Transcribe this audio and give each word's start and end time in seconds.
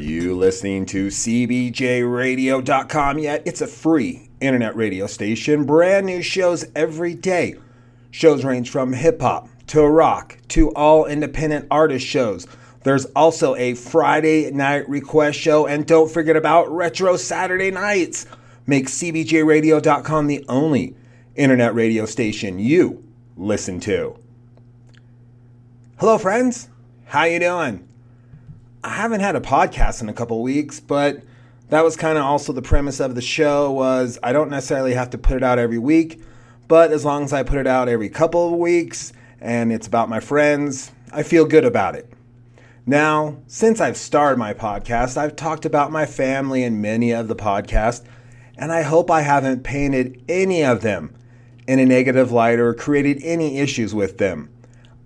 you 0.00 0.34
listening 0.34 0.86
to 0.86 1.08
CBJRadio.com 1.08 3.18
yet? 3.18 3.42
It's 3.44 3.60
a 3.60 3.66
free 3.66 4.30
internet 4.40 4.74
radio 4.74 5.06
station. 5.06 5.64
Brand 5.64 6.06
new 6.06 6.22
shows 6.22 6.64
every 6.74 7.14
day. 7.14 7.56
Shows 8.10 8.44
range 8.44 8.70
from 8.70 8.92
hip 8.92 9.20
hop 9.20 9.48
to 9.68 9.86
rock 9.86 10.38
to 10.48 10.72
all 10.72 11.06
independent 11.06 11.66
artist 11.70 12.06
shows. 12.06 12.46
There's 12.82 13.04
also 13.06 13.54
a 13.56 13.74
Friday 13.74 14.50
night 14.50 14.88
request 14.88 15.38
show, 15.38 15.66
and 15.66 15.86
don't 15.86 16.10
forget 16.10 16.36
about 16.36 16.70
Retro 16.70 17.16
Saturday 17.16 17.70
nights. 17.70 18.26
Make 18.66 18.86
CBJRadio.com 18.86 20.26
the 20.26 20.44
only 20.48 20.96
internet 21.36 21.74
radio 21.74 22.06
station 22.06 22.58
you 22.58 23.04
listen 23.36 23.80
to. 23.80 24.18
Hello, 25.98 26.16
friends. 26.16 26.70
How 27.04 27.24
you 27.24 27.38
doing? 27.38 27.89
I 28.82 28.90
haven't 28.90 29.20
had 29.20 29.36
a 29.36 29.40
podcast 29.40 30.00
in 30.00 30.08
a 30.08 30.14
couple 30.14 30.40
weeks, 30.40 30.80
but 30.80 31.22
that 31.68 31.84
was 31.84 31.96
kind 31.96 32.16
of 32.16 32.24
also 32.24 32.54
the 32.54 32.62
premise 32.62 32.98
of 32.98 33.14
the 33.14 33.20
show 33.20 33.70
was 33.70 34.18
I 34.22 34.32
don't 34.32 34.48
necessarily 34.48 34.94
have 34.94 35.10
to 35.10 35.18
put 35.18 35.36
it 35.36 35.42
out 35.42 35.58
every 35.58 35.78
week, 35.78 36.22
but 36.66 36.90
as 36.90 37.04
long 37.04 37.24
as 37.24 37.32
I 37.34 37.42
put 37.42 37.58
it 37.58 37.66
out 37.66 37.90
every 37.90 38.08
couple 38.08 38.46
of 38.46 38.58
weeks 38.58 39.12
and 39.38 39.70
it's 39.70 39.86
about 39.86 40.08
my 40.08 40.18
friends, 40.18 40.92
I 41.12 41.22
feel 41.22 41.44
good 41.44 41.66
about 41.66 41.94
it. 41.94 42.10
Now, 42.86 43.36
since 43.46 43.82
I've 43.82 43.98
started 43.98 44.38
my 44.38 44.54
podcast, 44.54 45.18
I've 45.18 45.36
talked 45.36 45.66
about 45.66 45.92
my 45.92 46.06
family 46.06 46.62
in 46.62 46.80
many 46.80 47.12
of 47.12 47.28
the 47.28 47.36
podcasts, 47.36 48.02
and 48.56 48.72
I 48.72 48.80
hope 48.80 49.10
I 49.10 49.20
haven't 49.20 49.62
painted 49.62 50.22
any 50.26 50.64
of 50.64 50.80
them 50.80 51.14
in 51.68 51.78
a 51.78 51.84
negative 51.84 52.32
light 52.32 52.58
or 52.58 52.72
created 52.72 53.20
any 53.22 53.58
issues 53.58 53.94
with 53.94 54.16
them. 54.16 54.48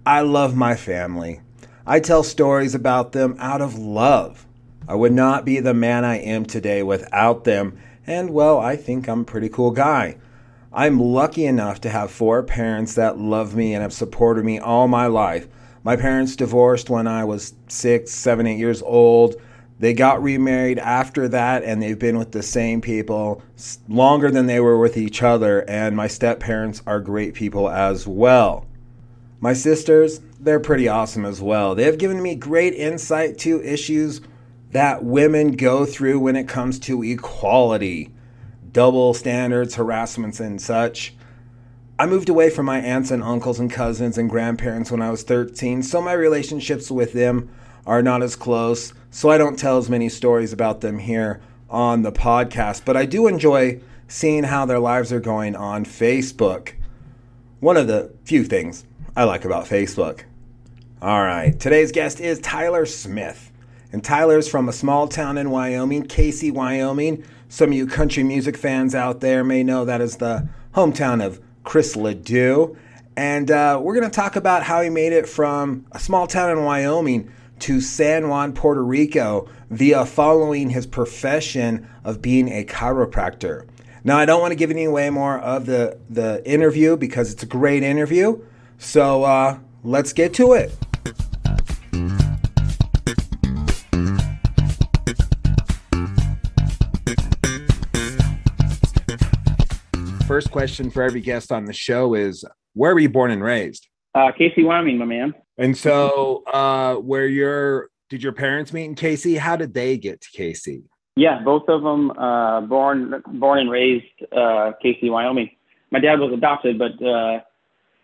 I 0.07 0.21
love 0.21 0.55
my 0.55 0.77
family. 0.77 1.41
I 1.87 2.01
tell 2.01 2.23
stories 2.23 2.75
about 2.75 3.13
them 3.13 3.37
out 3.39 3.61
of 3.61 3.79
love. 3.79 4.47
I 4.89 4.95
would 4.95 5.13
not 5.13 5.45
be 5.45 5.61
the 5.61 5.75
man 5.75 6.03
I 6.03 6.17
am 6.17 6.47
today 6.47 6.83
without 6.83 7.45
them, 7.45 7.77
and 8.07 8.31
well, 8.31 8.59
I 8.59 8.75
think 8.75 9.07
I'm 9.07 9.21
a 9.21 9.25
pretty 9.25 9.51
cool 9.51 9.71
guy. 9.71 10.17
I'm 10.73 10.99
lucky 10.99 11.45
enough 11.45 11.83
to 11.83 11.91
have 11.91 12.11
four 12.11 12.43
parents 12.43 12.95
that 12.95 13.19
love 13.19 13.55
me 13.55 13.75
and 13.75 13.83
have 13.83 13.93
supported 13.93 14.47
me 14.47 14.59
all 14.59 14.89
my 14.89 15.07
life. 15.07 15.47
My 15.83 15.95
parents 15.95 16.37
divorced 16.37 16.89
when 16.89 17.07
I 17.07 17.25
was 17.25 17.53
six, 17.69 18.13
seven, 18.13 18.47
eight 18.47 18.59
years 18.59 18.81
old. 18.81 19.37
They 19.79 19.93
got 19.93 20.23
remarried 20.23 20.79
after 20.79 21.29
that, 21.29 21.65
and 21.65 21.83
they've 21.83 21.99
been 21.99 22.17
with 22.17 22.33
the 22.33 22.43
same 22.43 22.81
people 22.81 23.43
longer 23.89 24.31
than 24.31 24.47
they 24.47 24.61
were 24.61 24.79
with 24.79 24.97
each 24.97 25.23
other. 25.23 25.69
And 25.69 25.95
my 25.95 26.07
step 26.07 26.41
parents 26.41 26.83
are 26.87 27.01
great 27.01 27.35
people 27.35 27.69
as 27.69 28.07
well. 28.07 28.67
My 29.41 29.53
sisters, 29.53 30.21
they're 30.45 30.61
pretty 30.61 30.89
awesome 30.89 31.25
as 31.25 31.41
well. 31.41 31.75
They 31.75 31.85
have 31.85 31.99
given 31.99 32.23
me 32.23 32.35
great 32.35 32.75
insight 32.75 33.39
to 33.39 33.63
issues 33.63 34.21
that 34.71 35.03
women 35.03 35.53
go 35.53 35.87
through 35.87 36.21
when 36.21 36.37
it 36.37 36.47
comes 36.47 36.79
to 36.81 37.03
equality, 37.03 38.13
double 38.71 39.15
standards, 39.15 39.77
harassments, 39.77 40.41
and 40.41 40.61
such. 40.61 41.15
I 41.99 42.07
moved 42.07 42.29
away 42.29 42.51
from 42.51 42.67
my 42.67 42.79
aunts 42.81 43.11
and 43.11 43.23
uncles 43.23 43.59
and 43.59 43.71
cousins 43.71 44.19
and 44.19 44.29
grandparents 44.29 44.91
when 44.91 45.01
I 45.01 45.11
was 45.11 45.23
13, 45.23 45.83
so 45.83 46.03
my 46.03 46.13
relationships 46.13 46.91
with 46.91 47.15
them 47.15 47.51
are 47.87 48.03
not 48.03 48.23
as 48.23 48.37
close, 48.37 48.93
so 49.11 49.31
I 49.31 49.39
don't 49.39 49.59
tell 49.59 49.79
as 49.79 49.89
many 49.89 50.09
stories 50.09 50.53
about 50.53 50.81
them 50.81 50.99
here 50.99 51.41
on 51.71 52.03
the 52.03 52.13
podcast. 52.13 52.85
But 52.85 52.97
I 52.97 53.07
do 53.07 53.29
enjoy 53.29 53.81
seeing 54.09 54.45
how 54.45 54.67
their 54.67 54.79
lives 54.79 55.13
are 55.13 55.21
going 55.21 55.57
on 55.57 55.85
Facebook. 55.85 56.73
One 57.61 57.77
of 57.77 57.87
the 57.87 58.13
few 58.25 58.45
things 58.45 58.85
I 59.17 59.25
like 59.25 59.45
about 59.45 59.67
Facebook. 59.67 60.25
All 61.03 61.23
right, 61.23 61.59
today's 61.59 61.93
guest 61.93 62.19
is 62.19 62.39
Tyler 62.39 62.87
Smith. 62.87 63.53
And 63.93 64.03
Tyler's 64.03 64.49
from 64.49 64.69
a 64.69 64.73
small 64.73 65.07
town 65.07 65.37
in 65.37 65.51
Wyoming, 65.51 66.05
Kaycee, 66.07 66.53
Wyoming. 66.53 67.25
Some 67.49 67.71
of 67.71 67.75
you 67.75 67.87
country 67.87 68.23
music 68.23 68.57
fans 68.57 68.95
out 68.95 69.21
there 69.21 69.45
may 69.45 69.63
know 69.63 69.85
that 69.85 70.01
is 70.01 70.17
the 70.17 70.49
hometown 70.73 71.23
of 71.23 71.43
Chris 71.63 71.95
LeDoux. 71.95 72.77
And 73.17 73.51
uh, 73.51 73.81
we're 73.83 73.95
going 73.95 74.11
to 74.11 74.17
talk 74.17 74.37
about 74.37 74.63
how 74.63 74.81
he 74.81 74.89
made 74.89 75.13
it 75.13 75.29
from 75.29 75.85
a 75.93 75.99
small 75.99 76.27
town 76.27 76.51
in 76.51 76.65
Wyoming 76.65 77.31
to 77.59 77.83
San 77.83 78.29
Juan, 78.31 78.55
Puerto 78.55 78.83
Rico 78.83 79.47
via 79.69 80.07
following 80.07 80.71
his 80.71 80.87
profession 80.87 81.87
of 82.03 82.23
being 82.23 82.49
a 82.49 82.65
chiropractor. 82.65 83.69
Now, 84.05 84.17
I 84.17 84.25
don't 84.25 84.41
want 84.41 84.53
to 84.53 84.57
give 84.57 84.71
any 84.71 84.85
away 84.85 85.11
more 85.11 85.39
of 85.39 85.67
the, 85.67 85.99
the 86.09 86.41
interview 86.51 86.97
because 86.97 87.31
it's 87.31 87.43
a 87.43 87.47
great 87.47 87.83
interview. 87.83 88.43
So 88.79 89.25
uh, 89.25 89.59
let's 89.85 90.13
get 90.13 90.35
to 90.35 90.55
it. 90.55 90.73
First 100.27 100.51
question 100.51 100.91
for 100.91 101.03
every 101.03 101.21
guest 101.21 101.53
on 101.53 101.67
the 101.67 101.73
show 101.73 102.15
is 102.15 102.45
where 102.73 102.95
were 102.95 103.01
you 103.01 103.11
born 103.11 103.31
and 103.31 103.43
raised? 103.43 103.87
Uh, 104.15 104.33
Kaycee, 104.33 104.65
Wyoming, 104.65 104.99
my 104.99 105.05
man. 105.05 105.35
And 105.59 105.77
so, 105.77 106.43
uh, 106.53 106.97
where 106.97 107.27
your 107.27 107.91
did 108.09 108.23
your 108.23 108.33
parents 108.33 108.73
meet 108.73 108.87
in 108.87 108.95
Kaycee? 108.95 109.39
How 109.39 109.55
did 109.55 109.75
they 109.75 109.97
get 109.97 110.21
to 110.23 110.29
Kaycee? 110.37 110.83
Yeah, 111.17 111.43
both 111.45 111.69
of 111.69 111.83
them 111.83 112.11
uh, 112.13 112.63
born 112.63 113.23
born 113.35 113.59
and 113.61 113.71
raised 113.71 114.07
uh, 114.33 114.73
Kaycee, 114.83 115.11
Wyoming. 115.11 115.51
My 115.93 116.01
dad 116.01 116.19
was 116.19 116.33
adopted, 116.33 116.79
but 116.79 117.01
uh, 117.05 117.41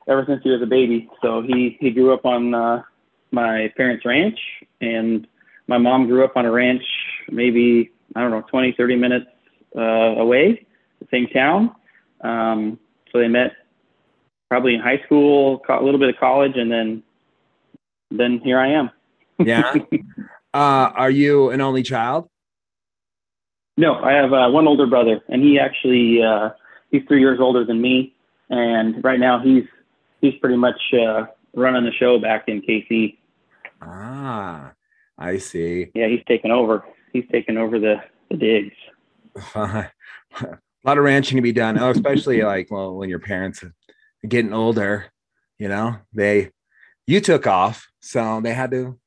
ever 0.09 0.25
since 0.27 0.43
he 0.43 0.51
was 0.51 0.63
a 0.63 0.67
baby, 0.67 1.09
so 1.23 1.43
he 1.43 1.77
he 1.81 1.91
grew 1.91 2.13
up 2.13 2.25
on 2.25 2.55
uh, 2.55 2.83
my 3.31 3.73
parents' 3.77 4.05
ranch, 4.05 4.39
and 4.81 5.27
my 5.67 5.79
mom 5.79 6.07
grew 6.07 6.25
up 6.25 6.37
on 6.37 6.47
a 6.47 6.51
ranch 6.51 6.83
maybe 7.31 7.91
I 8.15 8.21
don't 8.21 8.31
know 8.31 8.43
20, 8.51 8.75
30 8.77 8.97
minutes 8.97 9.27
uh, 9.77 9.81
away, 9.81 10.67
the 11.01 11.07
same 11.11 11.27
town. 11.29 11.75
Um, 12.23 12.79
so 13.11 13.19
they 13.19 13.29
met 13.29 13.53
probably 14.49 14.75
in 14.75 14.81
high 14.81 15.01
school, 15.07 15.59
caught 15.61 15.83
a 15.83 15.85
little 15.85 16.01
bit 16.01 16.09
of 16.09 16.17
college, 16.19 16.53
and 16.57 16.71
then 16.71 17.03
then 18.11 18.41
here 18.43 18.59
I 18.59 18.73
am. 18.73 18.91
yeah. 19.39 19.75
Uh, 20.53 20.91
are 20.97 21.11
you 21.11 21.51
an 21.51 21.61
only 21.61 21.83
child? 21.83 22.29
No, 23.77 23.95
I 23.95 24.13
have 24.13 24.33
uh, 24.33 24.51
one 24.51 24.67
older 24.67 24.87
brother, 24.87 25.21
and 25.29 25.43
he 25.43 25.59
actually 25.59 26.23
uh, 26.23 26.51
he's 26.91 27.03
three 27.07 27.21
years 27.21 27.39
older 27.41 27.65
than 27.65 27.81
me, 27.81 28.15
and 28.51 29.03
right 29.05 29.21
now 29.21 29.39
he's 29.39 29.65
he's 30.21 30.35
pretty 30.41 30.57
much 30.57 30.81
uh, 30.93 31.27
running 31.55 31.85
the 31.85 31.93
show 31.93 32.19
back 32.19 32.45
in 32.49 32.63
Kaycee. 32.63 33.19
Ah, 33.83 34.73
I 35.19 35.39
see. 35.39 35.91
Yeah, 35.95 36.09
he's 36.09 36.25
taken 36.27 36.51
over. 36.51 36.85
He's 37.13 37.27
taken 37.31 37.57
over 37.57 37.79
the 37.79 37.97
the 38.31 38.37
digs. 38.37 38.75
a 40.85 40.89
lot 40.89 40.99
of 40.99 41.05
ranching 41.05 41.37
to 41.37 41.43
be 41.43 41.53
done, 41.53 41.79
oh, 41.79 41.91
especially 41.91 42.43
like 42.43 42.71
well 42.71 42.95
when 42.95 43.09
your 43.09 43.19
parents 43.19 43.63
are 43.63 43.75
getting 44.27 44.53
older. 44.53 45.07
You 45.59 45.69
know, 45.69 45.99
they 46.13 46.51
you 47.07 47.21
took 47.21 47.47
off, 47.47 47.89
so 48.01 48.41
they 48.41 48.55
had 48.55 48.71
to 48.71 48.99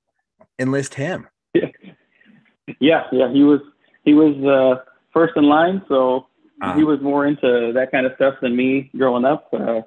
enlist 0.59 0.95
him. 0.95 1.27
Yeah, 1.53 1.67
yeah, 2.79 3.03
yeah. 3.11 3.31
He 3.31 3.43
was 3.43 3.61
he 4.03 4.13
was 4.13 4.35
uh, 4.43 4.83
first 5.13 5.33
in 5.35 5.43
line, 5.43 5.83
so 5.87 6.27
uh-huh. 6.61 6.75
he 6.75 6.83
was 6.83 6.99
more 7.01 7.25
into 7.25 7.71
that 7.73 7.91
kind 7.91 8.05
of 8.05 8.13
stuff 8.15 8.35
than 8.41 8.55
me 8.55 8.91
growing 8.95 9.25
up, 9.25 9.49
uh, 9.53 9.81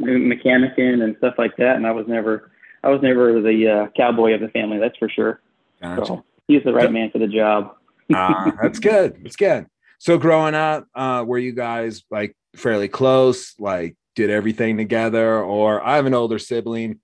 mechanicing 0.00 1.02
and 1.02 1.16
stuff 1.18 1.34
like 1.38 1.56
that. 1.56 1.76
And 1.76 1.86
I 1.86 1.92
was 1.92 2.06
never 2.06 2.50
I 2.82 2.88
was 2.88 3.00
never 3.02 3.40
the 3.40 3.68
uh, 3.68 3.86
cowboy 3.96 4.34
of 4.34 4.40
the 4.40 4.48
family, 4.48 4.78
that's 4.78 4.96
for 4.98 5.08
sure. 5.08 5.40
Gotcha. 5.80 6.06
So 6.06 6.24
he's 6.48 6.62
the 6.64 6.72
right 6.72 6.92
man 6.92 7.10
for 7.10 7.18
the 7.18 7.26
job. 7.26 7.76
uh, 8.14 8.50
that's 8.62 8.78
good. 8.78 9.22
That's 9.22 9.36
good. 9.36 9.66
So 9.98 10.18
growing 10.18 10.54
up, 10.54 10.86
uh, 10.94 11.24
were 11.26 11.38
you 11.38 11.52
guys 11.52 12.02
like 12.10 12.36
fairly 12.56 12.88
close? 12.88 13.54
Like 13.58 13.96
did 14.14 14.30
everything 14.30 14.76
together? 14.76 15.42
Or 15.42 15.84
I 15.84 15.96
have 15.96 16.06
an 16.06 16.14
older 16.14 16.38
sibling. 16.38 17.00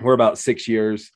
We're 0.00 0.12
about 0.12 0.38
six 0.38 0.68
years 0.68 1.10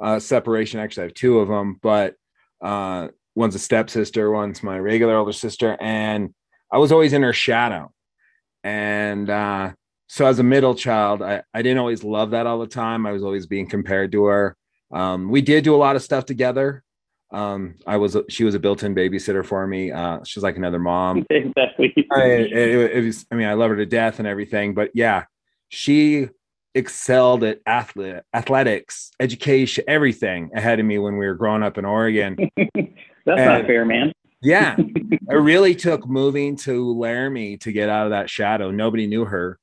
uh, 0.00 0.18
separation. 0.18 0.80
Actually, 0.80 1.04
I 1.04 1.06
have 1.06 1.14
two 1.14 1.38
of 1.40 1.48
them, 1.48 1.78
but 1.82 2.14
uh, 2.62 3.08
one's 3.34 3.54
a 3.54 3.58
stepsister, 3.58 4.30
one's 4.30 4.62
my 4.62 4.78
regular 4.78 5.16
older 5.16 5.32
sister, 5.32 5.76
and 5.80 6.34
I 6.72 6.78
was 6.78 6.92
always 6.92 7.12
in 7.12 7.22
her 7.22 7.32
shadow. 7.32 7.92
And 8.62 9.30
uh, 9.30 9.72
so, 10.08 10.26
as 10.26 10.38
a 10.38 10.42
middle 10.42 10.74
child, 10.74 11.22
I, 11.22 11.42
I 11.54 11.62
didn't 11.62 11.78
always 11.78 12.02
love 12.02 12.30
that 12.30 12.46
all 12.46 12.58
the 12.58 12.66
time. 12.66 13.06
I 13.06 13.12
was 13.12 13.22
always 13.22 13.46
being 13.46 13.68
compared 13.68 14.10
to 14.12 14.24
her. 14.24 14.56
Um, 14.90 15.30
we 15.30 15.42
did 15.42 15.64
do 15.64 15.74
a 15.74 15.76
lot 15.76 15.96
of 15.96 16.02
stuff 16.02 16.24
together. 16.24 16.82
Um, 17.30 17.74
I 17.86 17.98
was 17.98 18.16
she 18.30 18.44
was 18.44 18.54
a 18.54 18.58
built-in 18.58 18.94
babysitter 18.94 19.44
for 19.44 19.66
me. 19.66 19.92
Uh, 19.92 20.20
she's 20.24 20.42
like 20.42 20.56
another 20.56 20.78
mom. 20.78 21.26
Exactly. 21.30 21.94
I, 22.10 22.22
it, 22.22 22.96
it, 22.96 23.04
was. 23.04 23.26
I 23.30 23.34
mean, 23.34 23.46
I 23.46 23.52
love 23.52 23.70
her 23.70 23.76
to 23.76 23.86
death 23.86 24.18
and 24.18 24.26
everything. 24.26 24.74
But 24.74 24.90
yeah, 24.94 25.24
she 25.68 26.28
excelled 26.74 27.44
at 27.44 27.60
athlete, 27.66 28.22
athletics, 28.34 29.10
education, 29.20 29.84
everything 29.86 30.50
ahead 30.54 30.80
of 30.80 30.86
me 30.86 30.98
when 30.98 31.18
we 31.18 31.26
were 31.26 31.34
growing 31.34 31.62
up 31.62 31.76
in 31.76 31.84
Oregon. 31.84 32.36
That's 32.56 33.40
and, 33.40 33.44
not 33.44 33.66
fair, 33.66 33.84
man. 33.84 34.12
yeah, 34.40 34.76
it 35.30 35.34
really 35.34 35.74
took 35.74 36.08
moving 36.08 36.56
to 36.58 36.94
Laramie 36.94 37.58
to 37.58 37.72
get 37.72 37.90
out 37.90 38.06
of 38.06 38.10
that 38.10 38.30
shadow. 38.30 38.70
Nobody 38.70 39.06
knew 39.06 39.26
her, 39.26 39.58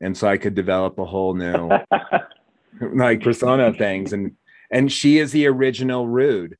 and 0.00 0.16
so 0.16 0.28
I 0.28 0.36
could 0.36 0.54
develop 0.54 0.98
a 0.98 1.04
whole 1.04 1.34
new 1.34 1.70
like 2.80 3.22
persona 3.22 3.72
things. 3.72 4.12
And 4.12 4.32
and 4.70 4.90
she 4.90 5.18
is 5.18 5.32
the 5.32 5.46
original 5.46 6.06
rude 6.08 6.56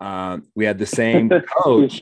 Um, 0.00 0.46
we 0.54 0.64
had 0.64 0.78
the 0.78 0.86
same 0.86 1.30
coach. 1.62 2.00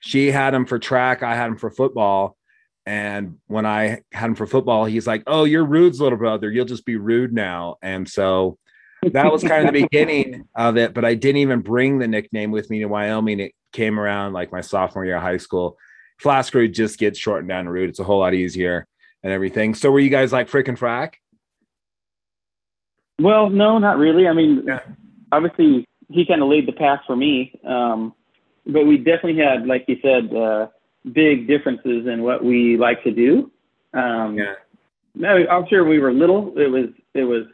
She 0.00 0.30
had 0.30 0.54
him 0.54 0.66
for 0.66 0.78
track. 0.78 1.22
I 1.22 1.34
had 1.34 1.46
him 1.46 1.56
for 1.56 1.70
football. 1.70 2.36
And 2.84 3.38
when 3.46 3.64
I 3.64 4.02
had 4.12 4.26
him 4.26 4.34
for 4.34 4.46
football, 4.46 4.84
he's 4.84 5.06
like, 5.06 5.22
"Oh, 5.28 5.44
you're 5.44 5.64
Rude's 5.64 6.00
little 6.00 6.18
brother. 6.18 6.50
You'll 6.50 6.64
just 6.64 6.84
be 6.84 6.96
Rude 6.96 7.32
now." 7.32 7.76
And 7.80 8.08
so 8.08 8.58
that 9.02 9.30
was 9.30 9.42
kind 9.44 9.66
of 9.66 9.72
the 9.72 9.82
beginning 9.82 10.48
of 10.56 10.76
it. 10.76 10.92
But 10.92 11.04
I 11.04 11.14
didn't 11.14 11.38
even 11.38 11.60
bring 11.60 11.98
the 11.98 12.08
nickname 12.08 12.50
with 12.50 12.70
me 12.70 12.80
to 12.80 12.86
Wyoming. 12.86 13.38
It 13.38 13.52
came 13.72 14.00
around 14.00 14.32
like 14.32 14.50
my 14.50 14.60
sophomore 14.60 15.04
year 15.04 15.16
of 15.16 15.22
high 15.22 15.36
school. 15.36 15.76
Flask 16.18 16.52
Rude 16.54 16.74
just 16.74 16.98
gets 16.98 17.18
shortened 17.20 17.48
down 17.48 17.66
to 17.66 17.70
Rude. 17.70 17.90
It's 17.90 18.00
a 18.00 18.04
whole 18.04 18.18
lot 18.18 18.34
easier 18.34 18.86
and 19.22 19.32
everything. 19.32 19.74
So 19.74 19.90
were 19.90 20.00
you 20.00 20.10
guys 20.10 20.32
like 20.32 20.48
frickin' 20.48 20.78
frack? 20.78 21.14
Well, 23.20 23.50
no, 23.50 23.78
not 23.78 23.98
really. 23.98 24.26
I 24.26 24.32
mean, 24.32 24.64
yeah. 24.66 24.80
obviously 25.30 25.86
he 26.08 26.26
kind 26.26 26.42
of 26.42 26.48
laid 26.48 26.66
the 26.66 26.72
path 26.72 27.00
for 27.06 27.16
me. 27.16 27.58
Um, 27.64 28.14
but 28.66 28.86
we 28.86 28.96
definitely 28.96 29.36
had, 29.36 29.66
like 29.66 29.84
you 29.88 29.98
said, 30.02 30.34
uh, 30.34 30.68
big 31.12 31.46
differences 31.46 32.06
in 32.06 32.22
what 32.22 32.44
we 32.44 32.76
like 32.76 33.02
to 33.04 33.10
do. 33.10 33.50
Um, 33.94 34.38
yeah. 34.38 34.54
No, 35.14 35.46
I'm 35.50 35.66
sure 35.68 35.84
we 35.84 35.98
were 35.98 36.12
little. 36.12 36.56
It 36.56 36.70
was, 36.70 36.86
it 37.14 37.24
was, 37.24 37.44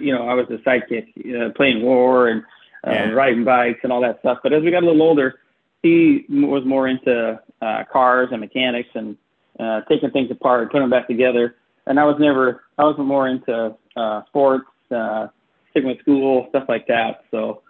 you 0.00 0.12
know, 0.14 0.26
I 0.26 0.34
was 0.34 0.46
a 0.50 0.58
sidekick, 0.68 1.06
uh, 1.34 1.52
playing 1.52 1.82
war 1.82 2.28
and 2.28 2.42
uh, 2.86 2.90
yeah. 2.90 3.10
riding 3.10 3.44
bikes 3.44 3.80
and 3.82 3.92
all 3.92 4.00
that 4.00 4.18
stuff. 4.20 4.38
But 4.42 4.52
as 4.52 4.62
we 4.62 4.70
got 4.70 4.82
a 4.82 4.86
little 4.86 5.02
older, 5.02 5.40
he 5.82 6.24
was 6.28 6.64
more 6.64 6.88
into 6.88 7.40
uh, 7.62 7.84
cars 7.92 8.30
and 8.32 8.40
mechanics 8.40 8.88
and 8.94 9.16
uh, 9.58 9.80
taking 9.88 10.10
things 10.10 10.30
apart, 10.30 10.70
putting 10.70 10.82
them 10.82 10.90
back 10.90 11.06
together. 11.06 11.56
And 11.86 12.00
I 12.00 12.04
was 12.04 12.16
never, 12.18 12.64
I 12.78 12.84
was 12.84 12.96
more 12.98 13.28
into 13.28 13.76
uh, 13.96 14.22
sports, 14.26 14.66
uh, 14.90 15.28
sticking 15.70 15.90
with 15.90 16.00
school, 16.00 16.46
stuff 16.50 16.64
like 16.68 16.86
that. 16.86 17.24
So 17.30 17.62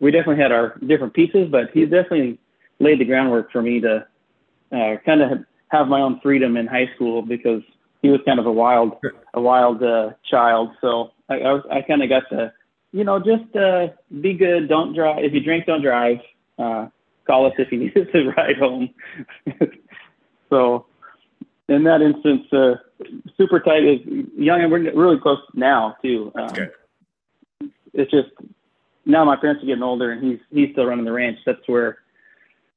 we 0.00 0.10
definitely 0.10 0.42
had 0.42 0.52
our 0.52 0.78
different 0.86 1.14
pieces, 1.14 1.48
but 1.50 1.70
he 1.72 1.84
definitely 1.84 2.38
laid 2.78 3.00
the 3.00 3.04
groundwork 3.04 3.52
for 3.52 3.62
me 3.62 3.80
to 3.80 4.06
uh, 4.72 4.96
kind 5.04 5.22
of 5.22 5.44
have 5.68 5.88
my 5.88 6.00
own 6.00 6.20
freedom 6.22 6.56
in 6.56 6.66
high 6.66 6.88
school 6.94 7.22
because 7.22 7.62
he 8.02 8.08
was 8.08 8.20
kind 8.26 8.40
of 8.40 8.46
a 8.46 8.52
wild, 8.52 8.94
a 9.34 9.40
wild 9.40 9.82
uh, 9.82 10.10
child. 10.28 10.70
So 10.80 11.10
I, 11.28 11.34
I, 11.34 11.52
was, 11.52 11.64
I 11.70 11.82
kind 11.82 12.02
of 12.02 12.08
got 12.08 12.22
to, 12.30 12.52
you 12.92 13.04
know, 13.04 13.18
just 13.18 13.54
uh, 13.54 13.88
be 14.20 14.34
good. 14.34 14.68
Don't 14.68 14.94
drive. 14.94 15.22
If 15.22 15.32
you 15.32 15.40
drink, 15.40 15.66
don't 15.66 15.82
drive. 15.82 16.18
Uh, 16.58 16.88
call 17.26 17.46
us 17.46 17.52
if 17.58 17.70
you 17.70 17.78
need 17.80 17.96
us 17.96 18.06
to 18.12 18.30
ride 18.30 18.56
home. 18.58 18.90
so 20.50 20.86
in 21.70 21.84
that 21.84 22.02
instance, 22.02 22.52
uh, 22.52 22.74
super 23.36 23.60
tight 23.60 23.84
is 23.84 24.00
young, 24.36 24.60
and 24.60 24.70
we're 24.70 24.92
really 24.92 25.20
close 25.20 25.38
now 25.54 25.96
too. 26.02 26.32
Um, 26.34 26.44
okay. 26.46 26.68
It's 27.94 28.10
just 28.10 28.28
now 29.06 29.24
my 29.24 29.36
parents 29.36 29.62
are 29.62 29.66
getting 29.66 29.82
older, 29.82 30.10
and 30.10 30.22
he's 30.22 30.40
he's 30.50 30.72
still 30.72 30.86
running 30.86 31.04
the 31.04 31.12
ranch. 31.12 31.38
That's 31.46 31.66
where 31.66 31.98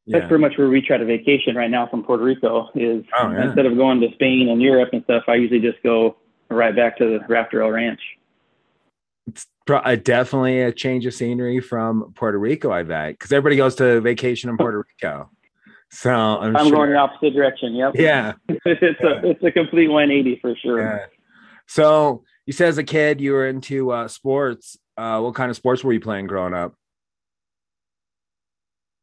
yeah. 0.06 0.20
that's 0.20 0.30
pretty 0.30 0.42
much 0.42 0.58
where 0.58 0.70
we 0.70 0.82
try 0.82 0.98
to 0.98 1.06
vacation 1.06 1.56
right 1.56 1.72
now 1.72 1.88
from 1.88 2.04
Puerto 2.04 2.24
Rico. 2.24 2.70
Is 2.76 3.04
oh, 3.18 3.32
yeah. 3.32 3.48
instead 3.48 3.66
of 3.66 3.76
going 3.76 4.00
to 4.02 4.12
Spain 4.14 4.50
and 4.50 4.62
Europe 4.62 4.90
and 4.94 5.04
stuff, 5.06 5.24
I 5.28 5.36
usually 5.36 5.60
just 5.60 5.82
go 5.82 6.16
right 6.50 6.76
back 6.76 6.98
to 7.00 7.06
the 7.06 7.26
Rafterell 7.26 7.74
Ranch. 7.74 8.02
It's 9.28 9.48
pro- 9.66 9.96
definitely 9.96 10.62
a 10.62 10.72
change 10.72 11.06
of 11.08 11.16
scenery 11.16 11.62
from 11.62 12.14
Puerto 12.16 12.38
Rico, 12.38 12.72
I 12.72 12.84
bet, 12.84 13.14
because 13.14 13.32
everybody 13.32 13.56
goes 13.56 13.76
to 13.76 14.02
vacation 14.02 14.52
in 14.52 14.58
Puerto 14.58 14.86
Rico. 14.88 15.30
So 15.94 16.12
I'm, 16.12 16.56
I'm 16.56 16.68
sure. 16.68 16.76
going 16.76 16.90
the 16.90 16.98
opposite 16.98 17.34
direction. 17.34 17.76
Yep. 17.76 17.94
Yeah. 17.96 18.34
it's 18.50 19.00
yeah. 19.02 19.10
a 19.10 19.30
it's 19.30 19.44
a 19.44 19.52
complete 19.52 19.90
180 19.90 20.40
for 20.42 20.56
sure. 20.56 20.82
Yeah. 20.82 21.06
So 21.68 22.24
you 22.48 22.54
said 22.54 22.70
as 22.70 22.80
a 22.80 22.84
kid 22.84 23.22
you 23.22 23.34
were 23.34 23.48
into 23.48 23.92
uh, 23.92 24.08
sports. 24.08 24.76
Uh, 24.98 25.22
what 25.22 25.36
kind 25.36 25.52
of 25.52 25.56
sports 25.56 25.84
were 25.84 25.94
you 25.94 26.00
playing 26.00 26.26
growing 26.26 26.54
up? 26.56 26.74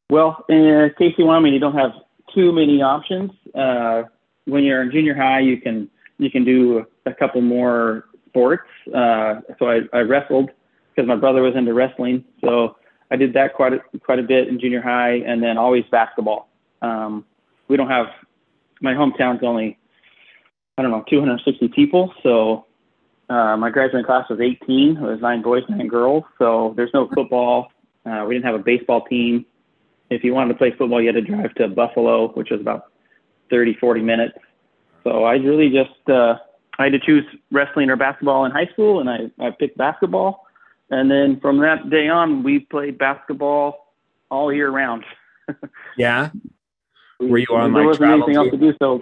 Well, 0.09 0.43
in 0.49 0.91
Kaycee, 0.99 1.25
Wyoming, 1.25 1.53
you 1.53 1.59
don't 1.59 1.77
have 1.77 1.91
too 2.35 2.51
many 2.51 2.81
options. 2.81 3.31
Uh, 3.55 4.03
when 4.45 4.63
you're 4.65 4.81
in 4.81 4.91
junior 4.91 5.15
high, 5.15 5.39
you 5.39 5.61
can 5.61 5.89
you 6.17 6.29
can 6.29 6.43
do 6.43 6.85
a 7.05 7.13
couple 7.13 7.39
more 7.39 8.05
sports. 8.27 8.67
Uh, 8.93 9.35
so 9.59 9.69
I, 9.69 9.79
I 9.93 9.99
wrestled 9.99 10.51
because 10.93 11.07
my 11.07 11.15
brother 11.15 11.41
was 11.41 11.55
into 11.55 11.73
wrestling. 11.73 12.25
So 12.43 12.75
I 13.09 13.15
did 13.15 13.33
that 13.33 13.53
quite 13.53 13.73
a, 13.73 13.79
quite 14.03 14.19
a 14.19 14.23
bit 14.23 14.49
in 14.49 14.59
junior 14.59 14.81
high, 14.81 15.21
and 15.25 15.41
then 15.41 15.57
always 15.57 15.85
basketball. 15.89 16.50
Um, 16.81 17.25
we 17.67 17.77
don't 17.77 17.89
have 17.89 18.07
my 18.81 18.93
hometown's 18.93 19.43
only 19.43 19.77
I 20.77 20.81
don't 20.81 20.91
know 20.91 21.03
260 21.09 21.67
people, 21.69 22.13
so 22.23 22.65
uh, 23.29 23.55
my 23.55 23.69
graduating 23.69 24.05
class 24.05 24.29
was 24.29 24.39
18. 24.39 24.97
It 24.97 25.01
was 25.01 25.21
nine 25.21 25.41
boys, 25.41 25.63
nine 25.69 25.87
girls. 25.87 26.23
So 26.37 26.73
there's 26.75 26.89
no 26.93 27.07
football. 27.13 27.71
Uh, 28.05 28.25
we 28.27 28.35
didn't 28.35 28.45
have 28.45 28.55
a 28.55 28.63
baseball 28.63 29.05
team. 29.05 29.45
If 30.09 30.23
you 30.23 30.33
wanted 30.33 30.53
to 30.53 30.57
play 30.57 30.71
football, 30.71 31.01
you 31.01 31.07
had 31.07 31.15
to 31.15 31.21
drive 31.21 31.53
to 31.55 31.67
Buffalo, 31.67 32.29
which 32.33 32.49
was 32.49 32.59
about 32.59 32.91
30, 33.49 33.75
40 33.79 34.01
minutes. 34.01 34.37
So 35.03 35.23
I 35.23 35.35
really 35.35 35.69
just 35.69 36.09
uh, 36.09 36.35
I 36.77 36.85
had 36.85 36.93
to 36.93 36.99
choose 36.99 37.23
wrestling 37.51 37.89
or 37.89 37.95
basketball 37.95 38.45
in 38.45 38.51
high 38.51 38.67
school, 38.73 38.99
and 38.99 39.09
I, 39.09 39.31
I 39.39 39.51
picked 39.51 39.77
basketball. 39.77 40.45
And 40.89 41.09
then 41.09 41.39
from 41.39 41.59
that 41.59 41.89
day 41.89 42.09
on, 42.09 42.43
we 42.43 42.59
played 42.59 42.97
basketball 42.97 43.93
all 44.29 44.51
year 44.51 44.69
round. 44.69 45.05
yeah. 45.97 46.31
Were 47.21 47.37
you 47.37 47.47
on 47.51 47.73
there 47.73 47.83
like 47.83 47.99
wasn't 47.99 48.11
anything 48.11 48.35
else 48.35 48.51
to 48.51 48.57
do 48.57 48.73
so. 48.81 49.01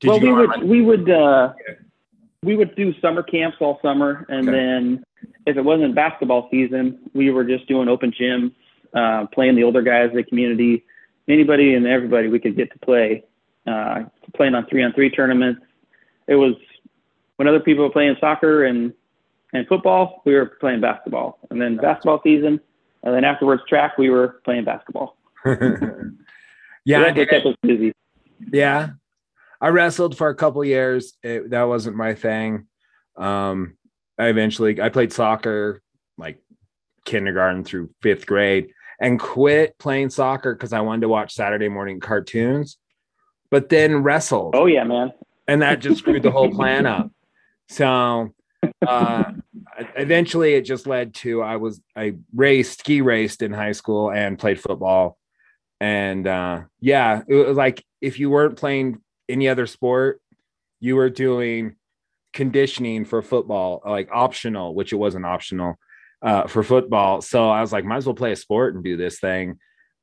Did 0.00 0.08
well, 0.08 0.20
we 0.20 0.32
would 0.32 0.48
like, 0.50 0.62
we 0.62 0.82
would 0.82 1.10
uh, 1.10 1.52
we 2.42 2.56
would 2.56 2.76
do 2.76 2.92
summer 3.00 3.22
camps 3.22 3.56
all 3.60 3.78
summer, 3.82 4.26
and 4.28 4.48
okay. 4.48 4.56
then 4.56 5.04
if 5.46 5.56
it 5.56 5.64
wasn't 5.64 5.94
basketball 5.94 6.48
season, 6.50 6.98
we 7.14 7.30
were 7.30 7.44
just 7.44 7.66
doing 7.66 7.88
open 7.88 8.12
gyms, 8.12 8.52
uh, 8.94 9.26
playing 9.32 9.56
the 9.56 9.64
older 9.64 9.82
guys 9.82 10.10
in 10.10 10.16
the 10.16 10.24
community, 10.24 10.84
anybody 11.28 11.74
and 11.74 11.86
everybody 11.86 12.28
we 12.28 12.38
could 12.38 12.56
get 12.56 12.70
to 12.72 12.78
play, 12.80 13.24
uh, 13.66 14.04
playing 14.34 14.54
on 14.54 14.66
three 14.66 14.82
on 14.82 14.92
three 14.92 15.10
tournaments. 15.10 15.62
It 16.26 16.34
was 16.34 16.54
when 17.36 17.48
other 17.48 17.60
people 17.60 17.84
were 17.84 17.90
playing 17.90 18.16
soccer 18.20 18.64
and 18.64 18.92
and 19.54 19.66
football, 19.68 20.20
we 20.26 20.34
were 20.34 20.46
playing 20.46 20.80
basketball, 20.80 21.38
and 21.50 21.60
then 21.60 21.76
basketball 21.76 22.20
season, 22.22 22.60
and 23.04 23.14
then 23.14 23.24
afterwards 23.24 23.62
track, 23.68 23.96
we 23.96 24.10
were 24.10 24.40
playing 24.44 24.64
basketball. 24.64 25.16
Yeah, 26.84 27.12
kept 27.12 27.46
us 27.46 27.56
busy. 27.62 27.92
Yeah, 28.52 28.90
I 29.60 29.68
wrestled 29.68 30.16
for 30.16 30.28
a 30.28 30.34
couple 30.34 30.64
years. 30.64 31.14
It, 31.22 31.50
that 31.50 31.62
wasn't 31.64 31.96
my 31.96 32.14
thing. 32.14 32.66
Um, 33.16 33.76
I 34.18 34.26
eventually 34.26 34.80
I 34.80 34.88
played 34.90 35.12
soccer 35.12 35.80
like 36.18 36.42
kindergarten 37.04 37.64
through 37.64 37.90
fifth 38.02 38.26
grade 38.26 38.70
and 39.00 39.18
quit 39.18 39.78
playing 39.78 40.10
soccer 40.10 40.54
because 40.54 40.72
I 40.72 40.80
wanted 40.80 41.02
to 41.02 41.08
watch 41.08 41.34
Saturday 41.34 41.68
morning 41.68 42.00
cartoons, 42.00 42.78
but 43.50 43.68
then 43.68 44.02
wrestled. 44.02 44.54
Oh 44.56 44.66
yeah, 44.66 44.84
man. 44.84 45.12
And 45.48 45.62
that 45.62 45.80
just 45.80 45.98
screwed 45.98 46.22
the 46.22 46.30
whole 46.30 46.50
plan 46.50 46.86
up. 46.86 47.10
So 47.68 48.34
uh, 48.86 49.24
eventually 49.96 50.54
it 50.54 50.62
just 50.62 50.86
led 50.86 51.14
to 51.14 51.42
I 51.42 51.56
was 51.56 51.80
I 51.96 52.14
raced 52.34 52.80
ski 52.80 53.00
raced 53.00 53.42
in 53.42 53.52
high 53.52 53.72
school 53.72 54.10
and 54.10 54.38
played 54.38 54.60
football 54.60 55.18
and 55.80 56.26
uh, 56.26 56.62
yeah, 56.80 57.22
it 57.26 57.34
was 57.34 57.56
like 57.56 57.84
if 58.00 58.18
you 58.18 58.30
weren't 58.30 58.56
playing 58.56 59.00
any 59.28 59.48
other 59.48 59.66
sport, 59.66 60.20
you 60.80 60.96
were 60.96 61.10
doing 61.10 61.76
conditioning 62.32 63.04
for 63.04 63.22
football, 63.22 63.82
like 63.84 64.08
optional, 64.12 64.74
which 64.74 64.92
it 64.92 64.96
wasn't 64.96 65.24
optional 65.24 65.76
uh, 66.22 66.46
for 66.46 66.62
football. 66.62 67.20
So 67.22 67.48
I 67.48 67.60
was 67.60 67.72
like, 67.72 67.84
might 67.84 67.98
as 67.98 68.06
well 68.06 68.14
play 68.14 68.32
a 68.32 68.36
sport 68.36 68.74
and 68.74 68.82
do 68.82 68.96
this 68.96 69.20
thing. 69.20 69.58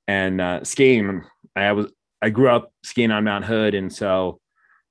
And 0.07 0.41
uh, 0.41 0.63
skiing, 0.63 1.23
I 1.55 1.71
was 1.73 1.91
I 2.21 2.29
grew 2.29 2.49
up 2.49 2.71
skiing 2.83 3.11
on 3.11 3.23
Mount 3.23 3.45
Hood, 3.45 3.73
and 3.73 3.91
so 3.91 4.39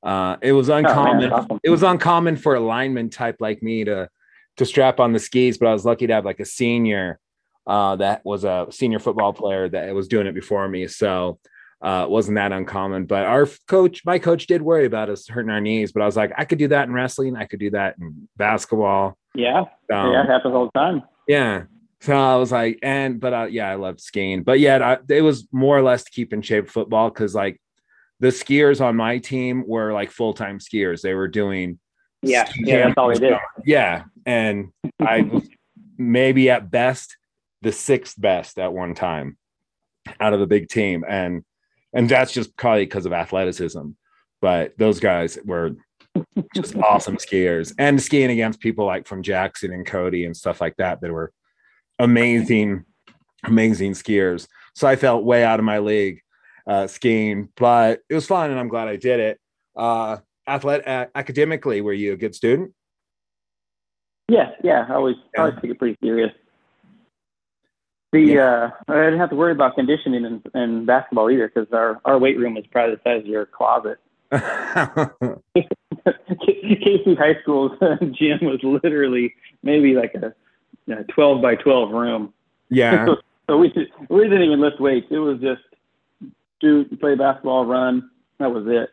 uh, 0.03 0.37
it 0.41 0.53
was 0.53 0.69
uncommon. 0.69 1.33
Oh, 1.33 1.37
awesome. 1.37 1.61
It 1.63 1.71
was 1.71 1.83
uncommon 1.83 2.37
for 2.37 2.55
a 2.55 2.61
lineman 2.61 3.11
type 3.11 3.37
like 3.41 3.63
me 3.63 3.85
to 3.85 4.09
to 4.57 4.67
strap 4.67 5.01
on 5.01 5.13
the 5.13 5.19
skis, 5.19 5.59
but 5.59 5.69
I 5.69 5.73
was 5.73 5.85
lucky 5.85 6.07
to 6.07 6.15
have 6.15 6.25
like 6.25 6.41
a 6.41 6.45
senior 6.45 7.19
uh, 7.71 7.95
that 7.95 8.21
was 8.25 8.43
a 8.43 8.67
senior 8.71 8.99
football 8.99 9.33
player 9.33 9.69
that 9.69 9.95
was 9.95 10.09
doing 10.09 10.27
it 10.27 10.35
before 10.35 10.69
me. 10.69 10.89
So 10.89 11.39
uh, 11.81 12.03
it 12.05 12.11
wasn't 12.11 12.35
that 12.35 12.51
uncommon. 12.51 13.07
But 13.07 13.27
our 13.27 13.47
coach, 13.69 14.03
my 14.05 14.19
coach, 14.19 14.49
did 14.49 14.61
worry 14.61 14.87
about 14.87 15.09
us 15.09 15.29
hurting 15.29 15.53
our 15.53 15.61
knees. 15.61 15.93
But 15.93 16.03
I 16.03 16.07
was 16.07 16.17
like, 16.17 16.33
I 16.37 16.45
could 16.45 16.59
do 16.59 16.67
that 16.67 16.89
in 16.89 16.93
wrestling. 16.93 17.37
I 17.37 17.45
could 17.45 17.61
do 17.61 17.71
that 17.71 17.95
in 18.01 18.29
basketball. 18.37 19.17
Yeah, 19.37 19.61
um, 19.61 19.69
yeah, 19.89 20.25
it 20.25 20.27
happens 20.27 20.53
all 20.53 20.69
the 20.75 20.79
time. 20.79 21.03
Yeah. 21.29 21.63
So 22.01 22.17
I 22.17 22.35
was 22.37 22.51
like, 22.51 22.81
and 22.83 23.21
but 23.21 23.33
uh, 23.33 23.47
yeah, 23.49 23.71
I 23.71 23.77
loved 23.77 24.01
skiing. 24.01 24.43
But 24.43 24.59
yeah, 24.59 24.99
I, 24.99 25.13
it 25.13 25.23
was 25.23 25.47
more 25.53 25.79
or 25.79 25.83
less 25.83 26.03
to 26.03 26.11
keep 26.11 26.33
in 26.33 26.43
shape 26.43 26.69
football 26.69 27.09
because 27.09 27.37
like 27.37 27.61
the 28.19 28.29
skiers 28.29 28.85
on 28.85 28.97
my 28.97 29.19
team 29.19 29.63
were 29.65 29.93
like 29.93 30.11
full 30.11 30.35
time 30.35 30.59
skiers. 30.59 31.03
They 31.03 31.15
were 31.15 31.29
doing 31.29 31.79
yeah, 32.23 32.51
yeah, 32.57 32.89
that's 32.89 32.99
all 32.99 33.11
they 33.11 33.21
did. 33.21 33.35
Yeah, 33.65 34.05
and 34.27 34.73
I 34.99 35.23
was 35.23 35.49
maybe 35.99 36.51
at 36.51 36.69
best 36.69 37.17
the 37.63 37.73
sixth 37.73 38.21
best 38.21 38.59
at 38.59 38.73
one 38.73 38.95
time 38.95 39.37
out 40.19 40.33
of 40.33 40.41
the 40.41 40.47
big 40.47 40.69
team 40.69 41.05
and 41.09 41.45
and 41.93 42.09
that's 42.09 42.33
just 42.33 42.57
probably 42.57 42.85
because 42.85 43.07
of 43.07 43.13
athleticism 43.13 43.89
but 44.41 44.77
those 44.79 44.99
guys 45.01 45.39
were 45.45 45.73
just 46.55 46.75
awesome 46.85 47.17
skiers 47.17 47.75
and 47.79 48.01
skiing 48.01 48.31
against 48.31 48.61
people 48.61 48.87
like 48.87 49.07
from 49.07 49.23
jackson 49.23 49.73
and 49.73 49.87
cody 49.87 50.25
and 50.25 50.37
stuff 50.37 50.61
like 50.61 50.77
that 50.77 51.01
that 51.01 51.13
were 51.13 51.33
amazing 51.99 52.85
amazing 53.45 53.93
skiers. 53.93 54.47
So 54.75 54.87
I 54.87 54.97
felt 54.97 55.25
way 55.25 55.45
out 55.45 55.59
of 55.59 55.65
my 55.65 55.79
league 55.79 56.21
uh, 56.67 56.87
skiing, 56.87 57.49
but 57.57 58.01
it 58.09 58.15
was 58.15 58.27
fun, 58.27 58.51
and 58.51 58.59
I'm 58.59 58.69
glad 58.69 58.89
I 58.89 58.97
did 58.97 59.21
it. 59.21 59.41
Uh, 59.77 60.19
athletic, 60.47 60.87
uh, 60.87 61.07
academically, 61.15 61.81
were 61.81 61.93
you 61.93 62.13
a 62.13 62.17
good 62.17 62.35
student? 62.35 62.73
Yeah, 64.29 64.51
yeah. 64.63 64.87
I 64.89 64.95
always, 64.95 65.17
Yeah. 65.35 65.41
always 65.43 65.55
take 65.61 65.73
it 65.73 65.79
pretty 65.79 65.97
serious. 66.03 66.33
The 68.13 68.21
Yeah. 68.21 68.71
uh, 68.89 68.93
I 68.93 69.05
didn't 69.05 69.21
have 69.21 69.31
to 69.31 69.37
worry 69.37 69.53
about 69.53 69.75
conditioning 69.77 70.25
in, 70.25 70.43
in 70.61 70.85
basketball 70.85 71.31
either 71.31 71.49
because 71.49 71.73
our 71.73 72.01
our 72.05 72.19
weight 72.19 72.39
room 72.39 72.55
was 72.55 72.67
probably 72.67 72.97
the 72.97 73.01
size 73.05 73.21
of 73.21 73.27
your 73.27 73.47
closet. 73.47 73.99
Kaycee 76.07 77.19
High 77.19 77.41
School's 77.43 77.73
gym 78.13 78.39
was 78.43 78.61
literally 78.63 79.35
maybe 79.63 79.95
like 79.95 80.15
a, 80.15 80.35
a 80.93 81.05
12 81.05 81.43
by 81.43 81.55
12 81.57 81.91
room. 81.91 82.33
yeah, 82.69 83.07
so 83.49 83.59
we 83.59 83.69
did, 83.71 83.89
we 84.09 84.23
didn't 84.25 84.43
even 84.43 84.61
lift 84.61 84.81
weights. 84.81 85.07
It 85.11 85.19
was 85.19 85.41
just 85.41 85.63
do 86.61 86.85
play 87.01 87.15
basketball, 87.17 87.67
run. 87.67 88.11
That 88.39 88.53
was 88.53 88.65
it. 88.69 88.91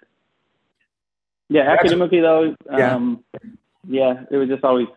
Yeah, 1.50 1.62
academically 1.72 2.20
though, 2.22 2.56
Yeah. 2.72 2.96
um, 2.96 3.24
yeah, 3.88 4.24
it 4.32 4.38
was 4.38 4.50
just 4.50 4.64
always 4.64 4.88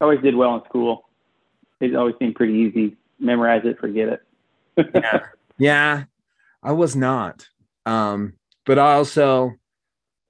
always 0.00 0.20
did 0.20 0.34
well 0.34 0.54
in 0.56 0.64
school. 0.64 1.08
It 1.80 1.94
always 1.94 2.14
seemed 2.18 2.34
pretty 2.36 2.54
easy. 2.54 2.96
Memorize 3.20 3.62
it, 3.64 3.78
forget 3.78 4.08
it. 4.08 4.90
yeah, 4.94 5.20
yeah. 5.58 6.04
I 6.62 6.72
was 6.72 6.94
not, 6.96 7.46
um, 7.86 8.34
but 8.66 8.78
I 8.78 8.94
also, 8.94 9.54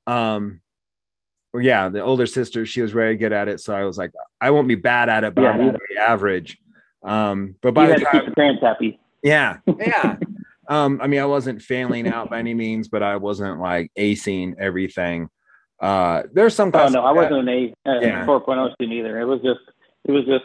um, 0.06 0.60
well, 1.52 1.62
yeah, 1.62 1.88
the 1.88 2.02
older 2.02 2.26
sister, 2.26 2.64
she 2.66 2.82
was 2.82 2.92
very 2.92 3.16
good 3.16 3.32
at 3.32 3.48
it, 3.48 3.60
so 3.60 3.74
I 3.74 3.84
was 3.84 3.98
like, 3.98 4.12
I 4.40 4.50
won't 4.50 4.68
be 4.68 4.76
bad 4.76 5.08
at 5.08 5.24
it, 5.24 5.34
but 5.34 5.42
Yeah, 5.42 5.52
I 5.52 5.56
won't 5.56 5.76
be 5.88 5.96
average. 5.98 6.58
Um, 7.02 7.56
but 7.62 7.74
by 7.74 7.82
you 7.82 7.86
the 7.88 7.92
had 7.94 7.98
to 7.98 8.04
time, 8.04 8.20
keep 8.20 8.28
the 8.30 8.34
parents 8.36 8.62
happy. 8.62 9.00
Yeah, 9.22 9.56
yeah. 9.78 10.16
um, 10.68 11.00
I 11.02 11.06
mean, 11.08 11.20
I 11.20 11.26
wasn't 11.26 11.62
failing 11.62 12.06
out 12.06 12.30
by 12.30 12.38
any 12.38 12.54
means, 12.54 12.88
but 12.88 13.02
I 13.02 13.16
wasn't 13.16 13.58
like 13.60 13.90
acing 13.98 14.54
everything. 14.58 15.28
Uh, 15.80 16.24
there's 16.32 16.54
some 16.54 16.70
Oh 16.74 16.88
no, 16.88 17.04
I 17.04 17.10
wasn't 17.12 17.40
an 17.40 17.48
A 17.48 17.74
uh, 17.88 18.00
Yeah. 18.00 18.26
4.0 18.26 18.74
student 18.74 18.98
either. 18.98 19.18
It 19.18 19.24
was 19.24 19.40
just 19.40 19.60
it 20.04 20.12
was 20.12 20.24
just 20.26 20.44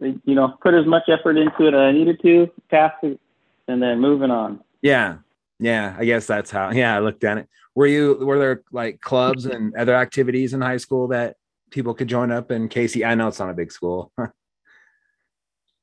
you 0.00 0.34
know 0.34 0.54
put 0.62 0.74
as 0.74 0.86
much 0.86 1.04
effort 1.08 1.36
into 1.36 1.66
it 1.66 1.74
as 1.74 1.78
I 1.78 1.92
needed 1.92 2.20
to, 2.22 2.50
pass 2.70 2.92
it, 3.02 3.20
and 3.68 3.82
then 3.82 4.00
moving 4.00 4.30
on. 4.30 4.60
Yeah, 4.82 5.18
yeah. 5.58 5.96
I 5.98 6.04
guess 6.04 6.26
that's 6.26 6.50
how. 6.50 6.70
Yeah, 6.70 6.96
I 6.96 7.00
looked 7.00 7.24
at 7.24 7.38
it. 7.38 7.48
Were 7.74 7.86
you? 7.86 8.18
Were 8.20 8.38
there 8.38 8.62
like 8.72 9.00
clubs 9.00 9.46
and 9.46 9.74
other 9.76 9.94
activities 9.94 10.54
in 10.54 10.60
high 10.60 10.76
school 10.78 11.08
that 11.08 11.36
people 11.70 11.94
could 11.94 12.08
join 12.08 12.30
up 12.30 12.50
in? 12.50 12.68
Kaycee, 12.68 13.06
I 13.06 13.14
know 13.14 13.28
it's 13.28 13.38
not 13.38 13.50
a 13.50 13.54
big 13.54 13.72
school. 13.72 14.12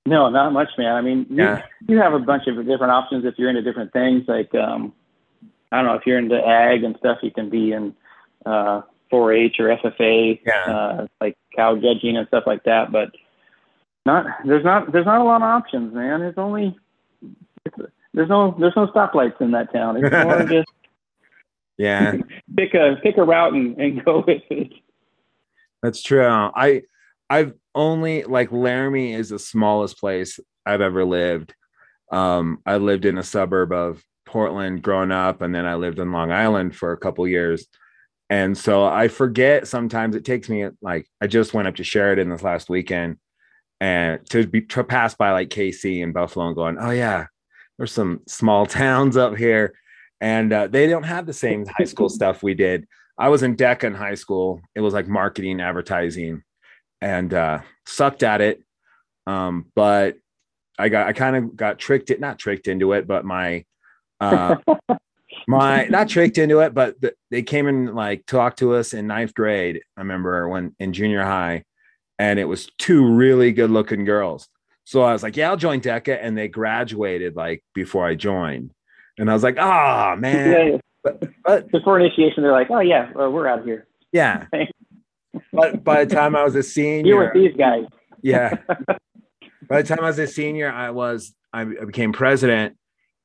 No, 0.06 0.30
not 0.30 0.52
much, 0.52 0.68
man. 0.78 0.96
I 0.96 1.02
mean, 1.02 1.26
you, 1.30 1.58
you 1.88 1.98
have 1.98 2.14
a 2.14 2.20
bunch 2.20 2.44
of 2.48 2.58
different 2.58 2.92
options 2.92 3.24
if 3.24 3.36
you're 3.38 3.50
into 3.50 3.62
different 3.62 3.94
things. 3.94 4.24
Like, 4.28 4.54
um, 4.54 4.92
I 5.72 5.78
don't 5.78 5.86
know, 5.86 5.94
if 5.94 6.06
you're 6.06 6.18
into 6.20 6.36
ag 6.46 6.84
and 6.84 6.96
stuff, 7.00 7.20
you 7.22 7.32
can 7.32 7.50
be 7.50 7.72
in 7.72 7.96
uh, 8.46 8.82
4-H 9.12 9.56
or 9.60 9.78
FFA, 9.78 10.42
Yeah. 10.46 10.74
uh, 10.74 11.08
like 11.22 11.38
cow 11.56 11.76
judging 11.76 12.18
and 12.18 12.28
stuff 12.28 12.44
like 12.46 12.66
that. 12.66 12.92
But 12.92 13.12
not 14.06 14.26
there's 14.46 14.64
not 14.64 14.92
there's 14.92 15.06
not 15.06 15.22
a 15.22 15.24
lot 15.24 15.38
of 15.38 15.44
options, 15.44 15.94
man. 15.94 16.20
There's 16.20 16.38
only 16.38 16.76
it's, 17.66 17.76
there's 18.14 18.30
no 18.30 18.56
there's 18.60 18.76
no 18.76 18.88
stoplights 18.88 19.40
in 19.42 19.52
that 19.52 19.72
town. 19.74 19.98
It's 19.98 20.12
more 20.12 20.44
just 20.50 20.70
yeah, 21.78 22.16
pick 22.58 22.74
a 22.74 22.98
pick 23.02 23.18
a 23.18 23.24
route 23.24 23.54
and, 23.54 23.78
and 23.80 24.04
go 24.04 24.24
with 24.26 24.44
it. 24.50 24.74
that's 25.82 26.02
true. 26.02 26.26
I 26.26 26.84
I've 27.30 27.54
only 27.74 28.24
like 28.24 28.52
Laramie 28.52 29.14
is 29.14 29.30
the 29.30 29.40
smallest 29.40 30.00
place 30.00 30.40
I've 30.66 30.82
ever 30.82 31.06
lived. 31.06 31.54
Um, 32.12 32.60
I 32.66 32.78
lived 32.78 33.06
in 33.06 33.18
a 33.18 33.24
suburb 33.24 33.72
of 33.72 34.04
Portland 34.26 34.82
growing 34.82 35.12
up, 35.12 35.42
and 35.42 35.56
then 35.56 35.66
I 35.66 35.76
lived 35.76 36.00
in 36.00 36.12
Long 36.12 36.32
Island 36.32 36.76
for 36.76 36.92
a 36.92 36.98
couple 36.98 37.28
years. 37.28 37.68
And 38.30 38.58
so 38.58 38.84
I 38.86 39.08
forget 39.08 39.68
sometimes 39.68 40.16
it 40.16 40.26
takes 40.26 40.50
me 40.50 40.68
like 40.82 41.08
I 41.22 41.28
just 41.28 41.54
went 41.54 41.68
up 41.68 41.76
to 41.76 41.84
Sheridan 41.84 42.30
this 42.30 42.44
last 42.44 42.70
weekend 42.70 43.18
and 43.84 44.26
to 44.30 44.48
be 44.48 44.62
to 44.62 44.82
pass 44.82 45.14
by 45.14 45.32
like 45.32 45.50
Kaycee 45.50 46.02
and 46.02 46.14
Buffalo 46.14 46.48
and 46.48 46.56
going, 46.56 46.78
oh 46.80 46.92
yeah, 46.92 47.26
there's 47.78 47.92
some 47.92 48.22
small 48.30 48.66
towns 48.82 49.18
up 49.18 49.36
here. 49.36 49.74
And 50.22 50.54
uh, 50.54 50.68
they 50.68 50.88
don't 50.88 51.04
have 51.04 51.26
the 51.26 51.34
same 51.34 51.66
high 51.66 51.84
school 51.84 52.08
stuff 52.18 52.42
we 52.42 52.54
did. 52.54 52.88
I 53.18 53.28
was 53.28 53.44
in 53.44 53.58
DECA 53.58 53.84
in 53.84 53.94
high 53.94 54.16
school. 54.16 54.62
It 54.74 54.80
was 54.80 54.94
like 54.94 55.10
marketing, 55.10 55.60
advertising, 55.60 56.44
and 57.02 57.34
uh, 57.34 57.60
sucked 57.86 58.24
at 58.24 58.40
it. 58.40 58.64
Um, 59.28 59.66
but 59.76 60.16
I 60.80 60.88
got 60.88 61.08
I 61.08 61.12
kind 61.12 61.36
of 61.36 61.56
got 61.58 61.78
tricked 61.78 62.10
it, 62.10 62.22
not 62.22 62.40
tricked 62.40 62.70
into 62.70 62.94
it, 62.94 63.06
but 63.06 63.26
my 63.26 63.66
uh 64.22 64.56
my 65.48 65.86
not 65.88 66.08
tricked 66.08 66.38
into 66.38 66.60
it, 66.60 66.74
but 66.74 67.00
th- 67.02 67.16
they 67.32 67.44
came 67.44 67.68
and 67.68 67.94
like 67.94 68.26
talked 68.26 68.60
to 68.60 68.76
us 68.76 68.94
in 68.94 69.08
ninth 69.08 69.34
grade. 69.34 69.82
I 69.98 70.02
remember 70.02 70.48
when 70.48 70.74
in 70.80 70.94
junior 70.94 71.24
high, 71.24 71.66
and 72.24 72.40
it 72.40 72.46
was 72.46 72.70
two 72.78 73.06
really 73.06 73.52
good 73.52 73.70
looking 73.70 74.06
girls. 74.06 74.48
So 74.86 75.02
I 75.02 75.12
was 75.12 75.24
like, 75.24 75.36
yeah, 75.36 75.50
I'll 75.50 75.58
join 75.58 75.82
DECA. 75.82 76.18
And 76.22 76.38
they 76.38 76.48
graduated 76.48 77.36
like 77.36 77.64
before 77.74 78.06
I 78.06 78.16
joined. 78.16 78.72
And 79.18 79.30
I 79.30 79.34
was 79.34 79.44
like, 79.44 79.58
ah, 79.60 80.16
man. 80.18 80.52
Yeah, 80.74 80.78
But, 81.04 81.24
but 81.46 81.72
before 81.72 82.00
initiation, 82.00 82.42
they're 82.44 82.52
like, 82.54 82.72
oh 82.72 82.80
yeah, 82.80 83.12
well, 83.14 83.30
we're 83.30 83.48
out 83.48 83.60
of 83.60 83.66
here. 83.66 83.88
yeah. 84.14 84.46
But 85.52 85.84
by 85.84 86.06
the 86.06 86.16
time 86.16 86.36
I 86.36 86.44
was 86.44 86.56
a 86.56 86.64
senior, 86.64 87.10
you 87.10 87.16
were 87.18 87.32
these 87.34 87.56
guys. 87.58 87.86
yeah. 88.22 88.56
By 89.68 89.82
the 89.82 89.88
time 89.88 90.00
I 90.02 90.08
was 90.08 90.20
a 90.20 90.28
senior, 90.28 90.72
I 90.72 90.92
was 90.92 91.34
I 91.52 91.64
became 91.64 92.14
president, 92.14 92.76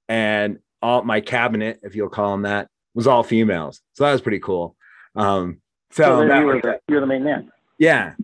and 0.09 0.59
all 0.81 1.03
my 1.03 1.21
cabinet, 1.21 1.81
if 1.83 1.95
you'll 1.95 2.09
call 2.09 2.33
them 2.33 2.43
that, 2.43 2.69
was 2.95 3.07
all 3.07 3.23
females. 3.23 3.81
So 3.95 4.05
that 4.05 4.13
was 4.13 4.21
pretty 4.23 4.39
cool. 4.39 4.75
Um, 5.17 5.61
so 5.91 6.03
So 6.05 6.39
you 6.39 6.47
were 6.47 6.61
the, 6.63 6.81
you 6.89 6.95
were 6.95 7.01
the 7.03 7.07
main 7.07 7.25
man. 7.25 7.51
yeah, 7.79 8.15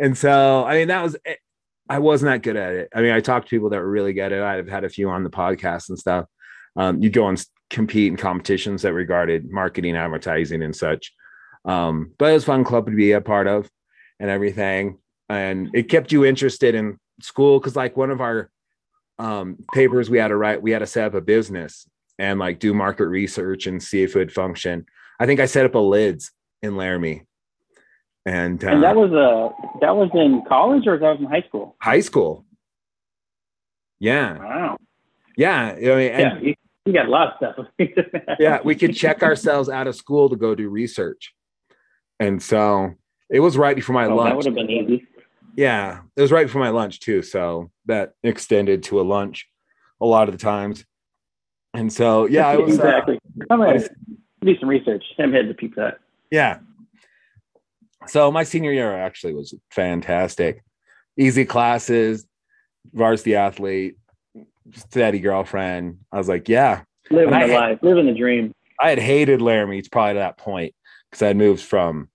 and 0.00 0.18
so 0.18 0.64
I 0.64 0.74
mean 0.74 0.88
that 0.88 1.02
was 1.02 1.16
eh, 1.24 1.34
I 1.88 1.98
wasn't 1.98 2.30
that 2.30 2.42
good 2.42 2.56
at 2.56 2.74
it. 2.74 2.88
I 2.94 3.02
mean, 3.02 3.10
I 3.10 3.20
talked 3.20 3.48
to 3.48 3.50
people 3.50 3.70
that 3.70 3.80
were 3.80 3.90
really 3.90 4.12
good 4.12 4.26
at 4.26 4.32
it. 4.32 4.42
I've 4.42 4.68
had 4.68 4.84
a 4.84 4.88
few 4.88 5.10
on 5.10 5.24
the 5.24 5.30
podcast 5.30 5.88
and 5.88 5.98
stuff. 5.98 6.26
Um, 6.76 7.02
you 7.02 7.10
go 7.10 7.28
and 7.28 7.44
compete 7.68 8.12
in 8.12 8.16
competitions 8.16 8.82
that 8.82 8.92
regarded 8.92 9.50
marketing, 9.50 9.96
advertising, 9.96 10.62
and 10.62 10.74
such. 10.74 11.12
Um, 11.64 12.12
but 12.16 12.30
it 12.30 12.34
was 12.34 12.44
fun 12.44 12.62
club 12.62 12.86
to 12.86 12.92
be 12.92 13.10
a 13.10 13.20
part 13.20 13.48
of 13.48 13.68
and 14.20 14.30
everything. 14.30 14.98
And 15.28 15.70
it 15.74 15.88
kept 15.88 16.12
you 16.12 16.24
interested 16.24 16.76
in 16.76 16.96
school 17.20 17.58
because, 17.58 17.74
like, 17.74 17.96
one 17.96 18.12
of 18.12 18.20
our 18.20 18.50
um, 19.18 19.56
papers 19.74 20.08
we 20.08 20.18
had 20.18 20.28
to 20.28 20.36
write, 20.36 20.62
we 20.62 20.70
had 20.70 20.78
to 20.78 20.86
set 20.86 21.06
up 21.06 21.14
a 21.14 21.20
business 21.20 21.88
and 22.20 22.38
like 22.38 22.58
do 22.58 22.72
market 22.72 23.06
research 23.06 23.66
and 23.66 23.82
see 23.82 24.02
if 24.02 24.14
it 24.14 24.18
would 24.18 24.32
function. 24.32 24.86
I 25.18 25.26
think 25.26 25.40
I 25.40 25.46
set 25.46 25.66
up 25.66 25.74
a 25.74 25.78
lids 25.78 26.30
in 26.62 26.76
Laramie. 26.76 27.24
And, 28.26 28.62
uh, 28.64 28.68
And 28.68 28.82
that 28.82 28.96
was 28.96 29.10
uh 29.12 29.78
that 29.80 29.96
was 29.96 30.10
in 30.14 30.42
college 30.48 30.86
or 30.86 30.98
that 30.98 31.10
was 31.12 31.20
in 31.20 31.26
high 31.26 31.42
school? 31.48 31.76
high 31.80 32.00
school. 32.00 32.44
Yeah. 33.98 34.38
Wow. 34.38 34.76
Yeah. 35.36 35.72
I 35.72 35.74
mean, 35.74 35.86
yeah, 36.12 36.38
you, 36.40 36.54
you 36.86 36.92
got 36.92 37.06
a 37.06 37.10
lot 37.10 37.34
of 37.42 37.54
stuff. 37.54 37.66
yeah, 38.40 38.60
we 38.64 38.74
could 38.74 38.94
check 38.94 39.22
ourselves 39.22 39.68
out 39.68 39.86
of 39.86 39.94
school 39.96 40.28
to 40.28 40.36
go 40.36 40.54
do 40.54 40.68
research. 40.68 41.34
And 42.18 42.42
so 42.42 42.94
it 43.30 43.40
was 43.40 43.56
right 43.56 43.76
before 43.76 43.94
my 43.94 44.04
Oh, 44.06 44.10
that 44.10 44.14
lunch. 44.16 44.36
would 44.36 44.46
have 44.46 44.54
been 44.54 44.70
easy. 44.70 45.06
Yeah, 45.56 46.00
it 46.16 46.20
was 46.20 46.30
right 46.32 46.46
before 46.46 46.60
my 46.60 46.68
lunch 46.70 47.00
too. 47.00 47.22
So 47.22 47.70
that 47.86 48.14
extended 48.22 48.82
to 48.84 49.00
a 49.00 49.02
lunch 49.02 49.48
a 50.00 50.06
lot 50.06 50.28
of 50.28 50.32
the 50.32 50.38
times. 50.42 50.84
And 51.74 51.92
so 51.92 52.26
yeah, 52.26 52.48
I 52.48 52.56
was 52.56 52.78
uh, 52.78 52.82
exactly. 52.84 53.18
I'm 53.50 53.58
gonna 53.60 53.80
do 54.42 54.58
some 54.58 54.68
research. 54.68 55.04
I'm 55.18 55.32
headed 55.32 55.48
to 55.48 55.54
peep 55.54 55.74
that. 55.76 55.98
yeah. 56.30 56.58
So 58.06 58.30
my 58.30 58.44
senior 58.44 58.72
year 58.72 58.96
actually 58.96 59.34
was 59.34 59.54
fantastic. 59.70 60.62
Easy 61.16 61.44
classes, 61.44 62.26
varsity 62.92 63.36
athlete, 63.36 63.96
steady 64.74 65.18
girlfriend. 65.20 65.98
I 66.10 66.18
was 66.18 66.28
like, 66.28 66.48
yeah, 66.48 66.82
Living 67.10 67.34
And 67.34 67.50
the 67.50 67.54
life, 67.54 67.78
living 67.82 68.06
the 68.06 68.14
dream. 68.14 68.52
I 68.80 68.90
had 68.90 68.98
hated 68.98 69.42
Laramie 69.42 69.82
to 69.82 69.90
probably 69.90 70.14
to 70.14 70.18
that 70.20 70.38
point 70.38 70.74
because 71.10 71.22
I 71.22 71.28
had 71.28 71.36
moved 71.36 71.62
from 71.62 72.08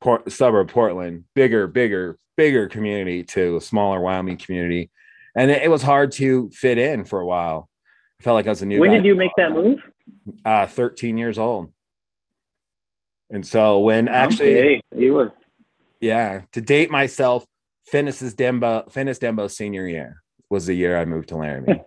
Port, 0.00 0.32
suburb 0.32 0.70
Portland, 0.70 1.24
bigger, 1.34 1.66
bigger, 1.66 2.18
bigger 2.36 2.68
community 2.68 3.22
to 3.24 3.58
a 3.58 3.60
smaller 3.60 4.00
Wyoming 4.00 4.38
community, 4.38 4.90
and 5.36 5.50
it, 5.50 5.62
it 5.62 5.68
was 5.68 5.82
hard 5.82 6.12
to 6.12 6.48
fit 6.50 6.78
in 6.78 7.04
for 7.04 7.20
a 7.20 7.26
while. 7.26 7.68
I 8.18 8.22
felt 8.22 8.34
like 8.34 8.46
I 8.46 8.50
was 8.50 8.62
a 8.62 8.66
new. 8.66 8.80
When 8.80 8.90
did 8.90 9.04
you 9.04 9.14
make 9.14 9.32
that 9.36 9.52
move? 9.52 9.78
Uh, 10.44 10.66
Thirteen 10.66 11.18
years 11.18 11.38
old, 11.38 11.70
and 13.30 13.46
so 13.46 13.80
when 13.80 14.08
actually, 14.08 14.58
Okay, 14.58 14.82
you 14.96 15.14
were. 15.14 15.32
yeah, 16.00 16.42
to 16.52 16.60
date 16.60 16.90
myself, 16.90 17.44
Fennis's 17.92 18.34
Dembo, 18.34 18.90
Fennis 18.92 19.18
Dembo 19.18 19.50
senior 19.50 19.86
year 19.86 20.22
was 20.48 20.66
the 20.66 20.74
year 20.74 20.98
I 20.98 21.04
moved 21.04 21.28
to 21.30 21.36
Laramie. 21.36 21.82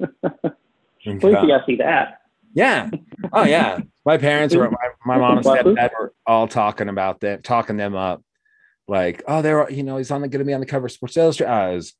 At 0.00 0.42
least 1.06 1.22
you 1.22 1.32
got 1.32 1.58
to 1.58 1.62
see 1.66 1.76
that. 1.76 2.20
Yeah. 2.54 2.90
Oh 3.32 3.44
yeah. 3.44 3.80
My 4.04 4.16
parents 4.16 4.54
were 4.54 4.70
my, 4.70 4.88
my 5.04 5.18
mom 5.18 5.38
and 5.38 5.46
stepdad 5.46 5.90
were 5.98 6.14
all 6.26 6.48
talking 6.48 6.88
about 6.88 7.20
them, 7.20 7.42
talking 7.42 7.76
them 7.76 7.94
up. 7.94 8.22
Like, 8.88 9.22
oh, 9.28 9.42
they're 9.42 9.70
you 9.70 9.82
know, 9.82 9.98
he's 9.98 10.10
on 10.10 10.22
the 10.22 10.28
gonna 10.28 10.44
be 10.44 10.54
on 10.54 10.60
the 10.60 10.66
cover 10.66 10.86
of 10.86 10.92
Sports 10.92 11.16
Illustrated. 11.16 11.52
Was 11.52 11.94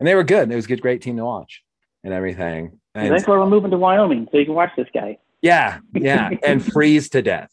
and 0.00 0.06
they 0.08 0.14
were 0.14 0.24
good. 0.24 0.50
It 0.50 0.56
was 0.56 0.64
a 0.64 0.68
good, 0.68 0.82
great 0.82 1.02
team 1.02 1.16
to 1.18 1.24
watch 1.24 1.62
and 2.02 2.12
everything. 2.12 2.80
And 2.94 3.12
that's 3.12 3.26
why 3.26 3.38
we're 3.38 3.46
moving 3.46 3.70
to 3.70 3.78
Wyoming, 3.78 4.28
so 4.32 4.38
you 4.38 4.44
can 4.44 4.54
watch 4.54 4.70
this 4.76 4.88
guy. 4.92 5.18
Yeah, 5.42 5.80
yeah, 5.92 6.30
and 6.44 6.64
freeze 6.72 7.10
to 7.10 7.22
death. 7.22 7.50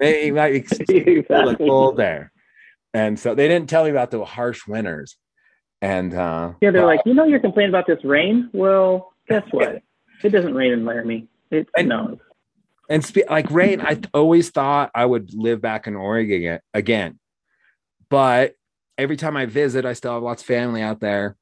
They 0.00 0.30
might 0.30 0.54
exactly. 0.54 1.24
look 1.28 1.58
cold 1.58 1.96
there, 1.96 2.32
and 2.92 3.18
so 3.18 3.34
they 3.34 3.48
didn't 3.48 3.70
tell 3.70 3.84
me 3.84 3.90
about 3.90 4.10
the 4.10 4.24
harsh 4.24 4.66
winters. 4.66 5.16
And 5.80 6.12
uh, 6.12 6.52
yeah, 6.60 6.72
they're 6.72 6.84
like, 6.84 7.00
you 7.06 7.14
know, 7.14 7.24
you're 7.24 7.40
complaining 7.40 7.70
about 7.70 7.86
this 7.86 8.04
rain. 8.04 8.50
Well, 8.52 9.14
guess 9.28 9.44
what? 9.52 9.82
It 10.22 10.30
doesn't 10.30 10.54
rain 10.54 10.72
in 10.72 10.84
Laramie. 10.84 11.28
It 11.50 11.68
snows. 11.78 12.18
And 12.90 13.04
spe- 13.04 13.30
like 13.30 13.50
rain, 13.50 13.80
I 13.80 14.00
always 14.12 14.50
thought 14.50 14.90
I 14.94 15.06
would 15.06 15.32
live 15.32 15.60
back 15.60 15.86
in 15.86 15.94
Oregon 15.94 16.58
again, 16.74 17.20
but 18.08 18.54
every 18.98 19.16
time 19.16 19.36
I 19.36 19.46
visit, 19.46 19.86
I 19.86 19.94
still 19.94 20.12
have 20.12 20.22
lots 20.22 20.42
of 20.42 20.46
family 20.46 20.82
out 20.82 21.00
there. 21.00 21.36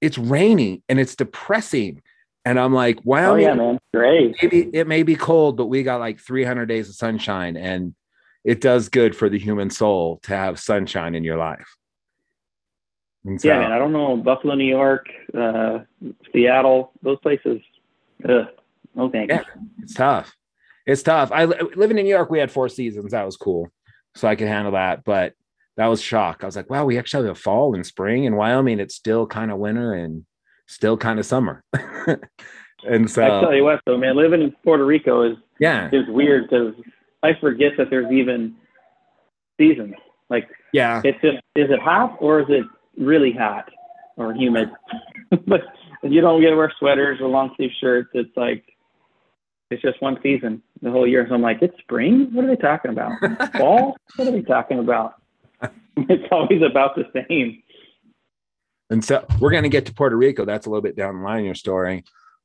It's 0.00 0.18
rainy 0.18 0.82
and 0.88 1.00
it's 1.00 1.16
depressing. 1.16 2.02
And 2.44 2.58
I'm 2.58 2.72
like, 2.72 3.04
wow, 3.04 3.32
oh, 3.32 3.34
yeah, 3.36 3.54
man. 3.54 3.78
Great. 3.92 4.36
Maybe 4.42 4.70
it 4.72 4.86
may 4.86 5.02
be 5.02 5.16
cold, 5.16 5.56
but 5.56 5.66
we 5.66 5.82
got 5.82 6.00
like 6.00 6.20
300 6.20 6.66
days 6.66 6.88
of 6.88 6.94
sunshine, 6.94 7.56
and 7.56 7.94
it 8.44 8.60
does 8.60 8.88
good 8.88 9.14
for 9.14 9.28
the 9.28 9.38
human 9.38 9.70
soul 9.70 10.20
to 10.22 10.34
have 10.34 10.58
sunshine 10.58 11.14
in 11.14 11.24
your 11.24 11.36
life. 11.36 11.76
So, 13.24 13.48
yeah, 13.48 13.58
man. 13.58 13.72
I 13.72 13.78
don't 13.78 13.92
know 13.92 14.16
Buffalo, 14.16 14.54
New 14.54 14.64
York, 14.64 15.06
uh, 15.36 15.80
Seattle, 16.32 16.92
those 17.02 17.18
places. 17.18 17.60
Ugh, 18.26 18.46
no 18.94 19.10
thanks. 19.10 19.34
Yeah, 19.34 19.42
it's 19.82 19.94
tough. 19.94 20.34
It's 20.86 21.02
tough. 21.02 21.30
I 21.30 21.44
living 21.44 21.98
in 21.98 22.04
New 22.04 22.10
York, 22.14 22.30
we 22.30 22.38
had 22.38 22.50
four 22.50 22.70
seasons. 22.70 23.10
That 23.10 23.26
was 23.26 23.36
cool, 23.36 23.70
so 24.14 24.26
I 24.26 24.36
could 24.36 24.48
handle 24.48 24.72
that. 24.72 25.04
But 25.04 25.34
that 25.76 25.86
was 25.86 26.00
shock. 26.00 26.38
I 26.42 26.46
was 26.46 26.56
like, 26.56 26.70
wow, 26.70 26.86
we 26.86 26.98
actually 26.98 27.26
have 27.26 27.36
a 27.36 27.40
fall 27.40 27.74
and 27.74 27.84
spring. 27.84 28.24
In 28.24 28.36
Wyoming, 28.36 28.80
it's 28.80 28.94
still 28.94 29.26
kind 29.26 29.50
of 29.50 29.58
winter 29.58 29.92
and 29.92 30.24
still 30.68 30.96
kind 30.96 31.18
of 31.18 31.26
summer. 31.26 31.64
and 32.88 33.10
so 33.10 33.24
I 33.24 33.40
tell 33.40 33.54
you 33.54 33.64
what, 33.64 33.80
though, 33.86 33.98
man, 33.98 34.16
living 34.16 34.42
in 34.42 34.52
Puerto 34.62 34.86
Rico 34.86 35.22
is 35.22 35.36
yeah 35.58 35.90
is 35.92 36.06
weird 36.08 36.48
because 36.48 36.74
I 37.24 37.32
forget 37.40 37.72
that 37.78 37.90
there's 37.90 38.12
even 38.12 38.54
seasons. 39.58 39.94
Like 40.30 40.48
yeah, 40.72 41.02
it's 41.04 41.20
just 41.20 41.38
is 41.56 41.70
it 41.70 41.80
hot 41.80 42.16
or 42.20 42.40
is 42.40 42.46
it 42.48 42.64
really 42.96 43.32
hot 43.32 43.68
or 44.16 44.32
humid? 44.32 44.70
but 45.46 45.62
you 46.02 46.20
don't 46.20 46.40
get 46.40 46.50
to 46.50 46.56
wear 46.56 46.72
sweaters 46.78 47.18
or 47.20 47.28
long 47.28 47.52
sleeve 47.56 47.72
shirts. 47.80 48.10
It's 48.14 48.36
like 48.36 48.64
it's 49.70 49.82
just 49.82 50.00
one 50.00 50.18
season 50.22 50.62
the 50.82 50.90
whole 50.90 51.06
year. 51.06 51.26
So 51.28 51.34
I'm 51.34 51.42
like, 51.42 51.58
it's 51.62 51.76
spring. 51.78 52.28
What 52.32 52.44
are 52.44 52.48
they 52.48 52.56
talking 52.56 52.90
about? 52.90 53.12
Fall? 53.56 53.96
What 54.16 54.28
are 54.28 54.30
they 54.30 54.42
talking 54.42 54.78
about? 54.78 55.14
it's 55.96 56.28
always 56.30 56.62
about 56.62 56.94
the 56.94 57.04
same. 57.12 57.62
And 58.90 59.04
so 59.04 59.24
we're 59.38 59.50
going 59.50 59.64
to 59.64 59.68
get 59.68 59.86
to 59.86 59.94
Puerto 59.94 60.16
Rico. 60.16 60.44
That's 60.44 60.66
a 60.66 60.70
little 60.70 60.82
bit 60.82 60.96
down 60.96 61.18
the 61.18 61.24
line 61.24 61.40
in 61.40 61.44
your 61.44 61.54
story. 61.54 62.04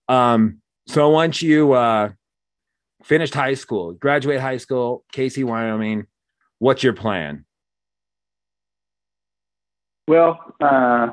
Um, 0.10 0.62
so 0.88 1.10
once 1.10 1.42
you 1.42 1.74
uh, 1.74 2.10
finished 3.04 3.34
high 3.34 3.54
school, 3.54 3.94
graduate 3.94 4.42
high 4.42 4.58
school, 4.58 5.06
Kaycee, 5.14 5.46
Wyoming, 5.46 6.08
what's 6.60 6.84
your 6.84 6.94
plan? 6.94 7.46
Well, 10.08 10.38
uh, 10.60 11.12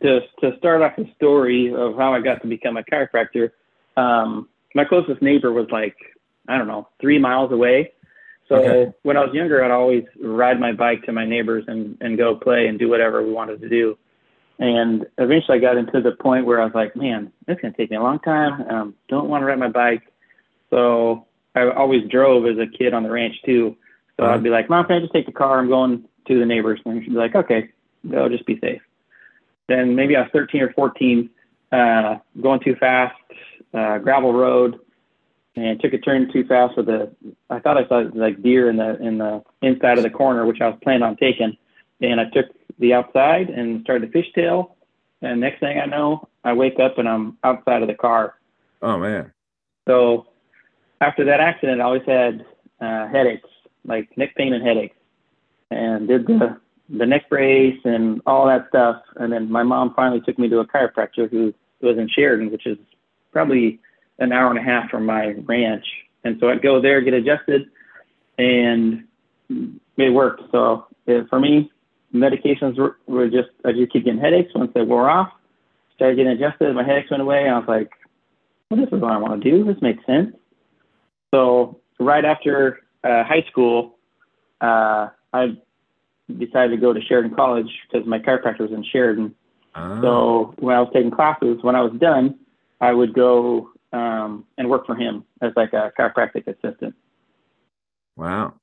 to, 0.00 0.20
to 0.40 0.56
start 0.56 0.80
off 0.80 0.96
the 0.96 1.06
story 1.16 1.72
of 1.74 1.96
how 1.96 2.14
I 2.14 2.20
got 2.20 2.40
to 2.42 2.48
become 2.48 2.78
a 2.78 2.82
chiropractor, 2.82 3.50
um, 3.98 4.48
my 4.74 4.86
closest 4.86 5.20
neighbor 5.20 5.52
was 5.52 5.66
like, 5.70 5.96
I 6.48 6.56
don't 6.56 6.66
know, 6.66 6.88
three 6.98 7.18
miles 7.18 7.52
away. 7.52 7.92
So 8.48 8.56
okay. 8.56 8.92
when 9.02 9.16
I 9.16 9.20
was 9.20 9.34
younger, 9.34 9.62
I'd 9.62 9.70
always 9.70 10.04
ride 10.20 10.58
my 10.58 10.72
bike 10.72 11.04
to 11.04 11.12
my 11.12 11.26
neighbors 11.26 11.64
and, 11.68 11.96
and 12.00 12.18
go 12.18 12.34
play 12.34 12.66
and 12.66 12.78
do 12.78 12.88
whatever 12.88 13.22
we 13.22 13.32
wanted 13.32 13.60
to 13.60 13.68
do. 13.68 13.96
And 14.62 15.06
eventually 15.18 15.58
I 15.58 15.60
got 15.60 15.76
into 15.76 16.00
the 16.00 16.12
point 16.12 16.46
where 16.46 16.60
I 16.60 16.64
was 16.64 16.72
like, 16.72 16.94
man, 16.94 17.32
it's 17.48 17.60
going 17.60 17.74
to 17.74 17.76
take 17.76 17.90
me 17.90 17.96
a 17.96 18.00
long 18.00 18.20
time. 18.20 18.62
Um, 18.70 18.94
don't 19.08 19.28
want 19.28 19.42
to 19.42 19.46
ride 19.46 19.58
my 19.58 19.66
bike. 19.66 20.02
So 20.70 21.26
I 21.56 21.68
always 21.68 22.08
drove 22.08 22.46
as 22.46 22.58
a 22.58 22.68
kid 22.68 22.94
on 22.94 23.02
the 23.02 23.10
ranch 23.10 23.34
too. 23.44 23.76
So 24.16 24.24
uh-huh. 24.24 24.34
I'd 24.34 24.42
be 24.44 24.50
like, 24.50 24.70
Mom, 24.70 24.86
can 24.86 24.98
I 24.98 25.00
just 25.00 25.12
take 25.12 25.26
the 25.26 25.32
car? 25.32 25.58
I'm 25.58 25.66
going 25.66 26.04
to 26.28 26.38
the 26.38 26.46
neighbors. 26.46 26.78
And 26.84 27.02
she'd 27.02 27.10
be 27.10 27.16
like, 27.16 27.34
okay, 27.34 27.70
go, 28.08 28.28
just 28.28 28.46
be 28.46 28.60
safe. 28.60 28.80
Then 29.68 29.96
maybe 29.96 30.14
I 30.14 30.20
was 30.20 30.30
13 30.32 30.62
or 30.62 30.72
14, 30.74 31.28
uh, 31.72 32.18
going 32.40 32.60
too 32.60 32.76
fast, 32.76 33.16
uh, 33.74 33.98
gravel 33.98 34.32
road 34.32 34.78
and 35.56 35.80
took 35.80 35.92
a 35.92 35.98
turn 35.98 36.32
too 36.32 36.46
fast 36.46 36.76
with 36.76 36.86
the 36.86 37.10
I 37.50 37.58
thought 37.58 37.76
I 37.76 37.86
saw 37.88 38.04
like 38.14 38.42
deer 38.42 38.70
in 38.70 38.76
the 38.76 38.96
in 39.02 39.18
the 39.18 39.42
inside 39.60 39.98
of 39.98 40.04
the 40.04 40.10
corner, 40.10 40.46
which 40.46 40.60
I 40.60 40.68
was 40.68 40.78
planning 40.84 41.02
on 41.02 41.16
taking. 41.16 41.56
And 42.00 42.20
I 42.20 42.24
took 42.30 42.46
the 42.78 42.94
outside 42.94 43.48
and 43.50 43.82
started 43.82 44.12
to 44.12 44.18
fishtail. 44.18 44.72
And 45.20 45.40
next 45.40 45.60
thing 45.60 45.78
I 45.78 45.86
know, 45.86 46.28
I 46.44 46.52
wake 46.52 46.80
up 46.80 46.98
and 46.98 47.08
I'm 47.08 47.38
outside 47.44 47.82
of 47.82 47.88
the 47.88 47.94
car. 47.94 48.34
Oh 48.80 48.98
man. 48.98 49.32
So 49.86 50.26
after 51.00 51.24
that 51.24 51.40
accident, 51.40 51.80
I 51.80 51.84
always 51.84 52.02
had 52.06 52.44
uh, 52.80 53.08
headaches, 53.08 53.48
like 53.84 54.16
neck 54.16 54.34
pain 54.36 54.52
and 54.52 54.66
headaches, 54.66 54.96
and 55.70 56.08
did 56.08 56.26
the 56.26 56.60
the 56.88 57.06
neck 57.06 57.28
brace 57.28 57.80
and 57.84 58.20
all 58.26 58.46
that 58.46 58.66
stuff. 58.68 59.02
And 59.16 59.32
then 59.32 59.50
my 59.50 59.62
mom 59.62 59.94
finally 59.94 60.20
took 60.20 60.38
me 60.38 60.48
to 60.48 60.58
a 60.58 60.66
chiropractor 60.66 61.30
who 61.30 61.54
was 61.80 61.96
in 61.96 62.08
Sheridan, 62.08 62.50
which 62.50 62.66
is 62.66 62.78
probably 63.32 63.80
an 64.18 64.32
hour 64.32 64.50
and 64.50 64.58
a 64.58 64.62
half 64.62 64.90
from 64.90 65.06
my 65.06 65.34
ranch. 65.44 65.86
And 66.24 66.36
so 66.38 66.48
I'd 66.48 66.62
go 66.62 66.80
there, 66.80 67.00
get 67.00 67.14
adjusted, 67.14 67.70
and 68.38 69.04
it 69.48 70.10
worked. 70.12 70.42
So 70.52 70.86
it, 71.06 71.28
for 71.28 71.40
me, 71.40 71.70
medications 72.14 72.78
were, 72.78 72.98
were 73.06 73.28
just, 73.28 73.48
I 73.64 73.72
just 73.72 73.92
keep 73.92 74.04
getting 74.04 74.20
headaches. 74.20 74.52
Once 74.54 74.70
they 74.74 74.82
wore 74.82 75.08
off, 75.08 75.30
started 75.94 76.16
getting 76.16 76.32
adjusted, 76.32 76.74
my 76.74 76.84
headaches 76.84 77.10
went 77.10 77.22
away. 77.22 77.48
I 77.48 77.58
was 77.58 77.68
like, 77.68 77.90
well, 78.70 78.80
this 78.80 78.92
is 78.92 79.00
what 79.00 79.12
I 79.12 79.18
want 79.18 79.42
to 79.42 79.50
do. 79.50 79.64
This 79.64 79.80
makes 79.82 80.04
sense. 80.06 80.34
So 81.34 81.80
right 81.98 82.24
after 82.24 82.80
uh, 83.04 83.24
high 83.24 83.44
school, 83.50 83.98
uh, 84.60 85.08
I 85.32 85.56
decided 86.38 86.70
to 86.70 86.76
go 86.76 86.92
to 86.92 87.00
Sheridan 87.00 87.34
College 87.34 87.70
because 87.90 88.06
my 88.06 88.18
chiropractor 88.18 88.60
was 88.60 88.72
in 88.72 88.84
Sheridan. 88.84 89.34
Oh. 89.74 90.02
So 90.02 90.54
when 90.58 90.76
I 90.76 90.80
was 90.80 90.90
taking 90.92 91.10
classes, 91.10 91.58
when 91.62 91.76
I 91.76 91.80
was 91.80 91.92
done, 91.98 92.38
I 92.80 92.92
would 92.92 93.14
go 93.14 93.70
um, 93.92 94.44
and 94.58 94.68
work 94.68 94.86
for 94.86 94.94
him 94.94 95.24
as 95.40 95.52
like 95.56 95.72
a 95.72 95.92
chiropractic 95.98 96.46
assistant. 96.46 96.94
Wow. 98.16 98.54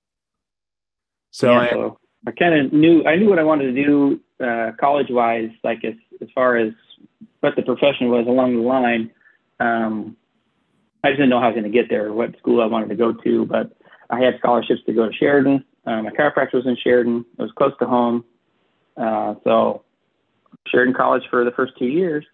So, 1.31 1.51
yeah, 1.51 1.59
I, 1.59 1.69
so 1.69 1.99
I 2.27 2.32
kind 2.32 2.53
of 2.53 2.73
knew 2.73 3.05
I 3.05 3.15
knew 3.15 3.29
what 3.29 3.39
I 3.39 3.43
wanted 3.43 3.73
to 3.73 3.84
do 3.86 4.19
uh, 4.43 4.71
college 4.79 5.08
wise, 5.10 5.49
like 5.63 5.84
as 5.84 5.95
as 6.21 6.27
far 6.36 6.58
as 6.58 6.73
what 7.39 7.55
the 7.55 7.62
profession 7.62 8.10
was 8.10 8.27
along 8.27 8.55
the 8.55 8.62
line. 8.62 9.12
Um, 9.60 10.17
I 11.03 11.10
just 11.10 11.17
didn't 11.17 11.29
know 11.29 11.39
how 11.39 11.45
I 11.45 11.49
was 11.49 11.55
going 11.55 11.71
to 11.71 11.77
get 11.77 11.89
there, 11.89 12.08
or 12.08 12.13
what 12.13 12.38
school 12.39 12.62
I 12.62 12.65
wanted 12.65 12.89
to 12.89 12.95
go 12.95 13.13
to, 13.13 13.45
but 13.45 13.71
I 14.10 14.19
had 14.19 14.38
scholarships 14.39 14.82
to 14.86 14.93
go 14.93 15.08
to 15.08 15.13
Sheridan. 15.13 15.63
Um, 15.86 16.03
my 16.03 16.12
chiropractor 16.12 16.55
was 16.55 16.67
in 16.67 16.77
Sheridan. 16.84 17.25
It 17.38 17.41
was 17.41 17.51
close 17.58 17.73
to 17.79 17.86
home. 17.86 18.25
Uh, 18.97 19.36
so 19.45 19.84
Sheridan 20.67 20.93
College 20.93 21.23
for 21.29 21.45
the 21.45 21.51
first 21.51 21.73
two 21.79 21.88
years. 21.88 22.25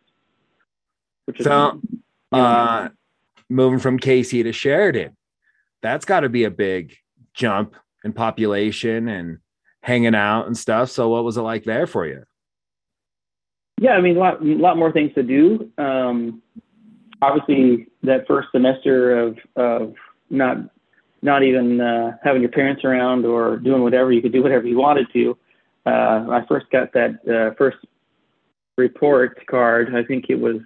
Which 1.26 1.40
is 1.40 1.46
so, 1.46 1.80
uh, 2.32 2.90
moving 3.50 3.80
from 3.80 4.00
Kaycee 4.00 4.44
to 4.44 4.52
Sheridan. 4.52 5.16
That's 5.82 6.06
got 6.06 6.22
to 6.22 6.30
be 6.30 6.44
a 6.44 6.52
big 6.52 6.96
jump 7.34 7.76
in 8.04 8.14
population 8.14 9.08
and 9.08 9.40
hanging 9.86 10.16
out 10.16 10.48
and 10.48 10.58
stuff. 10.58 10.90
So, 10.90 11.10
what 11.10 11.24
was 11.24 11.38
it 11.38 11.42
like 11.42 11.64
there 11.64 11.86
for 11.86 12.08
you? 12.08 12.24
Yeah, 13.80 13.92
I 13.92 14.02
mean, 14.02 14.18
a 14.18 14.20
lot, 14.20 14.42
a 14.42 14.46
lot 14.46 14.78
more 14.78 14.92
things 14.92 15.14
to 15.14 15.22
do. 15.22 15.72
Um, 15.78 16.42
obviously, 17.22 17.88
that 18.02 18.26
first 18.28 18.48
semester 18.52 19.18
of 19.18 19.38
of 19.56 19.94
not 20.30 20.58
not 21.22 21.44
even 21.44 21.80
uh, 21.80 22.18
having 22.24 22.42
your 22.42 22.52
parents 22.52 22.84
around 22.84 23.26
or 23.26 23.58
doing 23.58 23.84
whatever 23.84 24.12
you 24.12 24.22
could 24.22 24.34
do 24.34 24.42
whatever 24.42 24.66
you 24.66 24.78
wanted 24.78 25.08
to. 25.14 25.38
Uh, 25.86 26.26
I 26.32 26.44
first 26.48 26.66
got 26.72 26.92
that 26.94 27.20
uh, 27.30 27.54
first 27.56 27.78
report 28.78 29.46
card. 29.46 29.96
I 29.96 30.04
think 30.04 30.26
it 30.30 30.40
was 30.40 30.58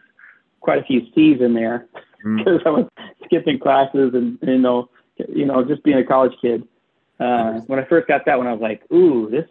quite 0.61 0.79
a 0.79 0.83
few 0.83 1.01
C's 1.13 1.41
in 1.41 1.53
there 1.53 1.87
because 2.23 2.61
mm. 2.61 2.65
I 2.65 2.69
was 2.69 2.87
skipping 3.25 3.59
classes 3.59 4.11
and 4.13 4.39
you 4.41 4.59
know 4.59 4.89
you 5.27 5.45
know 5.45 5.65
just 5.65 5.83
being 5.83 5.97
a 5.97 6.05
college 6.05 6.33
kid. 6.41 6.65
Uh, 7.19 7.59
when 7.67 7.79
I 7.79 7.85
first 7.85 8.07
got 8.07 8.25
that 8.25 8.37
one, 8.37 8.47
I 8.47 8.53
was 8.53 8.61
like, 8.61 8.81
ooh, 8.91 9.29
this 9.29 9.45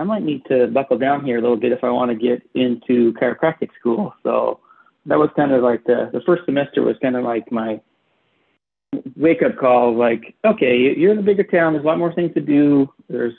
I 0.00 0.02
might 0.02 0.22
need 0.22 0.46
to 0.46 0.66
buckle 0.68 0.96
down 0.96 1.26
here 1.26 1.36
a 1.36 1.42
little 1.42 1.58
bit 1.58 1.72
if 1.72 1.84
I 1.84 1.90
want 1.90 2.10
to 2.10 2.14
get 2.14 2.42
into 2.54 3.12
chiropractic 3.20 3.68
school. 3.78 4.14
So 4.22 4.60
that 5.04 5.18
was 5.18 5.28
kind 5.36 5.52
of 5.52 5.62
like 5.62 5.84
the 5.84 6.08
the 6.10 6.22
first 6.22 6.46
semester 6.46 6.82
was 6.82 6.96
kind 7.02 7.16
of 7.16 7.24
like 7.24 7.52
my 7.52 7.80
wake 9.14 9.42
up 9.42 9.58
call. 9.58 9.94
Like, 9.94 10.34
okay, 10.44 10.94
you're 10.96 11.12
in 11.12 11.18
a 11.18 11.22
bigger 11.22 11.44
town. 11.44 11.74
There's 11.74 11.84
a 11.84 11.86
lot 11.86 11.98
more 11.98 12.14
things 12.14 12.32
to 12.32 12.40
do. 12.40 12.90
There's 13.10 13.34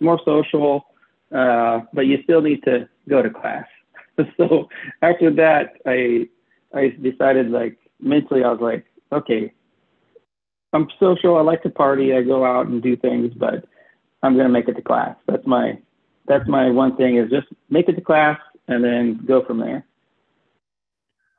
more 0.00 0.18
social, 0.24 0.86
uh, 1.34 1.80
but 1.92 2.06
you 2.06 2.22
still 2.24 2.40
need 2.40 2.62
to 2.64 2.88
go 3.06 3.20
to 3.20 3.28
class. 3.28 3.66
so 4.38 4.70
after 5.02 5.30
that, 5.34 5.74
I 5.84 6.28
I 6.72 6.96
decided 7.02 7.50
like 7.50 7.76
mentally, 8.00 8.42
I 8.42 8.50
was 8.50 8.60
like, 8.62 8.86
okay, 9.12 9.52
I'm 10.72 10.88
social. 10.98 11.36
I 11.36 11.42
like 11.42 11.62
to 11.64 11.70
party. 11.70 12.14
I 12.14 12.22
go 12.22 12.44
out 12.44 12.66
and 12.66 12.82
do 12.82 12.96
things, 12.96 13.34
but 13.34 13.64
I'm 14.22 14.36
gonna 14.36 14.48
make 14.48 14.68
it 14.68 14.74
to 14.74 14.82
class. 14.82 15.16
That's 15.26 15.46
my 15.46 15.78
that's 16.26 16.48
my 16.48 16.70
one 16.70 16.96
thing 16.96 17.16
is 17.16 17.30
just 17.30 17.48
make 17.68 17.88
it 17.88 17.94
to 17.94 18.00
class 18.00 18.38
and 18.68 18.84
then 18.84 19.20
go 19.26 19.44
from 19.44 19.58
there. 19.58 19.84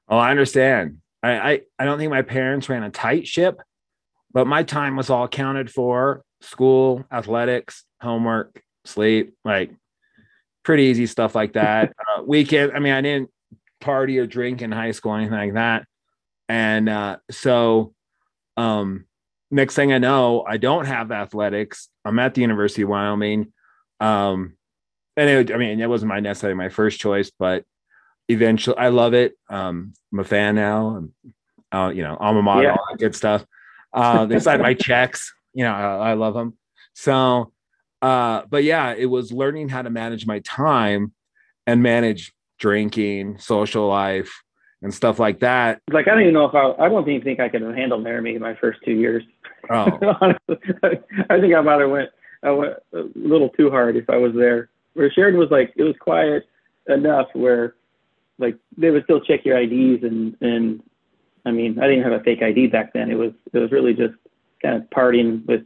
Oh, 0.10 0.18
I 0.18 0.32
understand. 0.32 0.98
I, 1.24 1.32
I, 1.32 1.62
I 1.80 1.86
don't 1.86 1.98
think 1.98 2.10
my 2.10 2.24
parents 2.24 2.68
ran 2.68 2.84
a 2.84 2.90
tight 2.90 3.28
ship, 3.28 3.62
but 4.34 4.48
my 4.48 4.64
time 4.64 4.98
was 4.98 5.10
all 5.10 5.24
accounted 5.24 5.72
for 5.72 6.24
school, 6.42 7.06
athletics, 7.12 7.86
homework, 8.02 8.62
sleep, 8.86 9.36
like 9.46 9.72
pretty 10.64 10.84
easy 10.84 11.06
stuff 11.06 11.36
like 11.36 11.54
that. 11.54 11.94
Uh, 12.12 12.24
weekend, 12.24 12.74
I 12.76 12.80
mean, 12.80 12.92
I 12.92 13.00
didn't 13.00 13.30
party 13.80 14.20
or 14.20 14.28
drink 14.28 14.62
in 14.62 14.70
high 14.70 14.92
school, 14.92 15.16
anything 15.16 15.38
like 15.38 15.54
that. 15.54 15.86
And 16.50 16.90
uh, 16.90 17.18
so, 17.30 17.94
um, 18.58 19.06
next 19.52 19.76
thing 19.76 19.94
I 19.94 19.98
know, 19.98 20.44
I 20.48 20.58
don't 20.58 20.86
have 20.86 21.12
athletics. 21.12 21.90
I'm 22.06 22.18
at 22.20 22.34
the 22.34 22.42
University 22.42 22.84
of 22.84 22.90
Wyoming. 22.90 23.52
Um, 24.00 24.58
and 25.18 25.30
it, 25.30 25.54
I 25.54 25.58
mean, 25.58 25.80
it 25.80 25.90
wasn't 25.90 26.10
my 26.10 26.20
necessarily 26.20 26.58
my 26.58 26.70
first 26.70 27.00
choice, 27.00 27.32
but 27.38 27.66
eventually 28.30 28.78
I 28.78 28.90
love 28.90 29.14
it. 29.14 29.34
Um, 29.50 29.94
I'm 30.12 30.20
a 30.20 30.24
fan 30.24 30.56
now. 30.56 31.08
Uh, 31.72 31.92
you 31.94 32.02
know, 32.02 32.18
alma 32.20 32.42
mater, 32.42 32.64
yeah. 32.64 32.72
all 32.72 32.86
that 32.90 33.00
good 33.00 33.16
stuff. 33.16 33.46
Uh, 33.94 34.26
they 34.26 34.40
sign 34.40 34.62
my 34.62 34.74
checks. 34.80 35.34
You 35.54 35.64
know, 35.64 35.74
I, 35.74 36.12
I 36.12 36.14
love 36.14 36.34
them. 36.34 36.58
So, 36.94 37.52
uh, 38.02 38.44
but 38.50 38.64
yeah, 38.64 38.94
it 38.94 39.06
was 39.06 39.32
learning 39.32 39.70
how 39.70 39.82
to 39.82 39.90
manage 39.90 40.26
my 40.26 40.40
time 40.40 41.14
and 41.68 41.84
manage 41.84 42.34
drinking, 42.60 43.38
social 43.38 43.88
life, 43.88 44.42
and 44.82 44.94
stuff 44.94 45.20
like 45.20 45.40
that. 45.40 45.82
Like 45.92 46.08
I 46.08 46.12
don't 46.12 46.22
even 46.22 46.34
know 46.34 46.46
if 46.46 46.56
I 46.56 46.84
I 46.84 46.90
don't 46.90 47.08
even 47.08 47.24
think 47.24 47.40
I 47.40 47.50
could 47.50 47.62
handle 47.62 48.02
Laramie 48.02 48.38
my 48.38 48.56
first 48.56 48.80
two 48.84 48.94
years. 48.94 49.24
Oh. 49.70 49.86
I 51.30 51.40
think 51.40 51.54
I 51.54 51.62
might 51.62 51.82
have 51.82 51.90
went 51.90 52.10
I 52.44 52.52
went 52.52 52.74
a 52.94 53.04
little 53.16 53.50
too 53.50 53.70
hard 53.70 53.96
if 53.96 54.10
I 54.10 54.18
was 54.18 54.34
there. 54.34 54.70
Where 54.94 55.12
Sheridan 55.12 55.40
was 55.40 55.52
like 55.52 55.74
it 55.76 55.84
was 55.84 55.96
quiet 56.00 56.48
enough 56.88 57.28
where 57.34 57.76
like 58.40 58.58
they 58.78 58.90
would 58.90 59.04
still 59.04 59.22
check 59.22 59.46
your 59.46 59.58
IDs 59.58 60.04
and 60.04 60.36
and 60.42 60.84
I 61.46 61.52
mean 61.52 61.80
I 61.80 61.88
didn't 61.88 62.04
have 62.04 62.20
a 62.20 62.24
fake 62.24 62.42
ID 62.42 62.68
back 62.68 62.94
then. 62.94 63.12
It 63.12 63.16
was 63.16 63.32
it 63.54 63.60
was 63.60 63.72
really 63.72 63.94
just 63.94 64.16
kind 64.62 64.76
of 64.76 64.90
partying 64.90 65.46
with 65.46 65.66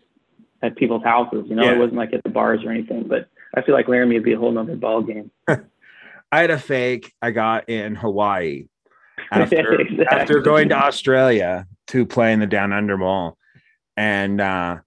at 0.62 0.76
people's 0.76 1.04
houses. 1.04 1.46
You 1.48 1.56
know, 1.56 1.64
yeah. 1.64 1.74
it 1.74 1.80
wasn't 1.80 1.98
like 1.98 2.14
at 2.14 2.24
the 2.24 2.30
bars 2.30 2.62
or 2.64 2.72
anything. 2.72 3.08
But 3.08 3.30
I 3.56 3.62
feel 3.62 3.76
like 3.76 3.88
Laramie 3.88 4.16
would 4.16 4.24
be 4.24 4.34
a 4.34 4.40
whole 4.40 4.52
nother 4.52 4.76
ball 4.76 5.02
game. 5.02 5.32
I 5.48 6.42
had 6.42 6.52
a 6.52 6.60
fake 6.60 7.14
I 7.22 7.32
got 7.32 7.70
in 7.70 7.96
Hawaii 7.96 8.68
after 9.32 9.80
exactly. 9.80 10.06
after 10.08 10.40
going 10.42 10.70
to 10.70 10.76
Australia 10.76 11.68
to 11.88 12.06
play 12.06 12.34
in 12.34 12.40
the 12.40 12.48
Down 12.48 12.74
Under 12.74 12.98
Bowl, 12.98 13.38
and 13.98 14.42
uh, 14.42 14.78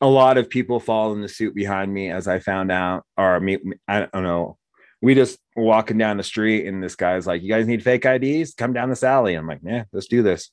a 0.00 0.06
lot 0.06 0.38
of 0.38 0.48
people 0.48 0.80
fall 0.80 1.12
in 1.12 1.20
the 1.20 1.28
suit 1.28 1.54
behind 1.54 1.92
me 1.92 2.10
as 2.10 2.28
I 2.28 2.38
found 2.38 2.70
out, 2.70 3.04
or 3.16 3.40
me, 3.40 3.58
I 3.86 4.06
don't 4.12 4.22
know. 4.22 4.58
We 5.00 5.14
just 5.14 5.38
walking 5.56 5.98
down 5.98 6.16
the 6.16 6.22
street, 6.22 6.66
and 6.66 6.82
this 6.82 6.96
guy's 6.96 7.26
like, 7.26 7.42
"You 7.42 7.48
guys 7.48 7.66
need 7.66 7.82
fake 7.82 8.04
IDs? 8.04 8.54
Come 8.54 8.72
down 8.72 8.88
this 8.88 9.04
alley." 9.04 9.34
I'm 9.34 9.46
like, 9.46 9.60
"Yeah, 9.62 9.84
let's 9.92 10.08
do 10.08 10.22
this." 10.22 10.50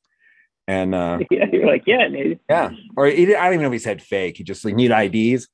And 0.68 0.94
uh, 0.94 1.20
yeah, 1.32 1.46
you're 1.52 1.68
like, 1.68 1.84
"Yeah, 1.86 2.08
dude." 2.08 2.40
Yeah, 2.50 2.72
or 2.96 3.08
he, 3.08 3.36
I 3.36 3.46
don't 3.46 3.54
even 3.54 3.62
know 3.62 3.68
if 3.68 3.74
he 3.74 3.80
said 3.80 4.02
fake. 4.02 4.38
He 4.38 4.44
just 4.44 4.64
like 4.64 4.76
need 4.76 4.92
IDs, 4.92 5.48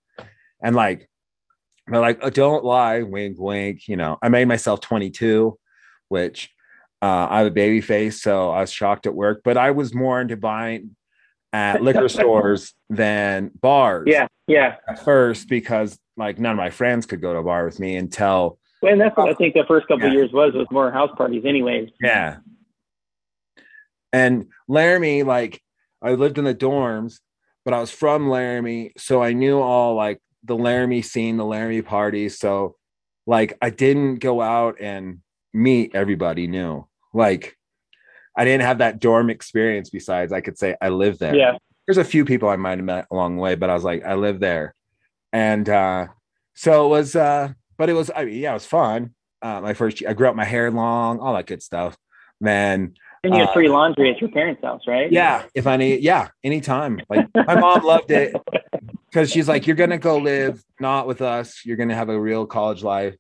and 0.62 0.76
like, 0.76 1.10
they're 1.88 2.02
like, 2.02 2.20
oh, 2.22 2.30
"Don't 2.30 2.66
lie, 2.66 3.04
wink, 3.04 3.38
wink." 3.40 3.88
You 3.88 3.96
know, 3.96 4.18
I 4.22 4.30
made 4.30 4.46
myself 4.46 4.82
22, 4.82 5.58
which 6.10 6.50
uh, 7.02 7.28
I 7.30 7.40
have 7.40 7.48
a 7.48 7.52
baby 7.52 7.82
face, 7.82 8.22
so 8.22 8.52
I 8.52 8.62
was 8.62 8.74
shocked 8.74 9.06
at 9.06 9.16
work, 9.16 9.42
but 9.44 9.58
I 9.58 9.72
was 9.72 9.94
more 9.94 10.20
into 10.20 10.36
buying 10.36 10.96
at 11.54 11.82
liquor 11.82 12.10
stores 12.10 12.74
than 12.90 13.52
bars. 13.62 14.06
Yeah, 14.08 14.28
yeah. 14.48 14.76
At 14.88 15.04
first, 15.04 15.50
because 15.50 16.00
like 16.18 16.40
none 16.40 16.52
of 16.52 16.58
my 16.58 16.70
friends 16.70 17.06
could 17.06 17.22
go 17.22 17.34
to 17.34 17.40
a 17.40 17.44
bar 17.44 17.66
with 17.66 17.80
me 17.80 17.96
until. 17.96 18.58
Well, 18.82 18.92
and 18.92 19.02
that's 19.02 19.16
what 19.16 19.30
I 19.30 19.34
think 19.34 19.54
the 19.54 19.64
first 19.68 19.88
couple 19.88 20.08
yeah. 20.08 20.14
years 20.14 20.32
was 20.32 20.54
was 20.54 20.68
more 20.72 20.92
house 20.92 21.12
parties, 21.16 21.44
anyways. 21.46 21.90
Yeah. 22.02 22.38
And 24.14 24.48
Laramie, 24.68 25.24
like 25.24 25.62
I 26.02 26.14
lived 26.14 26.38
in 26.38 26.46
the 26.46 26.56
dorms, 26.56 27.20
but 27.64 27.74
I 27.74 27.80
was 27.80 27.92
from 27.92 28.30
Laramie, 28.30 28.94
so 28.98 29.22
I 29.22 29.34
knew 29.34 29.60
all 29.60 29.96
like 29.96 30.20
the 30.44 30.56
Laramie 30.56 31.02
scene, 31.02 31.38
the 31.38 31.46
Laramie 31.46 31.82
parties. 31.82 32.40
So, 32.40 32.76
like, 33.28 33.58
I 33.62 33.70
didn't 33.70 34.16
go 34.16 34.42
out 34.42 34.78
and 34.80 35.20
meet 35.54 35.94
everybody 35.94 36.48
new. 36.48 36.88
Like 37.14 37.58
I 38.36 38.46
didn't 38.46 38.64
have 38.64 38.80
that 38.80 39.00
dorm 39.00 39.30
experience 39.30 39.90
besides 39.90 40.32
I 40.32 40.42
could 40.42 40.58
say 40.58 40.76
I 40.82 40.90
live 40.90 41.20
there. 41.20 41.36
Yeah. 41.36 41.58
There's 41.86 41.98
a 41.98 42.04
few 42.04 42.26
people 42.26 42.50
I 42.50 42.56
might 42.56 42.78
have 42.78 42.86
met 42.86 43.08
along 43.12 43.36
the 43.36 43.42
way, 43.42 43.56
but 43.56 43.70
I 43.70 43.74
was 43.74 43.84
like, 43.84 44.06
I 44.06 44.16
live 44.16 44.40
there. 44.40 44.74
And 45.34 45.68
uh 45.68 46.08
so 46.54 46.86
it 46.86 46.90
was 46.90 47.16
uh 47.16 47.54
but 47.78 47.90
it 47.90 47.94
was 47.94 48.12
I 48.16 48.26
mean, 48.26 48.36
yeah, 48.36 48.52
it 48.52 48.56
was 48.56 48.66
fun. 48.66 49.14
Uh 49.42 49.62
my 49.62 49.74
first 49.74 50.04
I 50.08 50.14
grew 50.14 50.30
up 50.30 50.36
my 50.36 50.46
hair 50.46 50.72
long, 50.72 51.20
all 51.20 51.34
that 51.34 51.48
good 51.48 51.62
stuff. 51.62 51.98
Then 52.40 52.96
and 53.24 53.36
you 53.36 53.42
had 53.42 53.50
uh, 53.50 53.54
free 53.54 53.70
laundry 53.70 54.10
at 54.12 54.20
your 54.20 54.32
parents' 54.32 54.64
house, 54.64 54.82
right? 54.88 55.12
Yeah, 55.12 55.44
if 55.54 55.68
I 55.68 55.78
need, 55.78 56.02
yeah, 56.02 56.30
anytime. 56.44 57.00
Like 57.08 57.28
my 57.36 57.54
mom 57.54 57.84
loved 57.84 58.10
it 58.10 58.36
because 59.06 59.30
she's 59.30 59.48
like, 59.48 59.68
"You're 59.68 59.76
gonna 59.76 60.00
go 60.00 60.18
live 60.18 60.64
not 60.80 61.06
with 61.06 61.22
us. 61.22 61.64
You're 61.64 61.78
gonna 61.78 61.96
have 61.96 62.10
a 62.10 62.20
real 62.20 62.48
college 62.48 62.82
life 62.82 63.16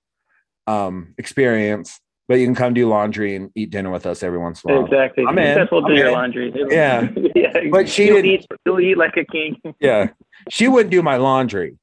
um, 0.65 1.13
experience, 1.19 2.00
but 2.31 2.39
you 2.39 2.45
can 2.45 2.55
come 2.55 2.73
do 2.73 2.87
laundry 2.87 3.35
and 3.35 3.51
eat 3.55 3.71
dinner 3.71 3.91
with 3.91 4.05
us 4.05 4.23
every 4.23 4.39
once 4.39 4.63
in 4.63 4.71
a 4.71 4.75
while. 4.75 4.85
Exactly. 4.85 5.25
I'm 5.27 5.37
in. 5.37 5.67
We'll 5.69 5.81
do 5.81 5.93
your 5.93 6.13
laundry. 6.13 6.53
Yeah. 6.69 7.09
yeah. 7.35 7.51
But 7.69 7.89
she 7.89 8.05
you'll 8.05 8.21
didn't 8.21 8.31
eat, 8.31 8.47
you'll 8.65 8.79
eat 8.79 8.97
like 8.97 9.17
a 9.17 9.25
king. 9.25 9.59
yeah. 9.81 10.11
She 10.49 10.69
wouldn't 10.69 10.91
do 10.91 11.01
my 11.01 11.17
laundry. 11.17 11.77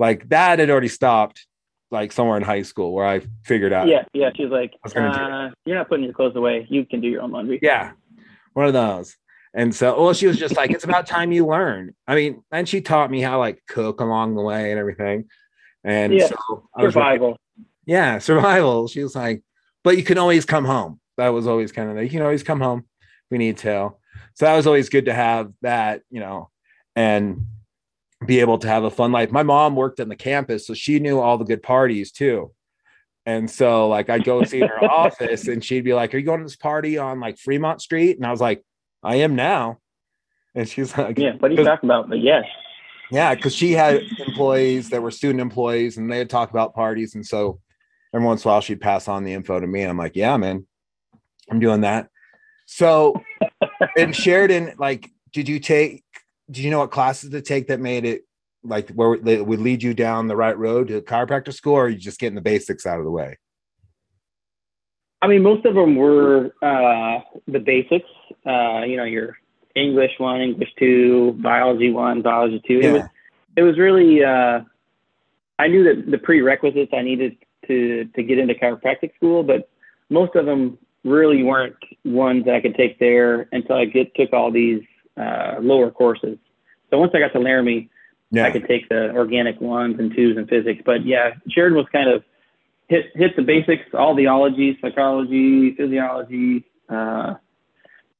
Like 0.00 0.28
that 0.30 0.58
had 0.58 0.70
already 0.70 0.88
stopped 0.88 1.46
like 1.92 2.10
somewhere 2.10 2.36
in 2.36 2.42
high 2.42 2.62
school 2.62 2.92
where 2.92 3.06
I 3.06 3.20
figured 3.44 3.72
out. 3.72 3.86
Yeah. 3.86 4.02
Yeah. 4.12 4.30
She's 4.36 4.48
like, 4.48 4.74
uh, 4.84 5.50
you're 5.64 5.76
not 5.76 5.88
putting 5.88 6.04
your 6.04 6.14
clothes 6.14 6.34
away. 6.34 6.66
You 6.68 6.84
can 6.84 7.00
do 7.00 7.06
your 7.06 7.22
own 7.22 7.30
laundry. 7.30 7.60
Yeah. 7.62 7.92
One 8.54 8.66
of 8.66 8.72
those. 8.72 9.16
And 9.54 9.72
so, 9.72 10.02
well, 10.02 10.14
she 10.14 10.26
was 10.26 10.36
just 10.36 10.56
like, 10.56 10.72
it's 10.72 10.82
about 10.82 11.06
time 11.06 11.30
you 11.30 11.46
learn. 11.46 11.94
I 12.08 12.16
mean, 12.16 12.42
and 12.50 12.68
she 12.68 12.80
taught 12.80 13.08
me 13.08 13.20
how 13.20 13.38
like 13.38 13.62
cook 13.68 14.00
along 14.00 14.34
the 14.34 14.42
way 14.42 14.72
and 14.72 14.80
everything. 14.80 15.26
And 15.84 16.12
yeah. 16.12 16.26
so 16.26 16.68
survival. 16.80 17.30
Like, 17.30 17.66
yeah, 17.86 18.18
survival. 18.18 18.88
She 18.88 19.00
was 19.00 19.14
like, 19.14 19.44
but 19.84 19.96
you 19.96 20.04
can 20.04 20.18
always 20.18 20.44
come 20.44 20.64
home. 20.64 21.00
That 21.16 21.28
was 21.28 21.46
always 21.46 21.72
kind 21.72 21.90
of 21.90 21.96
like, 21.96 22.04
you 22.04 22.10
can 22.10 22.22
always 22.22 22.42
come 22.42 22.60
home. 22.60 22.84
We 23.30 23.38
need 23.38 23.58
to. 23.58 23.92
So 24.34 24.46
that 24.46 24.56
was 24.56 24.66
always 24.66 24.88
good 24.88 25.06
to 25.06 25.14
have 25.14 25.52
that, 25.62 26.02
you 26.10 26.20
know, 26.20 26.50
and 26.96 27.46
be 28.26 28.40
able 28.40 28.58
to 28.58 28.68
have 28.68 28.84
a 28.84 28.90
fun 28.90 29.12
life. 29.12 29.30
My 29.30 29.42
mom 29.42 29.76
worked 29.76 30.00
on 30.00 30.08
the 30.08 30.16
campus, 30.16 30.66
so 30.66 30.74
she 30.74 30.98
knew 30.98 31.18
all 31.18 31.38
the 31.38 31.44
good 31.44 31.62
parties 31.62 32.12
too. 32.12 32.52
And 33.24 33.50
so 33.50 33.88
like 33.88 34.10
I'd 34.10 34.24
go 34.24 34.42
see 34.44 34.60
her 34.60 34.84
office 34.90 35.46
and 35.46 35.64
she'd 35.64 35.84
be 35.84 35.94
like, 35.94 36.14
Are 36.14 36.18
you 36.18 36.24
going 36.24 36.40
to 36.40 36.44
this 36.44 36.56
party 36.56 36.98
on 36.98 37.20
like 37.20 37.38
Fremont 37.38 37.80
Street? 37.80 38.16
And 38.16 38.26
I 38.26 38.30
was 38.30 38.40
like, 38.40 38.64
I 39.02 39.16
am 39.16 39.36
now. 39.36 39.78
And 40.54 40.68
she's 40.68 40.96
like, 40.96 41.18
Yeah, 41.18 41.32
what 41.38 41.50
are 41.50 41.54
you 41.54 41.64
talking 41.64 41.88
about? 41.88 42.08
But 42.08 42.20
yes. 42.20 42.44
Yeah, 43.10 43.34
because 43.34 43.54
she 43.54 43.72
had 43.72 44.02
employees 44.26 44.88
that 44.90 45.02
were 45.02 45.10
student 45.10 45.40
employees 45.40 45.98
and 45.98 46.10
they 46.10 46.18
had 46.18 46.30
talked 46.30 46.50
about 46.50 46.74
parties. 46.74 47.14
And 47.14 47.24
so 47.24 47.60
every 48.12 48.26
once 48.26 48.44
in 48.44 48.48
a 48.48 48.52
while 48.52 48.60
she'd 48.60 48.80
pass 48.80 49.08
on 49.08 49.24
the 49.24 49.32
info 49.32 49.60
to 49.60 49.66
me. 49.66 49.82
And 49.82 49.90
I'm 49.90 49.98
like, 49.98 50.16
yeah, 50.16 50.36
man, 50.36 50.66
I'm 51.50 51.60
doing 51.60 51.82
that. 51.82 52.08
So 52.66 53.22
in 53.96 54.12
Sheridan, 54.12 54.74
like, 54.78 55.10
did 55.32 55.48
you 55.48 55.58
take, 55.58 56.04
did 56.50 56.64
you 56.64 56.70
know 56.70 56.80
what 56.80 56.90
classes 56.90 57.30
to 57.30 57.40
take 57.40 57.68
that 57.68 57.80
made 57.80 58.04
it 58.04 58.22
like 58.64 58.90
where 58.90 59.18
they 59.18 59.40
would 59.40 59.60
lead 59.60 59.82
you 59.82 59.94
down 59.94 60.28
the 60.28 60.36
right 60.36 60.56
road 60.56 60.88
to 60.88 61.00
chiropractor 61.00 61.52
school 61.52 61.74
or 61.74 61.86
are 61.86 61.88
you 61.88 61.98
just 61.98 62.20
getting 62.20 62.36
the 62.36 62.40
basics 62.40 62.86
out 62.86 62.98
of 62.98 63.04
the 63.04 63.10
way? 63.10 63.38
I 65.20 65.28
mean, 65.28 65.42
most 65.42 65.64
of 65.64 65.74
them 65.74 65.96
were 65.96 66.52
uh, 66.62 67.20
the 67.46 67.60
basics, 67.60 68.08
uh, 68.44 68.82
you 68.82 68.96
know, 68.96 69.04
your 69.04 69.36
English 69.76 70.12
one, 70.18 70.40
English 70.40 70.70
two, 70.78 71.38
biology 71.40 71.90
one, 71.90 72.22
biology 72.22 72.60
two. 72.66 72.80
Yeah. 72.82 72.88
It 72.88 72.92
was, 72.92 73.02
it 73.56 73.62
was 73.62 73.78
really, 73.78 74.24
uh, 74.24 74.60
I 75.58 75.68
knew 75.68 75.84
that 75.84 76.10
the 76.10 76.18
prerequisites 76.18 76.92
I 76.92 77.02
needed 77.02 77.36
to 77.66 78.04
to 78.04 78.22
get 78.22 78.38
into 78.38 78.54
chiropractic 78.54 79.14
school, 79.16 79.42
but 79.42 79.68
most 80.10 80.34
of 80.34 80.46
them 80.46 80.78
really 81.04 81.42
weren't 81.42 81.76
ones 82.04 82.44
that 82.44 82.54
I 82.54 82.60
could 82.60 82.74
take 82.74 82.98
there 82.98 83.48
until 83.52 83.76
I 83.76 83.86
get 83.86 84.14
took 84.14 84.32
all 84.32 84.50
these 84.50 84.82
uh, 85.16 85.56
lower 85.60 85.90
courses. 85.90 86.38
So 86.90 86.98
once 86.98 87.12
I 87.14 87.18
got 87.18 87.32
to 87.32 87.40
Laramie, 87.40 87.90
yeah. 88.30 88.46
I 88.46 88.50
could 88.50 88.66
take 88.66 88.88
the 88.88 89.10
organic 89.10 89.60
ones 89.60 89.96
and 89.98 90.14
twos 90.14 90.36
and 90.36 90.48
physics. 90.48 90.82
But 90.84 91.04
yeah, 91.04 91.32
Sheridan 91.48 91.76
was 91.76 91.86
kind 91.92 92.08
of 92.08 92.22
hit 92.88 93.06
hit 93.14 93.36
the 93.36 93.42
basics, 93.42 93.84
all 93.94 94.14
the 94.14 94.26
ology, 94.26 94.78
psychology, 94.80 95.74
physiology, 95.74 96.64
uh, 96.88 97.34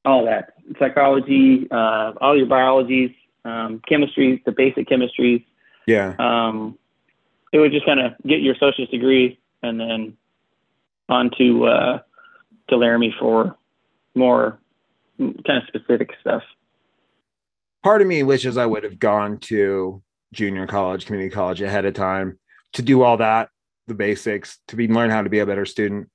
all 0.04 0.24
that, 0.24 0.54
psychology, 0.78 1.68
uh, 1.70 2.12
all 2.20 2.36
your 2.36 2.46
biologies, 2.46 3.10
um, 3.44 3.80
chemistry, 3.88 4.42
the 4.44 4.52
basic 4.52 4.88
chemistries. 4.88 5.44
Yeah. 5.86 6.14
Um, 6.18 6.78
it 7.52 7.58
would 7.58 7.72
just 7.72 7.86
kind 7.86 8.00
of 8.00 8.12
get 8.26 8.40
your 8.40 8.54
associate's 8.54 8.90
degree 8.90 9.38
and 9.62 9.78
then 9.78 10.16
on 11.08 11.30
to 11.38 11.66
uh, 11.66 11.98
to 12.68 12.76
Laramie 12.76 13.14
for 13.18 13.56
more 14.14 14.58
kind 15.18 15.58
of 15.58 15.62
specific 15.68 16.10
stuff. 16.20 16.42
Part 17.82 18.00
of 18.00 18.08
me 18.08 18.22
wishes 18.22 18.56
I 18.56 18.66
would 18.66 18.84
have 18.84 18.98
gone 18.98 19.38
to 19.38 20.02
junior 20.32 20.66
college, 20.66 21.06
community 21.06 21.34
college 21.34 21.60
ahead 21.60 21.84
of 21.84 21.94
time 21.94 22.38
to 22.74 22.82
do 22.82 23.02
all 23.02 23.18
that, 23.18 23.50
the 23.86 23.94
basics, 23.94 24.58
to 24.68 24.76
be 24.76 24.88
learn 24.88 25.10
how 25.10 25.22
to 25.22 25.28
be 25.28 25.40
a 25.40 25.46
better 25.46 25.66
student. 25.66 26.08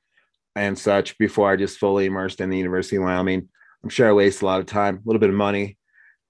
and 0.56 0.78
such 0.78 1.18
before 1.20 1.52
I 1.52 1.56
just 1.56 1.78
fully 1.78 2.06
immersed 2.06 2.42
in 2.42 2.50
the 2.50 2.58
University 2.58 2.96
of 2.96 3.04
Wyoming. 3.04 3.48
I'm 3.84 3.90
sure 3.90 4.10
I 4.10 4.14
wasted 4.14 4.42
a 4.42 4.46
lot 4.48 4.60
of 4.60 4.66
time, 4.66 4.96
a 4.96 5.02
little 5.06 5.20
bit 5.20 5.30
of 5.30 5.36
money, 5.36 5.78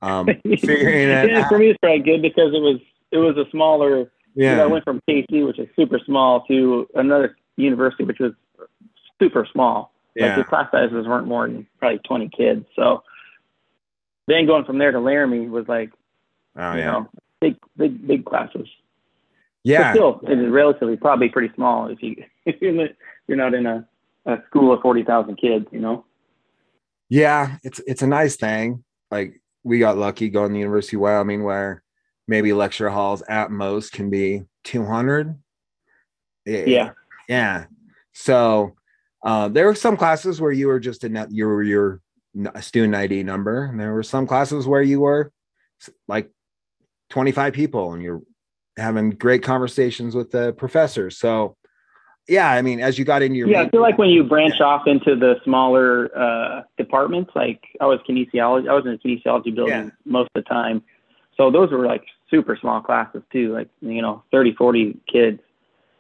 um, 0.02 0.26
figuring 0.44 1.10
it 1.10 1.30
yeah, 1.30 1.44
out. 1.44 1.48
for 1.50 1.58
me, 1.58 1.70
it's 1.70 1.80
probably 1.82 2.00
good 2.00 2.22
because 2.22 2.54
it 2.54 2.60
was 2.60 2.80
it 3.12 3.18
was 3.18 3.38
a 3.38 3.50
smaller. 3.52 4.12
Yeah, 4.38 4.52
You 4.52 4.58
know, 4.58 4.64
I 4.64 4.68
went 4.68 4.84
from 4.86 5.02
Kaycee, 5.10 5.46
which 5.46 5.58
is 5.60 5.68
super 5.76 6.00
small, 6.06 6.46
to 6.46 6.88
another 6.96 7.36
university, 7.58 8.04
which 8.04 8.20
was 8.20 8.34
super 9.20 9.48
small. 9.52 9.92
Like 10.16 10.30
yeah, 10.30 10.36
the 10.38 10.44
class 10.44 10.70
sizes 10.72 11.06
weren't 11.08 11.28
more 11.28 11.48
than 11.48 11.68
probably 11.80 12.00
20 12.08 12.30
kids. 12.30 12.66
So 12.76 13.04
then 14.28 14.46
going 14.46 14.64
from 14.66 14.78
there 14.78 14.92
to 14.92 15.00
Laramie 15.00 15.48
was 15.50 15.68
like, 15.68 15.92
oh 16.56 16.74
you 16.74 16.80
yeah, 16.80 16.92
know, 16.92 17.10
big, 17.42 17.56
big, 17.76 18.08
big 18.08 18.26
classes. 18.26 18.68
yeah. 19.64 19.92
But 19.94 19.96
still, 19.96 20.20
it 20.32 20.40
is 20.40 20.52
relatively 20.52 20.98
probably 20.98 21.30
pretty 21.30 21.54
small 21.56 21.88
if 21.88 22.02
you 22.04 22.16
if 22.46 22.62
you're 22.62 22.74
not- 22.74 22.92
you're 23.28 23.38
not 23.38 23.54
in 23.54 23.66
a, 23.66 23.86
a 24.26 24.38
school 24.48 24.72
of 24.74 24.82
40,000 24.82 25.36
kids, 25.36 25.66
you 25.72 25.80
know. 25.80 26.06
Yeah, 27.10 27.58
it's 27.64 27.80
it's 27.88 28.02
a 28.02 28.08
nice 28.08 28.36
thing. 28.38 28.84
Like 29.12 29.42
we 29.64 29.80
got 29.80 29.98
lucky 29.98 30.30
going 30.30 30.50
to 30.50 30.54
the 30.54 30.60
University 30.60 30.96
of 30.96 31.02
Wyoming 31.02 31.44
where 31.44 31.84
maybe 32.28 32.54
lecture 32.54 32.90
halls 32.90 33.22
at 33.30 33.52
most 33.52 33.92
can 33.94 34.10
be 34.10 34.44
200. 34.66 35.38
Yeah. 36.46 36.92
Yeah. 37.28 37.66
So 38.14 38.76
uh, 39.24 39.48
there 39.50 39.66
were 39.66 39.76
some 39.76 39.98
classes 39.98 40.40
where 40.42 40.52
you 40.52 40.68
were 40.68 40.80
just 40.80 41.04
a 41.04 41.10
net, 41.10 41.32
you 41.32 41.46
were 41.46 41.64
your 41.64 42.02
student 42.60 42.96
ID 42.96 43.24
number, 43.24 43.66
and 43.66 43.80
there 43.80 43.94
were 43.94 44.04
some 44.04 44.28
classes 44.28 44.68
where 44.68 44.82
you 44.82 45.02
were 45.02 45.32
like 46.08 46.30
25 47.10 47.54
people 47.54 47.94
and 47.94 48.04
you're 48.04 48.22
having 48.78 49.12
great 49.12 49.44
conversations 49.44 50.16
with 50.16 50.32
the 50.32 50.54
professors. 50.54 51.18
So 51.18 51.56
yeah, 52.28 52.52
I 52.52 52.62
mean, 52.62 52.82
as 52.82 53.00
you 53.00 53.06
got 53.06 53.22
into 53.22 53.38
your 53.38 53.48
Yeah, 53.48 53.62
I 53.62 53.70
feel 53.70 53.82
like 53.82 53.98
when 53.98 54.10
you 54.10 54.24
branch 54.24 54.60
off 54.60 54.86
into 54.86 55.16
the 55.16 55.36
smaller 55.46 56.16
uh, 56.18 56.64
departments, 56.78 57.32
like 57.36 57.64
I 57.80 57.86
was 57.86 58.00
kinesiology, 58.08 58.70
I 58.70 58.74
was 58.74 58.86
in 58.86 58.92
the 58.92 58.98
kinesiology 58.98 59.56
building 59.56 59.86
Yeah. 59.86 59.90
most 60.06 60.30
of 60.36 60.44
the 60.44 60.50
time. 60.50 60.84
So 61.38 61.50
those 61.50 61.72
were 61.72 61.86
like 61.86 62.04
super 62.30 62.58
small 62.60 62.82
classes 62.82 63.24
too, 63.32 63.54
like, 63.54 63.70
you 63.82 64.02
know, 64.02 64.24
30, 64.32 64.54
40 64.54 65.00
kids. 65.12 65.40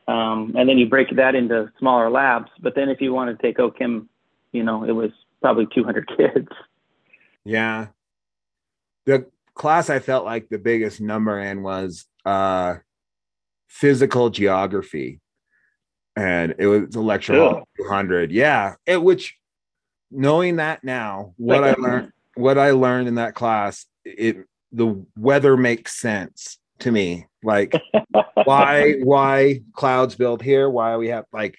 Um, 0.08 0.54
and 0.58 0.70
then 0.70 0.78
you 0.78 0.88
break 0.88 1.16
that 1.16 1.36
into 1.36 1.72
smaller 1.80 2.10
labs. 2.10 2.50
But 2.62 2.76
then 2.76 2.90
if 2.90 3.02
you 3.02 3.14
want 3.14 3.38
to 3.38 3.42
take 3.42 3.58
OChem, 3.58 4.08
you 4.52 4.64
know, 4.64 4.84
it 4.84 4.92
was 4.92 5.12
probably 5.42 5.68
200 5.74 6.10
kids. 6.18 6.48
Yeah. 7.44 7.88
The 9.06 9.28
class 9.54 9.90
I 9.90 10.00
felt 10.00 10.26
like 10.26 10.50
the 10.50 10.60
biggest 10.60 11.02
number 11.02 11.40
in 11.40 11.64
was 11.64 12.06
uh 12.26 12.76
physical 13.68 14.30
geography. 14.30 15.20
And 16.16 16.56
it 16.58 16.68
was 16.68 16.96
a 16.96 17.02
lecture 17.02 17.36
hall 17.36 17.68
200. 17.78 18.32
Yeah. 18.32 18.76
It 18.86 19.02
which 19.02 19.38
knowing 20.12 20.58
that 20.58 20.84
now, 20.84 21.34
what 21.38 21.64
I 21.64 21.74
learned 21.74 22.12
what 22.36 22.58
I 22.58 22.72
learned 22.72 23.08
in 23.08 23.16
that 23.16 23.36
class, 23.36 23.86
it 24.06 24.38
the 24.78 25.06
weather 25.18 25.58
makes 25.58 26.00
sense 26.00 26.60
to 26.80 26.92
me. 26.92 27.26
Like 27.44 27.74
why 28.44 28.94
why 29.04 29.62
clouds 29.74 30.16
build 30.16 30.42
here, 30.42 30.70
why 30.70 30.96
we 30.98 31.10
have 31.10 31.26
like 31.34 31.58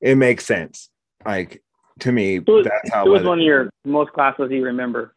it 0.00 0.16
makes 0.16 0.46
sense. 0.46 0.88
Like 1.24 1.62
to 2.00 2.12
me, 2.12 2.36
It 2.36 2.48
was, 2.48 2.64
that's 2.64 2.90
how 2.90 3.04
it 3.04 3.10
was 3.10 3.24
one 3.24 3.40
of 3.40 3.44
your 3.44 3.70
most 3.84 4.12
classes 4.12 4.50
you 4.50 4.64
remember. 4.64 5.14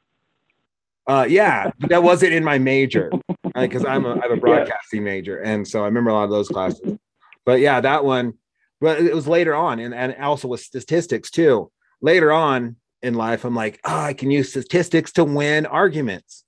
Uh, 1.05 1.25
yeah, 1.27 1.69
that 1.89 2.01
wasn't 2.01 2.31
in 2.31 2.43
my 2.43 2.57
major 2.57 3.11
because 3.55 3.85
I'm 3.85 4.05
a 4.05 4.15
I 4.15 4.21
have 4.21 4.31
a 4.31 4.37
broadcasting 4.37 5.03
major, 5.03 5.39
and 5.39 5.67
so 5.67 5.81
I 5.81 5.85
remember 5.85 6.09
a 6.09 6.13
lot 6.13 6.23
of 6.25 6.29
those 6.29 6.49
classes. 6.49 6.97
But 7.45 7.59
yeah, 7.59 7.81
that 7.81 8.05
one, 8.05 8.33
but 8.79 8.99
it 8.99 9.13
was 9.13 9.27
later 9.27 9.53
on, 9.53 9.79
and 9.79 9.93
and 9.93 10.15
also 10.15 10.47
with 10.47 10.61
statistics 10.61 11.29
too. 11.29 11.71
Later 12.01 12.31
on 12.31 12.77
in 13.01 13.13
life, 13.13 13.43
I'm 13.43 13.55
like, 13.55 13.79
oh, 13.85 13.99
I 13.99 14.13
can 14.13 14.31
use 14.31 14.49
statistics 14.49 15.11
to 15.13 15.25
win 15.25 15.65
arguments. 15.65 16.43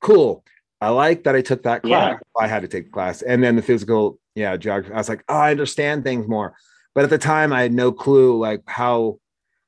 Cool. 0.00 0.44
I 0.80 0.88
like 0.88 1.24
that 1.24 1.34
I 1.36 1.42
took 1.42 1.62
that 1.64 1.82
class. 1.82 2.18
I 2.38 2.46
had 2.46 2.62
to 2.62 2.68
take 2.68 2.86
the 2.86 2.90
class, 2.90 3.20
and 3.22 3.42
then 3.42 3.54
the 3.56 3.62
physical, 3.62 4.18
yeah, 4.34 4.56
geography. 4.56 4.94
I 4.94 4.96
was 4.96 5.08
like, 5.10 5.22
oh, 5.28 5.34
I 5.36 5.50
understand 5.50 6.04
things 6.04 6.26
more. 6.26 6.54
But 6.94 7.04
at 7.04 7.10
the 7.10 7.18
time, 7.18 7.52
I 7.52 7.62
had 7.62 7.72
no 7.72 7.92
clue 7.92 8.38
like 8.38 8.62
how 8.66 9.18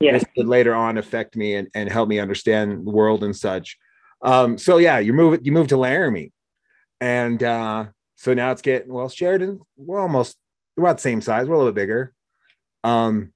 Yeah. 0.01 0.13
this 0.13 0.25
would 0.37 0.49
later 0.49 0.75
on 0.75 0.97
affect 0.97 1.37
me 1.37 1.55
and, 1.55 1.69
and 1.75 1.91
help 1.91 2.09
me 2.09 2.19
understand 2.19 2.87
the 2.87 2.91
world 2.91 3.23
and 3.25 3.37
such. 3.37 3.77
Um, 4.23 4.57
so 4.57 4.79
yeah, 4.79 5.01
you 5.01 5.13
move 5.13 5.41
you 5.43 5.53
move 5.53 5.69
to 5.69 5.77
Laramie, 5.77 6.33
and 7.01 7.43
uh, 7.43 7.87
so 8.17 8.33
now 8.33 8.51
it's 8.53 8.63
getting 8.63 8.93
well. 8.93 9.09
Sheridan, 9.11 9.61
we're 9.77 10.01
almost 10.01 10.37
we're 10.77 10.85
about 10.85 10.97
the 10.97 11.03
same 11.03 11.21
size. 11.21 11.47
We're 11.47 11.57
a 11.57 11.59
little 11.59 11.73
bit 11.73 11.83
bigger. 11.83 12.15
Um, 12.85 13.33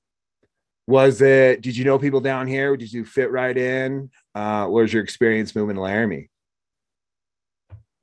was 0.86 1.20
it? 1.20 1.60
Did 1.60 1.76
you 1.76 1.84
know 1.84 1.98
people 1.98 2.20
down 2.20 2.46
here? 2.46 2.76
Did 2.76 2.92
you 2.92 3.04
fit 3.04 3.30
right 3.30 3.56
in? 3.56 4.10
Uh, 4.34 4.66
what 4.66 4.82
was 4.82 4.92
your 4.92 5.02
experience 5.02 5.54
moving 5.54 5.76
to 5.76 5.82
Laramie? 5.82 6.30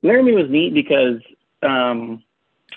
Laramie 0.04 0.32
was 0.32 0.50
neat 0.50 0.74
because 0.74 1.20
um, 1.62 2.22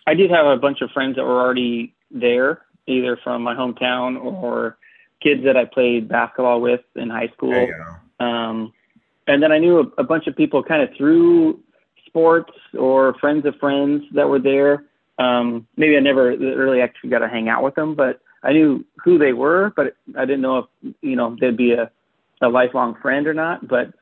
I 0.07 0.15
did 0.15 0.31
have 0.31 0.47
a 0.47 0.57
bunch 0.57 0.81
of 0.81 0.89
friends 0.91 1.17
that 1.17 1.25
were 1.25 1.39
already 1.39 1.93
there, 2.09 2.61
either 2.87 3.19
from 3.21 3.43
my 3.43 3.53
hometown 3.53 4.19
or 4.19 4.77
kids 5.21 5.43
that 5.43 5.57
I 5.57 5.65
played 5.65 6.07
basketball 6.07 6.61
with 6.61 6.81
in 6.95 7.09
high 7.09 7.27
school. 7.35 7.51
There 7.51 7.67
you 7.67 7.85
go. 8.19 8.25
Um, 8.25 8.73
and 9.27 9.43
then 9.43 9.51
I 9.51 9.59
knew 9.59 9.79
a, 9.79 10.01
a 10.01 10.03
bunch 10.03 10.27
of 10.27 10.37
people 10.37 10.63
kind 10.63 10.81
of 10.81 10.89
through 10.97 11.59
sports 12.05 12.53
or 12.77 13.13
friends 13.15 13.45
of 13.45 13.55
friends 13.57 14.05
that 14.13 14.29
were 14.29 14.39
there. 14.39 14.85
Um, 15.19 15.67
maybe 15.75 15.97
I 15.97 15.99
never 15.99 16.29
really 16.37 16.81
actually 16.81 17.09
got 17.09 17.19
to 17.19 17.27
hang 17.27 17.49
out 17.49 17.61
with 17.61 17.75
them, 17.75 17.93
but 17.93 18.21
I 18.41 18.53
knew 18.53 18.85
who 19.03 19.17
they 19.17 19.33
were, 19.33 19.73
but 19.75 19.97
I 20.17 20.23
didn't 20.25 20.41
know 20.41 20.59
if, 20.59 20.93
you 21.01 21.17
know, 21.17 21.35
they'd 21.41 21.57
be 21.57 21.73
a, 21.73 21.91
a 22.41 22.47
lifelong 22.47 22.95
friend 23.01 23.27
or 23.27 23.33
not. 23.33 23.67
But 23.67 23.93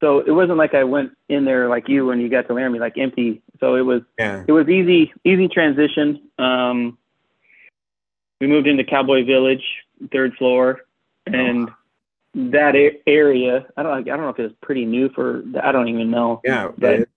so 0.00 0.20
it 0.20 0.30
wasn't 0.30 0.58
like 0.58 0.74
I 0.74 0.84
went 0.84 1.12
in 1.28 1.44
there 1.44 1.68
like 1.68 1.88
you 1.88 2.06
when 2.06 2.20
you 2.20 2.28
got 2.28 2.46
to 2.48 2.54
Laramie, 2.54 2.78
like 2.78 2.96
empty. 2.96 3.42
So 3.60 3.74
it 3.76 3.82
was, 3.82 4.02
Yeah, 4.18 4.44
it 4.48 4.52
was 4.52 4.68
easy, 4.68 5.12
easy 5.24 5.48
transition. 5.48 6.28
Um, 6.38 6.96
we 8.40 8.46
moved 8.46 8.66
into 8.66 8.84
Cowboy 8.84 9.24
Village, 9.26 9.62
third 10.10 10.34
floor, 10.36 10.80
and 11.26 11.70
that 12.34 12.74
a- 12.74 12.98
area. 13.06 13.66
I 13.76 13.82
don't, 13.82 13.92
I 13.92 14.00
don't 14.16 14.20
know 14.22 14.28
if 14.30 14.38
it 14.38 14.44
was 14.44 14.52
pretty 14.62 14.86
new 14.86 15.10
for. 15.10 15.42
I 15.62 15.72
don't 15.72 15.88
even 15.88 16.10
know. 16.10 16.40
yeah, 16.44 16.70
But 16.78 17.08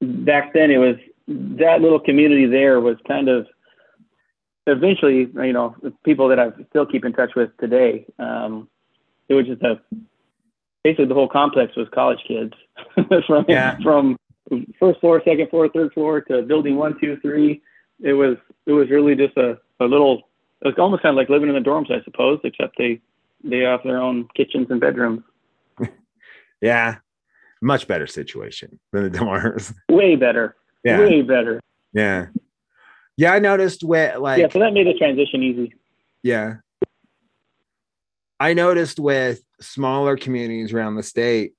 back 0.00 0.52
then, 0.52 0.70
it 0.70 0.78
was 0.78 0.96
that 1.26 1.80
little 1.80 2.00
community 2.00 2.46
there 2.46 2.80
was 2.80 2.96
kind 3.06 3.28
of. 3.28 3.46
Eventually, 4.68 5.28
you 5.34 5.52
know, 5.52 5.74
people 6.04 6.28
that 6.28 6.38
I 6.38 6.50
still 6.70 6.86
keep 6.86 7.04
in 7.04 7.12
touch 7.12 7.32
with 7.34 7.50
today. 7.58 8.06
Um, 8.20 8.68
it 9.28 9.34
was 9.34 9.44
just 9.46 9.60
a 9.62 9.80
basically 10.84 11.06
the 11.06 11.14
whole 11.14 11.28
complex 11.28 11.74
was 11.76 11.88
college 11.94 12.18
kids 12.26 12.52
from 13.26 13.44
Yeah. 13.48 13.76
from 13.82 14.16
first 14.78 15.00
floor, 15.00 15.22
second 15.24 15.48
floor, 15.50 15.68
third 15.68 15.92
floor 15.92 16.20
to 16.22 16.42
building 16.42 16.76
one, 16.76 16.98
two, 17.00 17.16
three. 17.20 17.62
It 18.02 18.12
was 18.14 18.36
it 18.66 18.72
was 18.72 18.90
really 18.90 19.14
just 19.14 19.36
a, 19.36 19.58
a 19.80 19.84
little 19.84 20.28
it 20.60 20.66
was 20.68 20.74
almost 20.78 21.02
kind 21.02 21.10
of 21.12 21.16
like 21.16 21.28
living 21.28 21.48
in 21.48 21.54
the 21.54 21.60
dorms, 21.68 21.90
I 21.90 22.02
suppose, 22.04 22.40
except 22.44 22.76
they 22.78 23.00
they 23.44 23.58
have 23.60 23.80
their 23.84 23.98
own 23.98 24.28
kitchens 24.36 24.68
and 24.70 24.80
bedrooms. 24.80 25.22
yeah, 26.60 26.96
much 27.60 27.86
better 27.88 28.06
situation 28.06 28.78
than 28.92 29.04
the 29.10 29.18
dorms. 29.18 29.74
Way 29.90 30.16
better. 30.16 30.56
Yeah, 30.84 30.98
Way 31.00 31.22
better. 31.22 31.60
yeah, 31.92 32.26
yeah. 33.16 33.32
I 33.32 33.38
noticed 33.38 33.84
where 33.84 34.18
like 34.18 34.40
yeah, 34.40 34.48
so 34.50 34.58
that 34.58 34.72
made 34.72 34.86
the 34.88 34.94
transition 34.94 35.42
easy. 35.42 35.74
Yeah. 36.24 36.56
I 38.42 38.54
noticed 38.54 38.98
with 38.98 39.40
smaller 39.60 40.16
communities 40.16 40.72
around 40.72 40.96
the 40.96 41.04
state, 41.04 41.52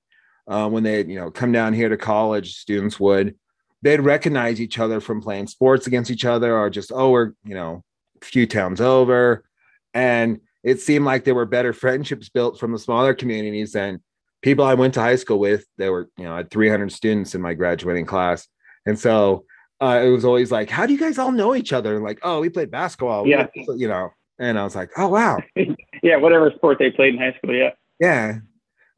uh, 0.49 0.67
when 0.67 0.83
they, 0.83 1.05
you 1.05 1.15
know, 1.15 1.31
come 1.31 1.53
down 1.53 1.71
here 1.71 1.87
to 1.87 1.95
college, 1.95 2.57
students 2.57 2.99
would, 2.99 3.35
they'd 3.81 4.01
recognize 4.01 4.59
each 4.59 4.79
other 4.79 4.99
from 4.99 5.21
playing 5.21 5.47
sports 5.47 5.87
against 5.87 6.11
each 6.11 6.25
other 6.25 6.57
or 6.57 6.69
just, 6.69 6.91
oh, 6.93 7.11
we're, 7.11 7.31
you 7.45 7.55
know, 7.55 7.85
a 8.21 8.25
few 8.25 8.45
towns 8.45 8.81
over. 8.81 9.45
And 9.93 10.41
it 10.61 10.81
seemed 10.81 11.05
like 11.05 11.23
there 11.23 11.35
were 11.35 11.45
better 11.45 11.71
friendships 11.71 12.27
built 12.27 12.59
from 12.59 12.73
the 12.73 12.79
smaller 12.79 13.13
communities 13.13 13.71
than 13.71 14.03
people 14.41 14.65
I 14.65 14.73
went 14.73 14.95
to 14.95 14.99
high 14.99 15.15
school 15.15 15.39
with. 15.39 15.65
There 15.77 15.93
were, 15.93 16.09
you 16.17 16.25
know, 16.25 16.33
I 16.33 16.37
had 16.37 16.51
300 16.51 16.91
students 16.91 17.33
in 17.33 17.39
my 17.39 17.53
graduating 17.53 18.07
class. 18.07 18.45
And 18.85 18.99
so 18.99 19.45
uh, 19.79 20.01
it 20.03 20.09
was 20.09 20.25
always 20.25 20.51
like, 20.51 20.69
how 20.69 20.85
do 20.85 20.91
you 20.91 20.99
guys 20.99 21.17
all 21.17 21.31
know 21.31 21.55
each 21.55 21.71
other? 21.71 21.95
And 21.95 22.03
like, 22.03 22.19
oh, 22.23 22.41
we 22.41 22.49
played 22.49 22.71
basketball. 22.71 23.25
Yeah. 23.25 23.47
You 23.55 23.87
know, 23.87 24.09
and 24.37 24.59
I 24.59 24.65
was 24.65 24.75
like, 24.75 24.89
oh, 24.97 25.07
wow. 25.07 25.39
Yeah, 26.03 26.17
whatever 26.17 26.51
sport 26.55 26.77
they 26.77 26.91
played 26.91 27.15
in 27.15 27.19
high 27.19 27.35
school. 27.37 27.55
Yeah. 27.55 27.71
Yeah. 27.99 28.39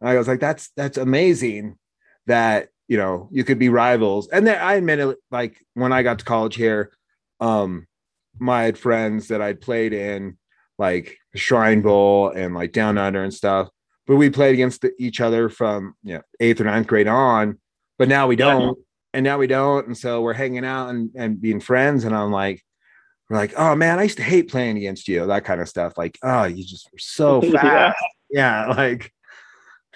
I 0.02 0.18
was 0.18 0.28
like, 0.28 0.42
that's, 0.42 0.72
that's 0.76 0.98
amazing 0.98 1.78
that, 2.28 2.68
you 2.90 2.98
know, 2.98 3.30
you 3.32 3.46
could 3.46 3.60
be 3.60 3.70
rivals. 3.70 4.28
And 4.28 4.46
then 4.46 4.62
I 4.62 4.74
admit 4.74 5.00
it, 5.00 5.18
like 5.32 5.64
when 5.74 5.94
I 5.94 6.04
got 6.04 6.20
to 6.20 6.26
college 6.26 6.56
here, 6.56 6.92
um, 7.40 7.88
my 8.38 8.74
friends 8.74 9.30
that 9.30 9.42
I'd 9.42 9.62
played 9.62 9.94
in 9.94 10.38
like 10.78 11.18
Shrine 11.36 11.82
Bowl 11.82 12.30
and 12.30 12.54
like 12.54 12.72
Down 12.72 12.98
Under 12.98 13.24
and 13.24 13.34
stuff, 13.34 13.70
but 14.08 14.18
we 14.18 14.30
played 14.30 14.54
against 14.54 14.82
the, 14.82 14.92
each 15.00 15.22
other 15.22 15.50
from 15.50 15.96
you 16.04 16.16
know 16.16 16.22
eighth 16.40 16.62
or 16.62 16.66
ninth 16.66 16.88
grade 16.88 17.08
on. 17.08 17.60
But 17.98 18.10
now 18.10 18.28
we 18.28 18.36
don't, 18.36 18.78
and 19.14 19.24
now 19.24 19.38
we 19.38 19.48
don't, 19.48 19.88
and 19.88 19.98
so 19.98 20.22
we're 20.22 20.34
hanging 20.34 20.66
out 20.66 20.90
and 20.90 21.12
and 21.16 21.40
being 21.40 21.62
friends. 21.62 22.04
And 22.04 22.14
I'm 22.14 22.32
like, 22.32 22.64
were 23.30 23.38
like, 23.38 23.54
"Oh 23.58 23.76
man, 23.76 24.00
I 24.00 24.04
used 24.04 24.18
to 24.18 24.24
hate 24.24 24.50
playing 24.50 24.78
against 24.78 25.08
you," 25.08 25.26
that 25.26 25.46
kind 25.46 25.62
of 25.62 25.70
stuff. 25.70 25.98
Like, 25.98 26.18
"Oh, 26.24 26.44
you 26.44 26.64
just 26.64 26.90
were 26.92 27.00
so 27.00 27.42
fast." 27.52 27.98
yeah, 28.30 28.68
like 28.68 29.12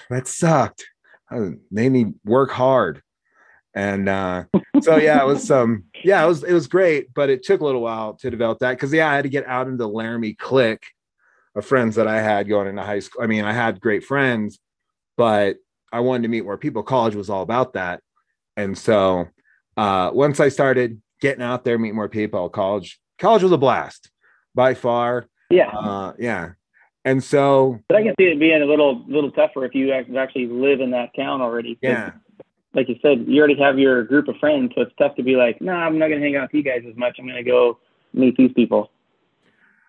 that 0.09 0.27
sucked. 0.27 0.85
It 1.31 1.59
made 1.71 1.91
me 1.91 2.13
work 2.25 2.51
hard. 2.51 3.01
And 3.75 4.09
uh, 4.09 4.45
so 4.81 4.97
yeah, 4.97 5.21
it 5.21 5.27
was 5.27 5.49
um 5.51 5.85
yeah, 6.03 6.23
it 6.23 6.27
was 6.27 6.43
it 6.43 6.53
was 6.53 6.67
great, 6.67 7.13
but 7.13 7.29
it 7.29 7.43
took 7.43 7.61
a 7.61 7.65
little 7.65 7.81
while 7.81 8.15
to 8.15 8.29
develop 8.31 8.59
that 8.59 8.71
because 8.71 8.91
yeah, 8.91 9.09
I 9.09 9.15
had 9.15 9.23
to 9.23 9.29
get 9.29 9.45
out 9.45 9.67
into 9.67 9.85
Laramie 9.85 10.33
clique 10.33 10.85
of 11.55 11.65
friends 11.65 11.95
that 11.95 12.07
I 12.07 12.21
had 12.21 12.49
going 12.49 12.67
into 12.67 12.81
high 12.81 12.99
school. 12.99 13.23
I 13.23 13.27
mean, 13.27 13.45
I 13.45 13.53
had 13.53 13.79
great 13.79 14.03
friends, 14.03 14.59
but 15.17 15.57
I 15.91 15.99
wanted 15.99 16.23
to 16.23 16.29
meet 16.29 16.45
more 16.45 16.57
people. 16.57 16.83
College 16.83 17.15
was 17.15 17.29
all 17.29 17.41
about 17.43 17.73
that. 17.73 18.01
And 18.57 18.77
so 18.77 19.27
uh, 19.77 20.11
once 20.13 20.39
I 20.39 20.49
started 20.49 21.01
getting 21.21 21.43
out 21.43 21.63
there, 21.63 21.77
meeting 21.77 21.95
more 21.95 22.09
people, 22.09 22.49
college, 22.49 22.99
college 23.19 23.43
was 23.43 23.51
a 23.51 23.57
blast 23.57 24.09
by 24.55 24.73
far. 24.73 25.27
Yeah. 25.49 25.69
Uh, 25.69 26.13
yeah. 26.17 26.51
And 27.05 27.23
so, 27.23 27.79
but 27.87 27.97
I 27.97 28.03
can 28.03 28.13
see 28.19 28.25
it 28.25 28.39
being 28.39 28.61
a 28.61 28.65
little, 28.65 29.03
little 29.07 29.31
tougher 29.31 29.65
if 29.65 29.73
you 29.73 29.91
actually 29.91 30.47
live 30.47 30.81
in 30.81 30.91
that 30.91 31.15
town 31.15 31.41
already. 31.41 31.77
Yeah. 31.81 32.11
Like 32.73 32.87
you 32.87 32.97
said, 33.01 33.25
you 33.27 33.39
already 33.39 33.57
have 33.59 33.79
your 33.79 34.03
group 34.03 34.27
of 34.27 34.35
friends, 34.37 34.73
so 34.75 34.81
it's 34.81 34.91
tough 34.99 35.15
to 35.15 35.23
be 35.23 35.35
like, 35.35 35.59
no, 35.59 35.73
nah, 35.73 35.85
I'm 35.85 35.97
not 35.97 36.09
going 36.09 36.19
to 36.19 36.25
hang 36.25 36.35
out 36.35 36.43
with 36.43 36.53
you 36.53 36.63
guys 36.63 36.83
as 36.87 36.95
much. 36.95 37.15
I'm 37.17 37.25
going 37.25 37.43
to 37.43 37.49
go 37.49 37.79
meet 38.13 38.37
these 38.37 38.51
people. 38.53 38.91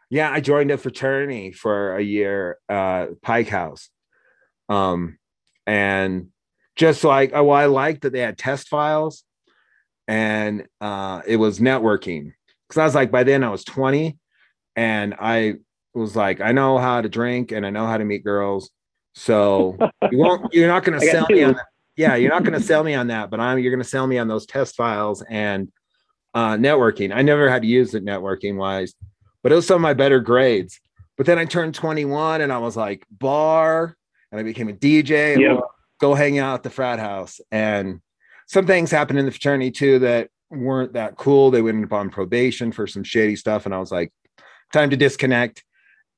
Yeah, 0.08 0.30
I 0.30 0.40
joined 0.40 0.70
a 0.70 0.78
fraternity 0.78 1.52
for 1.52 1.96
a 1.96 2.02
year, 2.02 2.58
uh, 2.68 3.08
Pike 3.22 3.48
House, 3.48 3.90
um, 4.68 5.18
and 5.66 6.28
just 6.74 7.04
like, 7.04 7.32
oh, 7.34 7.44
well, 7.44 7.56
I 7.56 7.66
liked 7.66 8.02
that 8.02 8.12
they 8.12 8.20
had 8.20 8.38
test 8.38 8.68
files, 8.68 9.24
and 10.08 10.66
uh, 10.80 11.20
it 11.26 11.36
was 11.36 11.60
networking 11.60 12.32
because 12.70 12.80
I 12.80 12.84
was 12.84 12.94
like, 12.94 13.10
by 13.10 13.24
then 13.24 13.42
I 13.42 13.50
was 13.50 13.64
20, 13.64 14.16
and 14.76 15.14
I 15.18 15.56
was 15.92 16.14
like, 16.14 16.40
I 16.40 16.52
know 16.52 16.78
how 16.78 17.00
to 17.00 17.08
drink 17.08 17.50
and 17.50 17.66
I 17.66 17.70
know 17.70 17.84
how 17.84 17.98
to 17.98 18.04
meet 18.04 18.22
girls. 18.22 18.70
So 19.14 19.76
you 20.10 20.18
won't, 20.18 20.54
you're 20.54 20.68
not 20.68 20.84
going 20.84 21.00
to 21.00 21.04
sell 21.04 21.26
me 21.28 21.42
on 21.42 21.54
that. 21.54 21.66
Yeah, 21.96 22.14
you're 22.14 22.30
not 22.30 22.44
going 22.44 22.58
to 22.58 22.64
sell 22.64 22.84
me 22.84 22.94
on 22.94 23.08
that, 23.08 23.28
but 23.28 23.40
I'm, 23.40 23.58
you're 23.58 23.72
going 23.72 23.82
to 23.82 23.88
sell 23.88 24.06
me 24.06 24.18
on 24.18 24.28
those 24.28 24.46
test 24.46 24.76
files 24.76 25.22
and 25.28 25.70
uh, 26.32 26.54
networking. 26.54 27.12
I 27.12 27.22
never 27.22 27.50
had 27.50 27.62
to 27.62 27.68
use 27.68 27.92
it 27.94 28.04
networking 28.04 28.56
wise, 28.56 28.94
but 29.42 29.50
it 29.50 29.56
was 29.56 29.66
some 29.66 29.74
of 29.74 29.80
my 29.80 29.94
better 29.94 30.20
grades. 30.20 30.80
But 31.16 31.26
then 31.26 31.38
I 31.38 31.46
turned 31.46 31.74
21 31.74 32.40
and 32.40 32.52
I 32.52 32.58
was 32.58 32.76
like, 32.76 33.04
bar, 33.10 33.96
and 34.30 34.40
I 34.40 34.44
became 34.44 34.68
a 34.68 34.72
DJ 34.72 35.34
and 35.34 35.42
we'll 35.42 35.70
go 36.00 36.14
hang 36.14 36.38
out 36.38 36.54
at 36.54 36.62
the 36.62 36.70
frat 36.70 37.00
house. 37.00 37.40
And 37.50 38.00
some 38.46 38.66
things 38.66 38.92
happened 38.92 39.18
in 39.18 39.26
the 39.26 39.32
fraternity 39.32 39.72
too 39.72 39.98
that 39.98 40.30
weren't 40.50 40.94
that 40.94 41.16
cool. 41.16 41.50
They 41.50 41.62
went 41.62 41.84
up 41.84 41.92
on 41.92 42.10
probation 42.10 42.72
for 42.72 42.86
some 42.86 43.04
shady 43.04 43.36
stuff. 43.36 43.66
And 43.66 43.74
I 43.74 43.78
was 43.78 43.92
like, 43.92 44.12
time 44.72 44.90
to 44.90 44.96
disconnect 44.96 45.64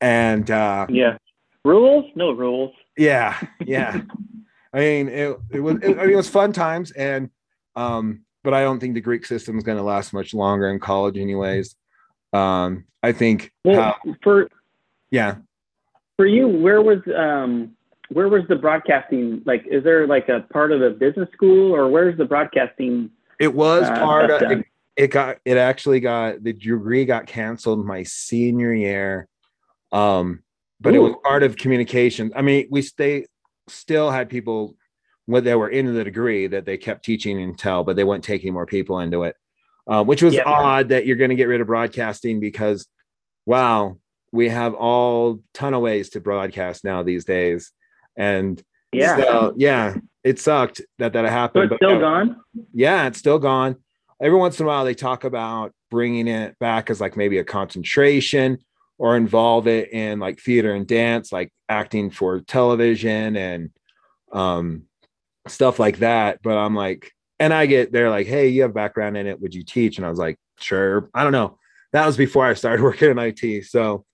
and 0.02 0.50
uh, 0.50 0.86
yeah, 0.90 1.16
rules, 1.64 2.10
no 2.14 2.32
rules. 2.32 2.74
Yeah, 2.98 3.38
yeah. 3.64 4.02
I 4.74 4.78
mean, 4.78 5.08
it, 5.08 5.38
it 5.50 5.60
was 5.60 5.76
it, 5.82 5.98
I 5.98 6.02
mean, 6.02 6.14
it 6.14 6.16
was 6.16 6.28
fun 6.28 6.52
times, 6.52 6.90
and 6.92 7.30
um, 7.76 8.22
but 8.42 8.52
I 8.54 8.62
don't 8.62 8.80
think 8.80 8.94
the 8.94 9.00
Greek 9.00 9.24
system 9.24 9.56
is 9.58 9.64
going 9.64 9.78
to 9.78 9.84
last 9.84 10.12
much 10.12 10.34
longer 10.34 10.70
in 10.70 10.80
college, 10.80 11.16
anyways. 11.16 11.76
Um, 12.32 12.84
I 13.02 13.12
think 13.12 13.52
well, 13.64 13.80
how, 13.80 14.14
for 14.22 14.48
yeah, 15.10 15.36
for 16.16 16.26
you, 16.26 16.48
where 16.48 16.82
was 16.82 16.98
um, 17.16 17.76
where 18.08 18.28
was 18.28 18.42
the 18.48 18.56
broadcasting? 18.56 19.42
Like, 19.44 19.66
is 19.70 19.84
there 19.84 20.06
like 20.06 20.28
a 20.28 20.40
part 20.52 20.72
of 20.72 20.80
the 20.80 20.90
business 20.90 21.28
school, 21.32 21.74
or 21.74 21.88
where's 21.88 22.16
the 22.18 22.24
broadcasting? 22.24 23.10
It 23.40 23.54
was 23.54 23.84
uh, 23.84 23.98
part 23.98 24.30
of. 24.30 24.42
It, 24.42 24.66
it 24.94 25.06
got 25.08 25.38
it 25.44 25.56
actually 25.56 26.00
got 26.00 26.42
the 26.44 26.52
degree 26.52 27.06
got 27.06 27.26
canceled 27.26 27.84
my 27.84 28.02
senior 28.02 28.74
year 28.74 29.26
um, 29.92 30.42
but 30.80 30.94
Ooh. 30.94 30.96
it 30.96 31.00
was 31.00 31.16
part 31.22 31.42
of 31.42 31.56
communication. 31.56 32.32
I 32.34 32.42
mean, 32.42 32.66
we 32.70 32.82
stay 32.82 33.26
still 33.68 34.10
had 34.10 34.28
people 34.28 34.74
when 35.26 35.44
they 35.44 35.54
were 35.54 35.68
in 35.68 35.94
the 35.94 36.02
degree 36.02 36.48
that 36.48 36.64
they 36.64 36.76
kept 36.76 37.04
teaching 37.04 37.40
until, 37.40 37.84
but 37.84 37.94
they 37.94 38.04
weren't 38.04 38.24
taking 38.24 38.52
more 38.52 38.66
people 38.66 38.98
into 38.98 39.22
it, 39.22 39.36
uh, 39.86 40.02
which 40.02 40.22
was 40.22 40.36
odd 40.44 40.88
that 40.88 41.06
you're 41.06 41.16
going 41.16 41.30
to 41.30 41.36
get 41.36 41.46
rid 41.46 41.60
of 41.60 41.68
broadcasting 41.68 42.40
because, 42.40 42.88
wow, 43.46 43.98
we 44.32 44.48
have 44.48 44.74
all 44.74 45.40
ton 45.54 45.74
of 45.74 45.82
ways 45.82 46.10
to 46.10 46.20
broadcast 46.20 46.84
now 46.84 47.02
these 47.02 47.24
days, 47.24 47.70
and 48.16 48.60
yeah, 48.92 49.16
so, 49.16 49.54
yeah, 49.56 49.94
it 50.24 50.38
sucked 50.38 50.80
that 50.98 51.12
that 51.14 51.24
happened. 51.24 51.70
So 51.70 51.74
it's 51.74 51.84
still 51.84 52.00
gone. 52.00 52.40
Yeah, 52.72 53.06
it's 53.06 53.18
still 53.18 53.38
gone. 53.38 53.76
Every 54.20 54.38
once 54.38 54.60
in 54.60 54.66
a 54.66 54.68
while, 54.68 54.84
they 54.84 54.94
talk 54.94 55.24
about 55.24 55.72
bringing 55.90 56.28
it 56.28 56.58
back 56.58 56.90
as 56.90 57.00
like 57.00 57.16
maybe 57.16 57.38
a 57.38 57.44
concentration 57.44 58.58
or 58.98 59.16
involve 59.16 59.66
it 59.66 59.92
in 59.92 60.20
like 60.20 60.38
theater 60.38 60.72
and 60.72 60.86
dance, 60.86 61.32
like 61.32 61.52
acting 61.68 62.10
for 62.10 62.40
television 62.40 63.36
and 63.36 63.70
um, 64.32 64.84
stuff 65.48 65.78
like 65.78 65.98
that. 65.98 66.40
But 66.42 66.56
I'm 66.56 66.76
like, 66.76 67.10
and 67.40 67.52
I 67.52 67.66
get 67.66 67.90
they're 67.90 68.10
like, 68.10 68.28
hey, 68.28 68.48
you 68.48 68.62
have 68.62 68.74
background 68.74 69.16
in 69.16 69.26
it. 69.26 69.40
Would 69.40 69.54
you 69.54 69.64
teach? 69.64 69.96
And 69.96 70.06
I 70.06 70.10
was 70.10 70.18
like, 70.18 70.38
sure. 70.60 71.10
I 71.14 71.24
don't 71.24 71.32
know. 71.32 71.58
That 71.92 72.06
was 72.06 72.16
before 72.16 72.46
I 72.46 72.54
started 72.54 72.82
working 72.84 73.10
in 73.10 73.18
IT. 73.18 73.66
So, 73.66 74.04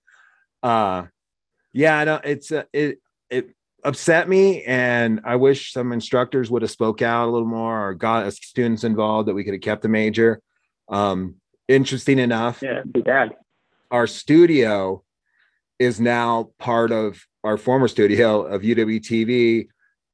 uh, 0.63 1.05
yeah, 1.71 1.99
I 1.99 2.03
know 2.05 2.19
it's 2.23 2.51
uh, 2.51 2.63
it 2.73 2.99
it 3.29 3.51
upset 3.83 4.27
me, 4.27 4.63
and 4.63 5.21
I 5.23 5.35
wish 5.35 5.73
some 5.73 5.91
instructors 5.91 6.51
would 6.51 6.61
have 6.61 6.71
spoke 6.71 7.01
out 7.01 7.27
a 7.27 7.31
little 7.31 7.47
more 7.47 7.89
or 7.89 7.93
got 7.93 8.31
students 8.33 8.83
involved 8.83 9.27
that 9.27 9.33
we 9.33 9.43
could 9.43 9.53
have 9.53 9.61
kept 9.61 9.81
the 9.81 9.89
major. 9.89 10.41
Um, 10.87 11.35
interesting 11.67 12.19
enough. 12.19 12.61
Yeah, 12.61 12.81
be 12.91 13.01
bad 13.01 13.35
our 13.91 14.07
studio 14.07 15.03
is 15.77 15.99
now 15.99 16.51
part 16.59 16.91
of 16.91 17.21
our 17.43 17.57
former 17.57 17.87
studio 17.87 18.41
of 18.41 18.61
UWTV. 18.61 19.67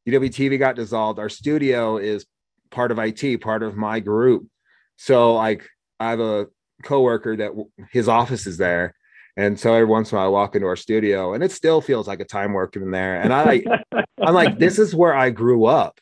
UWTV 0.07 0.59
got 0.59 0.75
dissolved. 0.75 1.19
Our 1.19 1.29
studio 1.29 1.97
is 1.97 2.25
part 2.71 2.91
of 2.91 2.99
IT, 2.99 3.41
part 3.41 3.63
of 3.63 3.75
my 3.75 3.99
group. 3.99 4.47
So 4.97 5.33
like 5.33 5.67
I 5.99 6.11
have 6.11 6.19
a 6.19 6.47
coworker 6.83 7.35
that 7.37 7.51
his 7.91 8.07
office 8.07 8.47
is 8.47 8.57
there. 8.57 8.93
And 9.37 9.59
so 9.59 9.73
every 9.73 9.85
once 9.85 10.11
in 10.11 10.17
a 10.17 10.19
while 10.19 10.27
I 10.27 10.29
walk 10.29 10.55
into 10.55 10.67
our 10.67 10.75
studio 10.75 11.33
and 11.33 11.43
it 11.43 11.51
still 11.51 11.81
feels 11.81 12.07
like 12.07 12.21
a 12.21 12.25
time 12.25 12.53
working 12.53 12.81
in 12.81 12.91
there. 12.91 13.19
And 13.19 13.33
I 13.33 13.63
I'm 14.21 14.33
like, 14.33 14.57
this 14.59 14.79
is 14.79 14.95
where 14.95 15.13
I 15.13 15.29
grew 15.29 15.65
up 15.65 15.99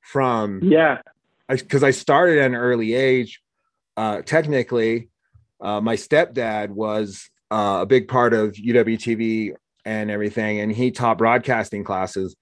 from. 0.00 0.60
Yeah. 0.62 1.00
Because 1.48 1.82
I, 1.82 1.88
I 1.88 1.92
started 1.92 2.38
at 2.38 2.46
an 2.46 2.54
early 2.54 2.94
age. 2.94 3.40
Uh, 3.96 4.22
technically, 4.22 5.08
uh, 5.60 5.80
my 5.80 5.96
stepdad 5.96 6.68
was 6.68 7.30
uh, 7.50 7.78
a 7.82 7.86
big 7.86 8.06
part 8.06 8.34
of 8.34 8.52
UWTV 8.52 9.54
and 9.84 10.10
everything, 10.10 10.60
and 10.60 10.70
he 10.70 10.90
taught 10.90 11.18
broadcasting 11.18 11.82
classes. 11.82 12.36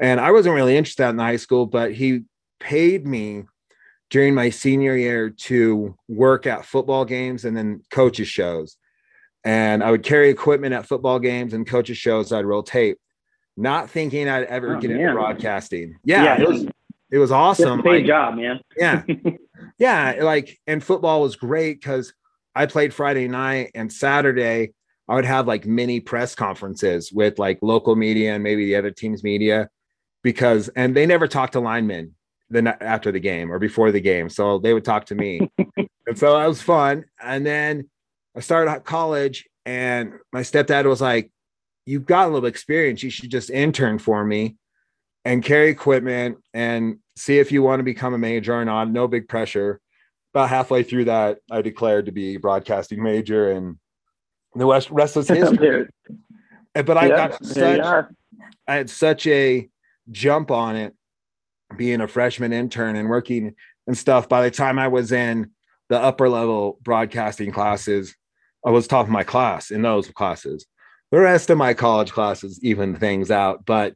And 0.00 0.20
I 0.20 0.32
wasn't 0.32 0.54
really 0.54 0.76
interested 0.76 1.08
in 1.08 1.18
high 1.18 1.36
school, 1.36 1.66
but 1.66 1.92
he 1.92 2.22
paid 2.58 3.06
me 3.06 3.44
during 4.10 4.34
my 4.34 4.50
senior 4.50 4.96
year 4.96 5.30
to 5.30 5.96
work 6.08 6.46
at 6.46 6.64
football 6.64 7.04
games 7.04 7.44
and 7.44 7.56
then 7.56 7.82
coaches 7.90 8.28
shows. 8.28 8.76
And 9.46 9.84
I 9.84 9.92
would 9.92 10.02
carry 10.02 10.28
equipment 10.28 10.74
at 10.74 10.86
football 10.86 11.20
games 11.20 11.54
and 11.54 11.64
coaches 11.64 11.96
shows. 11.96 12.32
I'd 12.32 12.44
roll 12.44 12.64
tape, 12.64 12.98
not 13.56 13.88
thinking 13.88 14.28
I'd 14.28 14.42
ever 14.44 14.76
oh, 14.76 14.80
get 14.80 14.90
man. 14.90 15.00
into 15.00 15.12
broadcasting. 15.12 15.96
Yeah, 16.02 16.24
yeah, 16.24 16.40
it 16.42 16.48
was 16.48 16.66
it 17.12 17.18
was 17.18 17.30
awesome. 17.30 17.80
Paid 17.80 17.98
like, 17.98 18.06
job, 18.06 18.34
man. 18.34 18.58
yeah, 18.76 19.04
yeah. 19.78 20.16
Like, 20.20 20.58
and 20.66 20.82
football 20.82 21.22
was 21.22 21.36
great 21.36 21.80
because 21.80 22.12
I 22.56 22.66
played 22.66 22.92
Friday 22.92 23.28
night 23.28 23.70
and 23.76 23.92
Saturday. 23.92 24.72
I 25.08 25.14
would 25.14 25.24
have 25.24 25.46
like 25.46 25.64
mini 25.64 26.00
press 26.00 26.34
conferences 26.34 27.12
with 27.12 27.38
like 27.38 27.60
local 27.62 27.94
media 27.94 28.34
and 28.34 28.42
maybe 28.42 28.64
the 28.64 28.74
other 28.74 28.90
team's 28.90 29.22
media 29.22 29.68
because, 30.24 30.68
and 30.70 30.96
they 30.96 31.06
never 31.06 31.28
talked 31.28 31.52
to 31.52 31.60
linemen 31.60 32.16
then 32.50 32.66
after 32.66 33.12
the 33.12 33.20
game 33.20 33.52
or 33.52 33.60
before 33.60 33.92
the 33.92 34.00
game. 34.00 34.28
So 34.28 34.58
they 34.58 34.74
would 34.74 34.84
talk 34.84 35.06
to 35.06 35.14
me. 35.14 35.48
and 35.76 36.18
so 36.18 36.36
that 36.36 36.46
was 36.46 36.60
fun. 36.60 37.04
And 37.22 37.46
then 37.46 37.88
I 38.36 38.40
started 38.40 38.84
college 38.84 39.46
and 39.64 40.12
my 40.32 40.40
stepdad 40.40 40.84
was 40.84 41.00
like, 41.00 41.30
You've 41.88 42.06
got 42.06 42.28
a 42.28 42.32
little 42.32 42.48
experience. 42.48 43.04
You 43.04 43.10
should 43.10 43.30
just 43.30 43.48
intern 43.48 44.00
for 44.00 44.24
me 44.24 44.56
and 45.24 45.44
carry 45.44 45.70
equipment 45.70 46.38
and 46.52 46.98
see 47.16 47.38
if 47.38 47.52
you 47.52 47.62
want 47.62 47.78
to 47.78 47.84
become 47.84 48.12
a 48.12 48.18
major 48.18 48.54
or 48.54 48.64
not. 48.64 48.90
No 48.90 49.06
big 49.06 49.28
pressure 49.28 49.80
about 50.36 50.50
halfway 50.50 50.82
through 50.82 51.06
that, 51.06 51.38
I 51.50 51.62
declared 51.62 52.06
to 52.06 52.12
be 52.12 52.36
broadcasting 52.36 53.02
major, 53.02 53.50
and 53.56 53.76
the 54.54 54.66
rest 54.66 54.90
rest 54.90 55.16
was 55.16 55.28
history. 55.28 55.86
but 56.74 56.96
I 56.96 57.08
got 57.08 57.44
such 57.44 58.06
I 58.68 58.74
had 58.74 58.90
such 58.90 59.26
a 59.26 59.68
jump 60.10 60.50
on 60.50 60.76
it, 60.76 60.94
being 61.76 62.02
a 62.02 62.08
freshman 62.08 62.52
intern 62.52 62.96
and 62.96 63.08
working 63.08 63.54
and 63.86 63.96
stuff. 63.96 64.28
By 64.28 64.42
the 64.42 64.50
time 64.50 64.78
I 64.78 64.88
was 64.88 65.10
in 65.10 65.52
the 65.88 65.98
upper 65.98 66.28
level 66.28 66.78
broadcasting 66.82 67.50
classes, 67.50 68.14
I 68.66 68.70
was 68.70 68.86
top 68.86 69.06
of 69.06 69.10
my 69.10 69.22
class 69.22 69.70
in 69.70 69.80
those 69.80 70.08
classes. 70.08 70.66
The 71.10 71.20
rest 71.20 71.48
of 71.48 71.56
my 71.56 71.72
college 71.72 72.12
classes 72.12 72.62
even 72.62 72.96
things 72.96 73.30
out, 73.30 73.64
but 73.64 73.94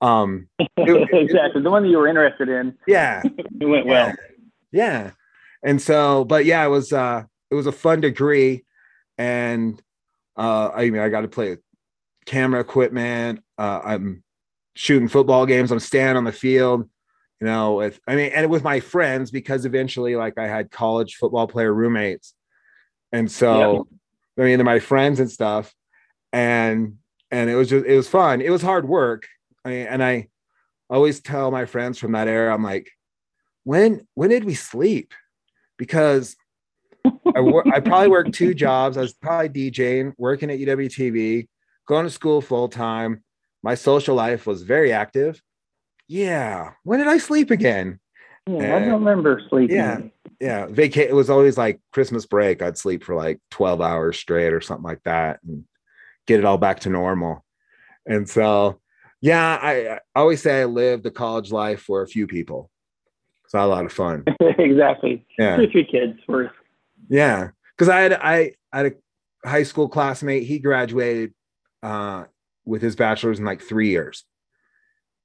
um 0.00 0.48
it, 0.58 1.08
exactly 1.12 1.62
the 1.62 1.70
one 1.70 1.82
that 1.82 1.90
you 1.90 1.98
were 1.98 2.08
interested 2.08 2.48
in. 2.48 2.74
Yeah, 2.86 3.22
it 3.60 3.66
went 3.66 3.86
well. 3.86 4.14
Yeah. 4.72 5.10
and 5.62 5.80
so 5.80 6.24
but 6.24 6.44
yeah 6.46 6.64
it 6.64 6.68
was 6.68 6.92
uh 6.92 7.24
it 7.50 7.54
was 7.54 7.66
a 7.66 7.72
fun 7.72 8.00
degree 8.00 8.64
and 9.18 9.80
uh, 10.36 10.70
I 10.74 10.90
mean, 10.90 11.00
I 11.00 11.08
got 11.08 11.22
to 11.22 11.28
play 11.28 11.56
camera 12.26 12.60
equipment. 12.60 13.40
Uh, 13.58 13.80
I'm 13.84 14.22
shooting 14.74 15.08
football 15.08 15.46
games. 15.46 15.70
I'm 15.70 15.80
standing 15.80 16.16
on 16.16 16.24
the 16.24 16.32
field, 16.32 16.88
you 17.40 17.46
know, 17.46 17.74
with, 17.74 18.00
I 18.08 18.16
mean, 18.16 18.32
and 18.34 18.50
with 18.50 18.64
my 18.64 18.80
friends, 18.80 19.30
because 19.30 19.64
eventually 19.64 20.16
like 20.16 20.38
I 20.38 20.48
had 20.48 20.70
college 20.70 21.16
football 21.16 21.46
player 21.46 21.72
roommates. 21.72 22.34
And 23.12 23.30
so, 23.30 23.86
I 24.38 24.42
mean, 24.42 24.58
they're 24.58 24.64
my 24.64 24.80
friends 24.80 25.20
and 25.20 25.30
stuff. 25.30 25.72
And, 26.32 26.96
and 27.30 27.48
it 27.48 27.54
was 27.54 27.68
just, 27.68 27.86
it 27.86 27.96
was 27.96 28.08
fun. 28.08 28.40
It 28.40 28.50
was 28.50 28.62
hard 28.62 28.88
work. 28.88 29.26
I 29.64 29.68
mean, 29.68 29.86
and 29.86 30.02
I 30.02 30.28
always 30.90 31.20
tell 31.20 31.50
my 31.50 31.64
friends 31.64 31.98
from 31.98 32.12
that 32.12 32.28
era, 32.28 32.52
I'm 32.52 32.64
like, 32.64 32.90
when, 33.64 34.06
when 34.14 34.30
did 34.30 34.44
we 34.44 34.54
sleep? 34.54 35.14
Because 35.78 36.36
I, 37.04 37.40
wor- 37.40 37.66
I 37.72 37.80
probably 37.80 38.08
worked 38.08 38.34
two 38.34 38.54
jobs. 38.54 38.96
I 38.96 39.02
was 39.02 39.14
probably 39.14 39.48
DJing, 39.48 40.12
working 40.18 40.50
at 40.50 40.58
UWTV, 40.58 41.48
going 41.86 42.04
to 42.04 42.10
school 42.10 42.40
full 42.40 42.68
time. 42.68 43.22
My 43.62 43.74
social 43.74 44.14
life 44.14 44.46
was 44.46 44.62
very 44.62 44.92
active. 44.92 45.40
Yeah. 46.08 46.72
When 46.82 46.98
did 46.98 47.08
I 47.08 47.18
sleep 47.18 47.50
again? 47.50 48.00
Yeah, 48.46 48.76
I 48.76 48.80
don't 48.80 48.92
remember 48.92 49.40
sleeping. 49.48 49.76
Yeah. 49.76 50.00
Yeah. 50.44 50.66
Vaca- 50.66 51.08
it 51.08 51.14
was 51.14 51.30
always 51.30 51.56
like 51.56 51.80
Christmas 51.90 52.26
break. 52.26 52.60
I'd 52.60 52.76
sleep 52.76 53.02
for 53.02 53.14
like 53.14 53.40
12 53.50 53.80
hours 53.80 54.18
straight 54.18 54.52
or 54.52 54.60
something 54.60 54.84
like 54.84 55.02
that 55.04 55.40
and 55.42 55.64
get 56.26 56.38
it 56.38 56.44
all 56.44 56.58
back 56.58 56.80
to 56.80 56.90
normal. 56.90 57.42
And 58.06 58.28
so, 58.28 58.78
yeah, 59.22 59.58
I, 59.62 59.94
I 59.94 60.00
always 60.14 60.42
say 60.42 60.60
I 60.60 60.66
lived 60.66 61.02
the 61.02 61.10
college 61.10 61.50
life 61.50 61.80
for 61.80 62.02
a 62.02 62.06
few 62.06 62.26
people. 62.26 62.70
It's 63.46 63.54
not 63.54 63.64
a 63.64 63.68
lot 63.68 63.86
of 63.86 63.92
fun. 63.92 64.24
exactly. 64.58 65.26
Yeah. 65.38 65.56
Three 65.56 65.88
kids 65.90 66.18
worth. 66.28 66.52
Yeah, 67.08 67.48
because 67.74 67.88
I 67.88 68.00
had 68.00 68.12
I, 68.12 68.52
I 68.70 68.76
had 68.76 68.86
a 68.86 69.48
high 69.48 69.62
school 69.62 69.88
classmate. 69.88 70.42
He 70.42 70.58
graduated 70.58 71.32
uh, 71.82 72.24
with 72.66 72.82
his 72.82 72.96
bachelor's 72.96 73.38
in 73.38 73.46
like 73.46 73.62
three 73.62 73.88
years, 73.88 74.24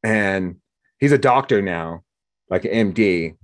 and 0.01 0.57
he's 0.99 1.11
a 1.11 1.17
doctor 1.17 1.61
now, 1.61 2.03
like 2.49 2.63
an 2.63 2.93
MD. 2.93 3.35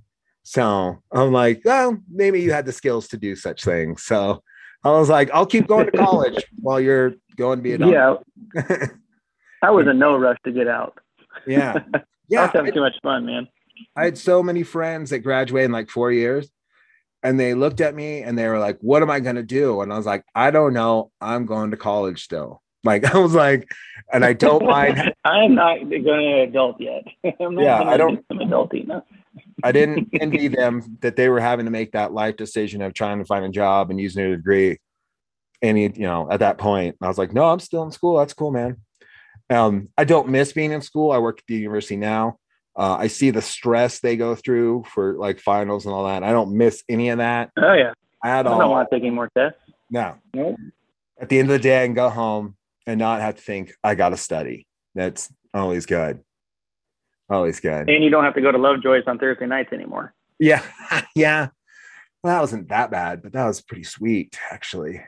So 0.47 1.01
I'm 1.11 1.31
like, 1.31 1.63
oh, 1.65 1.97
maybe 2.07 2.39
you 2.39 2.51
had 2.51 2.67
the 2.67 2.71
skills 2.71 3.07
to 3.09 3.17
do 3.17 3.35
such 3.35 3.63
things. 3.63 4.03
So 4.03 4.43
I 4.83 4.91
was 4.91 5.09
like, 5.09 5.31
I'll 5.33 5.47
keep 5.47 5.65
going 5.65 5.87
to 5.87 5.91
college 5.97 6.43
while 6.61 6.79
you're 6.79 7.15
going 7.35 7.57
to 7.57 7.63
be 7.63 7.71
a 7.73 7.77
doctor. 7.79 8.19
Yeah, 8.55 8.85
I 9.63 9.71
was 9.71 9.87
in 9.87 9.97
no 9.97 10.15
rush 10.17 10.37
to 10.45 10.51
get 10.51 10.67
out. 10.67 10.99
yeah, 11.47 11.79
I 11.95 12.01
yeah. 12.29 12.43
was 12.43 12.51
having 12.53 12.73
too 12.73 12.81
much 12.81 12.95
fun, 13.01 13.25
man. 13.25 13.47
I 13.95 14.05
had 14.05 14.19
so 14.19 14.43
many 14.43 14.61
friends 14.61 15.09
that 15.09 15.19
graduated 15.19 15.65
in 15.65 15.71
like 15.71 15.89
four 15.89 16.11
years, 16.11 16.47
and 17.23 17.39
they 17.39 17.55
looked 17.55 17.81
at 17.81 17.95
me 17.95 18.21
and 18.21 18.37
they 18.37 18.47
were 18.47 18.59
like, 18.59 18.77
"What 18.81 19.01
am 19.01 19.09
I 19.09 19.19
going 19.21 19.37
to 19.37 19.43
do?" 19.43 19.81
And 19.81 19.91
I 19.91 19.97
was 19.97 20.05
like, 20.05 20.23
"I 20.35 20.51
don't 20.51 20.73
know. 20.73 21.11
I'm 21.19 21.47
going 21.47 21.71
to 21.71 21.77
college 21.77 22.23
still." 22.23 22.61
Like 22.83 23.15
I 23.15 23.17
was 23.17 23.33
like, 23.33 23.67
and 24.13 24.23
I 24.23 24.33
don't 24.33 24.63
mind. 24.63 25.11
I 25.23 25.39
am 25.43 25.55
not 25.55 25.79
going 25.89 26.03
to 26.03 26.41
adult 26.43 26.79
yet. 26.79 27.03
I'm 27.41 27.55
not 27.55 27.63
Yeah, 27.63 27.81
I 27.81 27.97
don't- 27.97 28.17
do 28.17 28.23
some 28.27 28.47
adulting. 28.47 28.85
No. 28.85 29.03
I 29.63 29.71
didn't 29.71 30.09
envy 30.19 30.47
them 30.47 30.97
that 31.01 31.15
they 31.15 31.29
were 31.29 31.39
having 31.39 31.65
to 31.65 31.71
make 31.71 31.91
that 31.93 32.13
life 32.13 32.35
decision 32.35 32.81
of 32.81 32.93
trying 32.93 33.19
to 33.19 33.25
find 33.25 33.45
a 33.45 33.49
job 33.49 33.89
and 33.89 33.99
using 33.99 34.23
a 34.25 34.35
degree. 34.35 34.77
Any, 35.61 35.83
you 35.83 36.01
know, 36.01 36.27
at 36.29 36.41
that 36.41 36.57
point, 36.57 36.97
I 37.01 37.07
was 37.07 37.17
like, 37.17 37.33
"No, 37.33 37.45
I'm 37.45 37.59
still 37.59 37.83
in 37.83 37.91
school. 37.91 38.17
That's 38.17 38.33
cool, 38.33 38.51
man." 38.51 38.77
Um, 39.49 39.89
I 39.97 40.03
don't 40.03 40.29
miss 40.29 40.51
being 40.53 40.71
in 40.71 40.81
school. 40.81 41.11
I 41.11 41.17
work 41.19 41.39
at 41.39 41.45
the 41.47 41.55
university 41.55 41.95
now. 41.95 42.37
Uh, 42.75 42.97
I 42.99 43.07
see 43.07 43.29
the 43.31 43.41
stress 43.41 43.99
they 43.99 44.17
go 44.17 44.35
through 44.35 44.83
for 44.93 45.13
like 45.13 45.39
finals 45.39 45.85
and 45.85 45.93
all 45.95 46.05
that. 46.05 46.23
I 46.23 46.31
don't 46.33 46.57
miss 46.57 46.83
any 46.89 47.07
of 47.09 47.19
that 47.19 47.51
Oh 47.57 47.73
yeah, 47.73 47.93
at 48.23 48.45
I 48.45 48.49
all. 48.49 48.59
don't 48.59 48.69
want 48.69 48.89
to 48.89 48.95
take 48.95 49.03
any 49.03 49.11
more 49.15 49.29
tests. 49.37 49.59
No, 49.89 50.15
Nope. 50.33 50.57
at 51.21 51.29
the 51.29 51.39
end 51.39 51.49
of 51.49 51.53
the 51.53 51.59
day, 51.59 51.81
I 51.81 51.85
can 51.85 51.93
go 51.93 52.09
home 52.09 52.57
and 52.85 52.99
not 52.99 53.21
have 53.21 53.35
to 53.35 53.41
think 53.41 53.71
I 53.83 53.95
got 53.95 54.09
to 54.09 54.17
study. 54.17 54.67
That's 54.93 55.31
always 55.53 55.85
good. 55.85 56.19
Always 57.29 57.59
good. 57.59 57.89
And 57.89 58.03
you 58.03 58.09
don't 58.09 58.23
have 58.23 58.35
to 58.35 58.41
go 58.41 58.51
to 58.51 58.57
Lovejoy's 58.57 59.03
on 59.07 59.17
Thursday 59.17 59.47
nights 59.47 59.73
anymore. 59.73 60.13
Yeah. 60.39 60.61
yeah. 61.15 61.49
Well, 62.23 62.35
that 62.35 62.41
wasn't 62.41 62.69
that 62.69 62.91
bad, 62.91 63.21
but 63.21 63.33
that 63.33 63.45
was 63.45 63.61
pretty 63.61 63.83
sweet, 63.83 64.37
actually. 64.51 65.01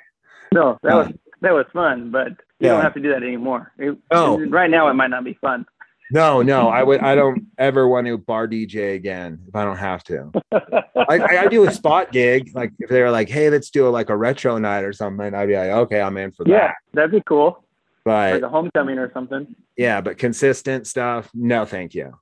No, 0.53 0.77
that 0.83 0.95
was 0.95 1.07
um, 1.07 1.19
that 1.41 1.53
was 1.53 1.65
fun, 1.73 2.11
but 2.11 2.29
you 2.29 2.35
yeah. 2.59 2.73
don't 2.73 2.81
have 2.81 2.93
to 2.93 2.99
do 2.99 3.09
that 3.09 3.23
anymore. 3.23 3.73
It- 3.77 3.97
Oh. 4.11 4.39
Right 4.39 4.69
now, 4.69 4.87
it 4.89 4.93
might 4.93 5.09
not 5.09 5.23
be 5.23 5.37
fun. 5.41 5.65
No, 6.09 6.41
no, 6.41 6.69
I 6.69 6.83
would. 6.83 7.01
I 7.01 7.15
don't 7.15 7.47
ever 7.57 7.87
want 7.87 8.07
to 8.07 8.17
bar 8.17 8.47
DJ 8.47 8.95
again 8.95 9.39
if 9.47 9.55
I 9.55 9.65
don't 9.65 9.77
have 9.77 10.03
to. 10.05 10.31
I, 10.53 11.19
I 11.19 11.47
do 11.47 11.67
a 11.67 11.71
spot 11.71 12.13
gig, 12.13 12.51
like 12.55 12.71
if 12.79 12.89
they're 12.89 13.11
like, 13.11 13.27
"Hey, 13.27 13.49
let's 13.49 13.69
do 13.69 13.87
a, 13.87 13.89
like 13.89 14.09
a 14.09 14.15
retro 14.15 14.57
night 14.57 14.85
or 14.85 14.93
something," 14.93 15.33
I'd 15.33 15.47
be 15.47 15.57
like, 15.57 15.69
"Okay, 15.69 15.99
I'm 15.99 16.15
in 16.15 16.31
for 16.31 16.45
that." 16.45 16.49
yeah, 16.49 16.71
that'd 16.93 17.11
be 17.11 17.21
cool, 17.25 17.65
But 18.07 18.33
like 18.33 18.43
a 18.43 18.49
homecoming 18.49 18.97
or 18.99 19.11
something. 19.13 19.55
yeah, 19.75 20.01
but 20.01 20.17
consistent 20.17 20.87
stuff, 20.87 21.29
no, 21.33 21.65
thank 21.65 21.93
you. 21.93 22.13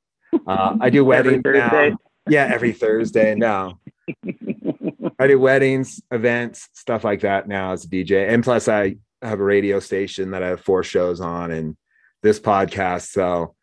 Uh, 0.48 0.76
I 0.82 0.90
do 0.90 1.02
Every 1.14 1.40
weddings 1.40 1.44
now. 1.46 1.98
Yeah, 2.28 2.50
every 2.52 2.72
Thursday. 2.74 3.36
No, 3.36 3.80
I 5.20 5.28
do 5.28 5.40
weddings, 5.40 6.02
events, 6.12 6.70
stuff 6.74 7.04
like 7.04 7.22
that 7.22 7.48
now 7.48 7.72
as 7.74 7.86
a 7.86 7.88
DJ. 7.88 8.30
And 8.30 8.44
plus, 8.44 8.68
I 8.68 8.98
have 9.22 9.40
a 9.40 9.44
radio 9.44 9.80
station 9.80 10.32
that 10.32 10.44
I 10.44 10.48
have 10.50 10.62
four 10.62 10.84
shows 10.84 11.22
on 11.22 11.52
and 11.52 11.78
this 12.24 12.40
podcast. 12.40 13.12
So 13.12 13.56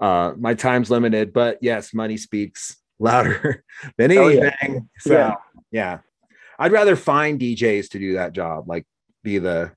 uh, 0.00 0.32
my 0.38 0.54
time's 0.54 0.90
limited, 0.90 1.32
but 1.32 1.58
yes, 1.60 1.92
money 1.94 2.16
speaks 2.16 2.76
louder 2.98 3.62
than 3.98 4.12
Oh, 4.16 4.28
yeah. 4.28 4.56
anything. 4.62 4.88
So 4.98 5.12
Yeah. 5.12 5.34
yeah. 5.70 5.98
I'd 6.58 6.72
rather 6.72 6.96
find 6.96 7.38
DJs 7.38 7.90
to 7.90 7.98
do 7.98 8.14
that 8.14 8.32
job, 8.32 8.66
like 8.66 8.86
be 9.22 9.36
the 9.38 9.72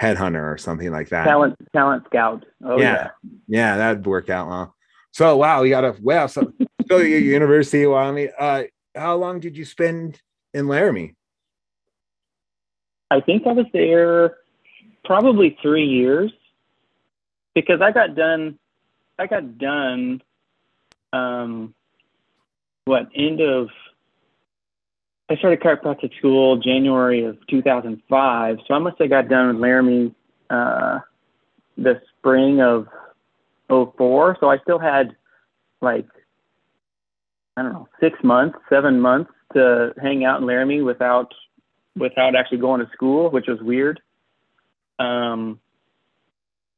headhunter 0.00 0.52
or 0.52 0.58
something 0.58 0.90
like 0.90 1.08
that. 1.08 1.24
talent 1.24 1.56
talent 1.72 2.04
scout. 2.06 2.44
Oh 2.64 2.78
Yeah. 2.80 2.92
yeah. 2.92 3.10
Yeah, 3.48 3.76
that'd 3.76 4.06
work 4.06 4.28
out 4.28 4.48
well. 4.48 4.74
So 5.12 5.36
wow, 5.36 5.62
you 5.62 5.70
got 5.70 5.84
a 5.84 5.96
wow. 6.00 6.26
So, 6.26 6.52
so 6.88 6.98
your 6.98 7.20
University 7.20 7.84
of 7.84 7.92
Wyoming. 7.92 8.30
Uh, 8.38 8.64
how 8.94 9.16
long 9.16 9.40
did 9.40 9.56
you 9.56 9.64
spend 9.64 10.20
in 10.52 10.68
Laramie? 10.68 11.14
I 13.10 13.20
think 13.20 13.46
I 13.46 13.52
was 13.52 13.66
there 13.72 14.36
probably 15.04 15.56
three 15.62 15.86
years 15.86 16.32
because 17.54 17.80
I 17.80 17.92
got 17.92 18.14
done. 18.14 18.58
I 19.18 19.26
got 19.26 19.58
done. 19.58 20.22
Um, 21.12 21.74
what 22.84 23.08
end 23.14 23.40
of? 23.40 23.68
I 25.28 25.36
started 25.36 25.60
chiropractic 25.60 26.16
school 26.18 26.56
January 26.56 27.24
of 27.24 27.36
2005, 27.48 28.58
so 28.66 28.74
I 28.74 28.78
must 28.78 29.00
have 29.00 29.10
got 29.10 29.28
done 29.28 29.48
with 29.48 29.56
Laramie 29.56 30.14
uh, 30.50 31.00
the 31.76 32.00
spring 32.18 32.60
of 32.60 32.86
04. 33.68 34.36
So 34.40 34.48
I 34.48 34.58
still 34.58 34.78
had 34.78 35.16
like 35.80 36.06
I 37.56 37.62
don't 37.62 37.72
know 37.72 37.88
six 38.00 38.18
months, 38.22 38.58
seven 38.68 39.00
months 39.00 39.30
to 39.54 39.92
hang 40.00 40.24
out 40.24 40.40
in 40.40 40.46
Laramie 40.46 40.82
without 40.82 41.32
without 41.96 42.36
actually 42.36 42.58
going 42.58 42.84
to 42.84 42.92
school, 42.92 43.30
which 43.30 43.46
was 43.46 43.60
weird. 43.60 44.00
Um, 44.98 45.58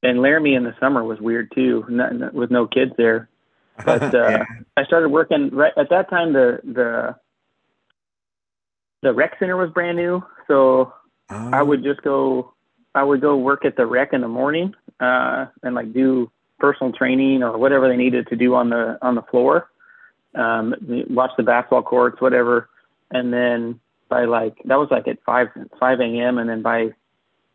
and 0.03 0.23
Laramie 0.23 0.55
in 0.55 0.65
the 0.65 0.75
summer 0.79 1.03
was 1.03 1.21
weird 1.21 1.53
too, 1.55 1.85
not, 1.89 2.33
with 2.33 2.51
no 2.51 2.67
kids 2.67 2.93
there. 2.97 3.29
But 3.85 4.13
uh, 4.13 4.29
Yeah. 4.29 4.45
I 4.77 4.85
started 4.85 5.11
working 5.11 5.51
right 5.51 5.73
at 5.77 5.91
that 5.91 6.11
time. 6.11 6.33
The 6.33 6.61
the 6.65 7.15
the 9.03 9.13
rec 9.13 9.39
center 9.39 9.57
was 9.57 9.71
brand 9.71 9.97
new, 9.97 10.23
so 10.47 10.93
I 11.31 11.63
would 11.63 11.83
just 11.85 12.03
go. 12.03 12.53
I 12.95 13.03
would 13.03 13.21
go 13.21 13.37
work 13.37 13.65
at 13.65 13.77
the 13.77 13.87
rec 13.87 14.13
in 14.13 14.23
the 14.23 14.29
morning 14.29 14.75
uh, 14.99 15.47
and 15.63 15.75
like 15.75 15.93
do 15.93 16.31
personal 16.59 16.93
training 16.93 17.43
or 17.43 17.57
whatever 17.57 17.89
they 17.89 17.97
needed 17.97 18.27
to 18.29 18.37
do 18.37 18.55
on 18.55 18.71
the 18.71 18.99
on 19.03 19.15
the 19.15 19.23
floor. 19.23 19.71
Um, 20.35 20.75
watch 21.11 21.31
the 21.37 21.43
basketball 21.43 21.83
courts, 21.83 22.21
whatever, 22.21 22.69
and 23.11 23.33
then 23.33 23.81
by 24.09 24.25
like 24.25 24.57
that 24.65 24.77
was 24.77 24.89
like 24.91 25.07
at 25.07 25.23
five 25.25 25.49
five 25.79 26.01
a.m. 26.01 26.39
and 26.39 26.49
then 26.49 26.63
by 26.63 26.89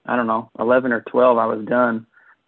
I 0.06 0.16
don't 0.16 0.28
know 0.28 0.50
eleven 0.60 0.92
or 0.92 1.02
twelve 1.02 1.38
I 1.38 1.46
was 1.46 1.66
done, 1.66 2.06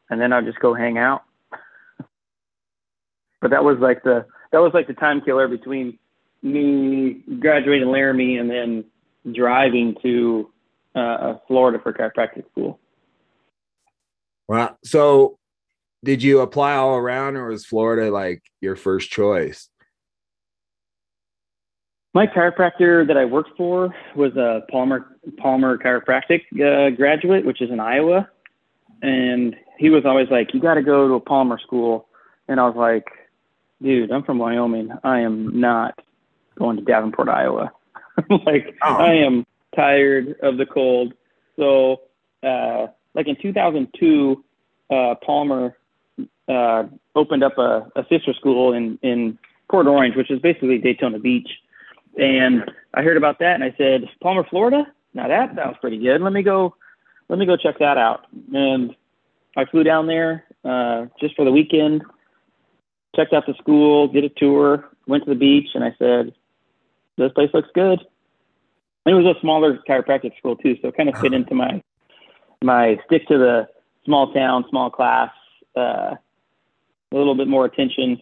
and 0.09 0.21
then 0.21 0.31
I'd 0.31 0.45
just 0.45 0.59
go 0.59 0.73
hang 0.73 0.97
out. 0.97 1.23
but 3.41 3.51
that 3.51 3.63
was 3.63 3.77
like 3.79 4.03
the 4.03 4.25
that 4.51 4.59
was 4.59 4.71
like 4.73 4.87
the 4.87 4.93
time 4.93 5.21
killer 5.21 5.47
between 5.47 5.97
me 6.45 7.23
graduating 7.39 7.89
Laramie 7.89 8.37
and 8.37 8.49
then 8.49 8.85
driving 9.33 9.95
to 10.03 10.51
uh, 10.93 11.35
Florida 11.47 11.79
for 11.81 11.91
chiropractic 11.91 12.49
school. 12.51 12.79
Wow. 14.47 14.77
So, 14.83 15.37
did 16.03 16.21
you 16.21 16.41
apply 16.41 16.75
all 16.75 16.95
around, 16.95 17.35
or 17.35 17.47
was 17.47 17.65
Florida 17.65 18.11
like 18.11 18.43
your 18.61 18.75
first 18.75 19.09
choice? 19.09 19.69
My 22.13 22.27
chiropractor 22.27 23.05
that 23.07 23.17
I 23.17 23.25
worked 23.25 23.57
for 23.57 23.93
was 24.15 24.35
a 24.37 24.61
Palmer 24.69 25.17
Palmer 25.37 25.77
Chiropractic 25.77 26.43
uh, 26.53 26.95
graduate, 26.95 27.43
which 27.43 27.61
is 27.61 27.71
in 27.71 27.79
Iowa, 27.79 28.29
and 29.01 29.55
he 29.79 29.89
was 29.89 30.05
always 30.05 30.29
like, 30.29 30.53
"You 30.53 30.61
got 30.61 30.75
to 30.75 30.83
go 30.83 31.07
to 31.07 31.15
a 31.15 31.19
Palmer 31.19 31.57
school," 31.57 32.07
and 32.47 32.59
I 32.59 32.67
was 32.67 32.75
like, 32.75 33.07
"Dude, 33.81 34.11
I'm 34.11 34.23
from 34.23 34.37
Wyoming. 34.37 34.91
I 35.03 35.21
am 35.21 35.59
not 35.59 35.99
going 36.57 36.77
to 36.77 36.83
Davenport, 36.83 37.29
Iowa. 37.29 37.71
like, 38.45 38.75
Oh. 38.83 38.95
I 38.95 39.13
am 39.13 39.45
tired 39.75 40.35
of 40.41 40.57
the 40.57 40.65
cold. 40.65 41.13
So, 41.57 42.01
uh, 42.43 42.87
like 43.13 43.27
in 43.27 43.35
2002, 43.41 44.43
uh, 44.89 45.15
Palmer 45.25 45.77
uh, 46.47 46.83
opened 47.15 47.43
up 47.43 47.57
a, 47.57 47.91
a 47.95 48.05
sister 48.09 48.33
school 48.33 48.73
in 48.73 48.99
in 49.01 49.37
Port 49.69 49.87
Orange, 49.87 50.15
which 50.15 50.31
is 50.31 50.39
basically 50.39 50.77
Daytona 50.77 51.19
Beach. 51.19 51.49
And 52.17 52.71
I 52.93 53.01
heard 53.01 53.17
about 53.17 53.39
that, 53.39 53.55
and 53.55 53.63
I 53.63 53.73
said, 53.77 54.07
Palmer, 54.21 54.45
Florida. 54.49 54.85
Now 55.13 55.27
that 55.27 55.55
sounds 55.55 55.77
pretty 55.81 55.97
good. 55.97 56.21
Let 56.21 56.33
me 56.33 56.43
go. 56.43 56.75
Let 57.29 57.39
me 57.39 57.45
go 57.45 57.57
check 57.57 57.79
that 57.79 57.97
out. 57.97 58.27
And 58.53 58.95
I 59.57 59.65
flew 59.65 59.83
down 59.83 60.07
there 60.07 60.43
uh, 60.63 61.05
just 61.19 61.35
for 61.35 61.45
the 61.45 61.51
weekend. 61.51 62.03
Checked 63.15 63.33
out 63.33 63.45
the 63.47 63.53
school, 63.55 64.07
did 64.09 64.25
a 64.25 64.29
tour, 64.29 64.89
went 65.07 65.23
to 65.23 65.29
the 65.29 65.39
beach, 65.39 65.69
and 65.73 65.83
I 65.83 65.95
said, 65.97 66.33
"This 67.17 67.31
place 67.33 67.49
looks 67.53 67.69
good." 67.73 67.99
it 69.05 69.13
was 69.13 69.25
a 69.25 69.39
smaller 69.39 69.79
chiropractic 69.87 70.35
school 70.37 70.55
too, 70.55 70.75
so 70.81 70.87
it 70.87 70.97
kind 70.97 71.09
of 71.09 71.17
fit 71.19 71.33
into 71.33 71.53
my 71.53 71.81
my 72.63 72.97
stick 73.05 73.27
to 73.27 73.37
the 73.37 73.67
small 74.03 74.33
town, 74.33 74.65
small 74.69 74.89
class, 74.89 75.29
uh, 75.77 76.15
a 77.11 77.15
little 77.15 77.35
bit 77.35 77.47
more 77.47 77.65
attention. 77.65 78.21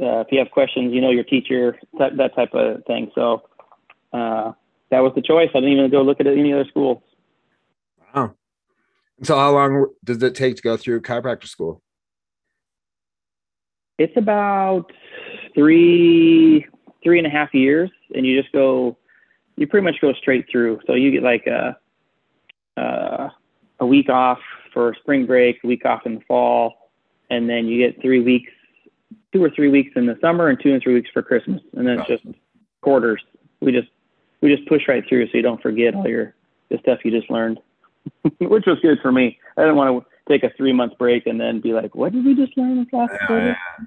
Uh, 0.00 0.20
if 0.20 0.28
you 0.30 0.38
have 0.38 0.50
questions, 0.50 0.92
you 0.92 1.00
know 1.00 1.10
your 1.10 1.24
teacher, 1.24 1.78
that, 1.98 2.16
that 2.16 2.34
type 2.34 2.54
of 2.54 2.84
thing. 2.84 3.10
So 3.14 3.42
uh, 4.12 4.52
that 4.90 5.00
was 5.00 5.12
the 5.14 5.22
choice. 5.22 5.50
I 5.54 5.60
didn't 5.60 5.78
even 5.78 5.90
go 5.90 6.02
look 6.02 6.20
at 6.20 6.26
any 6.26 6.52
other 6.52 6.66
schools. 6.68 7.02
Wow. 8.14 8.34
So 9.22 9.36
how 9.36 9.52
long 9.52 9.86
does 10.04 10.22
it 10.22 10.34
take 10.34 10.56
to 10.56 10.62
go 10.62 10.76
through 10.76 11.02
chiropractic 11.02 11.48
school? 11.48 11.82
It's 13.98 14.16
about 14.16 14.90
three, 15.54 16.66
three 17.02 17.18
and 17.18 17.26
a 17.26 17.30
half 17.30 17.54
years, 17.54 17.90
and 18.14 18.26
you 18.26 18.40
just 18.40 18.52
go 18.52 18.96
you 19.56 19.66
pretty 19.66 19.84
much 19.84 20.00
go 20.00 20.12
straight 20.14 20.46
through. 20.50 20.80
So 20.86 20.94
you 20.94 21.10
get 21.10 21.22
like 21.22 21.46
a 21.46 21.76
uh, 22.80 23.28
a 23.80 23.86
week 23.86 24.08
off 24.08 24.38
for 24.72 24.94
spring 25.00 25.26
break, 25.26 25.58
a 25.62 25.66
week 25.66 25.84
off 25.84 26.06
in 26.06 26.16
the 26.16 26.20
fall, 26.22 26.90
and 27.30 27.48
then 27.48 27.66
you 27.66 27.78
get 27.78 28.00
three 28.00 28.20
weeks, 28.20 28.50
two 29.32 29.42
or 29.42 29.50
three 29.50 29.68
weeks 29.68 29.92
in 29.96 30.06
the 30.06 30.16
summer, 30.20 30.48
and 30.48 30.58
two 30.62 30.72
and 30.72 30.82
three 30.82 30.94
weeks 30.94 31.10
for 31.12 31.22
Christmas, 31.22 31.60
and 31.74 31.86
then 31.86 32.00
it's 32.00 32.08
just 32.08 32.24
quarters. 32.80 33.22
We 33.60 33.72
just 33.72 33.88
we 34.40 34.54
just 34.54 34.66
push 34.68 34.82
right 34.88 35.04
through 35.08 35.26
so 35.26 35.32
you 35.34 35.42
don't 35.42 35.62
forget 35.62 35.94
all 35.94 36.08
your 36.08 36.34
the 36.70 36.78
stuff 36.78 37.00
you 37.04 37.10
just 37.10 37.30
learned, 37.30 37.60
which 38.40 38.64
was 38.66 38.78
good 38.80 38.98
for 39.02 39.12
me. 39.12 39.38
I 39.56 39.62
didn't 39.62 39.76
want 39.76 40.04
to 40.04 40.32
take 40.32 40.44
a 40.44 40.54
three 40.56 40.72
month 40.72 40.96
break 40.98 41.26
and 41.26 41.40
then 41.40 41.60
be 41.60 41.72
like, 41.72 41.94
what 41.94 42.12
did 42.12 42.24
we 42.24 42.34
just 42.34 42.56
learn 42.56 42.86
class? 42.86 43.10
Yeah, 43.28 43.46
yeah. 43.46 43.86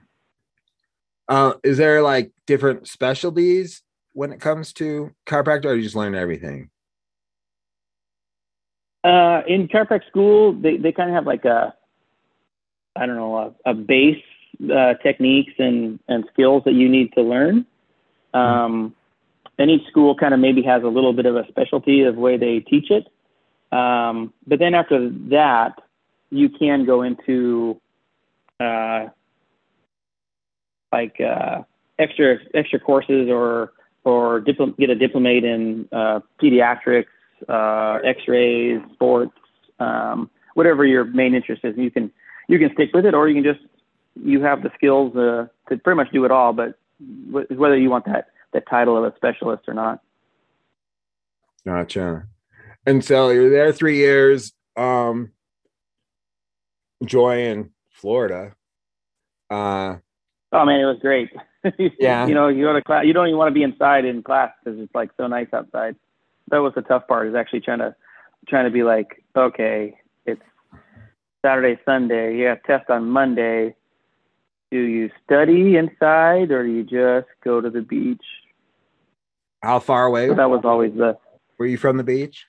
Uh, 1.27 1.53
is 1.63 1.77
there 1.77 2.03
like 2.03 2.31
different 2.45 2.87
specialties 2.87 3.81
when 4.15 4.31
it 4.31 4.39
comes 4.39 4.71
to 4.73 5.11
chiropractic, 5.27 5.65
or 5.65 5.75
you 5.75 5.83
just 5.83 5.95
learn 5.95 6.15
everything? 6.15 6.69
Uh, 9.03 9.41
in 9.45 9.67
chiropractic 9.67 10.07
school, 10.07 10.53
they, 10.53 10.77
they 10.77 10.91
kind 10.91 11.09
of 11.09 11.15
have 11.15 11.27
like 11.27 11.45
a, 11.45 11.75
I 12.95 13.05
don't 13.05 13.17
know, 13.17 13.53
a, 13.65 13.71
a 13.71 13.73
base 13.73 14.23
uh, 14.73 14.93
techniques 15.03 15.51
and, 15.59 15.99
and 16.07 16.23
skills 16.31 16.63
that 16.65 16.73
you 16.73 16.87
need 16.89 17.11
to 17.13 17.21
learn. 17.21 17.65
Um, 18.33 18.95
and 19.57 19.69
each 19.69 19.85
school 19.87 20.15
kind 20.15 20.33
of 20.33 20.39
maybe 20.39 20.61
has 20.63 20.83
a 20.83 20.87
little 20.87 21.13
bit 21.13 21.25
of 21.25 21.35
a 21.35 21.45
specialty 21.49 22.03
of 22.03 22.15
way 22.15 22.37
they 22.37 22.61
teach 22.61 22.89
it. 22.89 23.07
Um, 23.71 24.33
but 24.47 24.59
then 24.59 24.73
after 24.73 25.09
that, 25.29 25.73
you 26.29 26.49
can 26.49 26.85
go 26.85 27.01
into 27.01 27.79
uh, 28.61 29.07
like 30.91 31.19
uh, 31.19 31.63
extra 31.99 32.37
extra 32.53 32.79
courses 32.79 33.29
or 33.29 33.73
or 34.05 34.39
dipl- 34.39 34.77
get 34.77 34.89
a 34.89 34.95
diplomate 34.95 35.43
in 35.43 35.87
uh, 35.91 36.21
pediatrics, 36.41 37.07
uh, 37.49 37.99
X-rays, 38.05 38.79
sports, 38.93 39.33
um, 39.79 40.29
whatever 40.53 40.85
your 40.85 41.03
main 41.03 41.33
interest 41.35 41.65
is. 41.65 41.75
You 41.77 41.91
can 41.91 42.11
you 42.47 42.59
can 42.59 42.71
stick 42.73 42.91
with 42.93 43.05
it, 43.05 43.13
or 43.13 43.27
you 43.27 43.41
can 43.41 43.43
just 43.43 43.65
you 44.15 44.41
have 44.41 44.63
the 44.63 44.71
skills 44.75 45.15
uh, 45.15 45.47
to 45.69 45.77
pretty 45.77 45.97
much 45.97 46.11
do 46.11 46.23
it 46.23 46.31
all. 46.31 46.53
But 46.53 46.79
w- 47.27 47.47
whether 47.49 47.77
you 47.77 47.89
want 47.89 48.05
that 48.05 48.27
that 48.53 48.67
title 48.69 48.95
of 48.97 49.03
a 49.03 49.15
specialist 49.17 49.63
or 49.67 49.73
not. 49.73 50.01
Gotcha. 51.65 52.27
And 52.85 53.03
so 53.03 53.29
you're 53.29 53.49
there 53.49 53.73
three 53.73 53.97
years. 53.97 54.53
Um, 54.77 55.31
Joy 57.03 57.45
in 57.47 57.71
Florida. 57.89 58.55
Uh, 59.49 59.97
oh 60.51 60.65
man, 60.65 60.79
it 60.79 60.85
was 60.85 60.99
great. 61.01 61.31
Yeah. 61.99 62.25
you 62.27 62.33
know, 62.33 62.47
you 62.47 62.63
go 62.65 62.73
to 62.73 62.81
class, 62.81 63.05
you 63.05 63.13
don't 63.13 63.27
even 63.27 63.37
want 63.37 63.49
to 63.49 63.53
be 63.53 63.63
inside 63.63 64.05
in 64.05 64.23
class 64.23 64.51
because 64.63 64.79
it's 64.79 64.93
like 64.93 65.09
so 65.17 65.27
nice 65.27 65.47
outside. 65.53 65.95
That 66.49 66.59
was 66.59 66.73
the 66.75 66.81
tough 66.81 67.07
part 67.07 67.27
is 67.27 67.35
actually 67.35 67.61
trying 67.61 67.79
to, 67.79 67.95
trying 68.47 68.65
to 68.65 68.71
be 68.71 68.83
like, 68.83 69.23
okay, 69.35 69.97
it's 70.25 70.41
Saturday, 71.43 71.79
Sunday. 71.85 72.37
You 72.37 72.45
have 72.45 72.63
test 72.63 72.89
on 72.89 73.09
Monday. 73.09 73.75
Do 74.71 74.79
you 74.79 75.09
study 75.23 75.77
inside 75.77 76.51
or 76.51 76.63
do 76.63 76.71
you 76.71 76.83
just 76.83 77.29
go 77.43 77.61
to 77.61 77.69
the 77.69 77.81
beach? 77.81 78.23
How 79.61 79.79
far 79.79 80.05
away? 80.05 80.27
So 80.27 80.35
that 80.35 80.49
was 80.49 80.61
always 80.63 80.93
the. 80.93 81.17
Were 81.57 81.65
you 81.65 81.77
from 81.77 81.97
the 81.97 82.03
beach? 82.03 82.45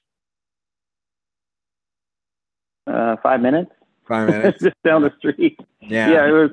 Uh, 2.86 3.16
five 3.22 3.40
minutes. 3.40 3.70
Five 4.06 4.28
minutes. 4.28 4.58
just 4.62 4.76
down 4.84 5.02
the 5.02 5.12
street. 5.18 5.58
Yeah. 5.80 6.10
Yeah, 6.10 6.28
it 6.28 6.32
was 6.32 6.50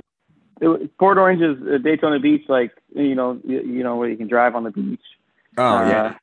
it, 0.61 0.97
Port 0.97 1.17
Orange 1.17 1.41
is 1.41 1.57
uh, 1.67 1.77
Daytona 1.77 2.19
Beach, 2.19 2.43
like 2.47 2.71
you 2.95 3.15
know, 3.15 3.39
you, 3.43 3.61
you, 3.61 3.83
know 3.83 3.95
where 3.95 4.09
you 4.09 4.17
can 4.17 4.27
drive 4.27 4.55
on 4.55 4.63
the 4.63 4.71
beach. 4.71 5.01
Oh 5.57 5.63
uh, 5.63 5.87
yeah. 5.87 6.15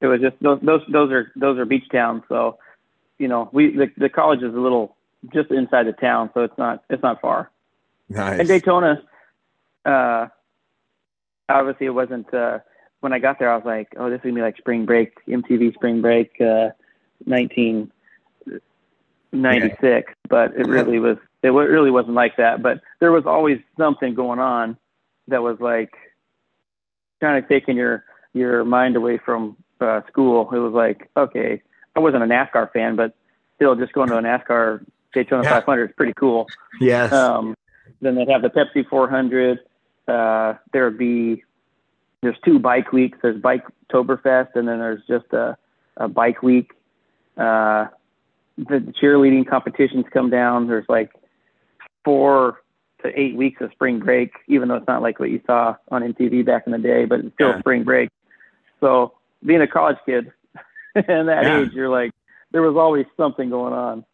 It 0.00 0.06
was 0.06 0.20
just 0.20 0.36
those 0.40 0.60
those 0.62 0.82
those 0.90 1.10
are 1.10 1.32
those 1.34 1.58
are 1.58 1.64
beach 1.64 1.88
towns. 1.90 2.22
So, 2.28 2.58
you 3.18 3.28
know, 3.28 3.48
we 3.52 3.76
the, 3.76 3.90
the 3.96 4.08
college 4.08 4.42
is 4.42 4.54
a 4.54 4.58
little 4.58 4.96
just 5.32 5.50
inside 5.50 5.86
the 5.86 5.92
town, 5.92 6.30
so 6.34 6.42
it's 6.42 6.56
not 6.56 6.84
it's 6.88 7.02
not 7.02 7.20
far. 7.20 7.50
Nice. 8.08 8.38
And 8.38 8.48
Daytona, 8.48 9.02
uh, 9.84 10.28
obviously 11.48 11.86
it 11.86 11.90
wasn't. 11.90 12.32
Uh, 12.32 12.60
when 13.00 13.12
I 13.12 13.18
got 13.18 13.38
there, 13.38 13.52
I 13.52 13.56
was 13.56 13.64
like, 13.64 13.92
oh, 13.96 14.10
this 14.10 14.18
is 14.18 14.22
gonna 14.22 14.34
be 14.34 14.40
like 14.40 14.56
spring 14.56 14.84
break, 14.84 15.24
MTV 15.26 15.74
spring 15.74 16.00
break, 16.00 16.32
uh, 16.40 16.70
1996. 17.24 19.76
Yeah. 19.82 20.00
But 20.28 20.56
it 20.56 20.66
really 20.66 20.98
was 20.98 21.16
it 21.42 21.48
really 21.48 21.90
wasn't 21.90 22.14
like 22.14 22.36
that, 22.36 22.62
but 22.62 22.80
there 23.00 23.12
was 23.12 23.24
always 23.26 23.58
something 23.76 24.14
going 24.14 24.38
on 24.38 24.76
that 25.28 25.42
was 25.42 25.58
like 25.60 25.92
kind 27.20 27.42
of 27.42 27.48
taking 27.48 27.76
your 27.76 28.04
your 28.32 28.64
mind 28.64 28.96
away 28.96 29.18
from 29.18 29.56
uh, 29.80 30.00
school. 30.08 30.50
It 30.52 30.58
was 30.58 30.72
like, 30.72 31.08
okay, 31.16 31.62
I 31.96 32.00
wasn't 32.00 32.24
a 32.24 32.26
NASCAR 32.26 32.72
fan, 32.72 32.96
but 32.96 33.14
still, 33.56 33.74
just 33.76 33.92
going 33.92 34.08
to 34.08 34.18
a 34.18 34.22
NASCAR 34.22 34.84
Daytona 35.12 35.42
yeah. 35.44 35.50
500 35.50 35.90
is 35.90 35.96
pretty 35.96 36.12
cool. 36.14 36.46
Yes. 36.80 37.12
Um, 37.12 37.54
then 38.00 38.14
they'd 38.14 38.28
have 38.28 38.42
the 38.42 38.50
Pepsi 38.50 38.86
400. 38.88 39.58
Uh, 40.06 40.54
there 40.72 40.84
would 40.84 40.98
be 40.98 41.44
there's 42.22 42.36
two 42.44 42.58
bike 42.58 42.92
weeks. 42.92 43.18
There's 43.22 43.40
Bike 43.40 43.64
Toberfest, 43.92 44.54
and 44.54 44.66
then 44.66 44.78
there's 44.78 45.02
just 45.06 45.32
a, 45.32 45.56
a 45.96 46.08
bike 46.08 46.42
week. 46.42 46.72
Uh, 47.36 47.86
the 48.56 48.92
cheerleading 49.00 49.46
competitions 49.46 50.04
come 50.12 50.30
down. 50.30 50.66
There's 50.66 50.86
like 50.88 51.12
four 52.08 52.62
to 53.02 53.20
eight 53.20 53.36
weeks 53.36 53.60
of 53.60 53.70
spring 53.72 53.98
break, 53.98 54.32
even 54.46 54.66
though 54.66 54.76
it's 54.76 54.88
not 54.88 55.02
like 55.02 55.20
what 55.20 55.28
you 55.28 55.42
saw 55.46 55.76
on 55.90 56.00
MTV 56.00 56.42
back 56.46 56.62
in 56.64 56.72
the 56.72 56.78
day, 56.78 57.04
but 57.04 57.20
it's 57.20 57.34
still 57.34 57.50
yeah. 57.50 57.58
spring 57.58 57.84
break. 57.84 58.08
So 58.80 59.12
being 59.44 59.60
a 59.60 59.66
college 59.66 59.98
kid 60.06 60.32
and 60.94 61.28
that 61.28 61.44
yeah. 61.44 61.60
age, 61.60 61.72
you're 61.74 61.90
like, 61.90 62.12
there 62.50 62.62
was 62.62 62.78
always 62.78 63.04
something 63.18 63.50
going 63.50 63.74
on. 63.74 64.06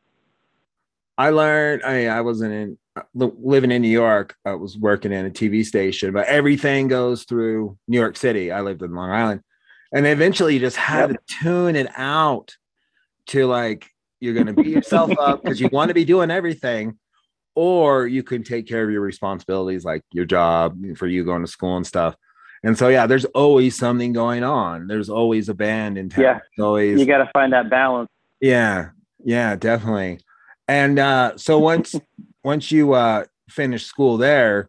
I 1.17 1.31
learned, 1.31 1.85
I 1.85 1.95
mean, 1.95 2.09
I 2.09 2.21
wasn't 2.23 2.53
in 2.53 2.79
living 3.15 3.71
in 3.71 3.81
New 3.81 3.89
York. 3.89 4.35
I 4.45 4.55
was 4.55 4.77
working 4.77 5.13
in 5.13 5.25
a 5.25 5.31
TV 5.31 5.65
station, 5.65 6.13
but 6.13 6.27
everything 6.27 6.89
goes 6.89 7.23
through 7.23 7.79
New 7.87 8.01
York 8.01 8.17
City. 8.17 8.51
I 8.51 8.63
lived 8.63 8.83
in 8.83 8.93
Long 8.93 9.13
Island. 9.13 9.43
And 9.93 10.05
eventually 10.05 10.55
you 10.55 10.61
just 10.61 10.79
had 10.79 11.11
yep. 11.11 11.25
to 11.25 11.35
tune 11.43 11.77
it 11.77 11.87
out 11.97 12.57
to 13.29 13.47
like, 13.47 13.87
you're 14.19 14.35
going 14.35 14.49
to 14.49 14.53
beat 14.53 14.67
yourself 14.67 15.17
up 15.21 15.45
because 15.45 15.61
you 15.61 15.69
want 15.71 15.91
to 15.91 15.95
be 15.95 16.05
doing 16.05 16.33
everything 16.33 16.99
or 17.55 18.07
you 18.07 18.23
can 18.23 18.43
take 18.43 18.67
care 18.67 18.85
of 18.85 18.91
your 18.91 19.01
responsibilities 19.01 19.85
like 19.85 20.03
your 20.13 20.25
job 20.25 20.79
for 20.97 21.07
you 21.07 21.25
going 21.25 21.43
to 21.43 21.49
school 21.49 21.77
and 21.77 21.87
stuff. 21.87 22.17
And 22.63 22.77
so 22.77 22.89
yeah 22.89 23.07
there's 23.07 23.25
always 23.27 23.77
something 23.77 24.13
going 24.13 24.43
on. 24.43 24.87
There's 24.87 25.11
always 25.11 25.49
a 25.49 25.55
band 25.55 25.99
in 25.99 26.09
town. 26.09 26.25
Yeah. 26.25 26.41
Always 26.59 27.01
you 27.01 27.07
got 27.07 27.19
to 27.19 27.31
find 27.33 27.53
that 27.53 27.71
balance. 27.71 28.11
Yeah. 28.41 28.91
Yeah 29.25 29.57
definitely. 29.57 30.21
And 30.69 30.99
uh 30.99 31.37
so 31.37 31.59
once 31.59 31.95
once 32.45 32.71
you 32.71 32.93
uh 32.95 33.25
finish 33.49 33.85
school 33.85 34.17
there 34.17 34.69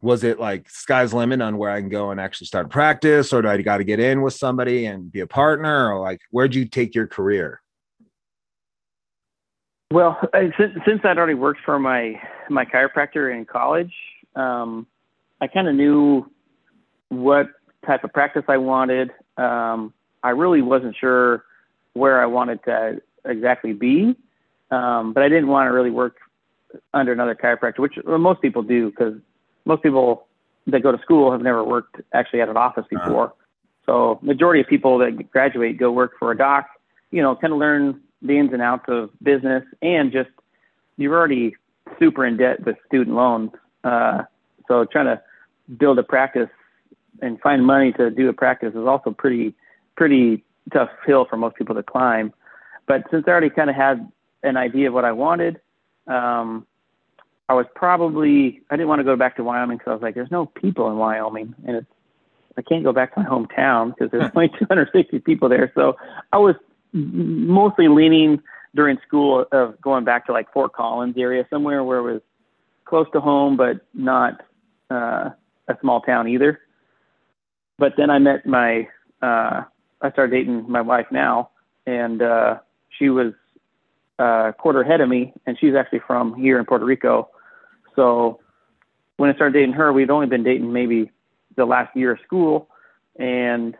was 0.00 0.22
it 0.22 0.38
like 0.38 0.68
sky's 0.68 1.14
limit 1.14 1.40
on 1.40 1.56
where 1.56 1.70
i 1.70 1.80
can 1.80 1.88
go 1.88 2.10
and 2.10 2.20
actually 2.20 2.46
start 2.46 2.70
practice 2.70 3.32
or 3.32 3.42
do 3.42 3.48
i 3.48 3.60
got 3.60 3.78
to 3.78 3.84
get 3.84 3.98
in 3.98 4.22
with 4.22 4.34
somebody 4.34 4.86
and 4.86 5.10
be 5.10 5.20
a 5.20 5.26
partner 5.26 5.92
or 5.92 6.00
like 6.00 6.20
where'd 6.30 6.54
you 6.54 6.64
take 6.64 6.94
your 6.94 7.06
career 7.06 7.60
well, 9.94 10.18
since, 10.58 10.72
since 10.86 11.00
I'd 11.04 11.18
already 11.18 11.34
worked 11.34 11.60
for 11.64 11.78
my 11.78 12.20
my 12.50 12.64
chiropractor 12.64 13.32
in 13.34 13.44
college, 13.44 13.92
um, 14.34 14.86
I 15.40 15.46
kind 15.46 15.68
of 15.68 15.74
knew 15.74 16.28
what 17.08 17.46
type 17.86 18.02
of 18.02 18.12
practice 18.12 18.42
I 18.48 18.56
wanted. 18.56 19.10
Um, 19.36 19.94
I 20.22 20.30
really 20.30 20.62
wasn't 20.62 20.96
sure 21.00 21.44
where 21.92 22.20
I 22.20 22.26
wanted 22.26 22.62
to 22.64 23.00
exactly 23.24 23.72
be. 23.72 24.16
Um, 24.70 25.12
but 25.12 25.22
I 25.22 25.28
didn't 25.28 25.46
want 25.46 25.68
to 25.68 25.72
really 25.72 25.90
work 25.90 26.16
under 26.92 27.12
another 27.12 27.36
chiropractor, 27.36 27.78
which 27.78 27.94
well, 28.04 28.18
most 28.18 28.42
people 28.42 28.62
do 28.62 28.90
because 28.90 29.14
most 29.64 29.82
people 29.82 30.26
that 30.66 30.82
go 30.82 30.90
to 30.90 30.98
school 31.02 31.30
have 31.30 31.40
never 31.40 31.62
worked 31.62 32.00
actually 32.12 32.40
at 32.40 32.48
an 32.48 32.56
office 32.56 32.84
uh-huh. 32.92 33.06
before. 33.06 33.26
Uh-huh. 33.26 33.34
So 33.86 34.18
majority 34.22 34.60
of 34.60 34.66
people 34.66 34.98
that 34.98 35.30
graduate 35.30 35.78
go 35.78 35.92
work 35.92 36.12
for 36.18 36.32
a 36.32 36.36
doc, 36.36 36.66
you 37.12 37.22
know, 37.22 37.36
kind 37.36 37.52
of 37.52 37.60
learn 37.60 38.00
the 38.24 38.38
ins 38.38 38.52
and 38.52 38.62
outs 38.62 38.84
of 38.88 39.10
business 39.22 39.62
and 39.82 40.10
just 40.10 40.30
you're 40.96 41.14
already 41.14 41.54
super 41.98 42.24
in 42.24 42.36
debt 42.36 42.64
with 42.64 42.76
student 42.86 43.14
loans. 43.14 43.50
Uh, 43.84 44.22
so 44.66 44.84
trying 44.84 45.06
to 45.06 45.20
build 45.76 45.98
a 45.98 46.02
practice 46.02 46.48
and 47.20 47.40
find 47.40 47.64
money 47.64 47.92
to 47.92 48.10
do 48.10 48.28
a 48.28 48.32
practice 48.32 48.72
is 48.74 48.86
also 48.86 49.10
pretty 49.10 49.54
pretty 49.96 50.42
tough 50.72 50.88
hill 51.06 51.26
for 51.28 51.36
most 51.36 51.56
people 51.56 51.74
to 51.74 51.82
climb. 51.82 52.32
But 52.86 53.04
since 53.10 53.24
I 53.26 53.30
already 53.30 53.50
kind 53.50 53.70
of 53.70 53.76
had 53.76 54.10
an 54.42 54.56
idea 54.56 54.88
of 54.88 54.94
what 54.94 55.04
I 55.04 55.12
wanted, 55.12 55.60
um, 56.06 56.66
I 57.48 57.54
was 57.54 57.66
probably 57.74 58.62
I 58.70 58.76
didn't 58.76 58.88
want 58.88 59.00
to 59.00 59.04
go 59.04 59.16
back 59.16 59.36
to 59.36 59.44
Wyoming 59.44 59.78
because 59.78 59.90
I 59.90 59.94
was 59.94 60.02
like, 60.02 60.14
there's 60.14 60.30
no 60.30 60.46
people 60.46 60.90
in 60.90 60.96
Wyoming, 60.96 61.54
and 61.66 61.76
it's 61.76 61.86
I 62.56 62.62
can't 62.62 62.84
go 62.84 62.92
back 62.92 63.14
to 63.14 63.20
my 63.20 63.26
hometown 63.26 63.94
because 63.94 64.10
there's 64.10 64.30
only 64.34 64.48
260 64.58 65.18
people 65.20 65.48
there. 65.48 65.72
So 65.74 65.96
I 66.32 66.38
was 66.38 66.54
mostly 66.94 67.88
leaning 67.88 68.40
during 68.74 68.98
school 69.06 69.44
of 69.52 69.80
going 69.80 70.04
back 70.04 70.26
to 70.26 70.32
like 70.32 70.52
Fort 70.52 70.72
Collins 70.72 71.16
area, 71.18 71.46
somewhere 71.50 71.84
where 71.84 71.98
it 71.98 72.12
was 72.12 72.22
close 72.84 73.06
to 73.12 73.20
home 73.20 73.56
but 73.56 73.84
not 73.92 74.40
uh, 74.90 75.30
a 75.68 75.76
small 75.80 76.00
town 76.00 76.28
either. 76.28 76.60
But 77.78 77.94
then 77.96 78.10
I 78.10 78.18
met 78.18 78.46
my 78.46 78.88
uh, 79.20 79.64
I 80.00 80.10
started 80.12 80.32
dating 80.32 80.70
my 80.70 80.80
wife 80.80 81.06
now, 81.10 81.50
and 81.86 82.22
uh, 82.22 82.58
she 82.98 83.08
was 83.08 83.32
uh, 84.18 84.52
quarter 84.58 84.82
ahead 84.82 85.00
of 85.00 85.08
me, 85.08 85.32
and 85.46 85.58
she's 85.58 85.74
actually 85.74 86.00
from 86.06 86.34
here 86.34 86.58
in 86.58 86.64
Puerto 86.64 86.84
Rico. 86.84 87.28
So 87.96 88.40
when 89.16 89.30
I 89.30 89.34
started 89.34 89.54
dating 89.54 89.74
her, 89.74 89.92
we'd 89.92 90.10
only 90.10 90.26
been 90.26 90.44
dating 90.44 90.72
maybe 90.72 91.10
the 91.56 91.64
last 91.64 91.96
year 91.96 92.12
of 92.12 92.18
school, 92.24 92.68
and 93.18 93.76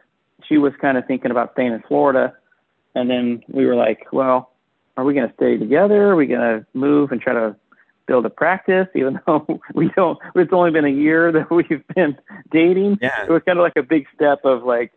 she 0.49 0.59
was 0.59 0.73
kind 0.81 0.99
of 0.99 1.07
thinking 1.07 1.31
about 1.31 1.53
staying 1.53 1.73
in 1.73 1.83
Florida. 1.87 2.35
And 2.95 3.11
then 3.11 3.43
we 3.49 3.67
were 3.67 3.75
like, 3.75 4.07
well, 4.13 4.51
are 4.97 5.05
we 5.05 5.15
going 5.15 5.29
to 5.29 5.35
stay 5.35 5.57
together? 5.57 6.11
Are 6.11 6.17
we 6.17 6.27
going 6.27 6.41
to 6.41 6.67
move 6.75 7.11
and 7.13 7.21
try 7.21 7.33
to 7.33 7.57
build 8.07 8.27
a 8.27 8.31
practice, 8.31 8.87
even 8.95 9.21
though 9.27 9.61
we 9.75 9.91
don't? 9.97 10.19
It's 10.35 10.53
only 10.53 10.71
been 10.71 10.85
a 10.85 10.89
year 10.89 11.33
that 11.33 11.51
we've 11.51 11.87
been 11.95 12.17
dating. 12.51 12.99
Yeah. 13.01 13.25
It 13.25 13.31
was 13.31 13.43
kind 13.45 13.59
of 13.59 13.63
like 13.63 13.77
a 13.77 13.83
big 13.83 14.07
step 14.15 14.45
of 14.45 14.65
like, 14.65 14.93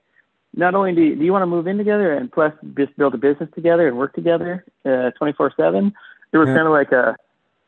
not 0.55 0.75
only 0.75 0.93
do 0.93 1.01
you, 1.01 1.15
do 1.15 1.23
you 1.23 1.31
want 1.31 1.43
to 1.43 1.47
move 1.47 1.67
in 1.67 1.77
together 1.77 2.13
and 2.13 2.31
plus 2.31 2.53
just 2.75 2.95
build 2.97 3.13
a 3.13 3.17
business 3.17 3.49
together 3.53 3.87
and 3.87 3.97
work 3.97 4.13
together 4.13 4.65
uh, 4.85 5.11
24 5.11 5.53
7 5.55 5.93
it 6.33 6.37
was 6.37 6.47
yeah. 6.47 6.55
kind 6.55 6.67
of 6.67 6.73
like 6.73 6.91
a 6.91 7.15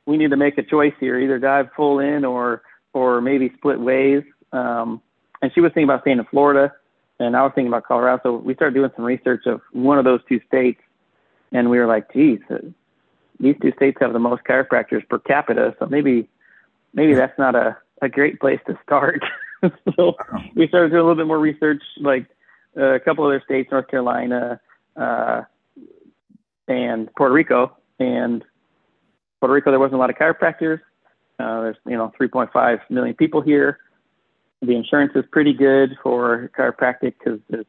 we 0.06 0.18
need 0.18 0.32
to 0.32 0.38
make 0.38 0.58
a 0.58 0.64
choice 0.64 0.94
here 1.00 1.20
either 1.20 1.38
dive 1.38 1.70
full 1.76 2.00
in 2.00 2.26
or 2.26 2.64
or 2.94 3.22
maybe 3.22 3.52
split 3.58 3.80
ways 3.80 4.24
um, 4.52 5.02
and 5.42 5.52
she 5.54 5.62
was 5.62 5.70
thinking 5.70 5.84
about 5.84 6.02
staying 6.02 6.18
in 6.18 6.26
florida 6.26 6.74
and 7.20 7.36
i 7.36 7.42
was 7.42 7.52
thinking 7.56 7.70
about 7.70 7.84
colorado 7.86 8.20
so 8.24 8.36
we 8.38 8.54
started 8.56 8.74
doing 8.74 8.92
some 8.96 9.06
research 9.06 9.46
of 9.46 9.62
one 9.72 9.98
of 9.98 10.06
those 10.06 10.22
two 10.28 10.40
states 10.48 10.82
and 11.52 11.70
we 11.70 11.78
were 11.78 11.88
like 11.88 12.12
geez 12.14 12.40
uh, 12.50 12.58
these 13.40 13.56
two 13.62 13.72
states 13.76 13.98
have 14.00 14.14
the 14.14 14.20
most 14.20 14.44
chiropractors 14.44 15.08
per 15.10 15.20
capita 15.20 15.76
so 15.80 15.86
maybe 15.86 16.28
maybe 16.94 17.14
that's 17.14 17.38
not 17.38 17.56
a, 17.56 17.78
a 18.02 18.10
great 18.10 18.40
place 18.40 18.60
to 18.68 18.78
start 18.84 19.22
so 19.96 20.16
we 20.56 20.68
started 20.68 20.90
doing 20.90 21.02
a 21.02 21.04
little 21.04 21.16
bit 21.16 21.28
more 21.28 21.40
research 21.40 21.82
like 22.00 22.26
a 22.76 23.00
couple 23.00 23.26
other 23.26 23.42
states, 23.44 23.70
North 23.72 23.88
Carolina, 23.88 24.60
uh, 24.96 25.42
and 26.68 27.14
Puerto 27.16 27.34
Rico. 27.34 27.76
And 28.00 28.44
Puerto 29.40 29.54
Rico, 29.54 29.72
there 29.72 29.80
wasn't 29.80 29.96
a 29.96 29.98
lot 29.98 30.10
of 30.10 30.16
chiropractors. 30.16 30.80
Uh, 31.40 31.62
there's 31.62 31.78
you 31.86 31.98
know 31.98 32.12
3.5 32.20 32.82
million 32.90 33.16
people 33.16 33.42
here. 33.42 33.80
The 34.62 34.76
insurance 34.76 35.14
is 35.16 35.24
pretty 35.32 35.54
good 35.54 35.98
for 36.04 36.52
chiropractic 36.58 37.14
because 37.18 37.40
there's, 37.50 37.66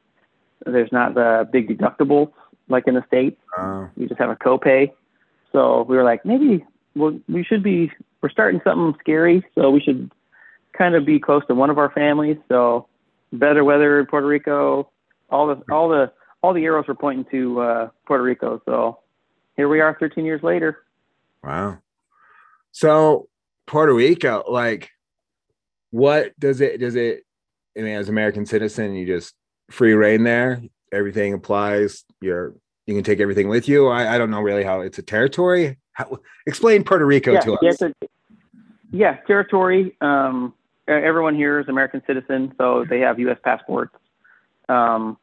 there's 0.66 0.92
not 0.92 1.14
the 1.14 1.48
big 1.50 1.68
deductibles 1.68 2.32
like 2.68 2.86
in 2.86 2.94
the 2.94 3.04
states. 3.06 3.40
Uh, 3.56 3.86
you 3.96 4.08
just 4.08 4.20
have 4.20 4.30
a 4.30 4.36
copay. 4.36 4.92
So 5.52 5.82
we 5.88 5.96
were 5.96 6.04
like, 6.04 6.24
maybe 6.24 6.64
well, 6.94 7.18
we 7.28 7.44
should 7.44 7.62
be. 7.62 7.90
We're 8.22 8.30
starting 8.30 8.60
something 8.64 8.98
scary, 9.00 9.44
so 9.54 9.70
we 9.70 9.80
should 9.80 10.10
kind 10.76 10.94
of 10.94 11.06
be 11.06 11.18
close 11.18 11.42
to 11.46 11.54
one 11.54 11.70
of 11.70 11.78
our 11.78 11.90
families. 11.90 12.36
So 12.48 12.86
better 13.32 13.64
weather 13.64 14.00
in 14.00 14.06
Puerto 14.06 14.26
Rico. 14.26 14.90
All 15.30 15.46
the 15.46 15.62
all 15.72 15.88
the 15.88 16.12
all 16.42 16.54
the 16.54 16.64
arrows 16.64 16.86
were 16.88 16.94
pointing 16.94 17.24
to 17.30 17.60
uh, 17.60 17.88
Puerto 18.06 18.22
Rico. 18.22 18.60
So 18.66 18.98
here 19.56 19.68
we 19.68 19.80
are, 19.80 19.96
13 19.98 20.24
years 20.24 20.42
later. 20.42 20.84
Wow. 21.42 21.78
So 22.72 23.28
Puerto 23.66 23.92
Rico, 23.94 24.44
like, 24.48 24.90
what 25.90 26.38
does 26.38 26.60
it 26.60 26.78
does 26.80 26.96
it? 26.96 27.24
I 27.76 27.82
mean, 27.82 27.96
as 27.96 28.08
American 28.08 28.46
citizen, 28.46 28.94
you 28.94 29.06
just 29.06 29.34
free 29.70 29.94
reign 29.94 30.24
there. 30.24 30.62
Everything 30.92 31.34
applies. 31.34 32.04
You're 32.20 32.54
you 32.86 32.94
can 32.94 33.04
take 33.04 33.20
everything 33.20 33.48
with 33.48 33.68
you. 33.68 33.88
I, 33.88 34.14
I 34.14 34.18
don't 34.18 34.30
know 34.30 34.40
really 34.40 34.64
how 34.64 34.80
it's 34.80 34.98
a 34.98 35.02
territory. 35.02 35.78
How, 35.92 36.18
explain 36.46 36.82
Puerto 36.84 37.06
Rico 37.06 37.32
yeah, 37.32 37.40
to 37.40 37.54
us. 37.54 37.78
Yeah, 37.80 37.88
yeah 38.90 39.16
territory. 39.26 39.96
Um, 40.00 40.54
everyone 40.88 41.34
here 41.34 41.60
is 41.60 41.68
American 41.68 42.02
citizen, 42.06 42.52
so 42.58 42.84
they 42.88 43.00
have 43.00 43.18
U.S. 43.20 43.38
passports. 43.44 43.94
Um, 44.68 45.18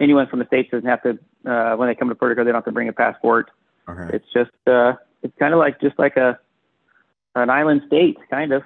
anyone 0.00 0.26
from 0.26 0.40
the 0.40 0.46
states 0.46 0.70
doesn't 0.70 0.88
have 0.88 1.02
to 1.02 1.18
uh, 1.46 1.76
when 1.76 1.88
they 1.88 1.94
come 1.94 2.08
to 2.08 2.14
Puerto 2.14 2.30
Rico, 2.34 2.44
they 2.44 2.50
don't 2.50 2.58
have 2.58 2.64
to 2.64 2.72
bring 2.72 2.88
a 2.88 2.92
passport. 2.92 3.50
Okay. 3.88 4.16
It's 4.16 4.26
just 4.32 4.50
uh, 4.66 4.94
it's 5.22 5.36
kind 5.38 5.52
of 5.52 5.58
like 5.58 5.80
just 5.80 5.98
like 5.98 6.16
a 6.16 6.38
an 7.34 7.50
island 7.50 7.82
state, 7.86 8.16
kind 8.30 8.52
of, 8.52 8.62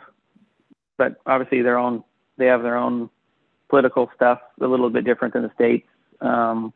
but 0.98 1.20
obviously 1.26 1.62
their 1.62 1.78
own 1.78 2.04
they 2.36 2.46
have 2.46 2.62
their 2.62 2.76
own 2.76 3.08
political 3.70 4.10
stuff 4.14 4.40
a 4.60 4.66
little 4.66 4.90
bit 4.90 5.04
different 5.04 5.34
than 5.34 5.42
the 5.42 5.50
states. 5.54 5.86
Um, 6.20 6.72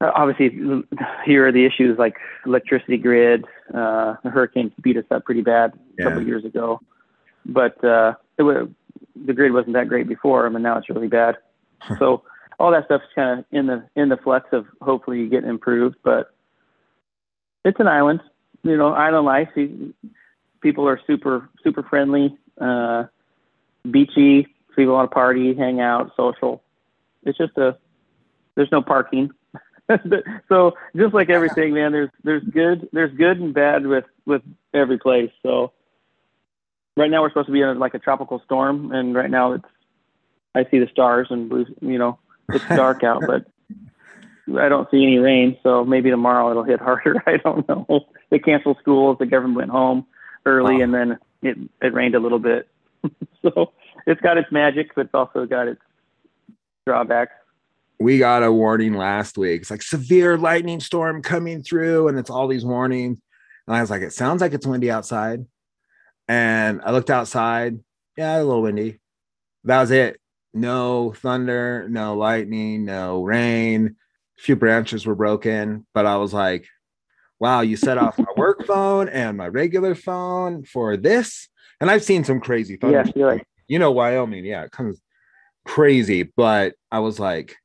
obviously, 0.00 0.84
here 1.24 1.48
are 1.48 1.52
the 1.52 1.66
issues 1.66 1.98
like 1.98 2.14
electricity 2.46 2.96
grid. 2.96 3.44
Uh, 3.74 4.14
the 4.22 4.30
hurricanes 4.30 4.72
beat 4.80 4.96
us 4.96 5.04
up 5.10 5.24
pretty 5.24 5.42
bad 5.42 5.72
a 5.98 6.02
couple 6.04 6.22
years 6.22 6.44
ago 6.44 6.80
but 7.48 7.82
uh, 7.82 8.14
it 8.36 8.42
was, 8.42 8.68
the 9.16 9.32
grid 9.32 9.52
wasn't 9.52 9.72
that 9.72 9.88
great 9.88 10.06
before. 10.06 10.46
I 10.46 10.50
mean, 10.50 10.62
now 10.62 10.78
it's 10.78 10.88
really 10.88 11.08
bad. 11.08 11.36
so 11.98 12.22
all 12.60 12.70
that 12.70 12.84
stuff's 12.84 13.04
kind 13.14 13.40
of 13.40 13.44
in 13.50 13.66
the 13.66 13.84
in 13.96 14.08
the 14.08 14.16
flux 14.16 14.48
of 14.52 14.66
hopefully 14.82 15.26
getting 15.28 15.48
improved. 15.48 15.96
But 16.04 16.34
it's 17.64 17.80
an 17.80 17.88
island, 17.88 18.20
you 18.62 18.76
know, 18.76 18.92
island 18.92 19.26
life. 19.26 19.48
People 20.60 20.88
are 20.88 21.00
super 21.06 21.48
super 21.62 21.82
friendly, 21.82 22.36
uh, 22.60 23.04
beachy. 23.90 24.46
People 24.76 24.94
want 24.94 25.10
to 25.10 25.14
party, 25.14 25.54
hang 25.54 25.80
out, 25.80 26.12
social. 26.16 26.62
It's 27.24 27.38
just 27.38 27.56
a 27.58 27.76
there's 28.54 28.72
no 28.72 28.82
parking. 28.82 29.30
so 30.48 30.74
just 30.96 31.14
like 31.14 31.30
everything, 31.30 31.72
man, 31.74 31.92
there's 31.92 32.10
there's 32.22 32.42
good 32.44 32.88
there's 32.92 33.16
good 33.16 33.38
and 33.38 33.54
bad 33.54 33.86
with 33.86 34.04
with 34.26 34.42
every 34.74 34.98
place. 34.98 35.30
So 35.42 35.72
right 36.96 37.10
now 37.10 37.22
we're 37.22 37.30
supposed 37.30 37.46
to 37.46 37.52
be 37.52 37.62
in 37.62 37.78
like 37.78 37.94
a 37.94 37.98
tropical 37.98 38.42
storm, 38.44 38.92
and 38.92 39.14
right 39.14 39.30
now 39.30 39.52
it's 39.52 39.64
I 40.54 40.64
see 40.70 40.78
the 40.78 40.88
stars 40.90 41.28
and 41.30 41.48
blue. 41.48 41.66
You 41.80 41.98
know, 41.98 42.18
it's 42.50 42.64
dark 42.68 43.02
out, 43.02 43.22
but 43.26 43.46
I 44.58 44.68
don't 44.68 44.90
see 44.90 45.02
any 45.02 45.18
rain. 45.18 45.56
So 45.62 45.84
maybe 45.84 46.10
tomorrow 46.10 46.50
it'll 46.50 46.64
hit 46.64 46.80
harder. 46.80 47.22
I 47.26 47.38
don't 47.38 47.66
know. 47.68 48.06
They 48.30 48.38
canceled 48.38 48.78
schools. 48.80 49.16
The 49.18 49.26
government 49.26 49.56
went 49.56 49.70
home 49.70 50.06
early, 50.48 50.80
and 50.80 50.92
then 50.92 51.18
it 51.42 51.56
it 51.80 51.94
rained 51.94 52.14
a 52.14 52.20
little 52.20 52.38
bit. 52.38 52.68
so 53.42 53.72
it's 54.06 54.20
got 54.20 54.38
its 54.38 54.50
magic, 54.50 54.94
but 54.94 55.06
it's 55.06 55.14
also 55.14 55.46
got 55.46 55.68
its 55.68 55.80
drawbacks. 56.86 57.32
We 58.00 58.18
got 58.18 58.42
a 58.42 58.52
warning 58.52 58.94
last 58.94 59.36
week. 59.36 59.62
It's 59.62 59.70
like 59.70 59.82
severe 59.82 60.38
lightning 60.38 60.80
storm 60.80 61.22
coming 61.22 61.62
through, 61.62 62.08
and 62.08 62.18
it's 62.18 62.30
all 62.30 62.48
these 62.48 62.64
warnings. 62.64 63.20
And 63.66 63.76
I 63.76 63.80
was 63.80 63.90
like, 63.90 64.02
it 64.02 64.12
sounds 64.12 64.40
like 64.40 64.54
it's 64.54 64.66
windy 64.66 64.90
outside. 64.90 65.44
And 66.26 66.80
I 66.84 66.92
looked 66.92 67.10
outside. 67.10 67.78
Yeah, 68.16 68.38
a 68.38 68.42
little 68.42 68.62
windy. 68.62 69.00
That 69.64 69.80
was 69.80 69.90
it. 69.90 70.20
No 70.54 71.12
thunder, 71.12 71.86
no 71.88 72.16
lightning, 72.16 72.84
no 72.84 73.22
rain. 73.22 73.96
A 74.38 74.42
few 74.42 74.56
branches 74.56 75.04
were 75.04 75.14
broken, 75.14 75.86
but 75.92 76.06
I 76.06 76.16
was 76.16 76.32
like, 76.32 76.66
wow, 77.40 77.60
you 77.60 77.76
set 77.76 77.98
off 77.98 78.18
my 78.18 78.26
work 78.36 78.66
phone 78.66 79.08
and 79.08 79.36
my 79.36 79.48
regular 79.48 79.94
phone 79.94 80.64
for 80.64 80.96
this. 80.96 81.48
And 81.80 81.90
I've 81.90 82.02
seen 82.02 82.24
some 82.24 82.40
crazy 82.40 82.76
thunder. 82.76 83.04
Yeah, 83.14 83.26
like- 83.26 83.46
you 83.68 83.78
know, 83.78 83.92
Wyoming. 83.92 84.44
Yeah, 84.44 84.64
it 84.64 84.72
comes 84.72 85.00
crazy. 85.64 86.22
But 86.22 86.74
I 86.90 87.00
was 87.00 87.18
like, 87.20 87.56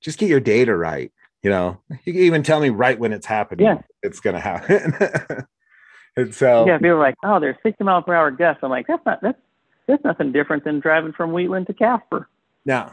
just 0.00 0.18
get 0.18 0.28
your 0.28 0.40
data 0.40 0.74
right. 0.76 1.12
You 1.42 1.50
know, 1.50 1.80
you 2.04 2.12
can 2.12 2.22
even 2.22 2.42
tell 2.42 2.60
me 2.60 2.70
right 2.70 2.98
when 2.98 3.12
it's 3.12 3.26
happening. 3.26 3.66
Yeah. 3.66 3.82
It's 4.02 4.20
going 4.20 4.34
to 4.34 4.40
happen. 4.40 4.94
And 6.16 6.34
so 6.34 6.66
yeah, 6.66 6.76
people 6.76 6.90
are 6.90 6.98
like, 6.98 7.14
oh, 7.24 7.40
there's 7.40 7.56
60 7.62 7.84
mile 7.84 8.02
per 8.02 8.14
hour 8.14 8.30
gusts. 8.30 8.60
I'm 8.62 8.70
like, 8.70 8.86
that's 8.86 9.04
not 9.06 9.22
that's 9.22 9.38
that's 9.86 10.04
nothing 10.04 10.30
different 10.30 10.64
than 10.64 10.78
driving 10.80 11.12
from 11.12 11.32
Wheatland 11.32 11.68
to 11.68 11.72
Casper. 11.72 12.28
No. 12.66 12.90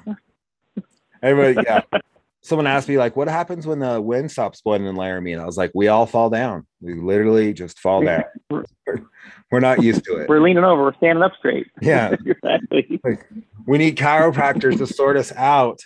Everybody, 1.21 1.67
yeah. 1.67 1.81
someone 2.41 2.67
asked 2.67 2.87
me 2.89 2.97
like, 2.97 3.15
"What 3.15 3.27
happens 3.27 3.67
when 3.67 3.79
the 3.79 4.01
wind 4.01 4.31
stops 4.31 4.61
blowing 4.61 4.85
in 4.85 4.95
Laramie?" 4.95 5.33
And 5.33 5.41
I 5.41 5.45
was 5.45 5.57
like, 5.57 5.71
"We 5.75 5.87
all 5.87 6.05
fall 6.05 6.29
down. 6.29 6.65
We 6.81 6.93
literally 6.95 7.53
just 7.53 7.79
fall 7.79 8.01
down. 8.03 8.23
We're 9.51 9.59
not 9.59 9.81
used 9.83 10.03
to 10.05 10.17
it. 10.17 10.29
We're 10.29 10.41
leaning 10.41 10.63
over. 10.63 10.83
We're 10.83 10.95
standing 10.95 11.23
up 11.23 11.33
straight. 11.37 11.67
Yeah, 11.81 12.15
exactly. 12.25 12.99
Like, 13.03 13.27
we 13.65 13.77
need 13.77 13.97
chiropractors 13.97 14.77
to 14.77 14.87
sort 14.87 15.17
us 15.17 15.31
out 15.35 15.79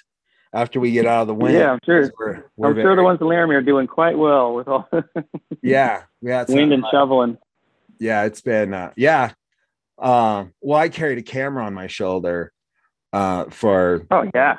after 0.53 0.79
we 0.79 0.91
get 0.91 1.05
out 1.05 1.21
of 1.21 1.27
the 1.27 1.33
wind. 1.33 1.55
Yeah, 1.55 1.71
I'm 1.71 1.79
sure. 1.85 2.11
We're, 2.19 2.45
we're 2.57 2.67
I'm 2.69 2.75
very, 2.75 2.85
sure 2.85 2.95
the 2.95 3.03
ones 3.03 3.19
in 3.21 3.27
Laramie 3.27 3.55
are 3.55 3.61
doing 3.61 3.87
quite 3.87 4.17
well 4.17 4.53
with 4.53 4.67
all 4.67 4.87
Yeah, 5.61 6.03
yeah. 6.21 6.41
it's 6.43 6.51
wind 6.51 6.71
and 6.73 6.83
shoveling. 6.91 7.37
yeah 7.99 8.23
it's 8.23 8.41
been 8.41 8.73
uh, 8.73 8.91
yeah 8.95 9.31
um 9.99 10.53
well 10.61 10.79
i 10.79 10.89
carried 10.89 11.17
a 11.19 11.21
camera 11.23 11.63
on 11.65 11.73
my 11.73 11.87
shoulder 11.87 12.51
uh 13.13 13.45
for 13.45 14.05
Oh 14.11 14.29
yeah. 14.33 14.57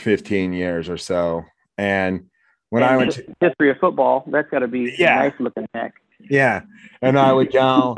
15 0.00 0.52
years 0.52 0.88
or 0.88 0.96
so. 0.96 1.44
And 1.76 2.26
when 2.70 2.82
And 2.82 2.92
i 2.92 2.96
went 2.96 3.12
to 3.12 3.24
history 3.40 3.70
of 3.70 3.78
football, 3.78 4.24
that's 4.26 4.50
got 4.50 4.60
to 4.60 4.68
be 4.68 4.94
Yeah. 4.98 5.16
nice 5.16 5.32
looking 5.38 5.66
neck. 5.74 5.94
yeah. 6.30 6.62
And 7.02 7.18
i 7.18 7.32
would 7.32 7.52
go 7.52 7.96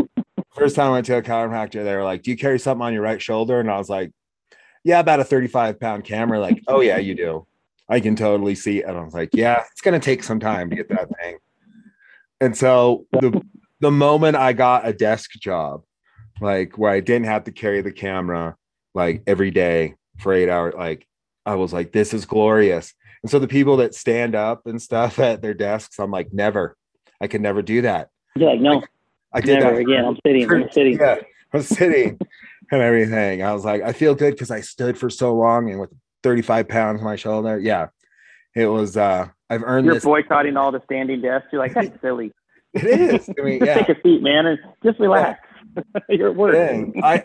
first 0.54 0.76
time 0.76 0.88
i 0.88 0.92
went 0.92 1.06
to 1.06 1.16
a 1.16 1.22
chiropractor 1.22 1.84
they 1.84 1.94
were 1.94 2.02
like 2.04 2.22
do 2.22 2.30
you 2.30 2.36
carry 2.36 2.58
something 2.58 2.84
on 2.84 2.92
your 2.92 3.02
right 3.02 3.20
shoulder? 3.22 3.60
And 3.60 3.70
i 3.70 3.78
was 3.78 3.88
like 3.88 4.12
yeah 4.84 5.00
about 5.00 5.20
a 5.20 5.24
35 5.24 5.78
pound 5.80 6.04
camera. 6.04 6.40
Like 6.40 6.62
oh 6.68 6.80
yeah 6.80 6.98
you 6.98 7.14
do. 7.14 7.46
I 7.88 8.00
can 8.00 8.14
totally 8.16 8.54
see. 8.54 8.82
And 8.82 8.96
i 8.96 9.02
was 9.04 9.14
like 9.14 9.30
yeah 9.32 9.64
it's 9.72 9.80
gonna 9.80 10.00
take 10.00 10.22
some 10.22 10.40
time 10.40 10.70
to 10.70 10.76
get 10.76 10.88
that 10.90 11.08
thing. 11.20 11.36
And 12.40 12.56
so 12.56 13.06
the 13.12 13.40
the 13.80 13.90
moment 13.90 14.36
i 14.36 14.52
got 14.52 14.86
a 14.86 14.92
desk 14.92 15.30
job 15.40 15.82
like 16.40 16.76
where 16.78 16.90
i 16.90 17.00
didn't 17.00 17.26
have 17.26 17.44
to 17.44 17.52
carry 17.52 17.80
the 17.82 17.92
camera 17.92 18.56
like 18.94 19.22
every 19.26 19.50
day 19.50 19.94
for 20.18 20.32
eight 20.32 20.48
hours 20.50 20.74
like 20.76 21.06
i 21.50 21.54
was 21.54 21.72
like 21.72 21.92
this 21.92 22.14
is 22.14 22.24
glorious 22.26 22.94
and 23.22 23.30
so 23.30 23.38
the 23.38 23.48
people 23.48 23.76
that 23.78 23.94
stand 23.94 24.34
up 24.34 24.66
and 24.66 24.80
stuff 24.80 25.18
at 25.28 25.42
their 25.42 25.54
desks 25.54 25.98
i'm 25.98 26.10
like 26.10 26.32
never 26.32 26.76
i 27.20 27.26
can 27.26 27.42
never 27.42 27.62
do 27.62 27.82
that 27.82 28.08
You're 28.36 28.50
like, 28.50 28.60
no, 28.60 28.82
i 29.32 29.40
did 29.40 29.60
never 29.60 29.76
that 29.76 29.80
again. 29.80 30.04
I'm 30.04 30.16
sitting. 30.26 30.50
I'm 30.50 30.70
sitting. 30.72 30.98
yeah, 30.98 31.16
I'm 31.52 31.62
sitting 31.62 32.18
and 32.72 32.80
everything. 32.82 33.42
I 33.42 33.52
was 33.52 33.64
like, 33.64 33.82
I 33.82 33.92
feel 33.92 34.14
good 34.14 34.32
because 34.34 34.50
I 34.52 34.60
stood 34.60 34.96
for 34.96 35.10
so 35.10 35.34
long 35.34 35.68
and 35.70 35.80
with 35.80 35.90
35 36.22 36.68
pounds 36.68 37.00
on 37.00 37.04
my 37.04 37.16
shoulder. 37.16 37.58
Yeah. 37.58 37.88
It 38.54 38.66
was 38.66 38.96
uh 38.96 39.26
I've 39.48 39.62
earned 39.64 39.86
You're 39.86 39.94
this. 39.94 40.04
boycotting 40.04 40.56
all 40.56 40.70
the 40.70 40.80
standing 40.84 41.20
desks. 41.20 41.48
You're 41.52 41.60
like, 41.60 41.74
that's 41.74 42.00
silly. 42.00 42.32
It 42.74 42.84
is. 42.84 43.28
I 43.36 43.42
mean, 43.42 43.58
Just 43.58 43.66
yeah. 43.68 43.82
take 43.84 43.96
a 43.98 44.00
seat, 44.02 44.22
man, 44.22 44.46
and 44.46 44.58
just 44.84 45.00
relax. 45.00 45.40
You're 46.08 46.30
at 46.30 46.36
work. 46.36 46.54
I 47.02 47.24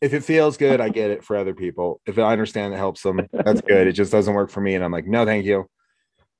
if 0.00 0.14
it 0.14 0.24
feels 0.24 0.56
good, 0.56 0.80
I 0.80 0.88
get 0.88 1.10
it 1.10 1.24
for 1.24 1.36
other 1.36 1.54
people. 1.54 2.00
If 2.06 2.18
I 2.18 2.32
understand 2.32 2.72
it 2.72 2.78
helps 2.78 3.02
them, 3.02 3.20
that's 3.32 3.60
good. 3.60 3.86
It 3.86 3.92
just 3.92 4.10
doesn't 4.10 4.32
work 4.34 4.50
for 4.50 4.60
me. 4.60 4.74
And 4.74 4.84
I'm 4.84 4.92
like, 4.92 5.06
no, 5.06 5.24
thank 5.24 5.44
you. 5.44 5.66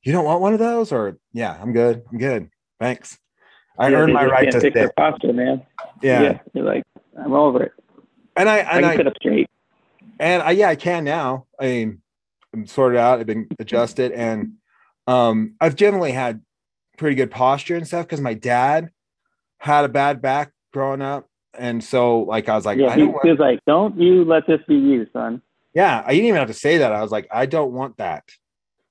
You 0.03 0.13
don't 0.13 0.25
want 0.25 0.41
one 0.41 0.53
of 0.55 0.59
those? 0.59 0.93
Or 0.93 1.19
yeah, 1.33 1.59
I'm 1.61 1.73
good. 1.73 2.03
I'm 2.11 2.19
good. 2.19 2.49
Thanks. 2.79 3.19
I 3.79 3.91
Yeah, 3.91 3.99
earned 3.99 4.15
my 4.15 4.25
right 4.25 4.51
to 4.51 4.61
fix 4.61 4.75
their 4.75 4.93
posture, 4.97 5.33
man. 5.33 5.63
Yeah. 6.03 6.23
yeah. 6.23 6.39
You're 6.55 6.65
like, 6.65 6.85
I'm 7.19 7.35
over 7.35 7.65
it. 7.65 7.73
And 8.37 8.49
I 8.49 8.57
I 8.57 8.59
and 8.61 8.69
can 8.71 8.85
I 8.85 8.97
sit 8.97 9.07
up 9.07 9.15
straight. 9.17 9.51
and 10.19 10.43
I, 10.43 10.53
yeah, 10.53 10.69
I 10.71 10.77
can 10.77 11.05
now. 11.05 11.47
I 11.59 11.67
mean, 11.67 12.03
I'm 12.55 12.67
sorted 12.67 12.99
out. 12.99 13.21
I've 13.21 13.27
been 13.27 13.49
adjusted, 13.59 14.13
and 14.13 14.55
um, 15.07 15.55
I've 15.61 15.77
generally 15.77 16.13
had 16.13 16.41
pretty 16.97 17.17
good 17.17 17.31
posture 17.31 17.77
and 17.77 17.87
stuff 17.87 18.07
because 18.07 18.21
my 18.21 18.35
dad 18.35 18.91
had 19.59 19.85
a 19.85 19.89
bad 19.89 20.23
back 20.23 20.53
growing 20.73 21.03
up, 21.03 21.29
and 21.59 21.83
so 21.83 22.21
like 22.21 22.49
I 22.49 22.55
was 22.55 22.67
like, 22.67 22.79
yeah, 22.79 22.89
I 22.89 22.95
he, 22.97 23.01
don't 23.03 23.17
he 23.23 23.31
was 23.31 23.39
like, 23.39 23.61
don't 23.67 23.99
you 23.99 24.25
let 24.25 24.47
this 24.47 24.61
be 24.67 24.77
you, 24.77 25.07
son. 25.13 25.43
yeah, 25.75 26.03
I 26.05 26.11
didn't 26.13 26.27
even 26.27 26.39
have 26.39 26.49
to 26.49 26.55
say 26.55 26.79
that. 26.79 26.93
I 26.93 27.03
was 27.03 27.11
like, 27.11 27.29
I 27.31 27.47
don't 27.47 27.73
want 27.73 27.97
that. 27.99 28.25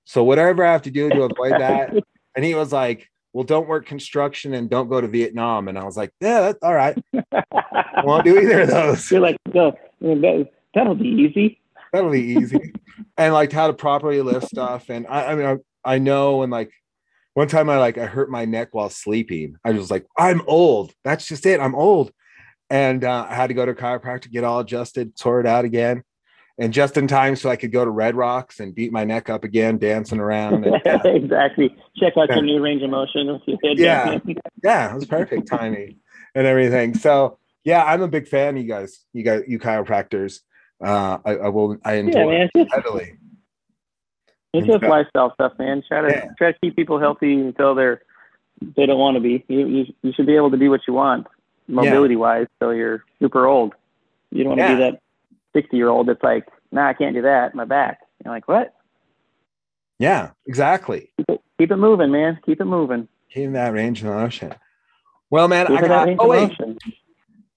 So 0.05 0.23
whatever 0.23 0.65
I 0.65 0.71
have 0.71 0.83
to 0.83 0.91
do 0.91 1.09
to 1.09 1.23
avoid 1.23 1.51
that, 1.59 1.93
and 2.35 2.45
he 2.45 2.55
was 2.55 2.73
like, 2.73 3.09
well, 3.33 3.43
don't 3.43 3.67
work 3.67 3.85
construction 3.85 4.53
and 4.53 4.69
don't 4.69 4.89
go 4.89 4.99
to 4.99 5.07
Vietnam, 5.07 5.67
and 5.67 5.77
I 5.77 5.83
was 5.83 5.95
like, 5.97 6.11
yeah, 6.19 6.41
that's 6.41 6.59
all 6.63 6.73
right. 6.73 6.97
I 7.31 8.01
won't 8.03 8.25
do 8.25 8.39
either 8.39 8.61
of 8.61 8.69
those. 8.69 9.11
You're 9.11 9.21
like, 9.21 9.37
no, 9.53 9.77
that, 10.01 10.49
that'll 10.73 10.95
be 10.95 11.07
easy. 11.07 11.59
that'll 11.91 12.11
be 12.11 12.21
easy 12.21 12.73
and 13.17 13.33
like 13.33 13.51
how 13.51 13.67
to 13.67 13.73
properly 13.73 14.21
lift 14.21 14.47
stuff 14.47 14.89
and 14.89 15.05
i, 15.07 15.31
I 15.31 15.35
mean 15.35 15.45
I, 15.45 15.93
I 15.95 15.99
know 15.99 16.43
and 16.43 16.51
like 16.51 16.71
one 17.33 17.47
time 17.47 17.69
i 17.69 17.77
like 17.77 17.97
i 17.97 18.05
hurt 18.05 18.29
my 18.29 18.45
neck 18.45 18.69
while 18.71 18.89
sleeping 18.89 19.55
i 19.63 19.71
was 19.71 19.91
like 19.91 20.05
i'm 20.17 20.41
old 20.47 20.93
that's 21.03 21.27
just 21.27 21.45
it 21.45 21.59
i'm 21.59 21.75
old 21.75 22.11
and 22.69 23.03
uh, 23.03 23.25
i 23.29 23.33
had 23.35 23.47
to 23.47 23.53
go 23.53 23.65
to 23.65 23.71
a 23.71 23.75
chiropractor 23.75 24.29
get 24.31 24.43
all 24.43 24.59
adjusted 24.59 25.17
sort 25.17 25.45
it 25.45 25.49
out 25.49 25.65
again 25.65 26.03
and 26.57 26.73
just 26.73 26.97
in 26.97 27.07
time 27.07 27.35
so 27.35 27.49
i 27.49 27.55
could 27.55 27.71
go 27.71 27.83
to 27.85 27.91
red 27.91 28.15
rocks 28.15 28.59
and 28.59 28.75
beat 28.75 28.91
my 28.91 29.03
neck 29.03 29.29
up 29.29 29.43
again 29.43 29.77
dancing 29.77 30.19
around 30.19 30.65
and, 30.65 30.81
yeah, 30.85 31.01
exactly. 31.05 31.75
Check 31.97 32.13
out 32.17 32.29
your 32.29 32.41
new 32.43 32.61
range 32.61 32.81
of 32.83 32.89
motion 32.89 33.27
with 33.27 33.41
your 33.45 33.57
head 33.63 33.77
Yeah. 33.77 34.17
yeah 34.63 34.91
it 34.91 34.95
was 34.95 35.05
perfect 35.05 35.47
timing 35.47 35.97
and 36.35 36.45
everything 36.45 36.93
so 36.93 37.37
yeah 37.63 37.83
i'm 37.83 38.01
a 38.01 38.07
big 38.07 38.27
fan 38.27 38.55
of 38.57 38.61
you 38.63 38.67
guys 38.67 39.05
you 39.13 39.23
guys 39.23 39.43
you 39.47 39.57
chiropractors 39.59 40.41
uh 40.83 41.17
i, 41.25 41.35
I 41.35 41.49
will 41.49 41.77
i 41.83 41.95
enjoy 41.95 42.25
man. 42.31 42.49
it 42.53 42.67
heavily 42.71 43.15
it's 44.51 44.65
just 44.65 44.81
Yeah. 44.81 44.89
lifestyle 44.89 45.31
stuff, 45.35 45.53
man. 45.59 45.83
Try 45.87 46.01
to 46.01 46.07
Yeah. 46.09 46.25
try 46.35 46.51
to 46.53 46.57
keep 46.59 46.75
people 46.75 46.97
healthy 46.99 47.33
until 47.35 47.75
they're 47.75 48.01
they 48.75 48.87
don't 48.87 48.97
want 48.97 49.13
to 49.15 49.21
be. 49.21 49.45
You, 49.47 49.67
you 49.67 49.85
you 50.01 50.11
should 50.13 50.25
be 50.25 50.35
able 50.35 50.49
to 50.49 50.57
do 50.57 50.71
what 50.71 50.81
you 50.87 50.93
want, 50.95 51.27
mobility 51.69 52.15
wise, 52.15 52.47
till 52.59 52.73
you're 52.73 53.03
super 53.21 53.45
old. 53.45 53.73
You 54.31 54.43
don't 54.43 54.57
want 54.57 54.59
to 54.59 54.65
Yeah. 54.65 54.75
be 54.75 54.81
that 54.81 54.99
sixty 55.53 55.77
year 55.77 55.89
old 55.89 56.07
that's 56.07 56.21
like, 56.23 56.47
nah, 56.71 56.87
I 56.89 56.93
can't 56.93 57.15
do 57.15 57.21
that. 57.23 57.55
My 57.55 57.65
back. 57.65 57.99
You're 58.23 58.33
like, 58.33 58.47
what? 58.47 58.73
yeah 60.01 60.31
exactly 60.47 61.11
Keep 61.17 61.29
it, 61.29 61.41
keep 61.57 61.71
it 61.71 61.75
moving, 61.75 62.09
man. 62.11 62.39
Keep 62.45 62.61
it 62.61 62.65
moving. 62.65 63.07
Keep 63.33 63.51
that 63.51 63.73
range 63.73 63.99
of 64.01 64.07
motion. 64.07 64.53
Well, 65.29 65.47
man, 65.49 65.67
Keep 65.67 65.77
I 65.77 65.87
got. 65.87 66.09
Oh 66.19 66.27
wait, 66.27 66.51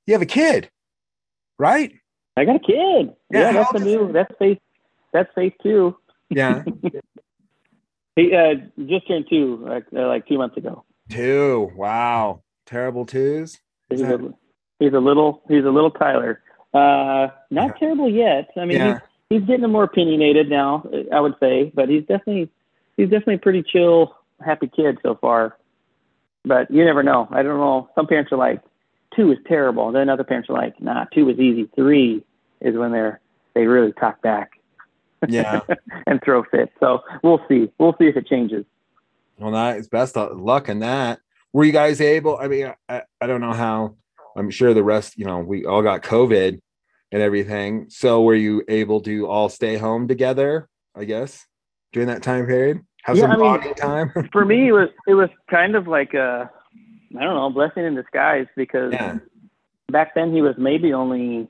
you 0.07 0.13
have 0.15 0.23
a 0.23 0.27
kid, 0.27 0.69
right? 1.59 1.93
I 2.37 2.45
got 2.45 2.57
a 2.57 2.59
kid. 2.59 3.15
Yeah, 3.31 3.41
Yeah, 3.41 3.53
that's 3.53 3.73
the 3.73 3.79
old 3.79 3.87
is 3.87 3.95
new. 3.95 4.13
That's 4.13 4.35
phase. 4.39 4.59
That's 5.13 5.33
phase 5.35 5.53
two. 5.63 5.97
Yeah, 6.31 6.65
He 8.17 8.35
uh, 8.35 8.55
just 8.87 9.09
turned 9.09 9.27
two, 9.31 9.65
like, 9.67 9.85
uh, 9.97 10.07
like 10.07 10.27
two 10.27 10.37
months 10.39 10.57
ago. 10.57 10.85
two. 11.11 11.71
Wow, 11.77 12.43
terrible 12.67 13.07
twos. 13.07 13.59
He's 13.99 14.03
a, 14.03 14.35
he's 14.79 14.93
a 14.93 14.99
little. 15.01 15.43
He's 15.49 15.65
a 15.65 15.71
little 15.71 15.91
Tyler. 15.91 16.43
Uh, 16.75 17.29
not 17.51 17.69
Yeah. 17.69 17.73
terrible 17.79 18.09
yet. 18.09 18.51
I 18.57 18.65
mean, 18.65 18.79
Yeah, 18.79 19.01
he's, 19.29 19.41
he's 19.41 19.49
getting 19.49 19.71
more 19.71 19.85
opinionated 19.85 20.49
now. 20.49 20.87
I 21.13 21.21
would 21.21 21.35
say, 21.41 21.71
but 21.75 21.89
he's 21.89 22.03
definitely 22.03 22.51
he's 22.97 23.11
definitely 23.11 23.35
a 23.35 23.39
pretty 23.39 23.63
chill, 23.63 24.17
happy 24.45 24.69
kid 24.75 24.99
so 25.03 25.15
far. 25.15 25.57
But 26.45 26.71
you 26.71 26.85
never 26.85 27.03
know. 27.03 27.29
I 27.31 27.43
don't 27.43 27.59
know. 27.59 27.89
Some 27.95 28.07
parents 28.07 28.33
are 28.33 28.39
like, 28.39 28.61
two 29.15 29.31
is 29.31 29.39
terrible. 29.47 29.93
Then 29.93 30.09
other 30.09 30.25
parents 30.25 30.49
are 30.51 30.55
like, 30.55 30.81
nah, 30.81 31.05
two 31.13 31.29
is 31.29 31.39
easy. 31.39 31.69
Three 31.75 32.25
is 32.61 32.77
when 32.77 32.93
they're 32.93 33.21
they 33.55 33.67
really 33.67 33.93
talk 33.93 34.23
back 34.23 34.53
yeah. 35.29 35.61
and 36.07 36.21
throw 36.25 36.43
fits. 36.45 36.73
So 36.81 37.03
we'll 37.23 37.41
see. 37.49 37.71
We'll 37.79 37.95
see 37.99 38.07
if 38.07 38.17
it 38.17 38.27
changes. 38.27 38.65
Well, 39.39 39.53
that 39.53 39.77
is 39.77 39.89
best 39.89 40.17
of 40.17 40.39
luck 40.39 40.69
in 40.69 40.81
that. 40.81 41.21
Were 41.53 41.65
you 41.65 41.73
guys 41.73 42.01
able? 42.01 42.39
I 42.39 42.49
mean, 42.49 42.73
I, 42.89 43.03
I 43.21 43.27
don't 43.27 43.41
know 43.41 43.53
how. 43.53 43.97
I'm 44.37 44.51
sure 44.51 44.73
the 44.73 44.83
rest. 44.83 45.19
You 45.19 45.27
know, 45.27 45.39
we 45.41 45.67
all 45.67 45.83
got 45.83 46.03
COVID 46.03 46.59
and 47.13 47.23
everything. 47.23 47.87
So 47.91 48.23
were 48.23 48.35
you 48.35 48.63
able 48.69 49.01
to 49.03 49.27
all 49.27 49.49
stay 49.49 49.77
home 49.77 50.09
together? 50.09 50.69
I 50.95 51.05
guess 51.05 51.47
during 51.93 52.09
that 52.09 52.23
time 52.23 52.47
period, 52.47 52.81
have 53.05 53.17
Yeah, 53.17 53.23
some 53.23 53.43
I 53.43 53.59
mean- 53.59 53.75
time. 53.75 54.13
For 54.33 54.45
me, 54.45 54.69
it 54.69 54.73
was 54.73 54.89
it 55.07 55.15
was 55.15 55.29
kind 55.51 55.75
of 55.77 55.87
like 55.87 56.15
a 56.15 56.51
I 57.19 57.25
don't 57.25 57.35
know 57.35 57.51
blessing 57.51 57.85
in 57.85 57.95
disguise 57.95 58.47
because 58.57 58.93
yeah, 58.93 59.19
back 59.91 60.15
then 60.15 60.33
he 60.33 60.41
was 60.41 60.55
maybe 60.57 60.95
only 60.95 61.49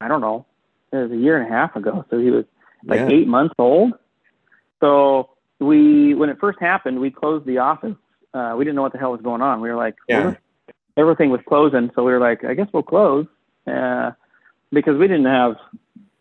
I 0.00 0.08
don't 0.08 0.20
know 0.20 0.44
it 0.92 0.96
was 0.96 1.10
a 1.12 1.16
year 1.16 1.38
and 1.40 1.46
a 1.50 1.50
half 1.50 1.74
ago, 1.76 2.04
so 2.10 2.18
he 2.18 2.30
was 2.30 2.44
like 2.84 3.00
yeah, 3.00 3.08
eight 3.08 3.26
months 3.28 3.54
old. 3.58 3.94
So 4.80 5.30
we 5.58 6.12
when 6.14 6.28
it 6.28 6.38
first 6.40 6.58
happened, 6.60 7.00
we 7.00 7.10
closed 7.10 7.46
the 7.46 7.58
office. 7.58 7.94
Uh, 8.34 8.54
we 8.56 8.64
didn't 8.64 8.76
know 8.76 8.82
what 8.82 8.92
the 8.92 8.98
hell 8.98 9.12
was 9.12 9.20
going 9.20 9.42
on. 9.42 9.60
We 9.60 9.68
were 9.70 9.76
like, 9.76 9.94
Yeah. 10.08 10.24
well, 10.24 10.36
everything 10.96 11.30
was 11.30 11.40
closing, 11.46 11.90
so 11.94 12.02
we 12.04 12.12
were 12.12 12.20
like, 12.20 12.44
I 12.44 12.54
guess 12.54 12.68
we'll 12.72 12.82
close 12.82 13.26
uh, 13.66 14.12
because 14.72 14.96
we 14.98 15.06
didn't 15.08 15.26
have 15.26 15.56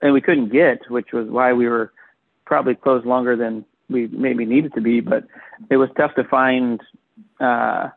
and 0.01 0.14
we 0.14 0.22
couldn't 0.22 0.51
get, 0.51 0.89
which 0.89 1.14
was 1.14 1.28
why 1.28 1.53
we 1.53 1.68
were 1.68 1.91
probably 2.45 2.76
closed 2.76 3.05
longer 3.05 3.36
than 3.36 3.64
we 3.89 4.07
maybe 4.07 4.45
needed 4.45 4.74
to 4.74 4.82
be. 4.82 4.99
But 4.99 5.26
it 5.70 5.78
was 5.78 5.89
tough 5.95 6.16
to 6.16 6.24
find 6.24 6.82
uh, 7.39 7.89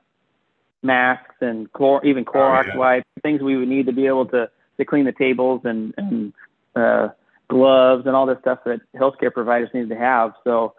masks 0.82 1.34
and 1.40 1.72
chlor- 1.72 2.04
even 2.04 2.24
Clorox 2.24 2.64
Oh, 2.66 2.68
yeah. 2.74 2.76
wipes, 2.76 3.06
things 3.22 3.40
we 3.42 3.56
would 3.56 3.68
need 3.68 3.86
to 3.86 3.92
be 3.92 4.06
able 4.06 4.26
to 4.26 4.50
to 4.78 4.84
clean 4.84 5.04
the 5.04 5.12
tables 5.12 5.60
and 5.64 5.94
and 5.96 6.32
uh, 6.76 7.08
gloves 7.48 8.06
and 8.06 8.14
all 8.14 8.26
this 8.26 8.38
stuff 8.40 8.58
that 8.64 8.80
healthcare 8.94 9.32
providers 9.32 9.70
needed 9.72 9.88
to 9.90 9.96
have. 9.96 10.32
So 10.44 10.74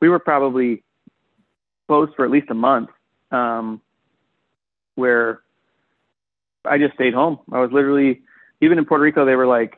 we 0.00 0.08
were 0.08 0.18
probably 0.18 0.82
closed 1.86 2.12
for 2.16 2.24
at 2.24 2.30
least 2.30 2.50
a 2.50 2.54
month, 2.54 2.90
um, 3.30 3.80
where 4.94 5.40
I 6.64 6.78
just 6.78 6.94
stayed 6.94 7.14
home. 7.14 7.38
I 7.52 7.60
was 7.60 7.70
literally 7.72 8.22
even 8.60 8.78
in 8.78 8.84
Puerto 8.84 9.02
Rico. 9.02 9.24
They 9.24 9.36
were 9.36 9.46
like, 9.46 9.76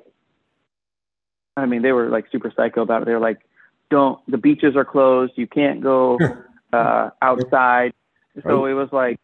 I 1.57 1.67
mean, 1.67 1.83
they 1.83 1.93
were 1.93 2.09
like 2.09 2.27
super 2.31 2.53
psycho 2.55 2.83
about 2.83 3.03
it. 3.03 3.05
They 3.07 3.13
were 3.13 3.21
like, 3.21 3.41
don't. 3.91 4.21
The 4.31 4.39
beaches 4.39 4.77
are 4.77 4.85
closed. 4.85 5.33
You 5.37 5.47
can't 5.47 5.83
go 5.83 6.19
uh, 6.73 7.11
outside. 7.21 7.93
So 8.43 8.67
it 8.67 8.75
was 8.75 8.89
like, 8.93 9.19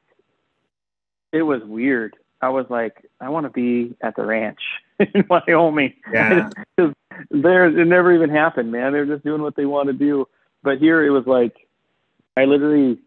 it 1.32 1.42
was 1.42 1.62
weird. 1.64 2.16
I 2.40 2.48
was 2.48 2.66
like, 2.68 3.08
I 3.20 3.28
want 3.28 3.46
to 3.46 3.50
be 3.50 3.94
at 4.02 4.16
the 4.16 4.24
ranch 4.24 4.60
in 4.98 5.24
Wyoming. 5.28 5.94
Yeah. 6.12 6.50
There, 7.30 7.66
it 7.66 7.86
never 7.86 8.12
even 8.12 8.28
happened, 8.28 8.72
man. 8.72 8.92
They're 8.92 9.06
just 9.06 9.22
doing 9.22 9.40
what 9.40 9.54
they 9.54 9.66
want 9.66 9.86
to 9.86 9.92
do. 9.92 10.26
But 10.64 10.78
here 10.78 11.04
it 11.04 11.10
was 11.10 11.24
like, 11.28 11.63
I 12.36 12.44
literally 12.44 12.98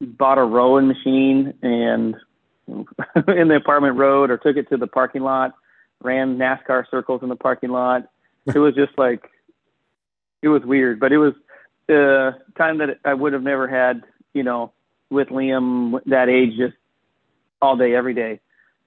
bought 0.00 0.38
a 0.38 0.42
rowing 0.44 0.88
machine 0.88 1.54
and 1.62 2.16
in 2.66 3.48
the 3.48 3.56
apartment 3.56 3.96
road 3.96 4.30
or 4.30 4.36
took 4.36 4.56
it 4.56 4.68
to 4.70 4.76
the 4.76 4.86
parking 4.86 5.22
lot, 5.22 5.54
ran 6.02 6.38
NASCAR 6.38 6.84
circles 6.90 7.22
in 7.22 7.28
the 7.28 7.36
parking 7.36 7.70
lot. 7.70 8.08
It 8.46 8.58
was 8.58 8.74
just 8.74 8.96
like, 8.98 9.30
it 10.42 10.48
was 10.48 10.62
weird, 10.64 10.98
but 10.98 11.12
it 11.12 11.18
was 11.18 11.34
the 11.86 12.36
time 12.56 12.78
that 12.78 12.98
I 13.04 13.14
would 13.14 13.32
have 13.32 13.42
never 13.42 13.68
had, 13.68 14.02
you 14.34 14.42
know, 14.42 14.72
with 15.10 15.28
Liam 15.28 16.00
that 16.06 16.28
age, 16.28 16.56
just 16.56 16.74
all 17.60 17.76
day, 17.76 17.94
every 17.94 18.14
day. 18.14 18.40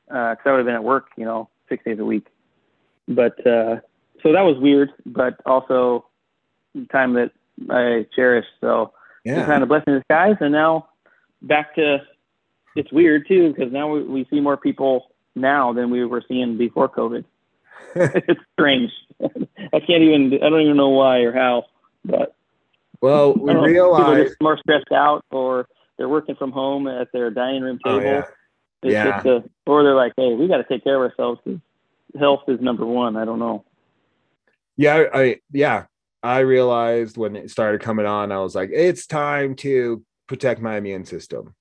Uh, 0.09 0.35
cause 0.35 0.43
I 0.45 0.51
would 0.51 0.57
have 0.57 0.65
been 0.65 0.75
at 0.75 0.83
work, 0.83 1.07
you 1.17 1.25
know, 1.25 1.49
six 1.69 1.83
days 1.83 1.99
a 1.99 2.05
week. 2.05 2.27
But, 3.07 3.39
uh, 3.45 3.77
so 4.21 4.31
that 4.33 4.41
was 4.41 4.57
weird, 4.59 4.91
but 5.05 5.39
also 5.45 6.07
time 6.91 7.13
that 7.13 7.31
I 7.69 8.07
cherished. 8.15 8.49
So 8.59 8.91
it's 9.25 9.37
Yeah. 9.37 9.45
kind 9.45 9.63
of 9.63 9.69
blessing 9.69 9.93
in 9.93 9.99
disguise. 9.99 10.37
And 10.39 10.51
now 10.51 10.89
back 11.41 11.75
to, 11.75 12.01
it's 12.75 12.91
weird 12.91 13.27
too, 13.27 13.53
because 13.53 13.71
now 13.73 13.89
we, 13.91 14.03
we 14.03 14.27
see 14.29 14.39
more 14.39 14.57
people 14.57 15.11
now 15.35 15.73
than 15.73 15.89
we 15.89 16.05
were 16.05 16.23
seeing 16.27 16.57
before 16.57 16.87
COVID. 16.89 17.25
it's 17.95 18.41
strange. 18.53 18.91
I 19.21 19.79
can't 19.79 20.03
even, 20.03 20.33
I 20.41 20.49
don't 20.49 20.61
even 20.61 20.77
know 20.77 20.89
why 20.89 21.19
or 21.19 21.31
how, 21.33 21.65
but 22.03 22.35
Well, 23.01 23.33
we 23.33 23.53
know, 23.53 23.65
people 23.65 23.95
are 23.95 24.23
just 24.23 24.39
more 24.41 24.57
stressed 24.57 24.91
out 24.91 25.23
or 25.31 25.67
they're 25.97 26.09
working 26.09 26.35
from 26.35 26.51
home 26.51 26.87
at 26.87 27.11
their 27.13 27.31
dining 27.31 27.63
room 27.63 27.79
Oh, 27.85 27.99
table. 27.99 28.11
yeah. 28.11 28.23
It's 28.83 28.93
Yeah. 28.93 29.11
just 29.23 29.25
a, 29.25 29.43
or 29.65 29.83
they're 29.83 29.95
like, 29.95 30.13
hey, 30.17 30.33
we 30.33 30.47
got 30.47 30.57
to 30.57 30.63
take 30.65 30.83
care 30.83 31.03
of 31.03 31.09
ourselves 31.09 31.39
because 31.43 31.59
health 32.19 32.41
is 32.47 32.59
number 32.61 32.85
one. 32.85 33.15
I 33.17 33.25
don't 33.25 33.39
know. 33.39 33.63
Yeah. 34.77 35.05
I, 35.13 35.39
yeah. 35.51 35.85
I 36.25 36.39
realized 36.39 37.17
when 37.17 37.35
it 37.35 37.51
started 37.51 37.81
coming 37.81 38.07
on, 38.07 38.31
I 38.31 38.39
was 38.39 38.55
like, 38.55 38.71
it's 38.73 39.05
time 39.05 39.55
to 39.57 40.03
protect 40.27 40.59
my 40.59 40.77
immune 40.77 41.05
system. 41.05 41.53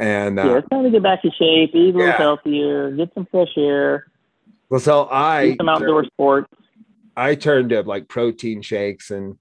And, 0.00 0.38
yeah, 0.38 0.50
uh, 0.50 0.54
it's 0.54 0.68
time 0.70 0.84
to 0.84 0.90
get 0.90 1.02
back 1.02 1.24
in 1.24 1.30
shape, 1.32 1.74
eat 1.74 1.94
a 1.94 1.98
little 1.98 2.06
Yeah. 2.06 2.16
healthier, 2.16 2.90
get 2.92 3.12
some 3.14 3.26
fresh 3.30 3.52
air, 3.56 4.06
well, 4.68 4.80
so 4.80 5.04
do 5.04 5.10
I, 5.12 5.56
some 5.58 5.68
outdoor 5.68 6.04
sports. 6.04 6.48
I 7.16 7.34
turned 7.34 7.70
to 7.70 7.82
like 7.82 8.08
protein 8.08 8.62
shakes 8.62 9.10
and, 9.10 9.36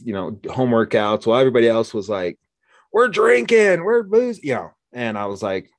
you 0.00 0.12
know, 0.12 0.38
home 0.48 0.70
workouts 0.70 1.26
while 1.26 1.40
everybody 1.40 1.68
else 1.68 1.92
was 1.92 2.08
like, 2.08 2.38
we're 2.92 3.08
drinking, 3.08 3.84
we're 3.84 4.02
booze, 4.02 4.42
you 4.42 4.54
know, 4.54 4.70
and 4.92 5.18
I 5.18 5.26
was 5.26 5.42
like, 5.42 5.70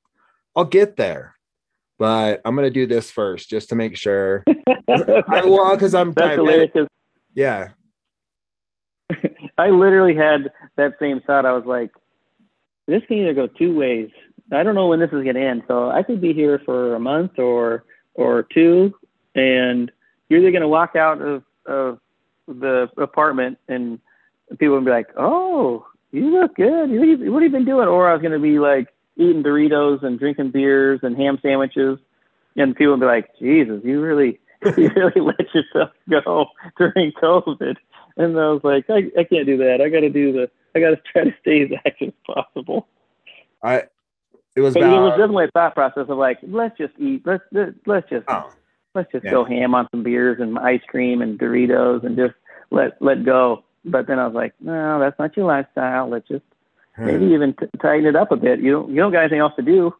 I'll 0.56 0.66
get 0.66 0.96
there, 0.98 1.36
but 1.98 2.42
I'm 2.44 2.56
going 2.56 2.68
to 2.68 2.72
do 2.72 2.86
this 2.86 3.10
first 3.10 3.50
just 3.50 3.70
to 3.70 3.76
make 3.76 3.98
sure. 3.98 4.44
I, 4.90 5.46
well, 5.46 5.78
cause 5.78 5.96
I'm 5.96 6.12
That's 6.12 6.38
diabetic. 6.38 6.88
Yeah. 7.34 7.70
I 9.58 9.70
literally 9.70 10.16
had 10.16 10.52
that 10.76 10.94
same 11.00 11.22
thought. 11.22 11.46
I 11.46 11.54
was 11.54 11.66
like, 11.66 11.92
this 12.88 13.04
can 13.08 13.18
either 13.18 13.34
go 13.34 13.48
two 13.48 13.76
ways. 13.76 14.10
I 14.52 14.64
don't 14.64 14.76
know 14.76 14.88
when 14.88 15.00
this 15.00 15.08
is 15.08 15.24
going 15.24 15.36
to 15.36 15.42
end. 15.42 15.64
So 15.68 15.90
I 15.90 16.04
could 16.04 16.22
be 16.22 16.34
here 16.34 16.60
for 16.66 16.96
a 16.96 17.00
month 17.00 17.40
or 17.40 17.86
or 18.16 18.44
two, 18.44 18.94
and 19.36 19.92
you're 20.30 20.42
either 20.42 20.52
going 20.52 20.62
to 20.62 20.68
walk 20.68 20.96
out 20.96 21.22
of, 21.22 21.44
of 21.66 22.00
the 22.48 22.90
apartment 22.98 23.58
and 23.68 24.00
people 24.60 24.76
would 24.76 24.86
be 24.86 24.92
like, 24.92 25.08
oh, 25.18 25.86
you 26.12 26.30
look 26.30 26.56
good. 26.56 26.92
You, 26.92 27.32
what 27.32 27.42
have 27.42 27.52
you 27.52 27.58
been 27.58 27.66
doing? 27.66 27.88
Or 27.88 28.10
I 28.10 28.14
was 28.14 28.22
going 28.22 28.34
to 28.34 28.40
be 28.40 28.60
like 28.60 28.88
eating 29.18 29.44
Doritos 29.44 30.04
and 30.04 30.20
drinking 30.20 30.52
beers 30.52 31.00
and 31.04 31.18
ham 31.18 31.40
sandwiches, 31.42 32.00
and 32.56 32.76
people 32.76 32.94
would 32.94 33.00
be 33.00 33.06
like, 33.06 33.30
Jesus, 33.40 33.82
you 33.84 34.02
really 34.02 34.40
you 34.78 34.90
really 34.96 35.22
let 35.22 35.54
yourself 35.54 35.92
go 36.10 36.48
during 36.78 37.12
COVID. 37.14 37.78
And 38.18 38.38
I 38.38 38.50
was 38.50 38.62
like, 38.64 38.86
I, 38.90 39.10
I 39.20 39.24
can't 39.24 39.46
do 39.46 39.58
that. 39.58 39.82
I 39.82 39.90
got 39.90 40.02
to 40.02 40.10
do 40.10 40.32
the, 40.32 40.50
I 40.76 40.80
got 40.80 40.92
to 40.92 41.02
try 41.12 41.24
to 41.24 41.36
stay 41.42 41.64
as 41.64 41.70
active 41.86 42.10
as 42.10 42.36
possible. 42.36 42.88
I, 43.62 43.84
it 44.56 44.62
was 44.62 44.74
But 44.74 44.82
there 44.82 45.02
was 45.02 45.12
definitely 45.12 45.46
a 45.46 45.52
thought 45.52 45.74
process 45.74 46.06
of 46.10 46.18
like, 46.18 46.40
let's 46.44 46.78
just 46.78 46.94
eat, 47.00 47.24
let's 47.26 47.44
let's, 47.52 47.72
let's 47.88 48.10
just 48.10 48.26
oh, 48.28 48.52
let's 48.94 49.12
just 49.12 49.26
yeah. 49.26 49.32
go 49.32 49.46
ham 49.46 49.74
on 49.74 49.88
some 49.90 50.04
beers 50.04 50.40
and 50.40 50.60
ice 50.60 50.82
cream 50.88 51.22
and 51.22 51.40
Doritos 51.40 52.06
and 52.06 52.16
just 52.16 52.36
let 52.70 53.02
let 53.02 53.26
go. 53.26 53.64
But 53.86 54.08
then 54.08 54.20
I 54.20 54.28
was 54.28 54.36
like, 54.36 54.54
no, 54.60 55.00
that's 55.00 55.18
not 55.18 55.36
your 55.36 55.48
lifestyle. 55.48 56.08
Let's 56.08 56.28
just 56.28 56.44
hmm. 56.96 57.06
maybe 57.06 57.26
even 57.28 57.54
t- 57.54 57.66
tighten 57.82 58.06
it 58.06 58.16
up 58.16 58.32
a 58.32 58.36
bit. 58.36 58.60
You 58.60 58.72
don't 58.72 58.90
you 58.90 58.98
don't 58.98 59.12
got 59.12 59.22
anything 59.22 59.40
else 59.40 59.54
to 59.56 59.64
do. 59.64 59.94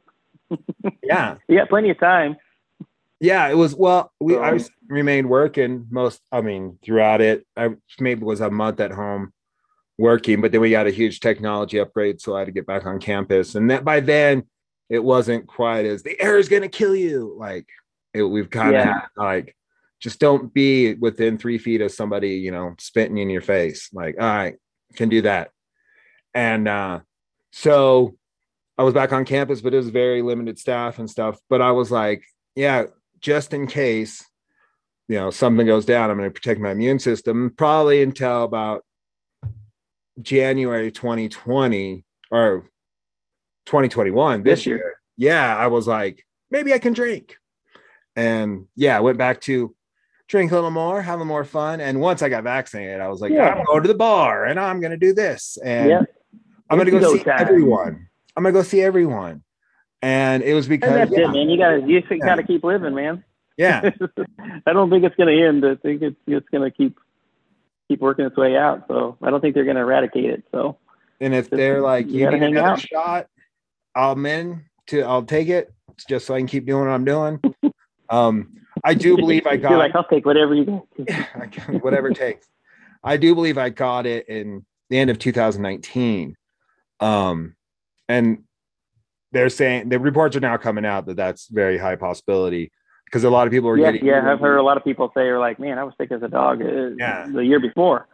yeah. 1.04 1.36
You 1.48 1.58
got 1.58 1.70
plenty 1.70 1.90
of 1.90 2.00
time. 2.00 2.36
Yeah. 3.20 3.48
It 3.48 3.56
was, 3.56 3.76
well, 3.76 4.12
we, 4.20 4.38
I 4.38 4.54
was, 4.54 4.70
remained 4.88 5.30
working 5.30 5.88
most, 5.90 6.22
I 6.32 6.42
mean, 6.42 6.78
throughout 6.84 7.22
it. 7.22 7.46
I 7.56 7.70
maybe 8.00 8.24
was 8.24 8.42
a 8.42 8.50
month 8.50 8.80
at 8.80 8.92
home 8.92 9.32
working, 9.98 10.42
but 10.42 10.52
then 10.52 10.62
we 10.62 10.72
got 10.72 10.88
a 10.88 10.92
huge 10.92 11.20
technology 11.20 11.80
upgrade. 11.80 12.20
So 12.20 12.36
I 12.36 12.40
had 12.40 12.46
to 12.46 12.52
get 12.52 12.68
back 12.68 12.86
on 12.86 13.00
campus. 13.00 13.56
And 13.56 13.70
that 13.72 13.86
by 13.86 14.00
then 14.02 14.44
it 14.90 15.00
wasn't 15.00 15.48
quite 15.48 15.86
as 15.86 16.04
the 16.04 16.20
air 16.20 16.38
is 16.38 16.50
going 16.50 16.64
to 16.64 16.68
kill 16.68 16.96
you. 16.96 17.36
Like 17.40 17.68
it, 18.14 18.24
we've 18.24 18.50
kind 18.50 18.76
of 18.76 18.86
Yeah. 18.86 19.06
like, 19.16 19.56
just 20.02 20.20
don't 20.20 20.54
be 20.54 20.96
within 20.96 21.38
three 21.38 21.58
feet 21.58 21.80
of 21.80 21.90
somebody, 21.90 22.32
you 22.32 22.52
know, 22.52 22.76
spitting 22.78 23.18
in 23.18 23.30
your 23.30 23.42
face. 23.42 23.90
Like, 23.94 24.16
all 24.20 24.28
right, 24.28 24.56
can 24.96 25.08
do 25.08 25.22
that. 25.22 25.52
And 26.34 26.68
uh, 26.68 27.00
so 27.54 28.18
I 28.78 28.84
was 28.84 28.94
back 28.94 29.14
on 29.14 29.24
campus, 29.24 29.62
but 29.62 29.74
it 29.74 29.78
was 29.78 29.90
very 29.90 30.22
limited 30.22 30.60
staff 30.60 31.00
and 31.00 31.10
stuff. 31.10 31.40
But 31.50 31.62
I 31.62 31.72
was 31.72 31.90
like, 31.90 32.24
yeah, 32.54 32.88
just 33.24 33.54
in 33.54 33.66
case, 33.66 34.24
you 35.08 35.16
know, 35.18 35.32
something 35.32 35.66
goes 35.66 35.86
down, 35.86 36.12
I'm 36.12 36.18
going 36.18 36.30
to 36.30 36.34
protect 36.34 36.60
my 36.60 36.72
immune 36.72 37.00
system 37.00 37.54
probably 37.58 38.04
until 38.04 38.44
about 38.44 38.84
January 40.22 40.92
2020 40.92 42.06
or 42.30 42.70
2021 43.66 44.44
this, 44.44 44.60
This 44.60 44.66
year. 44.68 44.76
year. 44.78 44.94
Yeah, 45.18 45.56
I 45.58 45.68
was 45.68 45.88
like, 45.88 46.26
maybe 46.52 46.74
I 46.74 46.80
can 46.80 46.94
drink. 46.94 47.38
And 48.16 48.68
yeah, 48.76 48.98
I 48.98 49.00
went 49.00 49.18
back 49.18 49.42
to 49.42 49.74
drink 50.28 50.52
a 50.52 50.56
little 50.56 50.70
more, 50.72 51.02
have 51.02 51.22
a 51.22 51.26
more 51.26 51.46
fun. 51.46 51.80
And 51.80 52.00
once 52.02 52.22
I 52.22 52.30
got 52.30 52.44
vaccinated, 52.44 53.00
I 53.00 53.08
was 53.08 53.22
like, 53.22 53.32
Yeah. 53.32 53.50
I'm 53.50 53.64
going 53.66 53.82
to 53.84 53.88
the 53.88 53.94
bar 53.96 54.46
and 54.46 54.60
I'm 54.60 54.80
going 54.82 54.92
to 54.92 54.98
do 54.98 55.14
this. 55.14 55.58
And 55.64 55.90
Yeah. 55.90 56.02
I'm 56.70 56.78
going 56.78 56.86
to 56.86 56.92
go 56.92 57.00
go 57.00 57.16
see 57.18 57.24
time. 57.24 57.40
everyone. 57.40 58.08
I'm 58.36 58.44
going 58.44 58.54
to 58.54 58.60
go 58.60 58.64
see 58.64 58.82
everyone. 58.82 59.44
And 60.04 60.44
it 60.44 60.54
was 60.54 60.68
because, 60.68 60.90
And 60.92 61.00
that's 61.00 61.12
yeah, 61.12 61.30
it, 61.30 61.32
man. 61.32 61.50
You 61.50 61.58
gotta 61.58 61.82
you 61.88 62.20
gotta 62.20 62.44
keep 62.44 62.64
living, 62.64 62.94
man. 62.94 63.24
yeah, 63.58 63.90
I 64.68 64.74
don't 64.74 64.90
think 64.90 65.06
it's 65.06 65.16
going 65.16 65.36
to 65.36 65.48
end. 65.48 65.66
I 65.66 65.76
think 65.76 66.02
it's 66.02 66.18
it's 66.28 66.48
going 66.50 66.70
to 66.70 66.76
keep 66.76 66.98
keep 67.88 68.02
working 68.02 68.26
its 68.26 68.36
way 68.36 68.58
out. 68.58 68.84
So 68.90 69.18
I 69.24 69.30
don't 69.30 69.40
think 69.40 69.56
they're 69.56 69.64
going 69.64 69.78
to 69.78 69.82
eradicate 69.82 70.26
it. 70.26 70.44
So 70.52 70.78
And 71.22 71.34
if 71.34 71.46
Just- 71.46 71.58
they're 71.58 71.82
like, 71.82 72.08
you 72.08 72.20
you, 72.20 72.26
gotta 72.26 72.38
need 72.38 72.56
hang 72.56 72.58
out. 72.58 72.82
shot, 72.82 73.28
I'm 73.96 74.26
in 74.26 74.66
to, 74.88 75.02
I'll 75.04 75.24
take 75.24 75.48
it 75.48 75.74
just 76.10 76.26
so 76.26 76.34
I 76.36 76.40
can 76.40 76.48
keep 76.48 76.66
doing 76.66 76.86
what 76.86 76.94
I'm 76.94 77.06
doing. 77.06 77.40
Um, 78.10 78.58
I 78.84 78.94
do 78.94 79.16
believe 79.16 79.48
I 79.48 79.52
You're 79.54 79.62
got 79.62 79.78
like, 79.78 79.96
I'll 79.96 80.04
take 80.04 80.24
whatever 80.26 80.54
you 80.54 80.66
got. 81.08 81.82
Whatever 81.82 82.10
it 82.10 82.18
takes. 82.18 82.46
I 83.04 83.18
do 83.18 83.34
believe 83.34 83.58
I 83.58 83.70
got 83.70 84.06
it 84.06 84.28
in 84.28 84.66
the 84.90 85.00
end 85.00 85.10
of 85.10 85.18
2019. 85.18 86.36
Um, 87.00 87.56
and 88.08 88.44
they're 89.34 89.50
saying 89.50 89.90
the 89.90 90.00
reports 90.00 90.36
are 90.36 90.40
now 90.40 90.56
coming 90.58 90.86
out 90.86 91.08
that 91.08 91.18
that's 91.18 91.48
very 91.48 91.78
high 91.78 91.96
possibility 91.96 92.72
because 93.06 93.24
a 93.24 93.30
lot 93.30 93.48
of 93.48 93.52
people 93.52 93.68
are 93.70 93.78
Yeah, 93.78 93.92
getting 93.92 94.08
yeah. 94.08 94.32
I've 94.32 94.40
heard 94.40 94.58
a 94.58 94.64
lot 94.64 94.78
of 94.78 94.84
people 94.84 95.12
say, 95.16 95.24
"Are 95.28 95.40
like, 95.40 95.60
man, 95.60 95.78
I 95.78 95.84
was 95.84 95.94
sick 96.00 96.12
as 96.12 96.22
a 96.24 96.28
dog 96.30 96.62
uh, 96.62 96.92
Yeah. 96.98 97.28
the 97.32 97.44
year 97.44 97.60
before," 97.60 98.08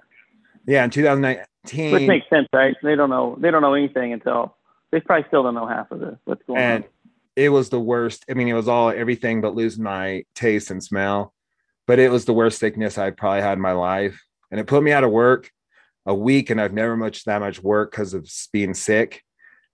yeah 0.65 0.83
in 0.83 0.89
2019 0.89 1.91
which 1.91 2.07
makes 2.07 2.27
sense, 2.29 2.47
right? 2.53 2.75
They 2.81 2.95
don't 2.95 3.09
know. 3.09 3.37
They 3.39 3.51
don't 3.51 3.61
know 3.61 3.73
anything 3.73 4.13
until 4.13 4.55
they 4.91 5.01
probably 5.01 5.27
still 5.27 5.43
don't 5.43 5.53
know 5.55 5.67
half 5.67 5.91
of 5.91 5.99
the 5.99 6.17
what's 6.23 6.41
going 6.47 6.59
and 6.59 6.83
on. 6.85 6.89
it 7.35 7.49
was 7.49 7.69
the 7.69 7.79
worst. 7.79 8.25
I 8.29 8.33
mean, 8.33 8.47
it 8.47 8.53
was 8.53 8.67
all 8.67 8.89
everything 8.89 9.41
but 9.41 9.55
losing 9.55 9.83
my 9.83 10.23
taste 10.35 10.71
and 10.71 10.81
smell. 10.83 11.33
But 11.85 11.99
it 11.99 12.11
was 12.11 12.25
the 12.25 12.33
worst 12.33 12.59
sickness 12.59 12.97
I've 12.97 13.17
probably 13.17 13.41
had 13.41 13.53
in 13.57 13.61
my 13.61 13.71
life, 13.73 14.23
and 14.51 14.59
it 14.59 14.67
put 14.67 14.83
me 14.83 14.91
out 14.91 15.03
of 15.03 15.11
work 15.11 15.51
a 16.05 16.13
week, 16.15 16.49
and 16.49 16.61
I've 16.61 16.73
never 16.73 16.95
much 16.95 17.25
that 17.25 17.39
much 17.41 17.61
work 17.61 17.91
because 17.91 18.13
of 18.13 18.27
being 18.53 18.73
sick. 18.73 19.21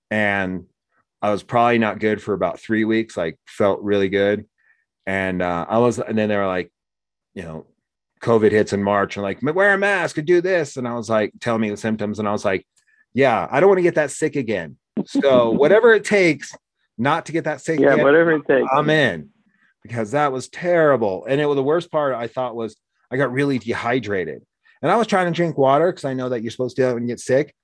And 0.10 0.66
I 1.26 1.32
was 1.32 1.42
probably 1.42 1.80
not 1.80 2.00
good 2.00 2.22
for 2.22 2.34
about 2.34 2.60
three 2.60 2.86
weeks. 2.86 3.18
Like 3.18 3.40
felt 3.48 3.82
really 3.82 4.10
good, 4.10 4.46
and 5.08 5.42
uh, 5.42 5.66
I 5.68 5.80
was. 5.80 5.98
And 5.98 6.16
then 6.16 6.30
they 6.30 6.38
were 6.38 6.46
like, 6.46 6.72
you 7.34 7.42
know, 7.42 7.66
COVID 8.22 8.52
hits 8.52 8.74
in 8.74 8.84
March, 8.84 9.18
and 9.18 9.24
like 9.24 9.42
wear 9.42 9.74
a 9.74 9.78
mask 9.78 10.20
and 10.20 10.28
do 10.28 10.40
this, 10.40 10.78
and 10.78 10.88
I 10.88 10.94
was 10.94 11.10
like, 11.10 11.34
telling 11.42 11.62
me 11.62 11.72
the 11.72 11.78
symptoms, 11.78 12.20
and 12.20 12.28
I 12.28 12.32
was 12.32 12.46
like, 12.46 12.68
yeah, 13.14 13.48
I 13.50 13.60
don't 13.60 13.70
want 13.70 13.80
to 13.80 13.84
get 13.84 13.96
that 13.96 14.12
sick 14.12 14.36
again. 14.36 14.78
So 15.06 15.50
whatever 15.62 15.94
it 15.94 16.06
takes 16.06 16.56
not 16.98 17.26
to 17.26 17.32
get 17.32 17.46
that 17.46 17.62
sick 17.62 17.80
Yeah, 17.80 17.94
again, 17.94 18.06
whatever 18.06 18.34
it 18.34 18.48
takes. 18.48 18.70
I'm 18.72 18.90
in 18.90 19.30
because 19.82 20.12
that 20.12 20.32
was 20.32 20.48
terrible. 20.48 21.26
And 21.28 21.42
it 21.42 21.46
was 21.48 21.56
the 21.56 21.64
worst 21.64 21.92
part 21.92 22.14
I 22.14 22.28
thought 22.28 22.56
was 22.56 22.76
I 23.10 23.18
got 23.18 23.32
really 23.32 23.58
dehydrated. 23.58 24.44
And 24.82 24.92
I 24.92 24.96
was 24.96 25.08
trying 25.08 25.26
to 25.26 25.36
drink 25.36 25.58
water 25.58 25.92
because 25.92 26.06
I 26.06 26.14
know 26.14 26.30
that 26.30 26.44
you're 26.44 26.52
supposed 26.52 26.76
to 26.76 26.94
when 26.94 27.04
you 27.04 27.08
get 27.08 27.20
sick. 27.20 27.56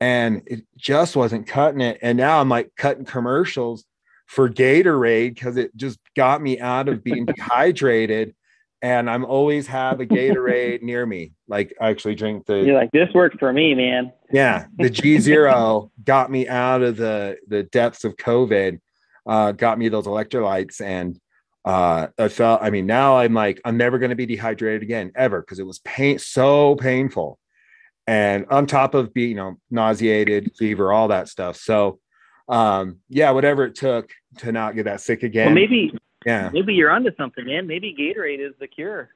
And 0.00 0.42
it 0.46 0.64
just 0.76 1.16
wasn't 1.16 1.46
cutting 1.46 1.80
it. 1.80 1.98
And 2.02 2.18
now 2.18 2.40
I'm 2.40 2.48
like 2.48 2.72
cutting 2.76 3.04
commercials 3.04 3.84
for 4.26 4.48
Gatorade 4.48 5.34
because 5.34 5.56
it 5.56 5.74
just 5.76 5.98
got 6.16 6.42
me 6.42 6.58
out 6.58 6.88
of 6.88 7.04
being 7.04 7.24
dehydrated. 7.36 8.34
And 8.82 9.08
I'm 9.08 9.24
always 9.24 9.66
have 9.68 10.00
a 10.00 10.06
Gatorade 10.06 10.82
near 10.82 11.06
me. 11.06 11.32
Like 11.48 11.74
I 11.80 11.90
actually 11.90 12.16
drink 12.16 12.44
the 12.46 12.58
You're 12.58 12.74
like, 12.74 12.90
this 12.90 13.08
worked 13.14 13.38
for 13.38 13.52
me, 13.52 13.74
man. 13.74 14.12
yeah, 14.30 14.66
the 14.76 14.90
G 14.90 15.18
zero 15.18 15.90
got 16.04 16.30
me 16.30 16.48
out 16.48 16.82
of 16.82 16.96
the 16.96 17.38
the 17.48 17.62
depths 17.62 18.04
of 18.04 18.16
COVID, 18.16 18.80
uh, 19.26 19.52
got 19.52 19.78
me 19.78 19.88
those 19.88 20.06
electrolytes, 20.06 20.80
and 20.82 21.18
uh, 21.64 22.08
I 22.18 22.28
felt. 22.28 22.62
I 22.62 22.68
mean, 22.70 22.84
now 22.84 23.16
I'm 23.16 23.32
like, 23.32 23.60
I'm 23.64 23.78
never 23.78 23.98
going 23.98 24.10
to 24.10 24.16
be 24.16 24.26
dehydrated 24.26 24.82
again 24.82 25.12
ever 25.14 25.40
because 25.40 25.58
it 25.58 25.66
was 25.66 25.78
pain 25.78 26.18
so 26.18 26.76
painful, 26.76 27.38
and 28.06 28.46
on 28.50 28.66
top 28.66 28.94
of 28.94 29.14
being, 29.14 29.30
you 29.30 29.36
know, 29.36 29.58
nauseated, 29.70 30.52
fever, 30.56 30.92
all 30.92 31.08
that 31.08 31.28
stuff. 31.28 31.56
So, 31.56 31.98
um, 32.48 32.98
yeah, 33.08 33.30
whatever 33.30 33.64
it 33.64 33.74
took 33.74 34.10
to 34.38 34.52
not 34.52 34.74
get 34.74 34.84
that 34.84 35.00
sick 35.00 35.22
again. 35.22 35.46
Well, 35.46 35.54
maybe 35.54 35.96
yeah, 36.26 36.50
maybe 36.52 36.74
you're 36.74 36.90
onto 36.90 37.14
something, 37.16 37.44
man. 37.44 37.66
Maybe 37.66 37.94
Gatorade 37.98 38.46
is 38.46 38.54
the 38.58 38.66
cure. 38.66 39.10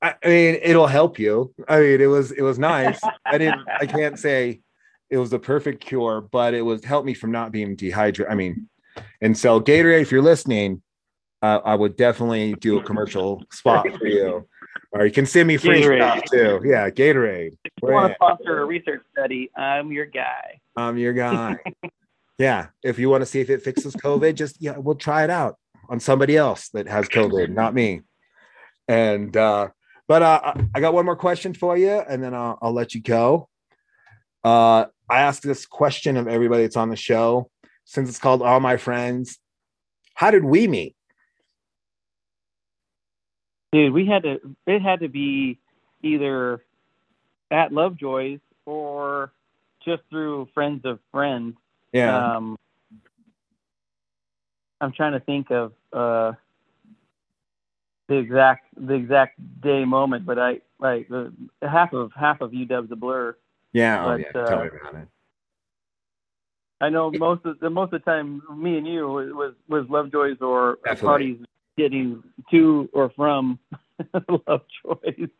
I, 0.00 0.14
I 0.22 0.28
mean, 0.28 0.58
it'll 0.62 0.86
help 0.86 1.18
you. 1.18 1.54
I 1.68 1.80
mean, 1.80 2.00
it 2.00 2.06
was 2.06 2.32
it 2.32 2.42
was 2.42 2.58
nice. 2.58 3.00
I 3.24 3.38
didn't. 3.38 3.62
I 3.80 3.86
can't 3.86 4.18
say 4.18 4.60
it 5.10 5.18
was 5.18 5.30
the 5.30 5.38
perfect 5.38 5.84
cure, 5.84 6.20
but 6.20 6.54
it 6.54 6.62
was 6.62 6.84
helped 6.84 7.06
me 7.06 7.14
from 7.14 7.30
not 7.30 7.52
being 7.52 7.76
dehydrated. 7.76 8.32
I 8.32 8.34
mean, 8.34 8.68
and 9.20 9.36
so 9.36 9.60
Gatorade, 9.60 10.02
if 10.02 10.10
you're 10.10 10.22
listening, 10.22 10.82
uh, 11.42 11.60
I 11.64 11.74
would 11.74 11.96
definitely 11.96 12.54
do 12.54 12.78
a 12.78 12.82
commercial 12.82 13.42
spot 13.52 13.86
for 13.98 14.06
you, 14.06 14.46
or 14.92 15.06
you 15.06 15.12
can 15.12 15.26
send 15.26 15.48
me 15.48 15.56
free 15.56 15.82
Gatorade. 15.82 16.18
stuff 16.18 16.22
too. 16.30 16.60
Yeah, 16.64 16.90
Gatorade. 16.90 17.52
If 17.64 17.72
you 17.82 17.92
want 17.92 18.10
to 18.12 18.14
sponsor 18.14 18.60
a 18.60 18.64
research 18.64 19.02
study, 19.12 19.50
I'm 19.56 19.90
your 19.92 20.06
guy. 20.06 20.60
I'm 20.76 20.98
your 20.98 21.12
guy. 21.12 21.56
yeah, 22.38 22.68
if 22.82 22.98
you 22.98 23.08
want 23.08 23.22
to 23.22 23.26
see 23.26 23.40
if 23.40 23.50
it 23.50 23.62
fixes 23.62 23.94
COVID, 23.96 24.34
just 24.34 24.60
yeah, 24.60 24.76
we'll 24.76 24.94
try 24.96 25.24
it 25.24 25.30
out 25.30 25.56
on 25.88 26.00
somebody 26.00 26.36
else 26.36 26.68
that 26.70 26.86
has 26.88 27.08
COVID, 27.08 27.50
not 27.50 27.74
me. 27.74 28.02
And 28.88 29.36
uh, 29.36 29.68
but 30.08 30.22
uh, 30.22 30.40
I- 30.44 30.66
I 30.74 30.80
got 30.80 30.94
one 30.94 31.04
more 31.04 31.16
question 31.16 31.54
for 31.54 31.76
you, 31.76 31.90
and 31.90 32.22
then 32.22 32.34
I'll, 32.34 32.58
I'll 32.62 32.72
let 32.72 32.94
you 32.94 33.00
go. 33.02 33.48
Uh, 34.44 34.86
I 35.08 35.20
ask 35.22 35.42
this 35.42 35.66
question 35.66 36.16
of 36.16 36.26
everybody 36.28 36.62
that's 36.62 36.76
on 36.76 36.88
the 36.90 36.96
show 36.96 37.50
since 37.84 38.08
it's 38.08 38.18
called 38.18 38.42
All 38.42 38.60
My 38.60 38.76
Friends. 38.76 39.38
How 40.14 40.30
did 40.30 40.44
we 40.44 40.66
meet? 40.66 40.96
Dude, 43.72 43.92
we 43.92 44.06
had 44.06 44.22
to. 44.24 44.38
It 44.66 44.82
had 44.82 45.00
to 45.00 45.08
be 45.08 45.58
either 46.02 46.62
at 47.50 47.72
Lovejoy's 47.72 48.40
or 48.66 49.32
just 49.84 50.02
through 50.10 50.48
friends 50.54 50.82
of 50.84 50.98
friends. 51.10 51.54
Yeah, 51.92 52.36
Um, 52.36 52.58
I'm 54.80 54.92
trying 54.92 55.12
to 55.12 55.20
think 55.20 55.50
of 55.50 55.72
uh, 55.92 56.32
the 58.08 58.16
exact 58.16 58.66
the 58.76 58.94
exact 58.94 59.38
day 59.62 59.84
moment, 59.84 60.26
but 60.26 60.38
I 60.38 60.60
like 60.78 61.08
the 61.08 61.32
half 61.62 61.92
of 61.92 62.12
half 62.14 62.40
of 62.40 62.50
UW's 62.50 62.90
a 62.90 62.96
blur. 62.96 63.36
yeah, 63.72 64.04
oh 64.04 64.08
but, 64.10 64.20
yeah. 64.20 64.40
uh, 64.42 64.48
Tell 64.48 64.60
me 64.62 64.68
about 64.80 64.94
it. 65.02 65.08
I 66.80 66.88
know 66.88 67.10
most 67.12 67.44
of 67.46 67.60
the 67.60 67.70
most 67.70 67.92
of 67.92 68.02
the 68.02 68.10
time, 68.10 68.42
me 68.56 68.76
and 68.76 68.86
you 68.86 69.06
was 69.08 69.32
was, 69.32 69.54
was 69.68 69.86
Lovejoy's 69.88 70.38
or 70.40 70.78
Definitely. 70.84 71.06
parties 71.06 71.36
getting 71.76 72.22
to 72.50 72.88
or 72.92 73.10
from 73.16 73.58
Lovejoy's. 74.28 75.30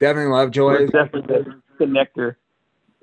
Definitely 0.00 0.32
love 0.32 0.48
Was 0.48 0.54
Joy. 0.54 0.86
definitely 0.86 1.22
the 1.78 1.84
connector. 1.84 2.36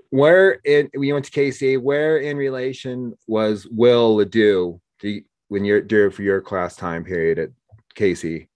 Where 0.09 0.59
in 0.65 0.89
we 0.97 1.13
went 1.13 1.25
to 1.25 1.31
Kaycee? 1.31 1.79
Where 1.81 2.17
in 2.17 2.35
relation 2.37 3.13
was 3.27 3.67
Will 3.71 4.15
LeDoux 4.15 4.81
you- 5.01 5.23
when 5.47 5.65
you're 5.65 5.81
during 5.81 6.11
for 6.11 6.23
your 6.23 6.41
class 6.41 6.75
time 6.75 7.03
period 7.03 7.39
at 7.39 7.49
Kaycee? 7.95 8.47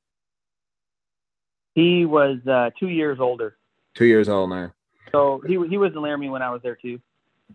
He 1.75 2.05
was 2.05 2.37
uh, 2.47 2.69
two 2.79 2.89
years 2.89 3.19
older, 3.19 3.57
Two 3.95 4.05
years 4.05 4.29
old 4.29 4.49
now. 4.49 4.73
so 5.11 5.41
he 5.47 5.53
he 5.69 5.77
was 5.77 5.91
in 5.95 6.01
Laramie 6.01 6.29
when 6.29 6.41
I 6.41 6.49
was 6.51 6.61
there 6.63 6.75
too. 6.75 6.99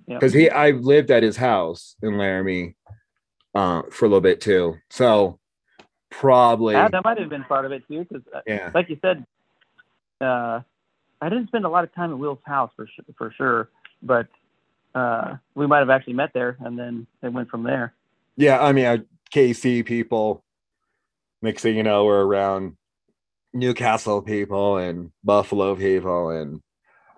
Because 0.07 0.33
he 0.33 0.49
I 0.49 0.71
lived 0.71 1.11
at 1.11 1.23
his 1.23 1.37
house 1.37 1.97
in 2.03 2.17
Laramie 2.17 2.77
uh, 3.55 3.83
for 3.91 4.05
a 4.07 4.09
little 4.09 4.21
bit 4.21 4.41
too. 4.41 4.77
So 4.91 5.39
probably 6.11 6.75
Ah, 6.75 6.89
that 6.89 7.05
might 7.05 7.19
have 7.19 7.29
been 7.29 7.45
part 7.45 7.65
of 7.65 7.73
it 7.73 7.83
too, 7.89 8.05
because 8.09 8.23
yeah. 8.47 8.71
like 8.75 8.89
you 8.89 8.99
said, 9.03 9.25
uh, 10.21 10.61
I 11.21 11.29
didn't 11.29 11.49
spend 11.49 11.65
a 11.65 11.69
lot 11.69 11.85
of 11.85 11.95
time 11.95 12.11
at 12.13 12.19
Will's 12.19 12.39
house 12.45 12.71
for 12.77 12.87
su- 12.97 13.15
for 13.17 13.33
sure, 13.37 13.69
but 14.03 14.27
uh, 14.95 15.37
we 15.55 15.67
might 15.67 15.79
have 15.81 15.91
actually 15.91 16.15
met 16.15 16.31
there, 16.33 16.57
and 16.61 16.79
then 16.79 17.07
it 17.23 17.33
went 17.33 17.49
from 17.51 17.63
there. 17.63 17.93
Yeah, 18.37 18.61
I 18.61 18.73
mean 18.73 18.85
uh, 18.87 18.97
Kaycee 19.35 19.85
people 19.85 20.43
next 21.43 21.63
thing 21.63 21.77
you 21.77 21.83
know 21.83 22.05
we're 22.05 22.25
around 22.25 22.77
Newcastle 23.53 24.23
people 24.23 24.77
and 24.77 25.11
Buffalo 25.25 25.75
people 25.77 26.31
and 26.31 26.61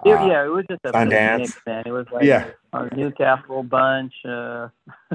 It- 0.04 0.10
uh, 0.12 0.26
yeah, 0.26 0.44
it 0.44 0.48
was 0.48 0.64
just 0.68 0.80
a 0.84 0.92
Sundance. 0.92 1.38
mix, 1.40 1.60
man. 1.66 1.82
It 1.86 1.92
was 1.92 2.06
like 2.12 2.24
Yeah. 2.24 2.50
a 2.72 2.94
Newcastle 2.94 3.62
bunch, 3.62 4.12
uh, 4.26 4.68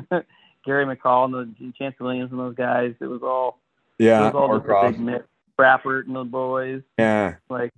Gary 0.66 0.86
McCall 0.86 1.26
and 1.42 1.56
the 1.60 1.72
Chance 1.78 1.96
Williams 2.00 2.32
and 2.32 2.40
those 2.40 2.56
guys. 2.56 2.94
It 3.00 3.06
was 3.08 3.22
all 3.24 3.60
yeah, 3.98 4.32
all 4.32 4.50
Orcroft. 4.60 4.92
big 4.94 5.00
mix. 5.00 5.26
Rappert 5.60 6.06
and 6.08 6.16
the 6.16 6.24
boys. 6.26 6.82
yeah, 7.00 7.36
Like 7.50 7.72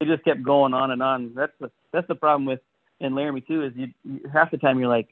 it 0.00 0.06
just 0.06 0.24
kept 0.24 0.42
going 0.42 0.74
on 0.74 0.90
and 0.90 1.02
on. 1.02 1.32
That's 1.34 1.52
the 1.60 1.70
that's 1.92 2.08
the 2.08 2.14
problem 2.16 2.46
with 2.46 2.60
in 3.00 3.14
Laramie 3.14 3.42
too 3.42 3.62
is 3.62 3.72
you, 3.76 3.88
you 4.04 4.20
half 4.32 4.50
the 4.50 4.58
time 4.58 4.78
you're 4.80 4.88
like 4.88 5.08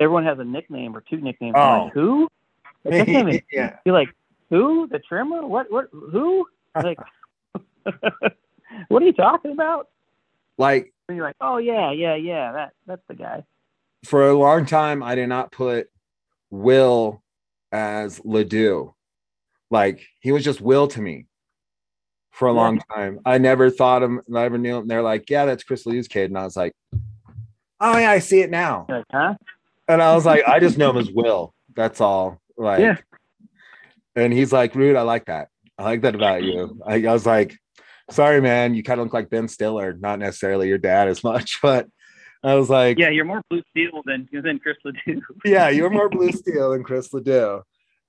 everyone 0.00 0.24
has 0.24 0.38
a 0.40 0.44
nickname 0.44 0.96
or 0.96 1.00
two 1.00 1.18
nicknames. 1.20 1.54
Oh. 1.56 1.84
like 1.84 1.92
who? 1.92 2.28
Like, 2.84 3.08
even- 3.08 3.40
yeah. 3.52 3.76
you're 3.84 3.94
like 3.94 4.08
who? 4.50 4.88
The 4.88 4.98
trimmer? 4.98 5.46
What? 5.46 5.70
What? 5.70 5.88
Who? 5.92 6.46
Like 6.74 6.98
what 8.88 9.02
are 9.02 9.06
you 9.06 9.12
talking 9.12 9.52
about? 9.52 9.88
Like 10.58 10.92
And 11.08 11.16
you're 11.16 11.26
like, 11.26 11.36
oh 11.40 11.58
yeah, 11.58 11.92
yeah, 11.92 12.14
yeah, 12.16 12.52
that 12.52 12.72
that's 12.86 13.02
the 13.08 13.14
guy. 13.14 13.44
for 14.04 14.28
a 14.28 14.34
long 14.34 14.66
time, 14.66 15.02
I 15.02 15.14
did 15.14 15.28
not 15.28 15.52
put 15.52 15.88
Will 16.50 17.22
as 17.72 18.20
LeDoux. 18.24 18.94
Like 19.70 20.00
he 20.20 20.32
was 20.32 20.44
just 20.44 20.60
Will 20.60 20.88
to 20.88 21.00
me 21.00 21.26
for 22.32 22.48
a 22.48 22.52
Yeah. 22.52 22.60
long 22.60 22.80
time. 22.94 23.20
I 23.24 23.38
never 23.38 23.70
thought 23.70 24.02
him, 24.02 24.18
I 24.28 24.42
never 24.42 24.58
knew 24.58 24.78
him. 24.78 24.88
They're 24.88 25.02
like, 25.02 25.28
yeah, 25.28 25.44
that's 25.44 25.64
Chris 25.64 25.86
Lew's 25.86 26.08
kid. 26.08 26.30
And 26.30 26.38
I 26.38 26.44
was 26.44 26.56
like, 26.56 26.72
oh 27.80 27.98
yeah, 27.98 28.10
I 28.10 28.18
see 28.20 28.40
it 28.40 28.50
now. 28.50 28.86
Like, 28.88 29.04
huh? 29.12 29.34
And 29.88 30.02
I 30.02 30.14
was 30.14 30.24
like, 30.26 30.42
I 30.46 30.60
just 30.60 30.78
know 30.78 30.90
him 30.90 30.98
as 30.98 31.10
Will. 31.10 31.54
That's 31.74 32.00
all. 32.00 32.40
Like, 32.56 32.80
Yeah. 32.80 32.96
and 34.16 34.32
he's 34.32 34.52
like, 34.52 34.74
Rude, 34.74 34.96
I 34.96 35.02
like 35.02 35.26
that. 35.26 35.48
I 35.78 35.84
like 35.84 36.02
that 36.02 36.14
about 36.14 36.42
you. 36.42 36.80
I, 36.86 37.06
I 37.06 37.12
was 37.12 37.24
like, 37.26 37.56
sorry, 38.10 38.40
man, 38.40 38.74
you 38.74 38.82
kind 38.82 39.00
of 39.00 39.06
look 39.06 39.14
like 39.14 39.30
Ben 39.30 39.46
Stiller, 39.48 39.92
not 39.98 40.18
necessarily 40.18 40.66
your 40.68 40.78
dad 40.78 41.08
as 41.08 41.22
much, 41.22 41.58
but 41.62 41.86
I 42.42 42.54
was 42.54 42.68
like, 42.70 42.98
Yeah, 42.98 43.10
you're 43.10 43.24
more 43.24 43.42
blue 43.50 43.62
steel 43.70 44.02
than 44.04 44.28
than 44.32 44.58
Chris 44.58 44.76
LeDoux. 44.84 45.20
yeah, 45.44 45.68
you're 45.68 45.90
more 45.90 46.08
blue 46.10 46.32
steel 46.32 46.70
than 46.70 46.82
Chris 46.84 47.12
LeDoux. 47.12 47.62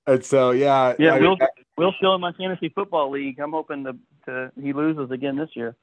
And 0.06 0.24
so, 0.24 0.50
yeah, 0.50 0.94
Yeah, 0.98 1.14
I 1.14 1.20
Will 1.20 1.36
Will 1.76 1.92
still 1.98 2.14
in 2.14 2.20
my 2.20 2.32
fantasy 2.32 2.68
football 2.70 3.10
league. 3.10 3.38
I'm 3.38 3.52
hoping 3.52 3.84
to, 3.84 3.96
to 4.26 4.52
he 4.60 4.72
loses 4.72 5.10
again 5.10 5.36
this 5.36 5.50
year. 5.54 5.76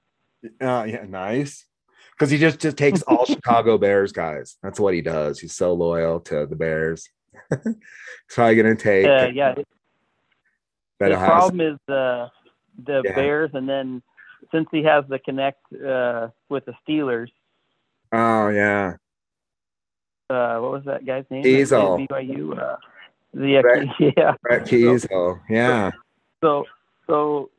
uh, 0.61 0.85
yeah, 0.87 1.05
nice. 1.07 1.65
Because 2.11 2.31
he 2.31 2.37
just 2.37 2.59
just 2.59 2.77
takes 2.77 3.01
all 3.03 3.25
Chicago 3.27 3.77
Bears 3.77 4.11
guys. 4.11 4.57
That's 4.63 4.79
what 4.79 4.93
he 4.93 5.01
does. 5.01 5.39
He's 5.39 5.55
so 5.55 5.73
loyal 5.73 6.19
to 6.21 6.45
the 6.45 6.55
Bears. 6.55 7.09
He's 7.63 7.75
probably 8.29 8.55
gonna 8.55 8.75
take 8.75 9.05
Uh, 9.05 9.27
yeah, 9.33 9.53
that 10.99 11.09
the 11.09 11.15
Ohio 11.15 11.27
problem 11.27 11.61
is 11.61 11.77
the 11.87 12.29
the 12.83 13.01
Yeah. 13.05 13.15
Bears, 13.15 13.51
and 13.53 13.69
then 13.69 14.01
since 14.51 14.67
he 14.71 14.83
has 14.83 15.05
the 15.09 15.19
connect 15.19 15.59
uh, 15.73 16.29
with 16.49 16.65
the 16.65 16.73
Steelers, 16.87 17.29
Oh 18.11 18.49
yeah, 18.49 18.95
uh, 20.29 20.57
what 20.59 20.71
was 20.71 20.83
that 20.85 21.05
guy's 21.05 21.25
name? 21.29 21.43
Diesel. 21.43 21.99
BYU. 22.09 22.57
Uh, 22.57 22.77
the 23.37 23.61
Brett. 23.61 23.87
yeah. 24.17 24.33
Brett 24.41 24.65
Keisel. 24.65 25.39
Yeah, 25.49 25.91
So 26.41 26.65
so 27.05 27.49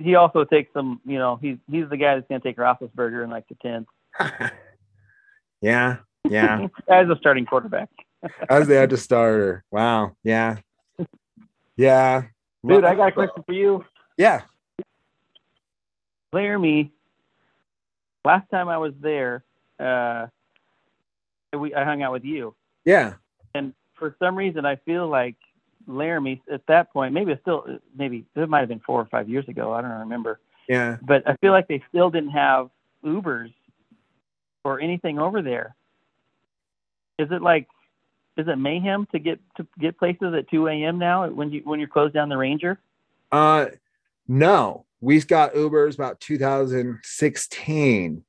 he 0.00 0.14
also 0.14 0.44
takes 0.44 0.72
some. 0.72 1.00
You 1.04 1.18
know, 1.18 1.36
he's 1.36 1.58
he's 1.70 1.88
the 1.88 1.96
guy 1.96 2.14
that's 2.14 2.28
going 2.28 2.40
to 2.40 2.46
take 2.48 2.56
Roethlisberger 2.56 3.22
in 3.22 3.30
like 3.30 3.46
the 3.48 3.54
tenth 3.56 3.86
yeah, 5.60 5.98
yeah. 6.28 6.66
as 6.88 7.08
a 7.08 7.16
starting 7.18 7.46
quarterback. 7.46 7.90
As 8.48 8.66
the 8.66 8.76
edge 8.78 8.94
starter. 8.94 9.62
Wow. 9.70 10.16
Yeah. 10.24 10.56
Yeah. 11.76 12.22
Dude, 12.66 12.84
I 12.84 12.94
got 12.94 13.08
a 13.08 13.12
question 13.12 13.42
for 13.44 13.52
you. 13.52 13.84
Yeah. 14.16 14.42
Laramie, 16.32 16.92
last 18.24 18.50
time 18.50 18.68
I 18.68 18.78
was 18.78 18.92
there, 19.00 19.44
uh, 19.78 20.26
we 21.56 21.74
I 21.74 21.84
hung 21.84 22.02
out 22.02 22.12
with 22.12 22.24
you, 22.24 22.54
Yeah. 22.84 23.14
For 23.98 24.16
some 24.18 24.36
reason 24.36 24.64
I 24.64 24.76
feel 24.76 25.08
like 25.08 25.36
Laramie 25.86 26.42
at 26.50 26.66
that 26.66 26.92
point. 26.92 27.14
Maybe 27.14 27.32
it's 27.32 27.40
still 27.42 27.64
maybe 27.96 28.24
it 28.34 28.48
might 28.48 28.60
have 28.60 28.68
been 28.68 28.80
four 28.80 29.00
or 29.00 29.06
five 29.06 29.28
years 29.28 29.46
ago. 29.48 29.72
I 29.72 29.82
don't 29.82 29.90
remember. 29.90 30.40
Yeah. 30.68 30.96
But 31.02 31.28
I 31.28 31.36
feel 31.36 31.52
like 31.52 31.68
they 31.68 31.82
still 31.88 32.10
didn't 32.10 32.30
have 32.30 32.70
Ubers 33.04 33.52
or 34.64 34.80
anything 34.80 35.18
over 35.18 35.42
there. 35.42 35.76
Is 37.18 37.28
it 37.30 37.40
like 37.40 37.68
is 38.36 38.48
it 38.48 38.56
mayhem 38.56 39.06
to 39.12 39.18
get 39.18 39.40
to 39.56 39.66
get 39.78 39.98
places 39.98 40.34
at 40.36 40.50
2 40.50 40.66
a.m. 40.68 40.98
now 40.98 41.28
when 41.28 41.50
you 41.50 41.62
when 41.64 41.80
you 41.80 41.86
close 41.86 42.12
down 42.12 42.28
the 42.28 42.36
Ranger? 42.36 42.78
Uh, 43.32 43.66
no, 44.28 44.84
we've 45.00 45.26
got 45.26 45.54
Ubers 45.54 45.94
about 45.94 46.20
2016. 46.20 48.24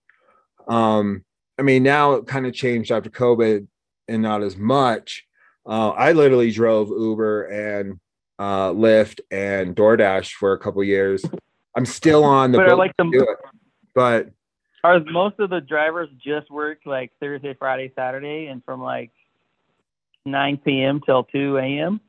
Um, 0.67 1.25
I 1.57 1.61
mean, 1.61 1.83
now 1.83 2.13
it 2.13 2.27
kind 2.27 2.45
of 2.45 2.53
changed 2.53 2.91
after 2.91 3.09
COVID 3.09 3.67
and 4.07 4.21
not 4.21 4.43
as 4.43 4.55
much. 4.55 5.26
Uh, 5.67 5.89
I 5.89 6.13
literally 6.13 6.51
drove 6.51 6.89
Uber 6.89 7.43
and 7.47 7.99
uh, 8.39 8.69
Lyft 8.69 9.19
and 9.31 9.75
DoorDash 9.75 10.31
for 10.31 10.53
a 10.53 10.59
couple 10.59 10.83
years. 10.83 11.25
I'm 11.75 11.85
still 11.85 12.23
on 12.23 12.51
the 12.51 12.59
but 12.59 12.77
like 12.77 12.95
the 12.97 13.09
it, 13.13 13.37
but 13.93 14.29
are 14.83 14.99
most 15.01 15.39
of 15.39 15.49
the 15.49 15.59
drivers 15.59 16.09
just 16.23 16.49
work 16.49 16.79
like 16.85 17.11
Thursday, 17.19 17.53
Friday, 17.53 17.91
Saturday, 17.95 18.47
and 18.47 18.63
from 18.63 18.81
like 18.81 19.11
9 20.25 20.57
p.m. 20.57 21.01
till 21.05 21.25
2 21.25 21.57
a.m. 21.57 21.99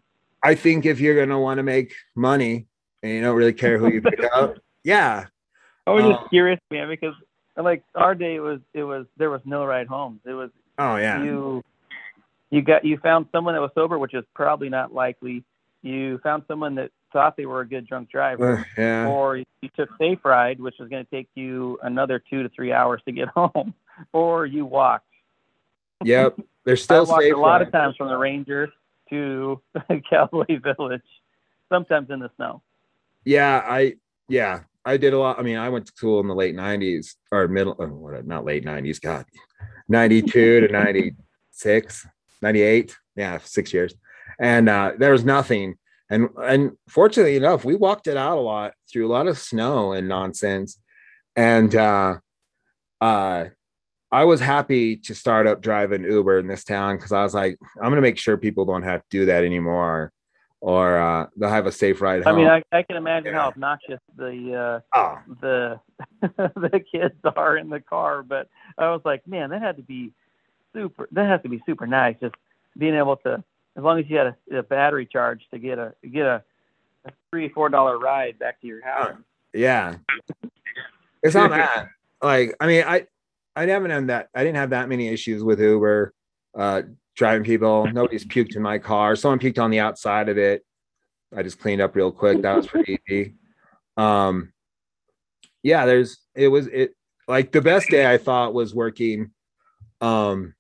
I 0.43 0.55
think 0.55 0.87
if 0.87 1.01
you're 1.01 1.19
gonna 1.19 1.41
want 1.41 1.59
to 1.59 1.65
make 1.65 1.93
money 2.15 2.67
and 3.03 3.13
you 3.13 3.21
don't 3.23 3.37
really 3.37 3.53
care 3.53 3.79
who 3.79 3.93
you 3.93 4.01
pick 4.01 4.25
up, 4.33 4.59
yeah, 4.85 5.27
I 5.87 5.91
was 5.91 6.05
Um, 6.05 6.13
just 6.13 6.31
curious, 6.31 6.61
man, 6.71 6.89
because 6.89 7.15
like 7.57 7.83
our 7.97 8.15
day 8.15 8.37
it 8.37 8.41
was 8.41 8.61
it 8.73 8.85
was 8.85 9.07
there 9.17 9.31
was 9.31 9.41
no 9.45 9.65
ride 9.65 9.89
homes. 9.89 10.21
It 10.25 10.35
was 10.35 10.51
oh 10.79 10.97
yeah, 10.97 11.23
you 11.25 11.65
you 12.51 12.63
got 12.63 12.85
you 12.85 12.97
found 12.99 13.27
someone 13.33 13.55
that 13.55 13.61
was 13.61 13.71
sober, 13.75 13.99
which 13.99 14.15
is 14.15 14.25
probably 14.35 14.69
not 14.69 14.93
likely. 14.93 15.45
You 15.83 16.19
found 16.23 16.43
someone 16.49 16.75
that 16.77 16.91
thought 17.13 17.37
they 17.37 17.47
were 17.47 17.61
a 17.61 17.69
good 17.69 17.87
drunk 17.87 18.11
driver, 18.11 18.59
Uh, 18.59 18.65
yeah, 18.77 19.07
or 19.09 19.37
you 19.39 19.45
took 19.77 19.89
safe 19.99 20.19
ride, 20.25 20.61
which 20.61 20.75
was 20.79 20.89
going 20.89 21.05
to 21.05 21.11
take 21.11 21.29
you 21.35 21.79
another 21.83 22.19
two 22.19 22.43
to 22.43 22.49
three 22.49 22.73
hours 22.73 23.01
to 23.07 23.13
get 23.13 23.29
home, 23.37 23.75
or 24.13 24.45
you 24.47 24.65
walked. 24.67 25.07
yep. 26.05 26.37
There's 26.65 26.81
I 26.83 26.85
still 26.85 27.07
walked 27.07 27.23
safe 27.23 27.35
a 27.35 27.37
lot 27.37 27.59
ride. 27.59 27.63
of 27.69 27.73
times 27.73 27.97
from 27.97 28.09
the 28.09 28.17
Ranger 28.17 28.73
to 29.11 29.61
Cowboy 30.11 30.59
Village, 30.61 31.03
sometimes 31.69 32.11
in 32.11 32.19
the 32.21 32.31
snow. 32.37 32.63
Yeah, 33.25 33.63
I 33.65 33.95
yeah, 34.29 34.61
I 34.85 34.97
did 34.97 35.13
a 35.13 35.19
lot. 35.19 35.39
I 35.39 35.43
mean, 35.43 35.57
I 35.57 35.69
went 35.69 35.87
to 35.87 35.93
school 35.95 36.21
in 36.21 36.27
the 36.29 36.35
late 36.35 36.55
'90s 36.57 37.15
or 37.31 37.47
middle, 37.49 37.77
uh, 37.81 37.87
what, 37.87 38.27
not 38.27 38.45
late 38.45 38.65
'90s. 38.65 39.01
God, 39.01 39.25
'92 39.89 40.61
to 40.67 40.69
'96, 40.73 42.07
'98. 42.43 42.97
Yeah, 43.17 43.39
six 43.43 43.73
years, 43.73 43.95
and 44.41 44.69
uh, 44.69 44.93
there 44.99 45.13
was 45.13 45.25
nothing. 45.25 45.77
And 46.11 46.29
and 46.43 46.73
fortunately 46.89 47.37
enough, 47.37 47.65
we 47.65 47.75
walked 47.75 48.07
it 48.07 48.17
out 48.17 48.39
a 48.39 48.41
lot 48.41 48.73
through 48.91 49.07
a 49.07 49.13
lot 49.13 49.27
of 49.29 49.39
snow 49.39 49.93
and 49.93 50.09
nonsense. 50.09 50.81
And 51.37 51.75
uh, 51.77 52.19
uh, 53.01 53.45
I 54.11 54.25
was 54.25 54.41
happy 54.41 54.97
to 54.97 55.15
start 55.15 55.47
up 55.47 55.61
driving 55.61 56.05
Uber 56.05 56.39
in 56.39 56.47
this 56.49 56.65
town 56.65 56.97
because 56.97 57.13
I 57.13 57.23
was 57.23 57.35
like, 57.35 57.59
I'm 57.83 57.91
gonna 57.91 58.01
make 58.01 58.19
sure 58.19 58.37
people 58.37 58.65
don't 58.65 58.83
have 58.85 59.01
to 59.03 59.07
do 59.11 59.27
that 59.27 59.45
anymore, 59.45 60.13
or 60.61 60.99
uh, 60.99 61.27
they'll 61.37 61.51
have 61.51 61.67
a 61.67 61.73
safe 61.73 62.01
ride 62.01 62.25
home. 62.25 62.35
I 62.35 62.39
mean, 62.39 62.49
I, 62.49 62.63
I 62.79 62.83
can 62.85 62.97
imagine 62.97 63.35
Yeah. 63.35 63.41
how 63.43 63.49
obnoxious 63.49 64.01
the 64.17 64.81
uh, 64.95 64.99
oh, 64.99 65.19
the 65.43 65.81
the 66.23 66.81
kids 66.91 67.21
are 67.37 67.57
in 67.59 67.69
the 67.69 67.81
car, 67.81 68.23
but 68.23 68.49
I 68.79 68.91
was 68.91 69.03
like, 69.05 69.27
man, 69.27 69.51
that 69.51 69.61
had 69.61 69.77
to 69.77 69.83
be 69.83 70.13
super. 70.75 71.09
That 71.13 71.29
has 71.29 71.43
to 71.43 71.49
be 71.49 71.63
super 71.67 71.87
nice, 71.87 72.17
just 72.21 72.35
being 72.77 72.95
able 72.95 73.17
to, 73.19 73.43
as 73.77 73.83
long 73.83 73.99
as 73.99 74.07
you 74.09 74.17
had 74.17 74.35
a, 74.51 74.59
a 74.59 74.63
battery 74.63 75.07
charge 75.07 75.47
to 75.53 75.59
get 75.59 75.79
a 75.79 75.95
get 76.11 76.27
a, 76.27 76.43
a 77.05 77.11
three 77.31 77.49
four 77.49 77.69
dollar 77.69 77.99
ride 77.99 78.39
back 78.39 78.61
to 78.61 78.67
your 78.67 78.85
house. 78.85 79.17
Yeah. 79.53 79.97
It's 81.23 81.35
not 81.35 81.51
that. 81.51 81.89
Like, 82.23 82.55
I 82.61 82.67
mean, 82.67 82.85
I 82.87 83.07
I 83.57 83.67
haven't 83.67 83.91
had 83.91 84.07
that. 84.09 84.29
I 84.35 84.45
didn't 84.45 84.57
have 84.57 84.71
that 84.71 84.89
many 84.89 85.09
issues 85.09 85.43
with 85.43 85.61
Uber 85.61 86.15
uh 86.57 86.83
driving 87.17 87.45
people. 87.45 87.87
Nobody's 87.93 88.25
puked 88.25 88.57
in 88.57 88.63
my 88.63 88.79
car. 88.79 89.17
Someone 89.17 89.39
puked 89.39 89.59
on 89.59 89.71
the 89.71 89.81
outside 89.81 90.29
of 90.29 90.39
it. 90.39 90.65
I 91.37 91.43
just 91.43 91.61
cleaned 91.61 91.81
up 91.81 91.97
real 91.97 92.13
quick. 92.13 92.43
That 92.43 92.57
was 92.57 92.67
pretty 92.67 93.01
easy. 93.09 93.35
Um 93.97 94.53
yeah, 95.63 95.87
there's 95.87 96.19
it 96.35 96.49
was 96.49 96.69
it 96.69 96.95
like 97.27 97.53
the 97.53 97.61
best 97.61 97.89
day 97.91 98.11
I 98.11 98.19
thought 98.19 98.55
was 98.55 98.75
working 98.75 99.33
um 100.01 100.55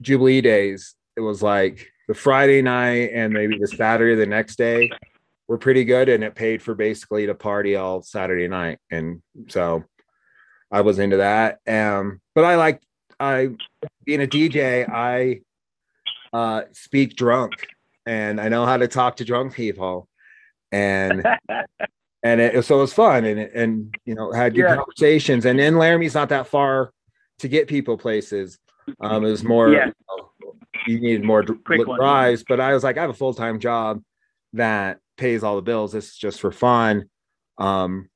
Jubilee 0.00 0.40
days. 0.40 0.94
It 1.16 1.20
was 1.20 1.42
like 1.42 1.88
the 2.06 2.14
Friday 2.14 2.62
night 2.62 3.10
and 3.12 3.32
maybe 3.32 3.58
the 3.58 3.68
Saturday 3.68 4.14
the 4.14 4.26
next 4.26 4.56
day 4.56 4.90
were 5.48 5.58
pretty 5.58 5.84
good 5.84 6.08
and 6.08 6.22
it 6.22 6.34
paid 6.34 6.62
for 6.62 6.74
basically 6.74 7.26
to 7.26 7.34
party 7.34 7.76
all 7.76 8.02
Saturday 8.02 8.48
night. 8.48 8.78
And 8.90 9.22
so 9.48 9.84
I 10.70 10.82
was 10.82 10.98
into 10.98 11.18
that. 11.18 11.58
Um, 11.66 12.20
but 12.34 12.44
I 12.44 12.56
like 12.56 12.80
I 13.18 13.50
being 14.04 14.22
a 14.22 14.26
DJ, 14.26 14.88
I 14.88 15.40
uh 16.32 16.62
speak 16.72 17.16
drunk 17.16 17.52
and 18.06 18.40
I 18.40 18.48
know 18.48 18.66
how 18.66 18.76
to 18.76 18.86
talk 18.88 19.16
to 19.16 19.24
drunk 19.24 19.54
people. 19.54 20.08
And 20.70 21.24
and 22.22 22.40
it 22.40 22.64
so 22.64 22.76
it 22.78 22.80
was 22.82 22.92
fun 22.92 23.24
and 23.24 23.38
and 23.40 23.94
you 24.04 24.14
know 24.14 24.32
had 24.32 24.54
good 24.54 24.62
Yeah. 24.62 24.76
conversations. 24.76 25.46
And 25.46 25.58
then 25.58 25.76
Laramie's 25.78 26.14
not 26.14 26.28
that 26.28 26.46
far 26.46 26.92
to 27.38 27.48
get 27.48 27.68
people 27.68 27.96
places. 27.96 28.58
Um, 29.00 29.24
it 29.24 29.30
was 29.30 29.44
more 29.44 29.72
Yeah. 29.72 29.86
you, 29.86 29.92
know, 30.08 30.54
you 30.86 31.00
needed 31.00 31.24
more 31.24 31.42
Quick 31.42 31.86
one. 31.86 31.98
drives, 31.98 32.44
but 32.48 32.60
I 32.60 32.72
was 32.74 32.84
like, 32.84 32.96
I 32.98 33.02
have 33.02 33.10
a 33.10 33.14
full 33.14 33.34
time 33.34 33.58
job 33.58 34.02
that 34.54 34.98
pays 35.16 35.42
all 35.42 35.56
the 35.56 35.62
bills. 35.62 35.92
This 35.92 36.08
is 36.08 36.16
just 36.16 36.40
for 36.40 36.50
fun. 36.52 37.08
Um, 37.58 38.08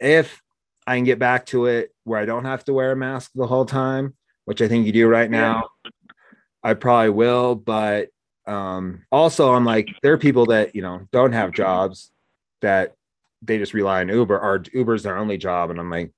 if 0.00 0.40
I 0.86 0.96
can 0.96 1.04
get 1.04 1.18
back 1.18 1.46
to 1.46 1.66
it 1.66 1.92
where 2.04 2.20
I 2.20 2.24
don't 2.24 2.44
have 2.44 2.64
to 2.64 2.72
wear 2.72 2.92
a 2.92 2.96
mask 2.96 3.32
the 3.34 3.46
whole 3.46 3.66
time, 3.66 4.14
which 4.44 4.62
I 4.62 4.68
think 4.68 4.86
you 4.86 4.92
do 4.92 5.08
right 5.08 5.30
now, 5.30 5.68
I 6.62 6.74
probably 6.74 7.10
will. 7.10 7.54
But 7.54 8.08
um, 8.46 9.04
also, 9.12 9.52
I'm 9.52 9.64
like, 9.64 9.88
there 10.02 10.12
are 10.14 10.18
people 10.18 10.46
that 10.46 10.74
you 10.74 10.82
know 10.82 11.06
don't 11.12 11.32
have 11.32 11.52
jobs 11.52 12.10
that 12.62 12.94
they 13.42 13.58
just 13.58 13.74
rely 13.74 14.00
on 14.00 14.08
Uber, 14.08 14.38
or 14.38 14.62
Uber's 14.72 15.02
their 15.02 15.18
only 15.18 15.36
job, 15.36 15.70
and 15.70 15.78
I'm 15.78 15.90
like, 15.90 16.12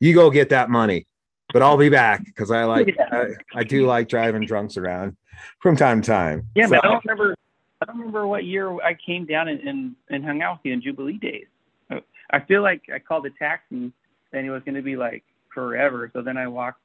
you 0.00 0.14
go 0.14 0.30
get 0.30 0.48
that 0.48 0.70
money, 0.70 1.06
but 1.54 1.62
I'll 1.62 1.76
be 1.78 1.88
back 1.88 2.24
because 2.24 2.50
I 2.50 2.64
like 2.64 2.94
I, 3.12 3.28
I 3.54 3.62
do 3.62 3.86
like 3.86 4.08
driving 4.08 4.44
drunks 4.44 4.76
around 4.76 5.16
from 5.60 5.76
time 5.76 6.02
to 6.02 6.06
time. 6.10 6.48
Yeah, 6.56 6.66
man. 6.66 6.80
I 6.82 6.88
don't 6.88 7.04
remember. 7.04 7.36
I 7.80 7.84
don't 7.86 7.98
remember 7.98 8.26
what 8.26 8.44
year 8.44 8.72
I 8.82 8.94
came 8.94 9.24
down 9.24 9.46
and, 9.48 9.60
and, 9.60 9.94
and 10.10 10.24
hung 10.24 10.42
out 10.42 10.58
with 10.58 10.66
you 10.66 10.72
in 10.72 10.82
Jubilee 10.82 11.16
days. 11.18 11.46
I- 11.90 12.02
I 12.30 12.40
feel 12.40 12.62
like 12.62 12.82
I 12.92 12.98
called 12.98 13.24
a 13.26 13.30
taxi 13.30 13.92
and 14.32 14.46
it 14.46 14.50
was 14.50 14.62
going 14.64 14.74
to 14.74 14.82
be 14.82 14.96
like 14.96 15.22
forever. 15.52 16.10
So 16.12 16.22
then 16.22 16.36
I 16.36 16.48
walked 16.48 16.80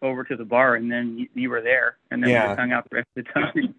over 0.00 0.24
to 0.24 0.36
the 0.36 0.44
bar 0.44 0.76
and 0.76 0.90
then 0.90 1.18
you, 1.18 1.28
you 1.34 1.50
were 1.50 1.60
there 1.60 1.96
and 2.10 2.22
then 2.22 2.30
we 2.30 2.34
just 2.48 2.58
hung 2.58 2.72
out 2.72 2.88
the 2.88 2.96
rest 2.96 3.08
of 3.16 3.24
the 3.24 3.32
time. 3.32 3.74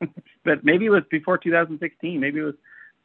but 0.44 0.62
maybe 0.62 0.84
it 0.84 0.90
was 0.90 1.02
before 1.10 1.38
2016. 1.38 2.20
Maybe 2.20 2.38
it 2.40 2.44
was 2.44 2.54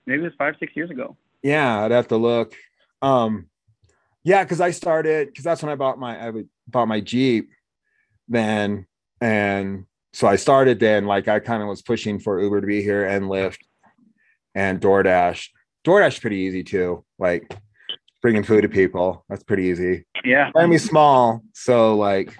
maybe 0.05 0.21
it 0.21 0.25
was 0.25 0.33
five 0.37 0.55
six 0.59 0.75
years 0.75 0.91
ago. 0.91 1.15
Yeah, 1.41 1.83
I'd 1.83 1.91
have 1.91 2.09
to 2.09 2.17
look. 2.17 2.53
Um, 3.01 3.47
yeah, 4.23 4.43
because 4.43 4.59
I 4.59 4.71
started 4.71 5.27
because 5.29 5.45
that's 5.45 5.63
when 5.63 5.71
I 5.71 5.75
bought 5.75 5.97
my 5.97 6.19
I 6.19 6.29
would- 6.29 6.49
bought 6.69 6.87
my 6.87 7.01
Jeep 7.01 7.49
then, 8.27 8.85
and 9.21 9.85
so 10.13 10.27
I 10.27 10.35
started 10.35 10.79
then. 10.79 11.05
Like 11.05 11.27
I 11.27 11.39
kind 11.39 11.61
of 11.61 11.69
was 11.69 11.81
pushing 11.81 12.19
for 12.19 12.41
Uber 12.41 12.61
to 12.61 12.67
be 12.67 12.81
here 12.81 13.05
and 13.05 13.25
Lyft 13.25 13.59
and 14.55 14.79
DoorDash. 14.79 15.49
DoorDash 15.85 16.13
is 16.13 16.19
pretty 16.19 16.37
easy 16.37 16.63
too. 16.63 17.03
Like 17.17 17.51
bringing 18.21 18.43
food 18.43 18.61
to 18.61 18.69
people, 18.69 19.25
that's 19.29 19.43
pretty 19.43 19.63
easy. 19.63 20.05
Yeah. 20.23 20.51
Miami's 20.53 20.87
small, 20.87 21.41
so 21.53 21.95
like 21.95 22.37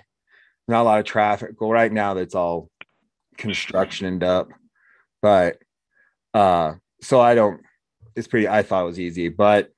not 0.68 0.82
a 0.82 0.84
lot 0.84 1.00
of 1.00 1.06
traffic. 1.06 1.60
Well, 1.60 1.72
right 1.72 1.92
now 1.92 2.14
that's 2.14 2.36
all 2.36 2.70
constructioned 3.38 4.24
up, 4.24 4.50
but 5.22 5.58
uh, 6.34 6.74
so 7.02 7.20
I 7.20 7.36
don't. 7.36 7.62
It's 8.16 8.28
pretty. 8.28 8.48
I 8.48 8.64
thought 8.64 8.84
it 8.84 8.88
was 8.88 9.00
easy, 9.00 9.30
but 9.30 9.72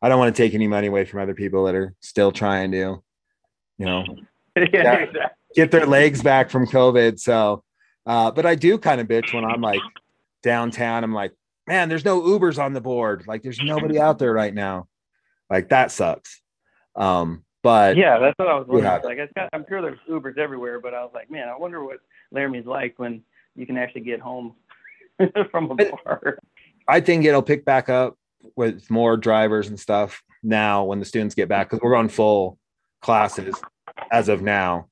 I 0.00 0.08
don't 0.08 0.18
want 0.18 0.34
to 0.34 0.42
take 0.42 0.54
any 0.54 0.68
money 0.68 0.86
away 0.86 1.04
from 1.04 1.20
other 1.20 1.34
people 1.34 1.64
that 1.64 1.74
are 1.74 1.94
still 2.00 2.32
trying 2.32 2.70
to, 2.72 3.02
you 3.78 3.86
know, 3.86 4.04
yeah. 4.56 4.94
Exactly. 4.94 5.20
get 5.54 5.70
their 5.70 5.86
legs 5.86 6.22
back 6.22 6.50
from 6.50 6.66
COVID. 6.66 7.18
So, 7.18 7.62
uh, 8.06 8.30
but 8.30 8.46
I 8.46 8.54
do 8.54 8.78
kind 8.78 9.00
of 9.00 9.06
bitch 9.06 9.32
when 9.32 9.44
I'm 9.44 9.60
like 9.60 9.80
downtown. 10.42 11.04
I'm 11.04 11.14
like, 11.14 11.32
man, 11.66 11.88
there's 11.88 12.04
no 12.04 12.20
Ubers 12.20 12.62
on 12.62 12.72
the 12.72 12.80
board. 12.80 13.24
Like, 13.26 13.42
there's 13.42 13.60
nobody 13.62 13.98
out 13.98 14.18
there 14.18 14.32
right 14.32 14.54
now. 14.54 14.88
Like 15.48 15.68
that 15.70 15.92
sucks. 15.92 16.40
Um, 16.96 17.44
but 17.62 17.96
Yeah, 17.96 18.18
that's 18.18 18.38
what 18.38 18.48
I 18.48 18.54
was 18.54 18.66
wondering. 18.68 19.02
Like, 19.04 19.18
it's 19.18 19.32
got, 19.34 19.48
I'm 19.52 19.64
sure 19.68 19.82
there's 19.82 19.98
Ubers 20.08 20.38
everywhere, 20.38 20.80
but 20.80 20.94
I 20.94 21.02
was 21.02 21.12
like, 21.14 21.30
man, 21.30 21.48
I 21.48 21.56
wonder 21.56 21.82
what 21.84 21.98
Laramie's 22.30 22.66
like 22.66 22.98
when 22.98 23.22
you 23.56 23.66
can 23.66 23.76
actually 23.76 24.02
get 24.02 24.20
home 24.20 24.54
from 25.50 25.70
a 25.70 25.74
bar. 25.74 26.38
I 26.86 27.00
think 27.00 27.24
it'll 27.24 27.42
pick 27.42 27.64
back 27.64 27.88
up 27.88 28.16
with 28.56 28.90
more 28.90 29.16
drivers 29.16 29.68
and 29.68 29.78
stuff 29.78 30.22
now 30.42 30.84
when 30.84 30.98
the 30.98 31.04
students 31.04 31.34
get 31.34 31.48
back 31.48 31.68
because 31.68 31.82
we're 31.82 31.96
on 31.96 32.08
full 32.08 32.58
classes 33.00 33.54
as 34.10 34.28
of 34.28 34.42
now. 34.42 34.88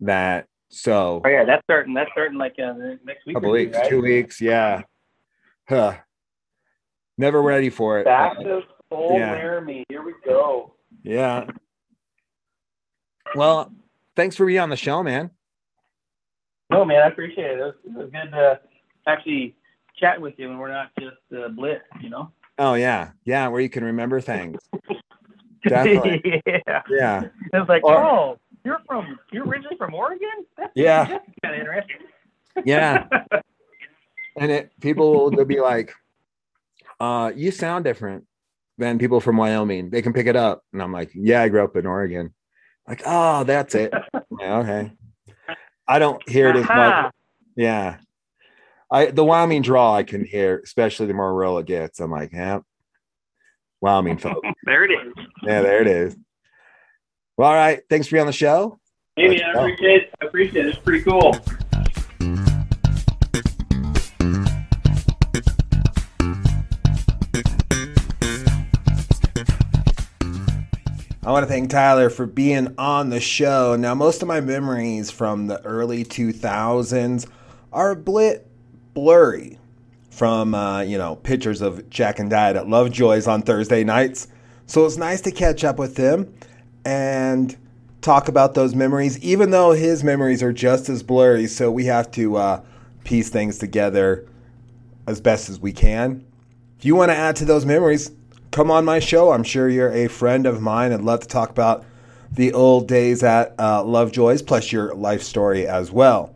That 0.00 0.46
so 0.70 1.20
Oh 1.24 1.28
yeah, 1.28 1.44
that's 1.44 1.62
starting. 1.64 1.92
That's 1.94 2.10
starting 2.12 2.38
like 2.38 2.54
uh, 2.58 2.72
next 3.04 3.26
week. 3.26 3.36
couple 3.36 3.50
or 3.50 3.58
two, 3.58 3.64
weeks, 3.64 3.76
right? 3.76 3.90
two 3.90 4.00
weeks, 4.00 4.40
yeah. 4.40 4.82
huh. 5.68 5.96
Never 7.18 7.42
ready 7.42 7.68
for 7.68 7.98
it. 7.98 8.06
Back 8.06 8.38
to 8.38 8.62
Old 8.90 9.18
yeah. 9.18 9.32
Laramie. 9.32 9.84
Here 9.88 10.02
we 10.02 10.14
go. 10.24 10.74
Yeah. 11.02 11.46
Well, 13.34 13.72
thanks 14.16 14.36
for 14.36 14.46
being 14.46 14.58
on 14.58 14.70
the 14.70 14.76
show, 14.76 15.02
man. 15.02 15.30
No, 16.70 16.84
man, 16.84 17.02
I 17.02 17.08
appreciate 17.08 17.50
it. 17.50 17.58
It 17.58 17.62
was, 17.62 17.74
it 17.84 17.92
was 17.92 18.10
good 18.10 18.30
to 18.32 18.60
actually 19.06 19.54
chat 19.96 20.20
with 20.20 20.34
you 20.38 20.50
and 20.50 20.58
we're 20.58 20.72
not 20.72 20.90
just 20.98 21.16
uh, 21.36 21.48
blitz, 21.48 21.84
you 22.00 22.10
know? 22.10 22.32
Oh, 22.58 22.74
yeah. 22.74 23.10
Yeah, 23.24 23.48
where 23.48 23.60
you 23.60 23.68
can 23.68 23.84
remember 23.84 24.20
things. 24.20 24.58
Definitely. 25.66 26.42
yeah. 26.46 26.82
Yeah. 26.88 27.24
It's 27.52 27.68
like, 27.68 27.84
or, 27.84 27.96
oh, 27.96 28.38
you're 28.64 28.80
from, 28.86 29.18
you're 29.32 29.46
originally 29.46 29.76
from 29.76 29.94
Oregon? 29.94 30.28
That's, 30.56 30.72
yeah. 30.74 31.04
That's 31.08 31.24
kind 31.42 31.54
of 31.54 31.60
interesting. 31.60 31.96
yeah. 32.64 33.06
and 34.36 34.50
it 34.50 34.72
people 34.80 35.30
will 35.30 35.44
be 35.44 35.60
like, 35.60 35.92
uh, 36.98 37.32
you 37.34 37.50
sound 37.50 37.84
different 37.84 38.26
than 38.78 38.98
people 38.98 39.20
from 39.20 39.36
Wyoming. 39.36 39.90
They 39.90 40.02
can 40.02 40.12
pick 40.12 40.26
it 40.26 40.36
up. 40.36 40.62
And 40.72 40.82
I'm 40.82 40.92
like, 40.92 41.10
yeah, 41.14 41.42
I 41.42 41.48
grew 41.48 41.64
up 41.64 41.76
in 41.76 41.86
Oregon. 41.86 42.34
Like, 42.86 43.02
oh, 43.06 43.44
that's 43.44 43.74
it. 43.74 43.92
yeah, 44.38 44.58
okay. 44.58 44.92
I 45.86 45.98
don't 45.98 46.26
hear 46.28 46.50
it 46.50 46.56
as 46.56 46.68
much. 46.68 47.12
Yeah. 47.56 47.98
I 48.90 49.06
the 49.06 49.24
Wyoming 49.24 49.62
draw 49.62 49.94
I 49.94 50.02
can 50.02 50.24
hear, 50.24 50.60
especially 50.64 51.06
the 51.06 51.14
more 51.14 51.32
rural 51.32 51.58
it 51.58 51.66
gets. 51.66 52.00
I'm 52.00 52.10
like, 52.10 52.32
yeah. 52.32 52.60
Wyoming 53.80 54.18
folk. 54.18 54.42
there 54.64 54.84
it 54.84 54.90
is. 54.90 55.12
Yeah, 55.42 55.62
there 55.62 55.80
it 55.80 55.86
is. 55.86 56.16
Well, 57.36 57.48
all 57.48 57.54
right. 57.54 57.80
Thanks 57.88 58.06
for 58.06 58.12
being 58.12 58.22
on 58.22 58.26
the 58.26 58.32
show. 58.32 58.78
Amy, 59.16 59.42
I 59.42 59.52
appreciate 59.52 60.02
it. 60.02 60.14
I 60.20 60.26
appreciate 60.26 60.66
it. 60.66 60.68
It's 60.68 60.78
pretty 60.78 61.02
cool. 61.02 61.36
I 71.22 71.32
want 71.32 71.44
to 71.44 71.48
thank 71.48 71.70
Tyler 71.70 72.10
for 72.10 72.26
being 72.26 72.74
on 72.76 73.10
the 73.10 73.20
show. 73.20 73.76
Now, 73.76 73.94
most 73.94 74.20
of 74.20 74.26
my 74.26 74.40
memories 74.40 75.12
from 75.12 75.46
the 75.46 75.64
early 75.64 76.04
2000s 76.04 77.28
are 77.72 77.92
a 77.92 77.96
bit 77.96 78.48
blurry 78.94 79.59
from, 80.10 80.54
uh, 80.54 80.82
you 80.82 80.98
know, 80.98 81.16
pictures 81.16 81.60
of 81.60 81.88
Jack 81.88 82.18
and 82.18 82.28
Diet 82.28 82.56
at 82.56 82.68
Lovejoy's 82.68 83.26
on 83.26 83.42
Thursday 83.42 83.84
nights. 83.84 84.28
So 84.66 84.84
it's 84.84 84.96
nice 84.96 85.20
to 85.22 85.30
catch 85.30 85.64
up 85.64 85.78
with 85.78 85.96
him 85.96 86.32
and 86.84 87.56
talk 88.02 88.28
about 88.28 88.54
those 88.54 88.74
memories, 88.74 89.18
even 89.20 89.50
though 89.50 89.72
his 89.72 90.02
memories 90.04 90.42
are 90.42 90.52
just 90.52 90.88
as 90.88 91.02
blurry. 91.02 91.46
So 91.46 91.70
we 91.70 91.84
have 91.86 92.10
to 92.12 92.36
uh, 92.36 92.62
piece 93.04 93.30
things 93.30 93.58
together 93.58 94.26
as 95.06 95.20
best 95.20 95.48
as 95.48 95.60
we 95.60 95.72
can. 95.72 96.24
If 96.78 96.84
you 96.84 96.96
want 96.96 97.10
to 97.10 97.16
add 97.16 97.36
to 97.36 97.44
those 97.44 97.66
memories, 97.66 98.10
come 98.50 98.70
on 98.70 98.84
my 98.84 99.00
show. 99.00 99.32
I'm 99.32 99.42
sure 99.42 99.68
you're 99.68 99.92
a 99.92 100.08
friend 100.08 100.46
of 100.46 100.60
mine. 100.60 100.92
I'd 100.92 101.02
love 101.02 101.20
to 101.20 101.28
talk 101.28 101.50
about 101.50 101.84
the 102.32 102.52
old 102.52 102.88
days 102.88 103.22
at 103.22 103.54
uh, 103.58 103.82
Lovejoy's, 103.82 104.42
plus 104.42 104.72
your 104.72 104.94
life 104.94 105.22
story 105.22 105.66
as 105.66 105.90
well. 105.90 106.34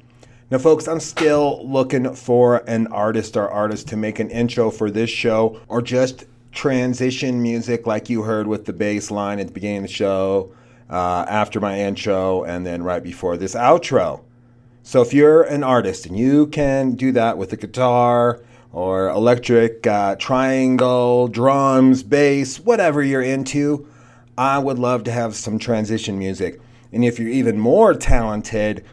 Now, 0.54 0.60
folks, 0.60 0.86
I'm 0.86 1.00
still 1.00 1.68
looking 1.68 2.14
for 2.14 2.58
an 2.68 2.86
artist 2.86 3.36
or 3.36 3.50
artist 3.50 3.88
to 3.88 3.96
make 3.96 4.20
an 4.20 4.30
intro 4.30 4.70
for 4.70 4.88
this 4.88 5.10
show 5.10 5.60
or 5.66 5.82
just 5.82 6.26
transition 6.52 7.42
music 7.42 7.88
like 7.88 8.08
you 8.08 8.22
heard 8.22 8.46
with 8.46 8.64
the 8.64 8.72
bass 8.72 9.10
line 9.10 9.40
at 9.40 9.48
the 9.48 9.52
beginning 9.52 9.78
of 9.78 9.82
the 9.82 9.92
show, 9.92 10.54
uh, 10.88 11.26
after 11.28 11.58
my 11.58 11.80
intro, 11.80 12.44
and 12.44 12.64
then 12.64 12.84
right 12.84 13.02
before 13.02 13.36
this 13.36 13.56
outro. 13.56 14.22
So, 14.84 15.02
if 15.02 15.12
you're 15.12 15.42
an 15.42 15.64
artist 15.64 16.06
and 16.06 16.16
you 16.16 16.46
can 16.46 16.92
do 16.92 17.10
that 17.10 17.36
with 17.36 17.52
a 17.52 17.56
guitar, 17.56 18.40
or 18.70 19.08
electric 19.08 19.84
uh, 19.88 20.14
triangle, 20.20 21.26
drums, 21.26 22.04
bass, 22.04 22.60
whatever 22.60 23.02
you're 23.02 23.22
into, 23.22 23.88
I 24.38 24.60
would 24.60 24.78
love 24.78 25.02
to 25.02 25.10
have 25.10 25.34
some 25.34 25.58
transition 25.58 26.16
music. 26.16 26.60
And 26.92 27.04
if 27.04 27.18
you're 27.18 27.28
even 27.28 27.58
more 27.58 27.92
talented, 27.92 28.84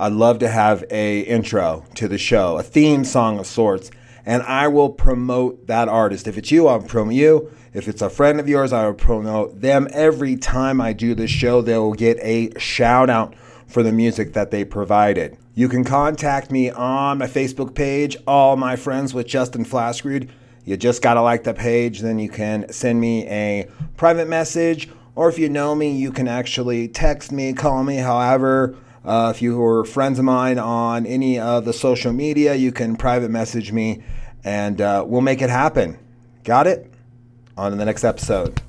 I'd 0.00 0.12
love 0.12 0.38
to 0.38 0.48
have 0.48 0.84
a 0.92 1.22
intro 1.22 1.84
to 1.96 2.06
the 2.06 2.18
show, 2.18 2.56
a 2.56 2.62
theme 2.62 3.04
song 3.04 3.40
of 3.40 3.48
sorts, 3.48 3.90
and 4.24 4.44
I 4.44 4.68
will 4.68 4.90
promote 4.90 5.66
that 5.66 5.88
artist. 5.88 6.28
If 6.28 6.38
it's 6.38 6.52
you, 6.52 6.68
I'll 6.68 6.80
promote 6.80 7.14
you. 7.14 7.50
If 7.74 7.88
it's 7.88 8.00
a 8.00 8.08
friend 8.08 8.38
of 8.38 8.48
yours, 8.48 8.72
I 8.72 8.86
will 8.86 8.94
promote 8.94 9.60
them. 9.60 9.88
Every 9.92 10.36
time 10.36 10.80
I 10.80 10.92
do 10.92 11.16
this 11.16 11.32
show, 11.32 11.62
they 11.62 11.76
will 11.76 11.94
get 11.94 12.16
a 12.20 12.56
shout 12.60 13.10
out 13.10 13.34
for 13.66 13.82
the 13.82 13.90
music 13.90 14.34
that 14.34 14.52
they 14.52 14.64
provided. 14.64 15.36
You 15.54 15.68
can 15.68 15.82
contact 15.82 16.52
me 16.52 16.70
on 16.70 17.18
my 17.18 17.26
Facebook 17.26 17.74
page, 17.74 18.16
All 18.24 18.56
My 18.56 18.76
Friends 18.76 19.12
with 19.12 19.26
Justin 19.26 19.64
Flaskrud. 19.64 20.28
You 20.64 20.76
just 20.76 21.02
got 21.02 21.14
to 21.14 21.22
like 21.22 21.42
the 21.42 21.54
page, 21.54 22.00
then 22.00 22.20
you 22.20 22.28
can 22.28 22.70
send 22.72 23.00
me 23.00 23.26
a 23.26 23.68
private 23.96 24.28
message, 24.28 24.88
or 25.16 25.28
if 25.28 25.40
you 25.40 25.48
know 25.48 25.74
me, 25.74 25.90
you 25.90 26.12
can 26.12 26.28
actually 26.28 26.86
text 26.86 27.32
me, 27.32 27.52
call 27.52 27.82
me, 27.82 27.96
however. 27.96 28.76
Uh, 29.08 29.32
if 29.34 29.40
you 29.40 29.64
are 29.64 29.86
friends 29.86 30.18
of 30.18 30.24
mine 30.26 30.58
on 30.58 31.06
any 31.06 31.38
of 31.38 31.64
the 31.64 31.72
social 31.72 32.12
media, 32.12 32.54
you 32.54 32.70
can 32.70 32.94
private 32.94 33.30
message 33.30 33.72
me 33.72 34.02
and 34.44 34.82
uh, 34.82 35.02
we'll 35.06 35.22
make 35.22 35.40
it 35.40 35.48
happen. 35.48 35.98
Got 36.44 36.66
it? 36.66 36.92
On 37.56 37.70
to 37.70 37.76
the 37.78 37.86
next 37.86 38.04
episode. 38.04 38.60